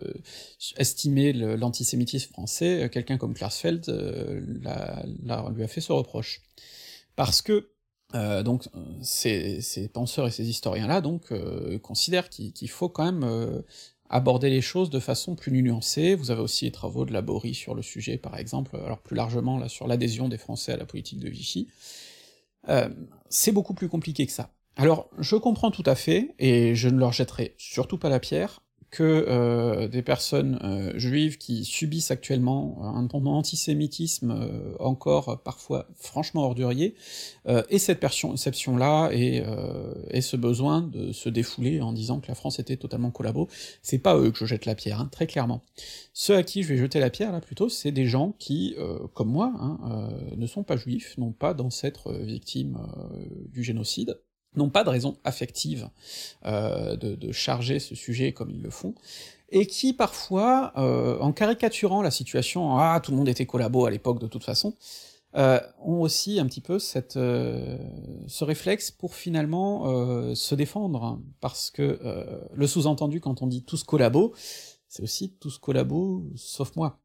estimé 0.79 1.35
l'antisémitisme 1.35 2.33
français, 2.33 2.89
quelqu'un 2.91 3.19
comme 3.19 3.35
Klarsfeld 3.35 3.85
lui 3.87 4.67
a 4.67 5.69
fait 5.69 5.83
ce 5.83 5.93
reproche. 5.93 6.41
Parce 7.15 7.43
que 7.43 7.71
donc 8.43 8.65
ces, 9.03 9.61
ces, 9.61 9.87
penseurs 9.89 10.27
et 10.27 10.31
ces 10.31 10.49
historiens-là 10.49 11.03
donc 11.03 11.31
considèrent 11.83 12.31
qu'il 12.31 12.71
faut 12.71 12.89
quand 12.89 13.05
même 13.05 13.63
aborder 14.09 14.49
les 14.49 14.63
choses 14.63 14.89
de 14.89 15.01
façon 15.01 15.35
plus 15.35 15.53
nuancée. 15.53 16.15
Vous 16.15 16.31
avez 16.31 16.41
aussi 16.41 16.65
les 16.65 16.73
travaux 16.73 17.05
de 17.05 17.13
Laborie 17.13 17.55
sur 17.55 17.75
le 17.75 17.83
sujet, 17.83 18.17
par 18.17 18.39
exemple, 18.39 18.77
alors 18.77 19.01
plus 19.01 19.17
largement 19.17 19.59
là 19.59 19.69
sur 19.69 19.87
l'adhésion 19.87 20.29
des 20.29 20.39
Français 20.39 20.73
à 20.73 20.77
la 20.79 20.87
politique 20.87 21.19
de 21.19 21.29
Vichy. 21.29 21.69
Euh, 22.69 22.89
c'est 23.29 23.53
beaucoup 23.53 23.75
plus 23.75 23.89
compliqué 23.89 24.27
que 24.27 24.33
ça. 24.33 24.51
Alors, 24.77 25.11
je 25.19 25.37
comprends 25.37 25.71
tout 25.71 25.83
à 25.87 25.95
fait, 25.95 26.35
et 26.39 26.75
je 26.75 26.89
ne 26.89 26.99
leur 26.99 27.13
jetterai 27.13 27.55
surtout 27.59 27.99
pas 27.99 28.09
la 28.09 28.21
pierre, 28.21 28.61
que 28.91 29.03
euh, 29.03 29.87
des 29.87 30.03
personnes 30.03 30.59
euh, 30.65 30.99
juives 30.99 31.37
qui 31.37 31.65
subissent 31.65 32.11
actuellement 32.11 32.79
un, 32.83 33.09
antisémitisme 33.09 34.31
euh, 34.31 34.75
encore 34.81 35.43
parfois 35.43 35.87
franchement 35.97 36.45
ordurier, 36.45 36.95
et 37.71 37.79
cette 37.79 38.01
perception-là 38.01 39.11
et, 39.13 39.43
et, 40.11 40.21
ce 40.21 40.37
besoin 40.37 40.83
de 40.83 41.13
se 41.13 41.29
défouler 41.29 41.81
en 41.81 41.93
disant 41.93 42.21
que 42.21 42.29
la 42.29 42.35
France 42.35 42.59
était 42.59 42.77
totalement 42.77 43.11
collabo, 43.11 43.49
c'est 43.83 43.99
pas 43.99 44.17
eux 44.17 44.31
que 44.31 44.39
je 44.39 44.45
jette 44.45 44.67
la 44.67 44.75
pierre, 44.75 45.01
hein, 45.01 45.09
très 45.11 45.27
clairement. 45.27 45.63
Ceux 46.13 46.37
à 46.37 46.43
qui 46.43 46.63
je 46.63 46.69
vais 46.69 46.77
jeter 46.77 47.01
la 47.01 47.09
pierre, 47.09 47.33
là, 47.33 47.41
plutôt, 47.41 47.71
c'est 47.71 47.91
des 47.91 48.07
gens 48.07 48.35
qui, 48.39 48.77
comme 49.15 49.31
moi, 49.31 49.53
hein, 49.59 50.11
ne 50.37 50.47
sont 50.47 50.63
pas 50.63 50.77
juifs, 50.77 51.17
n'ont 51.17 51.33
pas 51.33 51.55
d'ancêtres 51.55 52.13
victimes 52.13 52.79
du 53.51 53.63
génocide, 53.63 54.19
n'ont 54.57 54.71
pas 54.71 54.85
de 54.85 54.91
raison 54.91 55.17
affective 55.25 55.89
euh, 56.45 56.97
de, 56.97 57.33
charger 57.33 57.79
ce 57.79 57.95
sujet 57.95 58.33
comme 58.33 58.51
ils 58.51 58.63
le 58.63 58.71
font, 58.71 58.95
et 59.51 59.67
qui 59.67 59.93
parfois, 59.93 60.73
euh, 60.77 61.19
en 61.21 61.33
caricaturant 61.33 62.03
la 62.03 62.11
situation, 62.11 62.77
ah 62.77 63.01
tout 63.03 63.11
le 63.11 63.17
monde 63.17 63.29
était 63.29 63.47
collabo 63.47 63.87
à 63.87 63.91
l'époque 63.91 64.21
de 64.21 64.27
toute 64.27 64.45
façon, 64.45 64.75
euh, 65.37 65.61
ont 65.85 66.01
aussi 66.01 66.41
un 66.41 66.47
petit 66.47 66.63
peu 66.63 66.79
cette, 66.79 67.15
ce 67.15 68.45
réflexe 68.45 68.91
pour 68.91 69.15
finalement 69.15 70.35
se 70.35 70.55
défendre, 70.55 71.05
hein, 71.05 71.23
parce 71.41 71.71
que 71.71 72.01
le 72.53 72.67
sous-entendu 72.67 73.21
quand 73.21 73.43
on 73.43 73.47
dit 73.47 73.63
tous 73.63 73.85
collabo, 73.85 74.35
c'est 74.89 75.03
aussi 75.03 75.35
tous 75.39 75.59
collabo 75.59 76.25
sauf 76.35 76.75
moi. 76.77 77.01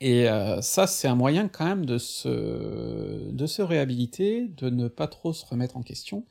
Et 0.00 0.26
ça, 0.60 0.86
c'est 0.86 1.08
un 1.08 1.14
moyen 1.14 1.48
quand 1.48 1.64
même 1.64 1.86
de 1.86 1.96
se, 1.96 3.30
de 3.30 3.46
se 3.46 3.62
réhabiliter, 3.62 4.48
de 4.48 4.68
ne 4.68 4.88
pas 4.88 5.06
trop 5.06 5.32
se 5.32 5.46
remettre 5.46 5.76
en 5.76 5.82
question, 5.82 6.26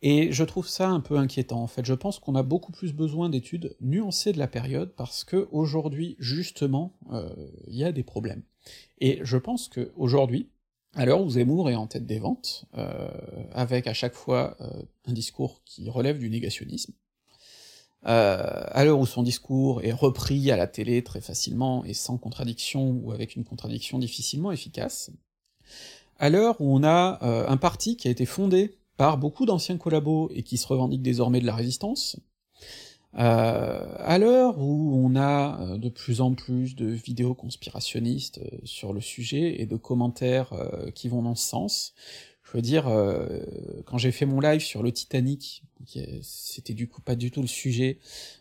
et 0.00 0.32
je 0.32 0.44
trouve 0.44 0.68
ça 0.68 0.88
un 0.88 1.00
peu 1.00 1.16
inquiétant, 1.16 1.60
en 1.60 1.66
fait. 1.66 1.84
Je 1.84 1.94
pense 1.94 2.18
qu'on 2.18 2.36
a 2.36 2.42
beaucoup 2.42 2.70
plus 2.70 2.92
besoin 2.92 3.28
d'études 3.28 3.76
nuancées 3.80 4.32
de 4.32 4.38
la 4.38 4.46
période, 4.46 4.94
parce 4.96 5.24
que 5.24 5.48
aujourd'hui, 5.50 6.16
justement, 6.20 6.96
euh, 7.12 7.34
il 7.66 7.76
y 7.76 7.84
a 7.84 7.90
des 7.90 8.04
problèmes. 8.04 8.42
Et 9.00 9.18
je 9.22 9.36
pense 9.36 9.68
que 9.68 9.92
aujourd'hui, 9.96 10.50
à 10.94 11.04
l'heure 11.04 11.20
où 11.20 11.30
Zemmour 11.30 11.68
est 11.68 11.74
en 11.74 11.88
tête 11.88 12.06
des 12.06 12.20
ventes, 12.20 12.66
euh, 12.76 13.08
avec 13.52 13.86
à 13.88 13.94
chaque 13.94 14.14
fois 14.14 14.56
euh, 14.60 14.82
un 15.06 15.12
discours 15.12 15.62
qui 15.64 15.88
relève 15.90 16.18
du 16.18 16.30
négationnisme, 16.30 16.92
à 18.04 18.84
l'heure 18.84 19.00
où 19.00 19.06
son 19.06 19.24
discours 19.24 19.82
est 19.82 19.92
repris 19.92 20.52
à 20.52 20.56
la 20.56 20.68
télé 20.68 21.02
très 21.02 21.20
facilement 21.20 21.84
et 21.84 21.94
sans 21.94 22.16
contradiction, 22.16 22.92
ou 23.02 23.10
avec 23.10 23.34
une 23.34 23.44
contradiction 23.44 23.98
difficilement 23.98 24.52
efficace, 24.52 25.10
à 26.16 26.30
l'heure 26.30 26.58
où 26.60 26.74
on 26.74 26.84
a 26.84 27.18
un 27.20 27.56
parti 27.56 27.96
qui 27.96 28.06
a 28.06 28.12
été 28.12 28.24
fondé 28.24 28.77
par 28.98 29.16
beaucoup 29.16 29.46
d'anciens 29.46 29.78
collabos 29.78 30.30
et 30.34 30.42
qui 30.42 30.58
se 30.58 30.66
revendiquent 30.66 31.02
désormais 31.02 31.40
de 31.40 31.46
la 31.46 31.54
résistance, 31.54 32.18
euh, 33.16 33.94
à 33.98 34.18
l'heure 34.18 34.58
où 34.58 34.92
on 34.94 35.16
a 35.16 35.60
euh, 35.62 35.78
de 35.78 35.88
plus 35.88 36.20
en 36.20 36.34
plus 36.34 36.76
de 36.76 36.86
vidéos 36.86 37.34
conspirationnistes 37.34 38.38
euh, 38.38 38.58
sur 38.64 38.92
le 38.92 39.00
sujet 39.00 39.62
et 39.62 39.66
de 39.66 39.76
commentaires 39.76 40.52
qui 40.94 41.08
vont 41.08 41.22
dans 41.22 41.34
ce 41.34 41.48
sens, 41.48 41.94
Je 42.48 42.56
veux 42.56 42.62
dire, 42.62 42.88
euh, 42.88 43.26
quand 43.84 43.98
j'ai 43.98 44.10
fait 44.10 44.24
mon 44.24 44.40
live 44.40 44.62
sur 44.62 44.82
le 44.82 44.90
Titanic, 44.90 45.64
c'était 46.22 46.72
du 46.72 46.88
coup 46.88 47.02
pas 47.02 47.14
du 47.14 47.30
tout 47.30 47.42
le 47.42 47.46
sujet, 47.46 47.98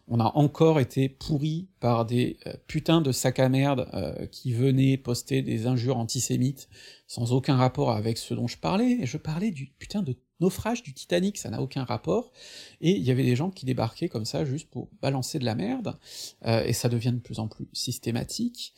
on 0.07 0.21
a 0.21 0.31
encore 0.35 0.79
été 0.79 1.09
pourri 1.09 1.67
par 1.81 2.05
des 2.05 2.37
euh, 2.47 2.53
putains 2.67 3.01
de 3.01 3.11
sacs 3.11 3.39
à 3.39 3.49
merde 3.49 3.89
euh, 3.93 4.25
qui 4.27 4.53
venaient 4.53 4.95
poster 4.95 5.41
des 5.41 5.67
injures 5.67 5.97
antisémites 5.97 6.69
sans 7.05 7.33
aucun 7.33 7.57
rapport 7.57 7.91
avec 7.91 8.17
ce 8.17 8.33
dont 8.33 8.47
je 8.47 8.57
parlais, 8.57 8.97
et 9.01 9.05
je 9.05 9.17
parlais 9.17 9.51
du 9.51 9.73
putain 9.77 10.03
de 10.03 10.15
naufrage 10.39 10.83
du 10.83 10.93
Titanic, 10.93 11.37
ça 11.37 11.49
n'a 11.49 11.61
aucun 11.61 11.83
rapport, 11.83 12.31
et 12.79 12.91
il 12.91 13.03
y 13.03 13.11
avait 13.11 13.25
des 13.25 13.35
gens 13.35 13.49
qui 13.49 13.65
débarquaient 13.65 14.09
comme 14.09 14.25
ça 14.25 14.45
juste 14.45 14.69
pour 14.69 14.87
balancer 15.01 15.37
de 15.37 15.45
la 15.45 15.55
merde, 15.55 15.97
et 16.45 16.73
ça 16.73 16.89
devient 16.89 17.13
de 17.13 17.19
plus 17.19 17.39
en 17.39 17.47
plus 17.47 17.67
systématique, 17.73 18.73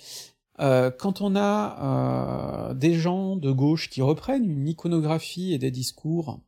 euh, 0.60 0.92
quand 0.92 1.22
on 1.22 1.36
a 1.36 2.70
euh, 2.70 2.74
des 2.74 2.94
gens 2.94 3.36
de 3.36 3.52
gauche 3.52 3.90
qui 3.90 4.02
reprennent 4.02 4.50
une 4.50 4.68
iconographie 4.68 5.54
et 5.54 5.58
des 5.58 5.72
discours 5.72 6.40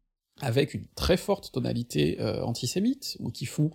avec 0.41 0.73
une 0.73 0.85
très 0.95 1.17
forte 1.17 1.51
tonalité 1.51 2.19
euh, 2.19 2.43
antisémite, 2.43 3.17
ou 3.19 3.29
qui 3.31 3.45
font 3.45 3.71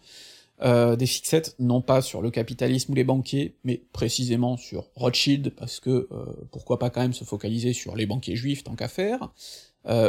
des 0.58 1.04
fixettes 1.04 1.54
non 1.58 1.82
pas 1.82 2.00
sur 2.00 2.22
le 2.22 2.30
capitalisme 2.30 2.92
ou 2.92 2.94
les 2.94 3.04
banquiers, 3.04 3.58
mais 3.62 3.84
précisément 3.92 4.56
sur 4.56 4.88
Rothschild, 4.94 5.50
parce 5.50 5.80
que 5.80 6.08
pourquoi 6.50 6.78
pas 6.78 6.88
quand 6.88 7.02
même 7.02 7.12
se 7.12 7.24
focaliser 7.24 7.74
sur 7.74 7.94
les 7.94 8.06
banquiers 8.06 8.36
juifs 8.36 8.64
tant 8.64 8.74
qu'à 8.74 8.88
faire, 8.88 9.34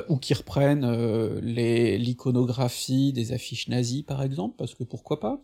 ou 0.07 0.15
qui 0.15 0.33
reprennent 0.33 0.89
l'iconographie 1.41 3.11
des 3.11 3.33
affiches 3.33 3.67
nazies 3.67 4.03
par 4.03 4.23
exemple, 4.23 4.55
parce 4.57 4.73
que 4.73 4.85
pourquoi 4.85 5.19
pas, 5.19 5.41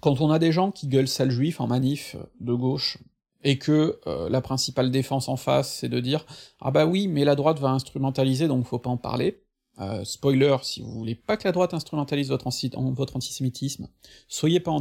quand 0.00 0.20
on 0.20 0.30
a 0.30 0.38
des 0.38 0.52
gens 0.52 0.70
qui 0.70 0.88
gueulent 0.88 1.08
sale 1.08 1.30
juif 1.30 1.60
en 1.60 1.66
manif 1.66 2.16
de 2.40 2.52
gauche, 2.54 2.98
et 3.44 3.58
que 3.58 4.00
euh, 4.06 4.28
la 4.28 4.40
principale 4.40 4.90
défense 4.90 5.28
en 5.28 5.36
face, 5.36 5.72
c'est 5.72 5.88
de 5.88 6.00
dire 6.00 6.26
«Ah 6.60 6.72
bah 6.72 6.86
oui, 6.86 7.06
mais 7.06 7.24
la 7.24 7.36
droite 7.36 7.60
va 7.60 7.70
instrumentaliser, 7.70 8.48
donc 8.48 8.66
faut 8.66 8.80
pas 8.80 8.90
en 8.90 8.96
parler 8.96 9.44
euh, 9.80 10.04
spoiler, 10.04 10.56
si 10.62 10.80
vous 10.80 10.90
voulez 10.90 11.14
pas 11.14 11.36
que 11.36 11.46
la 11.46 11.52
droite 11.52 11.72
instrumentalise 11.72 12.30
votre, 12.30 12.48
antisémitisme, 12.48 13.88
soyez 14.26 14.58
pas, 14.58 14.76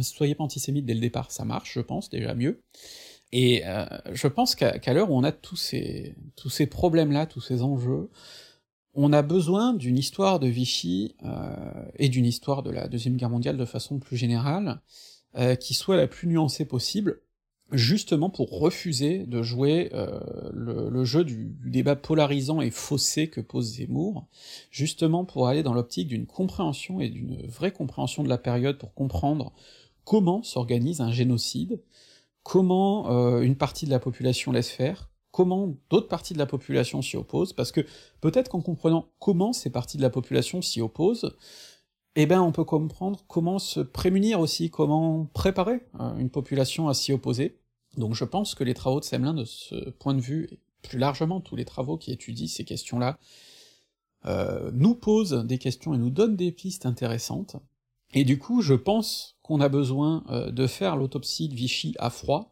soyez 0.00 0.34
pas 0.34 0.44
antisémite 0.44 0.86
dès 0.86 0.94
le 0.94 1.00
départ, 1.00 1.32
ça 1.32 1.44
marche, 1.44 1.74
je 1.74 1.80
pense, 1.80 2.08
déjà 2.08 2.34
mieux. 2.34 2.62
Et 3.32 3.62
euh, 3.66 3.86
je 4.12 4.28
pense 4.28 4.54
qu'à 4.54 4.92
l'heure 4.92 5.10
où 5.10 5.16
on 5.16 5.24
a 5.24 5.32
tous 5.32 5.56
ces, 5.56 6.14
tous 6.36 6.50
ces 6.50 6.66
problèmes-là, 6.66 7.26
tous 7.26 7.40
ces 7.40 7.62
enjeux, 7.62 8.10
on 8.94 9.12
a 9.12 9.22
besoin 9.22 9.74
d'une 9.74 9.98
histoire 9.98 10.38
de 10.38 10.48
Vichy 10.48 11.14
euh, 11.24 11.84
et 11.96 12.08
d'une 12.08 12.26
histoire 12.26 12.62
de 12.62 12.70
la 12.70 12.88
Deuxième 12.88 13.16
Guerre 13.16 13.30
mondiale 13.30 13.56
de 13.56 13.64
façon 13.64 13.98
plus 13.98 14.16
générale, 14.16 14.80
euh, 15.36 15.54
qui 15.54 15.74
soit 15.74 15.96
la 15.96 16.06
plus 16.06 16.28
nuancée 16.28 16.66
possible, 16.66 17.20
justement 17.70 18.28
pour 18.28 18.58
refuser 18.58 19.24
de 19.24 19.42
jouer 19.42 19.88
euh, 19.94 20.20
le, 20.52 21.04
jeu 21.04 21.24
du, 21.24 21.56
débat 21.64 21.96
polarisant 21.96 22.60
et 22.60 22.70
faussé 22.70 23.28
que 23.28 23.40
pose 23.40 23.76
Zemmour, 23.76 24.26
justement 24.70 25.24
pour 25.24 25.48
aller 25.48 25.62
dans 25.62 25.72
l'optique 25.72 26.08
d'une 26.08 26.26
compréhension 26.26 27.00
et 27.00 27.08
d'une 27.08 27.46
vraie 27.46 27.72
compréhension 27.72 28.22
de 28.22 28.28
la 28.28 28.36
période 28.36 28.76
pour 28.76 28.92
comprendre 28.92 29.52
comment 30.04 30.42
s'organise 30.42 31.00
un 31.00 31.12
génocide, 31.12 31.80
comment 32.42 33.40
une 33.40 33.56
partie 33.56 33.86
de 33.86 33.90
la 33.90 34.00
population 34.00 34.52
laisse 34.52 34.68
faire, 34.68 35.11
comment 35.32 35.74
d'autres 35.90 36.08
parties 36.08 36.34
de 36.34 36.38
la 36.38 36.46
population 36.46 37.02
s'y 37.02 37.16
opposent, 37.16 37.54
parce 37.54 37.72
que 37.72 37.80
peut-être 38.20 38.48
qu'en 38.48 38.60
comprenant 38.60 39.08
comment 39.18 39.52
ces 39.52 39.70
parties 39.70 39.96
de 39.96 40.02
la 40.02 40.10
population 40.10 40.62
s'y 40.62 40.80
opposent, 40.80 41.34
eh 42.14 42.26
ben 42.26 42.40
on 42.42 42.52
peut 42.52 42.64
comprendre 42.64 43.24
comment 43.26 43.58
se 43.58 43.80
prémunir 43.80 44.38
aussi, 44.38 44.70
comment 44.70 45.24
préparer 45.32 45.80
euh, 45.98 46.16
une 46.18 46.30
population 46.30 46.88
à 46.88 46.94
s'y 46.94 47.12
opposer. 47.12 47.58
Donc 47.96 48.14
je 48.14 48.24
pense 48.24 48.54
que 48.54 48.62
les 48.62 48.74
travaux 48.74 49.00
de 49.00 49.04
Semelin, 49.04 49.34
de 49.34 49.44
ce 49.44 49.90
point 49.90 50.14
de 50.14 50.20
vue, 50.20 50.48
et 50.52 50.60
plus 50.82 50.98
largement 50.98 51.40
tous 51.40 51.56
les 51.56 51.64
travaux 51.64 51.96
qui 51.96 52.12
étudient 52.12 52.48
ces 52.48 52.64
questions-là, 52.64 53.18
euh, 54.26 54.70
nous 54.74 54.94
posent 54.94 55.44
des 55.44 55.58
questions 55.58 55.94
et 55.94 55.98
nous 55.98 56.10
donnent 56.10 56.36
des 56.36 56.52
pistes 56.52 56.84
intéressantes, 56.84 57.56
et 58.12 58.24
du 58.24 58.38
coup 58.38 58.60
je 58.60 58.74
pense 58.74 59.38
qu'on 59.42 59.60
a 59.60 59.70
besoin 59.70 60.24
euh, 60.28 60.50
de 60.50 60.66
faire 60.66 60.96
l'autopsie 60.96 61.48
de 61.48 61.54
Vichy 61.54 61.94
à 61.98 62.10
froid, 62.10 62.51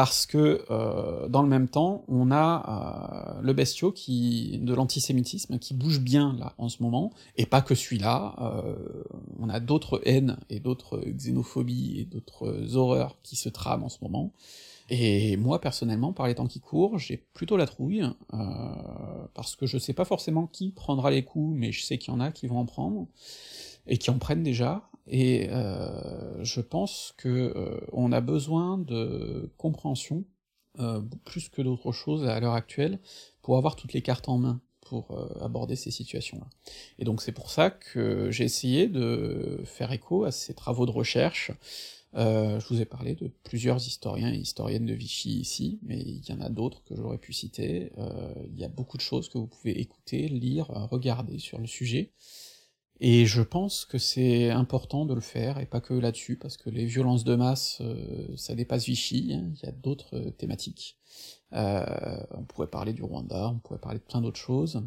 parce 0.00 0.24
que 0.24 0.64
euh, 0.70 1.28
dans 1.28 1.42
le 1.42 1.48
même 1.50 1.68
temps, 1.68 2.04
on 2.08 2.30
a 2.30 3.36
euh, 3.36 3.42
le 3.42 3.52
bestiau 3.52 3.92
qui 3.92 4.58
de 4.62 4.72
l'antisémitisme 4.72 5.58
qui 5.58 5.74
bouge 5.74 6.00
bien 6.00 6.34
là 6.38 6.54
en 6.56 6.70
ce 6.70 6.82
moment, 6.82 7.12
et 7.36 7.44
pas 7.44 7.60
que 7.60 7.74
celui-là. 7.74 8.34
Euh, 8.38 9.04
on 9.38 9.50
a 9.50 9.60
d'autres 9.60 10.00
haines 10.06 10.38
et 10.48 10.58
d'autres 10.58 11.04
xénophobies 11.06 12.00
et 12.00 12.04
d'autres 12.06 12.76
horreurs 12.76 13.18
qui 13.22 13.36
se 13.36 13.50
trament 13.50 13.84
en 13.84 13.88
ce 13.90 13.98
moment. 14.00 14.32
Et 14.88 15.36
moi 15.36 15.60
personnellement, 15.60 16.14
par 16.14 16.28
les 16.28 16.34
temps 16.34 16.46
qui 16.46 16.60
courent, 16.60 16.98
j'ai 16.98 17.18
plutôt 17.18 17.58
la 17.58 17.66
trouille 17.66 18.02
parce 19.34 19.54
que 19.54 19.66
je 19.66 19.76
sais 19.76 19.92
pas 19.92 20.06
forcément 20.06 20.46
qui 20.46 20.70
prendra 20.70 21.10
les 21.10 21.24
coups, 21.24 21.54
mais 21.54 21.72
je 21.72 21.82
sais 21.84 21.98
qu'il 21.98 22.14
y 22.14 22.16
en 22.16 22.20
a 22.20 22.32
qui 22.32 22.46
vont 22.46 22.58
en 22.58 22.64
prendre 22.64 23.06
et 23.86 23.98
qui 23.98 24.08
en 24.08 24.18
prennent 24.18 24.42
déjà, 24.42 24.88
et 25.10 25.48
euh, 25.50 26.42
je 26.44 26.60
pense 26.60 27.12
que 27.16 27.28
euh, 27.28 27.80
on 27.92 28.12
a 28.12 28.20
besoin 28.20 28.78
de 28.78 29.50
compréhension, 29.58 30.24
euh, 30.78 31.02
plus 31.24 31.48
que 31.48 31.60
d'autres 31.62 31.90
choses 31.90 32.24
à 32.26 32.38
l'heure 32.38 32.54
actuelle, 32.54 33.00
pour 33.42 33.56
avoir 33.56 33.74
toutes 33.74 33.92
les 33.92 34.02
cartes 34.02 34.28
en 34.28 34.38
main 34.38 34.60
pour 34.82 35.16
aborder 35.40 35.76
ces 35.76 35.92
situations-là. 35.92 36.48
Et 36.98 37.04
donc 37.04 37.22
c'est 37.22 37.30
pour 37.30 37.52
ça 37.52 37.70
que 37.70 38.32
j'ai 38.32 38.42
essayé 38.42 38.88
de 38.88 39.60
faire 39.64 39.92
écho 39.92 40.24
à 40.24 40.32
ces 40.32 40.52
travaux 40.52 40.84
de 40.84 40.90
recherche, 40.90 41.52
je 42.12 42.66
vous 42.68 42.80
ai 42.80 42.86
parlé 42.86 43.14
de 43.14 43.30
plusieurs 43.44 43.76
historiens 43.76 44.32
et 44.32 44.36
historiennes 44.36 44.86
de 44.86 44.94
Vichy 44.94 45.38
ici, 45.38 45.78
mais 45.84 46.00
il 46.00 46.28
y 46.28 46.32
en 46.32 46.40
a 46.40 46.48
d'autres 46.48 46.82
que 46.82 46.96
j'aurais 46.96 47.18
pu 47.18 47.32
citer, 47.32 47.92
il 48.52 48.58
y 48.58 48.64
a 48.64 48.68
beaucoup 48.68 48.96
de 48.96 49.02
choses 49.02 49.28
que 49.28 49.38
vous 49.38 49.46
pouvez 49.46 49.80
écouter, 49.80 50.26
lire, 50.26 50.66
regarder 50.66 51.38
sur 51.38 51.58
le 51.58 51.68
sujet, 51.68 52.10
et 53.00 53.24
je 53.24 53.40
pense 53.40 53.86
que 53.86 53.96
c'est 53.96 54.50
important 54.50 55.06
de 55.06 55.14
le 55.14 55.22
faire, 55.22 55.58
et 55.58 55.64
pas 55.64 55.80
que 55.80 55.94
là-dessus, 55.94 56.36
parce 56.36 56.58
que 56.58 56.68
les 56.68 56.84
violences 56.84 57.24
de 57.24 57.34
masse, 57.34 57.78
euh, 57.80 58.36
ça 58.36 58.54
dépasse 58.54 58.84
Vichy, 58.84 59.32
hein, 59.32 59.50
il 59.54 59.66
y 59.66 59.68
a 59.68 59.72
d'autres 59.72 60.16
euh, 60.16 60.30
thématiques. 60.30 60.98
Euh, 61.54 62.22
on 62.32 62.44
pourrait 62.44 62.68
parler 62.68 62.92
du 62.92 63.02
Rwanda, 63.02 63.48
on 63.48 63.58
pourrait 63.58 63.78
parler 63.80 63.98
de 63.98 64.04
plein 64.04 64.20
d'autres 64.20 64.38
choses, 64.38 64.82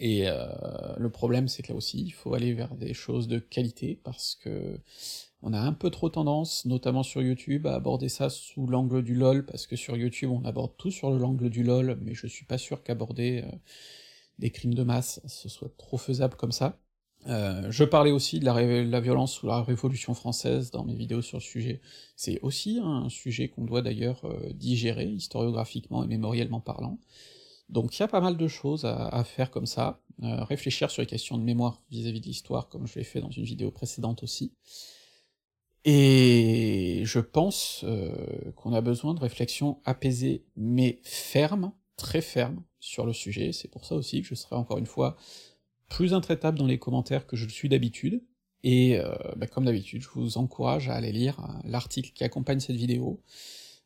et 0.00 0.26
le 0.26 1.10
problème 1.10 1.48
c'est 1.48 1.64
que 1.64 1.72
là 1.72 1.76
aussi, 1.76 2.00
il 2.00 2.12
faut 2.12 2.32
aller 2.32 2.54
vers 2.54 2.76
des 2.76 2.94
choses 2.94 3.26
de 3.26 3.40
qualité, 3.40 4.00
parce 4.04 4.36
que 4.36 4.80
on 5.42 5.52
a 5.52 5.58
un 5.60 5.72
peu 5.72 5.90
trop 5.90 6.08
tendance, 6.08 6.64
notamment 6.66 7.02
sur 7.02 7.20
YouTube, 7.22 7.66
à 7.66 7.74
aborder 7.74 8.08
ça 8.08 8.30
sous 8.30 8.66
l'angle 8.68 9.02
du 9.02 9.14
LOL, 9.14 9.44
parce 9.44 9.66
que 9.66 9.74
sur 9.74 9.96
YouTube 9.96 10.30
on 10.30 10.44
aborde 10.44 10.76
tout 10.76 10.92
sur 10.92 11.10
l'angle 11.10 11.50
du 11.50 11.64
LOL, 11.64 11.98
mais 12.02 12.14
je 12.14 12.28
suis 12.28 12.46
pas 12.46 12.58
sûr 12.58 12.84
qu'aborder 12.84 13.44
des 14.38 14.50
crimes 14.50 14.74
de 14.74 14.84
masse, 14.84 15.20
ce 15.26 15.48
soit 15.48 15.76
trop 15.76 15.98
faisable 15.98 16.36
comme 16.36 16.52
ça. 16.52 16.78
Euh, 17.26 17.70
je 17.70 17.84
parlais 17.84 18.10
aussi 18.10 18.38
de 18.38 18.44
la, 18.44 19.00
violence 19.00 19.34
sous 19.34 19.46
la 19.46 19.62
Révolution 19.62 20.14
française 20.14 20.70
dans 20.70 20.84
mes 20.84 20.94
vidéos 20.94 21.22
sur 21.22 21.38
le 21.38 21.42
sujet. 21.42 21.80
C'est 22.16 22.40
aussi 22.40 22.80
un 22.82 23.08
sujet 23.08 23.48
qu'on 23.48 23.64
doit 23.64 23.82
d'ailleurs 23.82 24.24
euh, 24.24 24.52
digérer, 24.54 25.06
historiographiquement 25.06 26.04
et 26.04 26.06
mémoriellement 26.06 26.60
parlant. 26.60 26.98
Donc 27.68 27.96
il 27.96 28.00
y 28.00 28.02
a 28.02 28.08
pas 28.08 28.20
mal 28.20 28.36
de 28.36 28.48
choses 28.48 28.86
à, 28.86 29.22
faire 29.24 29.50
comme 29.50 29.66
ça, 29.66 30.00
euh, 30.22 30.42
réfléchir 30.44 30.90
sur 30.90 31.02
les 31.02 31.06
questions 31.06 31.36
de 31.36 31.42
mémoire 31.42 31.82
vis-à-vis 31.90 32.20
de 32.20 32.26
l'histoire, 32.26 32.68
comme 32.68 32.86
je 32.86 32.98
l'ai 32.98 33.04
fait 33.04 33.20
dans 33.20 33.30
une 33.30 33.44
vidéo 33.44 33.70
précédente 33.70 34.22
aussi. 34.22 34.54
Et 35.84 37.02
je 37.04 37.20
pense 37.20 37.84
qu'on 38.56 38.72
a 38.72 38.80
besoin 38.80 39.14
de 39.14 39.20
réflexions 39.20 39.80
apaisées 39.84 40.44
mais 40.56 41.00
fermes, 41.02 41.72
très 41.96 42.22
fermes, 42.22 42.62
sur 42.80 43.04
le 43.04 43.12
sujet, 43.12 43.52
c'est 43.52 43.68
pour 43.68 43.84
ça 43.84 43.96
aussi 43.96 44.22
que 44.22 44.28
je 44.28 44.34
serai 44.34 44.56
encore 44.56 44.78
une 44.78 44.86
fois 44.86 45.16
plus 45.88 46.14
intraitable 46.14 46.58
dans 46.58 46.66
les 46.66 46.78
commentaires 46.78 47.26
que 47.26 47.36
je 47.36 47.44
le 47.44 47.50
suis 47.50 47.68
d'habitude, 47.68 48.22
et 48.64 48.98
euh, 48.98 49.14
bah, 49.36 49.46
comme 49.46 49.64
d'habitude, 49.64 50.02
je 50.02 50.08
vous 50.08 50.38
encourage 50.38 50.88
à 50.88 50.94
aller 50.94 51.12
lire 51.12 51.40
euh, 51.40 51.68
l'article 51.68 52.12
qui 52.12 52.24
accompagne 52.24 52.60
cette 52.60 52.76
vidéo, 52.76 53.20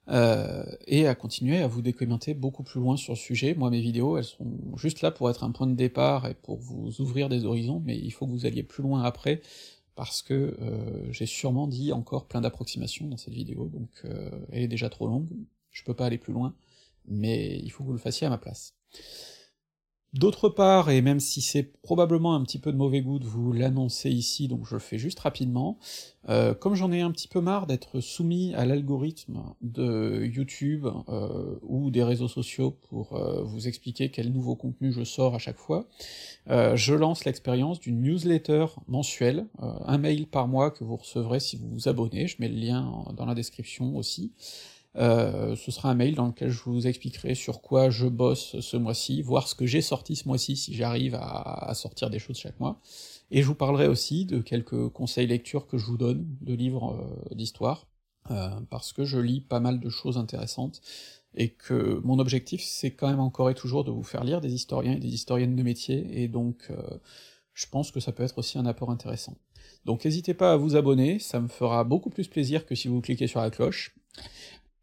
euh, 0.09 0.65
et 0.87 1.07
à 1.07 1.15
continuer 1.15 1.59
à 1.59 1.69
vous 1.69 1.83
documenter 1.83 2.35
beaucoup 2.35 2.65
plus 2.65 2.81
loin 2.81 2.97
sur 2.97 3.13
le 3.13 3.19
sujet. 3.19 3.55
Moi, 3.55 3.71
mes 3.71 3.81
vidéos, 3.81 4.17
elles 4.17 4.25
sont 4.25 4.77
juste 4.77 5.01
là 5.03 5.11
pour 5.11 5.31
être 5.31 5.45
un 5.45 5.53
point 5.53 5.67
de 5.67 5.75
départ 5.75 6.27
et 6.27 6.35
pour 6.35 6.57
vous 6.57 7.01
ouvrir 7.01 7.29
des 7.29 7.45
horizons, 7.45 7.81
mais 7.85 7.97
il 7.97 8.11
faut 8.11 8.27
que 8.27 8.33
vous 8.33 8.47
alliez 8.47 8.65
plus 8.65 8.83
loin 8.83 9.05
après, 9.05 9.43
parce 9.95 10.23
que 10.23 10.57
j'ai 11.11 11.27
sûrement 11.27 11.69
dit 11.69 11.93
encore 11.93 12.27
plein 12.27 12.41
d'approximations 12.41 13.07
dans 13.07 13.19
cette 13.19 13.35
vidéo, 13.35 13.69
donc 13.69 13.91
elle 14.51 14.63
est 14.63 14.69
déjà 14.69 14.89
trop 14.89 15.07
longue, 15.07 15.29
je 15.71 15.85
peux 15.85 15.95
pas 15.95 16.07
aller 16.07 16.19
plus 16.19 16.33
loin, 16.33 16.55
mais 17.07 17.61
il 17.63 17.71
faut 17.71 17.85
que 17.85 17.89
vous 17.89 17.93
le 17.93 17.99
fassiez 17.99 18.27
à 18.27 18.31
ma 18.31 18.39
place. 18.39 18.75
D'autre 20.15 20.51
part, 20.51 20.91
et 20.91 21.01
même 21.01 21.21
si 21.21 21.41
c'est 21.41 21.63
probablement 21.63 22.35
un 22.35 22.43
petit 22.43 22.59
peu 22.59 22.71
de 22.71 22.77
mauvais 22.77 23.01
goût 23.01 23.19
de 23.19 23.25
vous 23.25 23.51
l'annoncer 23.51 24.11
ici, 24.11 24.47
donc 24.47 24.67
je 24.67 24.75
le 24.75 24.79
fais 24.79 24.99
juste 24.99 25.19
rapidement, 25.21 25.79
euh, 26.29 26.53
comme 26.53 26.75
j'en 26.75 26.93
ai 26.93 27.01
un 27.01 27.11
petit 27.11 27.29
peu 27.29 27.41
marre 27.41 27.67
d'être 27.67 28.01
soumis 28.01 28.53
à 28.55 28.67
l'algorithme 28.67 29.43
de 29.63 30.23
YouTube 30.27 30.87
euh, 31.09 31.59
ou 31.63 31.91
des 31.91 32.03
réseaux 32.03 32.29
sociaux 32.29 32.77
pour 32.91 33.17
euh, 33.17 33.43
vous 33.43 33.69
expliquer 33.69 34.11
quel 34.11 34.31
nouveau 34.31 34.55
contenu 34.55 34.93
je 34.93 35.03
sors 35.03 35.35
à 35.35 35.39
chaque 35.39 35.57
fois, 35.57 35.89
je 36.47 36.93
lance 36.93 37.25
l'expérience 37.25 37.81
d'une 37.81 38.03
newsletter 38.03 38.67
mensuelle, 38.89 39.47
un 39.61 39.97
mail 39.97 40.27
par 40.27 40.47
mois 40.47 40.71
que 40.71 40.85
vous 40.85 40.97
recevrez 40.97 41.41
si 41.41 41.57
vous 41.57 41.69
vous 41.71 41.89
abonnez, 41.89 42.27
je 42.27 42.37
mets 42.39 42.49
le 42.49 42.57
lien 42.57 43.07
dans 43.17 43.25
la 43.25 43.35
description 43.35 43.97
aussi, 43.97 44.33
Euh, 44.97 45.57
ce 45.57 45.71
sera 45.71 45.91
un 45.91 45.95
mail 45.95 46.15
dans 46.15 46.27
lequel 46.27 46.51
je 46.51 46.63
vous 46.65 46.87
expliquerai 46.87 47.35
sur 47.35 47.63
quoi 47.63 47.89
je 47.89 48.07
bosse 48.07 48.61
ce 48.61 48.77
mois-ci, 48.77 49.23
voir 49.23 49.49
ce 49.49 49.55
que 49.55 49.67
j'ai 49.67 49.81
sorti 49.81 50.17
ce 50.17 50.29
mois-ci 50.29 50.57
si 50.57 50.75
j'arrive 50.75 51.15
à, 51.15 51.73
sortir 51.75 52.11
des 52.11 52.19
choses 52.19 52.37
chaque 52.37 52.61
mois, 52.61 52.81
et 53.31 53.41
je 53.41 53.47
vous 53.47 53.55
parlerai 53.55 53.87
aussi 53.89 54.27
de 54.27 54.41
quelques 54.41 54.89
conseils 54.91 55.27
lecture 55.27 55.67
que 55.67 55.79
je 55.79 55.87
vous 55.87 55.97
donne, 55.97 56.27
de 56.43 56.53
livres 56.53 56.93
euh, 57.31 57.35
d'histoire, 57.35 57.87
euh, 58.31 58.51
parce 58.69 58.93
que 58.93 59.05
je 59.05 59.19
lis 59.19 59.41
pas 59.41 59.61
mal 59.61 59.81
de 59.81 59.89
choses 59.89 60.19
intéressantes, 60.19 60.83
et 61.35 61.49
que 61.49 62.01
mon 62.05 62.19
objectif 62.19 62.63
c'est 62.63 62.91
quand 62.91 63.09
même 63.09 63.21
encore 63.21 63.49
et 63.49 63.55
toujours 63.55 63.85
de 63.85 63.91
vous 63.91 64.03
faire 64.03 64.25
lire 64.25 64.43
des 64.43 64.53
historiens 64.53 64.93
et 64.93 65.01
des 65.01 65.15
historiennes 65.15 65.57
de 65.57 65.63
métier, 65.63 66.23
et 66.23 66.29
donc 66.29 66.67
euh, 66.71 66.99
je 67.55 67.67
pense 67.67 67.91
que 67.91 68.01
ça 68.01 68.13
peut 68.13 68.23
être 68.23 68.37
aussi 68.37 68.59
un 68.59 68.67
apport 68.67 68.91
intéressant. 68.91 69.37
Donc 69.87 70.05
n'hésitez 70.05 70.35
pas 70.35 70.53
à 70.53 70.57
vous 70.57 70.77
abonner, 70.77 71.19
ça 71.19 71.41
me 71.41 71.49
fera 71.49 71.83
beaucoup 71.85 72.11
plus 72.11 72.29
plaisir 72.29 72.67
que 72.67 72.75
si 72.75 72.89
vous 72.89 73.01
cliquez 73.01 73.27
sur 73.27 73.41
la 73.41 73.51
cloche, 73.51 73.95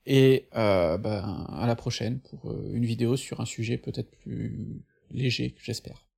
et 0.10 0.48
euh, 0.56 0.98
ben, 0.98 1.46
à 1.50 1.68
la 1.68 1.76
prochaine 1.76 2.20
pour 2.20 2.52
euh, 2.52 2.72
une 2.74 2.84
vidéo 2.84 3.16
sur 3.16 3.40
un 3.42 3.46
sujet 3.46 3.78
peut-être 3.78 4.10
plus 4.10 4.82
léger, 5.12 5.56
j'espère. 5.62 6.09